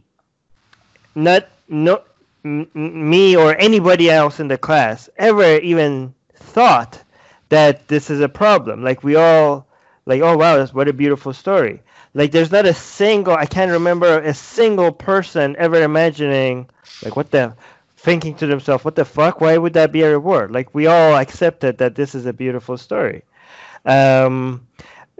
not 1.16 1.48
no 1.69 2.02
m- 2.44 2.69
me 2.74 3.36
or 3.36 3.56
anybody 3.59 4.10
else 4.10 4.40
in 4.40 4.48
the 4.48 4.59
class, 4.59 5.10
ever 5.19 5.59
even 5.59 6.15
thought 6.36 7.02
that 7.51 7.89
this 7.89 8.10
is 8.10 8.20
a 8.20 8.28
problem. 8.31 8.85
Like 8.85 9.05
we 9.05 9.16
all, 9.16 9.69
like 10.06 10.23
oh 10.23 10.36
wow, 10.36 10.65
what 10.69 10.89
a 10.89 10.94
beautiful 10.94 11.32
story. 11.35 11.82
Like 12.15 12.32
there's 12.32 12.52
not 12.52 12.66
a 12.66 12.74
single, 12.74 13.35
I 13.35 13.47
can't 13.47 13.73
remember 13.73 14.20
a 14.20 14.35
single 14.35 14.93
person 14.93 15.56
ever 15.59 15.82
imagining 15.82 16.69
like 17.02 17.16
what 17.16 17.31
the 17.32 17.55
thinking 17.97 18.35
to 18.36 18.47
themselves, 18.47 18.85
what 18.85 18.97
the 18.97 19.05
fuck? 19.06 19.40
Why 19.40 19.59
would 19.59 19.74
that 19.74 19.93
be 19.93 20.02
a 20.02 20.10
reward? 20.12 20.52
Like 20.52 20.74
we 20.74 20.86
all 20.89 21.16
accepted 21.16 21.78
that 21.78 21.97
this 21.97 22.15
is 22.15 22.27
a 22.27 22.35
beautiful 22.35 22.78
story. 22.78 23.24
Um, 23.89 24.69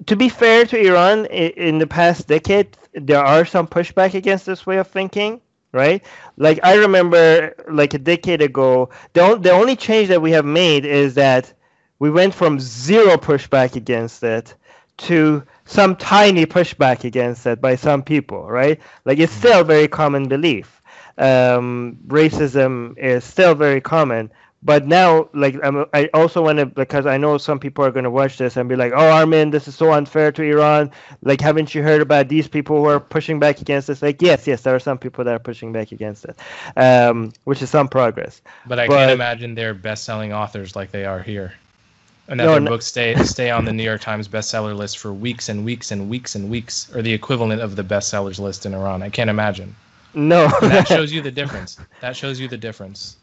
to 0.07 0.17
be 0.17 0.29
fair 0.29 0.65
to 0.67 0.79
Iran, 0.79 1.27
in 1.27 1.79
the 1.79 1.87
past 1.87 2.29
decade, 2.29 2.77
there 2.95 3.25
are 3.25 3.45
some 3.45 3.67
pushback 3.69 4.15
against 4.15 4.47
this 4.47 4.67
way 4.67 4.79
of 4.79 4.89
thinking, 4.89 5.41
right? 5.73 6.05
Like 6.37 6.61
I 6.65 6.75
remember, 6.77 7.55
like 7.71 7.95
a 7.95 7.99
decade 7.99 8.43
ago, 8.43 8.91
the 9.15 9.37
the 9.39 9.53
only 9.53 9.77
change 9.77 10.09
that 10.09 10.23
we 10.23 10.33
have 10.33 10.47
made 10.47 10.85
is 10.87 11.15
that 11.15 11.53
we 11.99 12.11
went 12.11 12.35
from 12.35 12.61
zero 12.61 13.17
pushback 13.17 13.77
against 13.77 14.23
it 14.25 14.55
to 14.99 15.45
some 15.67 15.97
tiny 15.97 16.47
pushback 16.47 17.05
against 17.05 17.47
it 17.47 17.61
by 17.61 17.77
some 17.77 18.03
people, 18.03 18.49
right? 18.51 18.81
Like 19.05 19.19
it's 19.19 19.33
still 19.33 19.61
a 19.61 19.65
very 19.65 19.89
common 19.89 20.29
belief. 20.29 20.83
Um, 21.19 21.99
racism 22.07 22.97
is 22.99 23.25
still 23.25 23.55
very 23.55 23.81
common, 23.81 24.31
but 24.63 24.87
now 24.87 25.29
like 25.35 25.55
I'm, 25.63 25.85
i 25.93 26.09
also 26.15 26.43
want 26.43 26.59
to 26.59 26.67
because 26.67 27.07
i 27.07 27.17
know 27.17 27.39
some 27.39 27.59
people 27.59 27.85
are 27.85 27.91
going 27.91 28.05
to 28.05 28.11
watch 28.11 28.39
this 28.39 28.57
and 28.57 28.69
be 28.69 28.77
like 28.77 28.93
oh 28.95 29.11
armin 29.11 29.51
this 29.51 29.69
is 29.69 29.75
so 29.75 29.93
unfair 29.93 30.33
to 30.33 30.43
iran. 30.43 30.91
Like 31.23 31.41
haven't 31.41 31.75
you 31.75 31.83
heard 31.83 32.01
about 32.01 32.29
these 32.29 32.49
people 32.49 32.77
who 32.79 32.87
are 32.87 33.01
pushing 33.01 33.39
back 33.39 33.61
against 33.61 33.87
this 33.87 34.03
like 34.03 34.21
yes 34.21 34.47
yes 34.47 34.63
there 34.63 34.75
are 34.75 34.81
some 34.81 34.99
people 34.99 35.25
that 35.25 35.35
are 35.35 35.39
pushing 35.39 35.73
back 35.73 35.93
against 35.93 36.25
it 36.25 36.39
um, 36.77 37.33
which 37.45 37.63
is 37.63 37.71
some 37.71 37.89
progress. 37.89 38.41
But 38.67 38.79
i 38.79 38.87
but, 38.87 38.97
can't 38.97 39.11
imagine 39.13 39.55
they're 39.55 39.75
best-selling 39.75 40.33
authors 40.33 40.75
like 40.75 40.91
they 40.91 41.05
are 41.05 41.21
here. 41.23 41.55
And 42.29 42.39
that 42.41 42.45
no, 42.45 42.53
their 42.53 42.61
no, 42.61 42.71
books 42.73 42.87
stay 42.87 43.15
stay 43.25 43.51
on 43.51 43.65
the 43.65 43.73
new 43.73 43.85
york 43.85 44.01
times 44.01 44.29
bestseller 44.29 44.77
list 44.77 44.99
for 44.99 45.13
weeks 45.13 45.49
and 45.49 45.65
weeks 45.65 45.93
and 45.93 46.11
weeks 46.11 46.35
and 46.35 46.51
weeks 46.51 46.95
or 46.95 47.03
the 47.03 47.13
equivalent 47.13 47.63
of 47.63 47.77
the 47.77 47.85
bestsellers 47.85 48.39
list 48.39 48.67
in 48.67 48.75
iran. 48.75 49.03
I 49.03 49.09
can't 49.09 49.31
imagine. 49.31 49.75
No. 50.15 50.49
That 50.63 50.89
shows 50.89 51.13
you 51.15 51.23
the 51.23 51.31
difference. 51.31 51.79
That 52.01 52.17
shows 52.17 52.41
you 52.41 52.49
the 52.49 52.57
difference 52.57 53.17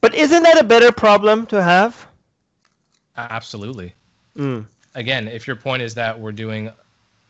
But 0.00 0.14
isn't 0.14 0.42
that 0.42 0.58
a 0.58 0.64
better 0.64 0.92
problem 0.92 1.46
to 1.46 1.62
have? 1.62 2.06
Absolutely. 3.16 3.94
Mm. 4.36 4.66
Again, 4.94 5.28
if 5.28 5.46
your 5.46 5.56
point 5.56 5.82
is 5.82 5.94
that 5.94 6.18
we're 6.18 6.32
doing 6.32 6.70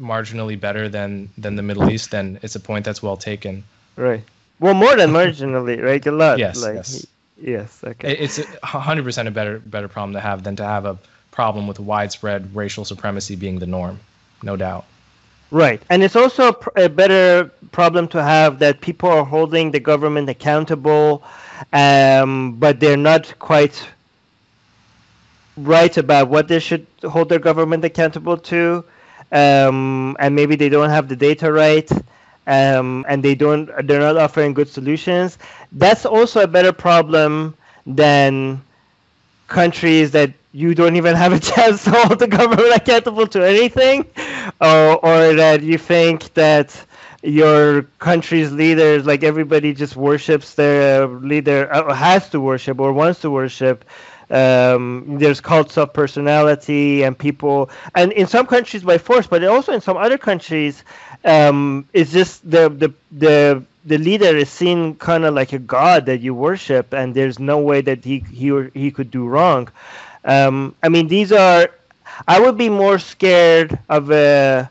marginally 0.01 0.59
better 0.59 0.89
than 0.89 1.29
than 1.39 1.57
the 1.57 1.63
Middle 1.63 1.91
East, 1.91 2.11
then 2.11 2.39
it's 2.43 2.55
a 2.55 2.61
point 2.61 2.85
that's 2.85 3.03
well 3.03 3.17
taken. 3.17 3.65
Right. 3.97 4.23
Well, 4.61 4.75
more 4.75 4.97
than 4.97 5.11
marginally, 5.11 5.83
right? 5.83 6.05
A 6.07 6.13
lot. 6.13 6.39
Yes. 6.39 6.63
Like, 6.63 6.75
yes. 6.75 7.07
Yes. 7.41 7.81
Okay. 7.85 8.17
It's 8.17 8.39
hundred 8.63 9.05
percent 9.05 9.29
a 9.29 9.31
better 9.31 9.61
better 9.61 9.89
problem 9.89 10.13
to 10.15 10.21
have 10.21 10.43
than 10.43 10.57
to 10.57 10.65
have 10.65 10.85
a 10.85 10.99
problem 11.31 11.69
with 11.69 11.79
widespread 11.79 12.55
racial 12.55 12.85
supremacy 12.85 13.37
being 13.37 13.61
the 13.61 13.67
norm, 13.67 14.01
no 14.43 14.57
doubt. 14.57 14.85
Right, 15.51 15.81
and 15.89 16.03
it's 16.03 16.17
also 16.17 16.49
a, 16.49 16.53
pr- 16.53 16.71
a 16.77 16.89
better 16.89 17.51
problem 17.71 18.09
to 18.09 18.23
have 18.23 18.59
that 18.59 18.81
people 18.81 19.09
are 19.09 19.25
holding 19.25 19.71
the 19.71 19.81
government 19.81 20.29
accountable, 20.29 21.23
um, 21.73 22.55
but 22.59 22.81
they're 22.81 22.97
not 22.97 23.39
quite 23.39 23.89
right 25.57 25.97
about 25.97 26.29
what 26.29 26.49
they 26.49 26.59
should 26.59 26.87
hold 27.03 27.29
their 27.29 27.39
government 27.39 27.85
accountable 27.85 28.37
to, 28.37 28.85
um, 29.33 30.17
and 30.19 30.35
maybe 30.35 30.57
they 30.57 30.69
don't 30.69 30.91
have 30.91 31.09
the 31.09 31.17
data 31.17 31.51
right, 31.53 31.91
um, 32.47 33.05
and 33.09 33.23
they 33.23 33.35
don't 33.35 33.67
they're 33.87 34.01
not 34.01 34.17
offering 34.17 34.55
good 34.55 34.69
solutions. 34.69 35.39
That's 35.73 36.07
also 36.07 36.43
a 36.43 36.47
better 36.47 36.73
problem 36.73 37.55
than 37.87 38.63
countries 39.49 40.11
that 40.13 40.33
you 40.53 40.75
don't 40.75 40.97
even 40.97 41.15
have 41.17 41.33
a 41.33 41.39
chance 41.53 41.85
to 41.85 41.91
hold 41.91 42.19
the 42.19 42.27
government 42.29 42.75
accountable 42.75 43.27
to 43.29 43.47
anything, 43.47 44.05
or, 44.61 45.05
or 45.05 45.35
that 45.35 45.63
you 45.63 45.79
think 45.79 46.33
that 46.35 46.85
your 47.23 47.83
country's 47.99 48.53
leaders, 48.53 49.07
like 49.07 49.23
everybody, 49.25 49.73
just 49.75 49.97
worships 49.97 50.55
their 50.55 51.07
leader, 51.07 51.73
uh, 51.73 51.93
has 51.95 52.29
to 52.31 52.41
worship 52.41 52.79
or 52.81 52.93
wants 52.93 53.21
to 53.21 53.31
worship. 53.31 53.85
Um, 54.31 55.17
there's 55.19 55.41
cults 55.41 55.77
of 55.79 55.93
personality 55.93 57.03
and 57.03 57.19
people, 57.19 57.71
and 57.95 58.13
in 58.13 58.27
some 58.27 58.47
countries 58.47 58.83
by 58.83 58.99
force, 58.99 59.27
but 59.27 59.43
also 59.45 59.73
in 59.73 59.81
some 59.81 59.97
other 59.97 60.19
countries, 60.19 60.85
um, 61.25 61.89
it's 61.93 62.13
just 62.13 62.49
the 62.49 62.69
the 62.69 62.93
the 63.13 63.63
the 63.85 63.99
leader 63.99 64.37
is 64.37 64.51
seen 64.51 64.95
kind 64.97 65.25
of 65.25 65.35
like 65.35 65.53
a 65.53 65.59
god 65.59 66.07
that 66.07 66.21
you 66.21 66.35
worship, 66.35 66.93
and 66.93 67.15
there's 67.15 67.39
no 67.39 67.59
way 67.59 67.81
that 67.81 68.05
he 68.05 68.21
he 68.21 68.69
he 68.75 68.91
could 68.91 69.11
do 69.11 69.27
wrong. 69.27 69.69
Um, 70.25 70.75
I 70.83 70.89
mean, 70.89 71.09
these 71.09 71.33
are. 71.33 71.71
I 72.27 72.41
would 72.41 72.57
be 72.59 72.69
more 72.69 72.99
scared 72.99 73.79
of 73.89 74.11
a 74.11 74.71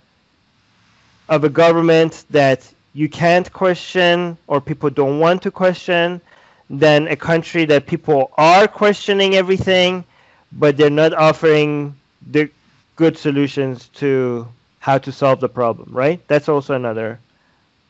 of 1.30 1.44
a 1.44 1.49
government 1.49 2.26
that 2.30 2.72
you 2.94 3.10
can't 3.10 3.52
question 3.54 4.38
or 4.48 4.62
people 4.62 4.90
don't 4.90 5.20
want 5.20 5.41
to 5.44 5.52
question 5.52 6.22
than 6.70 7.08
a 7.08 7.16
country 7.16 7.66
that 7.66 7.86
people 7.86 8.32
are 8.38 8.68
questioning 8.68 9.36
everything, 9.36 10.04
but 10.52 10.78
they're 10.78 10.90
not 10.90 11.14
offering 11.14 11.95
the 12.32 12.49
good 12.95 13.18
solutions 13.18 13.88
to 13.90 14.48
how 14.80 14.98
to 14.98 15.12
solve 15.12 15.40
the 15.40 15.49
problem. 15.49 15.90
Right? 15.91 16.26
That's 16.28 16.49
also 16.49 16.74
another. 16.76 17.20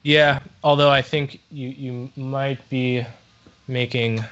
Yeah, 0.04 0.40
although 0.64 0.90
I 0.90 1.02
think 1.02 1.40
you 1.52 1.70
you 1.70 2.12
might 2.16 2.70
be 2.70 3.06
making 3.68 4.24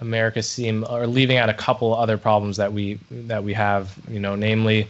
America 0.00 0.42
seem 0.42 0.84
or 0.88 1.06
leaving 1.06 1.36
out 1.36 1.48
a 1.48 1.54
couple 1.54 1.94
other 1.94 2.18
problems 2.18 2.56
that 2.56 2.72
we 2.72 2.98
that 3.10 3.44
we 3.44 3.52
have. 3.52 3.94
You 4.08 4.20
know, 4.20 4.34
namely, 4.34 4.88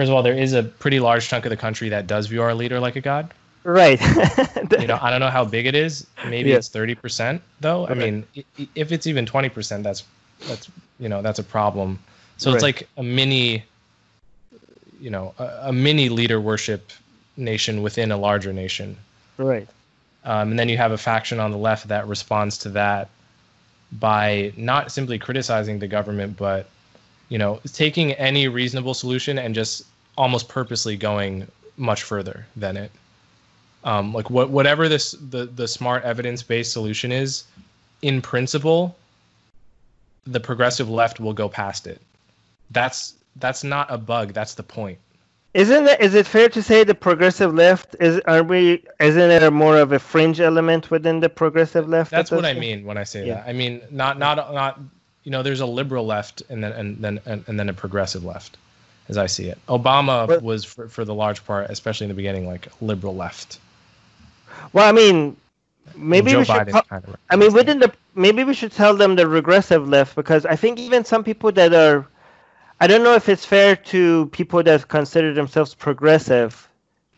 first 0.00 0.08
of 0.08 0.14
all, 0.14 0.22
there 0.22 0.32
is 0.32 0.54
a 0.54 0.62
pretty 0.62 0.98
large 0.98 1.28
chunk 1.28 1.44
of 1.44 1.50
the 1.50 1.58
country 1.58 1.90
that 1.90 2.06
does 2.06 2.26
view 2.26 2.40
our 2.40 2.54
leader 2.54 2.80
like 2.80 2.96
a 2.96 3.02
god. 3.02 3.34
Right. 3.64 4.00
you 4.80 4.86
know, 4.86 4.98
I 4.98 5.10
don't 5.10 5.20
know 5.20 5.28
how 5.28 5.44
big 5.44 5.66
it 5.66 5.74
is. 5.74 6.06
Maybe 6.24 6.48
Yeah. 6.48 6.56
it's 6.56 6.68
thirty 6.68 6.94
percent, 6.94 7.42
though. 7.60 7.86
I 7.86 7.92
mean, 7.92 8.24
if 8.74 8.92
it's 8.92 9.06
even 9.06 9.26
twenty 9.26 9.50
percent, 9.50 9.84
that's 9.84 10.04
that's 10.48 10.70
you 10.98 11.10
know 11.10 11.20
that's 11.20 11.38
a 11.38 11.42
problem. 11.42 11.98
So 12.38 12.54
it's 12.54 12.62
like 12.62 12.88
a 12.96 13.02
mini, 13.02 13.62
you 14.98 15.10
know, 15.10 15.34
a, 15.38 15.44
a 15.64 15.72
mini 15.74 16.08
leader 16.08 16.40
worship 16.40 16.92
nation 17.36 17.82
within 17.82 18.10
a 18.10 18.16
larger 18.16 18.54
nation. 18.54 18.96
right. 19.36 19.68
Um, 20.24 20.50
and 20.50 20.58
then 20.58 20.70
you 20.70 20.78
have 20.78 20.92
a 20.92 20.98
faction 20.98 21.40
on 21.40 21.50
the 21.50 21.58
left 21.58 21.88
that 21.88 22.08
responds 22.08 22.56
to 22.58 22.70
that 22.70 23.08
by 23.92 24.52
not 24.56 24.92
simply 24.92 25.18
criticizing 25.18 25.78
the 25.78 25.88
government, 25.88 26.38
but 26.38 26.68
you 27.30 27.38
know, 27.38 27.60
taking 27.72 28.12
any 28.12 28.48
reasonable 28.48 28.92
solution 28.92 29.38
and 29.38 29.54
just 29.54 29.84
almost 30.20 30.48
purposely 30.50 30.98
going 30.98 31.46
much 31.78 32.02
further 32.02 32.46
than 32.54 32.76
it. 32.76 32.90
Um, 33.84 34.12
like 34.12 34.28
what 34.28 34.50
whatever 34.50 34.86
this 34.86 35.12
the 35.12 35.46
the 35.46 35.66
smart 35.66 36.04
evidence 36.04 36.42
based 36.42 36.72
solution 36.72 37.10
is, 37.10 37.44
in 38.02 38.20
principle, 38.20 38.94
the 40.26 40.38
progressive 40.38 40.90
left 40.90 41.20
will 41.20 41.32
go 41.32 41.48
past 41.48 41.86
it. 41.86 42.02
That's 42.70 43.14
that's 43.36 43.64
not 43.64 43.86
a 43.90 43.96
bug. 43.96 44.34
That's 44.34 44.54
the 44.54 44.62
point. 44.62 44.98
Isn't 45.54 45.88
it, 45.88 46.00
is 46.00 46.14
it 46.14 46.26
fair 46.26 46.48
to 46.50 46.62
say 46.62 46.84
the 46.84 46.94
progressive 46.94 47.54
left 47.54 47.96
is 47.98 48.20
are 48.26 48.42
we 48.42 48.84
isn't 49.00 49.30
it 49.30 49.50
more 49.50 49.78
of 49.78 49.92
a 49.92 49.98
fringe 49.98 50.38
element 50.38 50.90
within 50.90 51.20
the 51.20 51.30
progressive 51.30 51.88
left? 51.88 52.10
That's 52.10 52.30
what 52.30 52.44
I 52.44 52.52
mean 52.52 52.84
when 52.84 52.98
I 52.98 53.04
say 53.04 53.26
Yeah. 53.26 53.36
that. 53.36 53.48
I 53.48 53.54
mean 53.54 53.80
not 53.90 54.18
not 54.18 54.36
not 54.52 54.78
you 55.24 55.30
know 55.30 55.42
there's 55.42 55.60
a 55.60 55.66
liberal 55.80 56.04
left 56.04 56.42
and 56.50 56.62
then 56.62 56.72
and 56.72 56.88
then 56.98 57.20
and, 57.24 57.42
and 57.48 57.58
then 57.58 57.70
a 57.70 57.72
progressive 57.84 58.22
left 58.22 58.58
as 59.10 59.18
I 59.18 59.26
see 59.26 59.48
it. 59.48 59.58
Obama 59.66 60.40
was 60.40 60.64
for, 60.64 60.88
for 60.88 61.04
the 61.04 61.14
large 61.14 61.44
part, 61.44 61.68
especially 61.68 62.04
in 62.04 62.08
the 62.08 62.14
beginning, 62.14 62.46
like 62.46 62.68
liberal 62.80 63.14
left. 63.14 63.58
Well, 64.72 64.88
I 64.88 64.92
mean, 64.92 65.36
maybe 65.96 66.34
we 66.36 66.44
should. 66.44 66.54
Biden 66.54 66.72
co- 66.72 66.82
kind 66.82 67.04
of 67.04 67.16
I 67.28 67.36
mean, 67.36 67.52
within 67.52 67.80
the 67.80 67.92
maybe 68.14 68.44
we 68.44 68.54
should 68.54 68.72
tell 68.72 68.96
them 68.96 69.16
the 69.16 69.26
regressive 69.26 69.88
left 69.88 70.14
because 70.14 70.46
I 70.46 70.56
think 70.56 70.78
even 70.78 71.04
some 71.04 71.24
people 71.24 71.50
that 71.52 71.74
are, 71.74 72.06
I 72.80 72.86
don't 72.86 73.02
know 73.02 73.14
if 73.14 73.28
it's 73.28 73.44
fair 73.44 73.74
to 73.76 74.26
people 74.26 74.62
that 74.62 74.88
consider 74.88 75.34
themselves 75.34 75.74
progressive, 75.74 76.68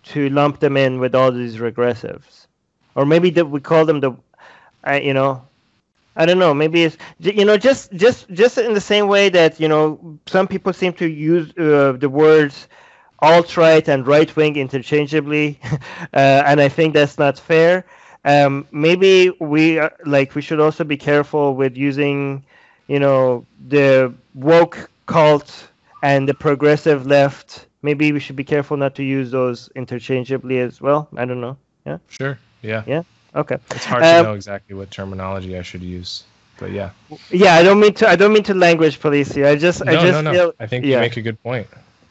to 0.04 0.28
lump 0.30 0.60
them 0.60 0.76
in 0.76 0.98
with 0.98 1.14
all 1.14 1.30
these 1.30 1.56
regressives, 1.56 2.46
or 2.94 3.04
maybe 3.04 3.30
that 3.30 3.46
we 3.46 3.60
call 3.60 3.84
them 3.84 4.00
the, 4.00 4.12
I 4.82 5.00
you 5.00 5.14
know, 5.14 5.46
I 6.16 6.26
don't 6.26 6.38
know. 6.38 6.52
Maybe 6.54 6.84
it's 6.84 6.96
you 7.18 7.44
know 7.44 7.56
just 7.56 7.92
just 7.92 8.28
just 8.30 8.58
in 8.58 8.74
the 8.74 8.80
same 8.80 9.08
way 9.08 9.28
that 9.30 9.58
you 9.58 9.68
know 9.68 10.18
some 10.26 10.46
people 10.46 10.72
seem 10.72 10.92
to 10.94 11.06
use 11.06 11.50
uh, 11.58 11.92
the 11.98 12.08
words 12.08 12.68
alt 13.20 13.56
right 13.56 13.86
and 13.88 14.06
right 14.06 14.34
wing 14.36 14.56
interchangeably, 14.56 15.58
uh, 16.12 16.42
and 16.46 16.60
I 16.60 16.68
think 16.68 16.94
that's 16.94 17.18
not 17.18 17.38
fair. 17.38 17.84
Um, 18.24 18.66
maybe 18.70 19.30
we 19.40 19.78
uh, 19.78 19.90
like 20.04 20.34
we 20.34 20.42
should 20.42 20.60
also 20.60 20.84
be 20.84 20.96
careful 20.96 21.54
with 21.54 21.76
using, 21.76 22.44
you 22.88 22.98
know, 23.00 23.46
the 23.68 24.12
woke 24.34 24.90
cult 25.06 25.68
and 26.02 26.28
the 26.28 26.34
progressive 26.34 27.06
left. 27.06 27.66
Maybe 27.82 28.12
we 28.12 28.20
should 28.20 28.36
be 28.36 28.44
careful 28.44 28.76
not 28.76 28.94
to 28.96 29.02
use 29.02 29.30
those 29.30 29.68
interchangeably 29.74 30.58
as 30.58 30.80
well. 30.80 31.08
I 31.16 31.24
don't 31.24 31.40
know. 31.40 31.56
it. 31.84 32.00
Sure. 32.08 32.38
Yeah. 32.62 32.82
Yeah. 32.86 33.02
Okay. 33.34 33.56
It's 33.70 33.84
hard 33.84 34.02
to 34.02 34.18
Um, 34.18 34.24
know 34.26 34.34
exactly 34.34 34.76
what 34.76 34.90
terminology 34.90 35.56
I 35.56 35.62
should 35.62 35.82
use. 35.82 36.24
But 36.58 36.70
yeah. 36.72 36.90
Yeah, 37.30 37.54
I 37.54 37.62
don't 37.62 37.80
mean 37.80 37.94
to. 37.94 38.08
I 38.08 38.14
don't 38.16 38.32
mean 38.32 38.44
to 38.44 38.54
language 38.54 39.00
police 39.00 39.34
you. 39.36 39.46
I 39.46 39.56
just. 39.56 39.82
I 39.82 39.94
just 39.94 40.04
no, 40.12 40.20
no. 40.20 40.32
feel. 40.32 40.52
I 40.60 40.66
think 40.66 40.84
yeah. 40.84 40.96
you 40.96 41.00
make 41.00 41.16
a 41.16 41.22
good 41.22 41.42
point. 41.42 41.66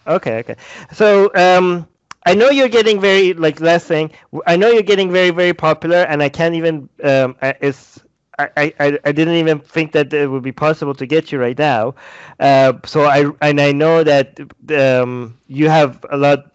Okay, 0.08 0.40
okay. 0.40 0.56
So, 0.94 1.32
um, 1.36 1.88
I 2.26 2.34
know 2.34 2.50
you're 2.50 2.68
getting 2.68 3.00
very 3.00 3.34
like 3.34 3.62
last 3.62 3.86
thing. 3.88 4.12
I 4.48 4.58
know 4.58 4.70
you're 4.70 4.84
getting 4.84 5.12
very 5.12 5.30
very 5.30 5.54
popular, 5.54 5.98
and 5.98 6.22
I 6.22 6.30
can't 6.30 6.56
even. 6.56 6.90
Um, 7.04 7.36
it's. 7.42 8.00
I, 8.40 8.74
I, 8.80 9.00
I 9.06 9.12
didn't 9.12 9.36
even 9.36 9.60
think 9.60 9.92
that 9.94 10.14
it 10.14 10.28
would 10.30 10.42
be 10.44 10.52
possible 10.52 10.94
to 10.96 11.06
get 11.06 11.32
you 11.32 11.40
right 11.40 11.58
now. 11.58 11.96
Uh, 12.40 12.74
so 12.86 13.04
I 13.04 13.26
and 13.42 13.60
I 13.62 13.72
know 13.72 14.04
that 14.04 14.40
um, 14.76 15.38
you 15.48 15.70
have 15.70 16.04
a 16.10 16.18
lot 16.18 16.52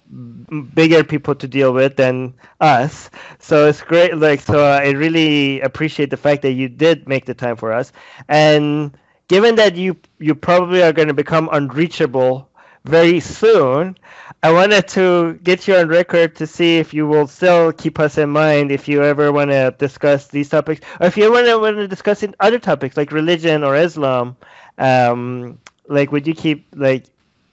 bigger 0.74 1.05
people 1.05 1.35
to 1.35 1.47
deal 1.48 1.73
with 1.73 1.97
than 1.97 2.35
us. 2.61 3.11
So 3.39 3.69
it's 3.69 3.82
great. 3.82 4.16
Like 4.16 4.40
so, 4.40 4.65
I 4.65 4.90
really 4.90 5.61
appreciate 5.61 6.11
the 6.11 6.16
fact 6.16 6.43
that 6.43 6.53
you 6.53 6.69
did 6.69 7.09
make 7.09 7.27
the 7.27 7.35
time 7.35 7.57
for 7.57 7.73
us. 7.73 7.93
And 8.28 8.97
given 9.28 9.57
that 9.57 9.77
you 9.77 9.97
you 10.19 10.35
probably 10.35 10.82
are 10.82 10.93
going 10.93 11.09
to 11.09 11.15
become 11.15 11.48
unreachable 11.53 12.48
very 12.88 13.20
soon. 13.20 13.96
I 14.42 14.52
wanted 14.52 14.88
to 14.88 15.34
get 15.42 15.66
you 15.66 15.76
on 15.76 15.88
record 15.88 16.36
to 16.36 16.46
see 16.46 16.78
if 16.78 16.94
you 16.94 17.06
will 17.06 17.26
still 17.26 17.72
keep 17.72 17.98
us 17.98 18.18
in 18.18 18.30
mind 18.30 18.70
if 18.70 18.88
you 18.88 19.02
ever 19.02 19.32
want 19.32 19.50
to 19.50 19.74
discuss 19.78 20.28
these 20.28 20.48
topics, 20.48 20.80
or 21.00 21.06
if 21.06 21.16
you 21.16 21.30
want 21.32 21.46
to 21.46 21.58
want 21.58 21.76
to 21.76 21.88
discuss 21.88 22.22
in 22.22 22.34
other 22.40 22.58
topics 22.58 22.96
like 22.96 23.12
religion 23.12 23.64
or 23.64 23.76
Islam. 23.76 24.36
Um, 24.78 25.58
like, 25.88 26.12
would 26.12 26.26
you 26.26 26.34
keep 26.34 26.68
like? 26.74 27.06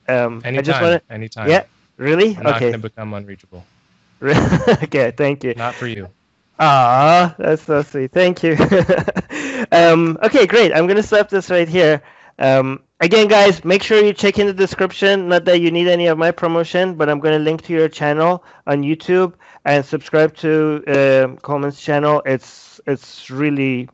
Um, 0.08 0.42
I 0.44 0.50
Anytime. 0.50 0.64
just 0.66 0.82
want 0.82 1.08
to. 1.08 1.14
anytime. 1.14 1.50
Yeah, 1.50 1.64
really? 1.98 2.36
I'm 2.36 2.44
not 2.44 2.56
okay. 2.56 2.72
going 2.72 2.74
to 2.74 2.90
become 2.90 3.14
unreachable. 3.14 3.66
okay, 4.24 5.12
thank 5.12 5.44
you. 5.44 5.54
Not 5.56 5.76
for 5.76 5.88
you. 5.88 6.10
Ah, 6.60 7.36
that's 7.38 7.64
so 7.64 7.82
sweet. 7.82 8.12
Thank 8.12 8.44
you. 8.44 8.56
um, 9.72 10.18
okay, 10.24 10.46
great. 10.46 10.72
I'm 10.74 10.88
gonna 10.88 11.04
stop 11.04 11.30
this 11.30 11.50
right 11.50 11.68
here. 11.68 12.02
Um, 12.40 12.84
again, 13.00 13.28
guys, 13.28 13.64
make 13.66 13.84
sure 13.84 14.04
you 14.04 14.14
check 14.14 14.40
in 14.40 14.48
the 14.48 14.54
description. 14.54 15.28
Not 15.28 15.46
that 15.46 15.62
you 15.62 15.72
need 15.72 15.88
any 15.88 16.08
of 16.08 16.18
my 16.18 16.32
promotion, 16.32 16.96
but 16.96 17.10
I'm 17.10 17.20
gonna 17.20 17.40
link 17.40 17.64
to 17.64 17.74
your 17.74 17.90
channel 17.90 18.44
on 18.68 18.84
YouTube 18.84 19.34
and 19.66 19.86
subscribe 19.86 20.36
to 20.38 20.84
uh, 20.88 21.36
Coleman's 21.42 21.80
channel. 21.82 22.22
It's 22.26 22.80
it's 22.88 23.30
really 23.30 23.90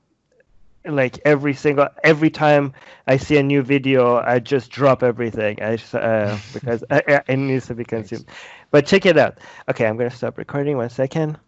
like 0.86 1.20
every 1.26 1.54
single 1.54 1.90
every 2.04 2.30
time 2.30 2.74
I 3.08 3.18
see 3.18 3.38
a 3.38 3.44
new 3.44 3.64
video, 3.64 4.18
I 4.18 4.40
just 4.40 4.72
drop 4.72 5.04
everything. 5.04 5.62
I 5.62 5.78
just, 5.78 5.96
uh, 5.96 6.38
because 6.54 6.84
I, 6.92 7.22
it 7.28 7.38
needs 7.38 7.68
to 7.68 7.76
be 7.76 7.86
consumed. 7.86 8.28
But 8.72 8.86
check 8.86 9.06
it 9.08 9.18
out. 9.18 9.40
Okay, 9.70 9.88
I'm 9.88 9.98
gonna 9.98 10.12
stop 10.12 10.38
recording 10.38 10.78
one 10.78 10.90
second. 10.92 11.40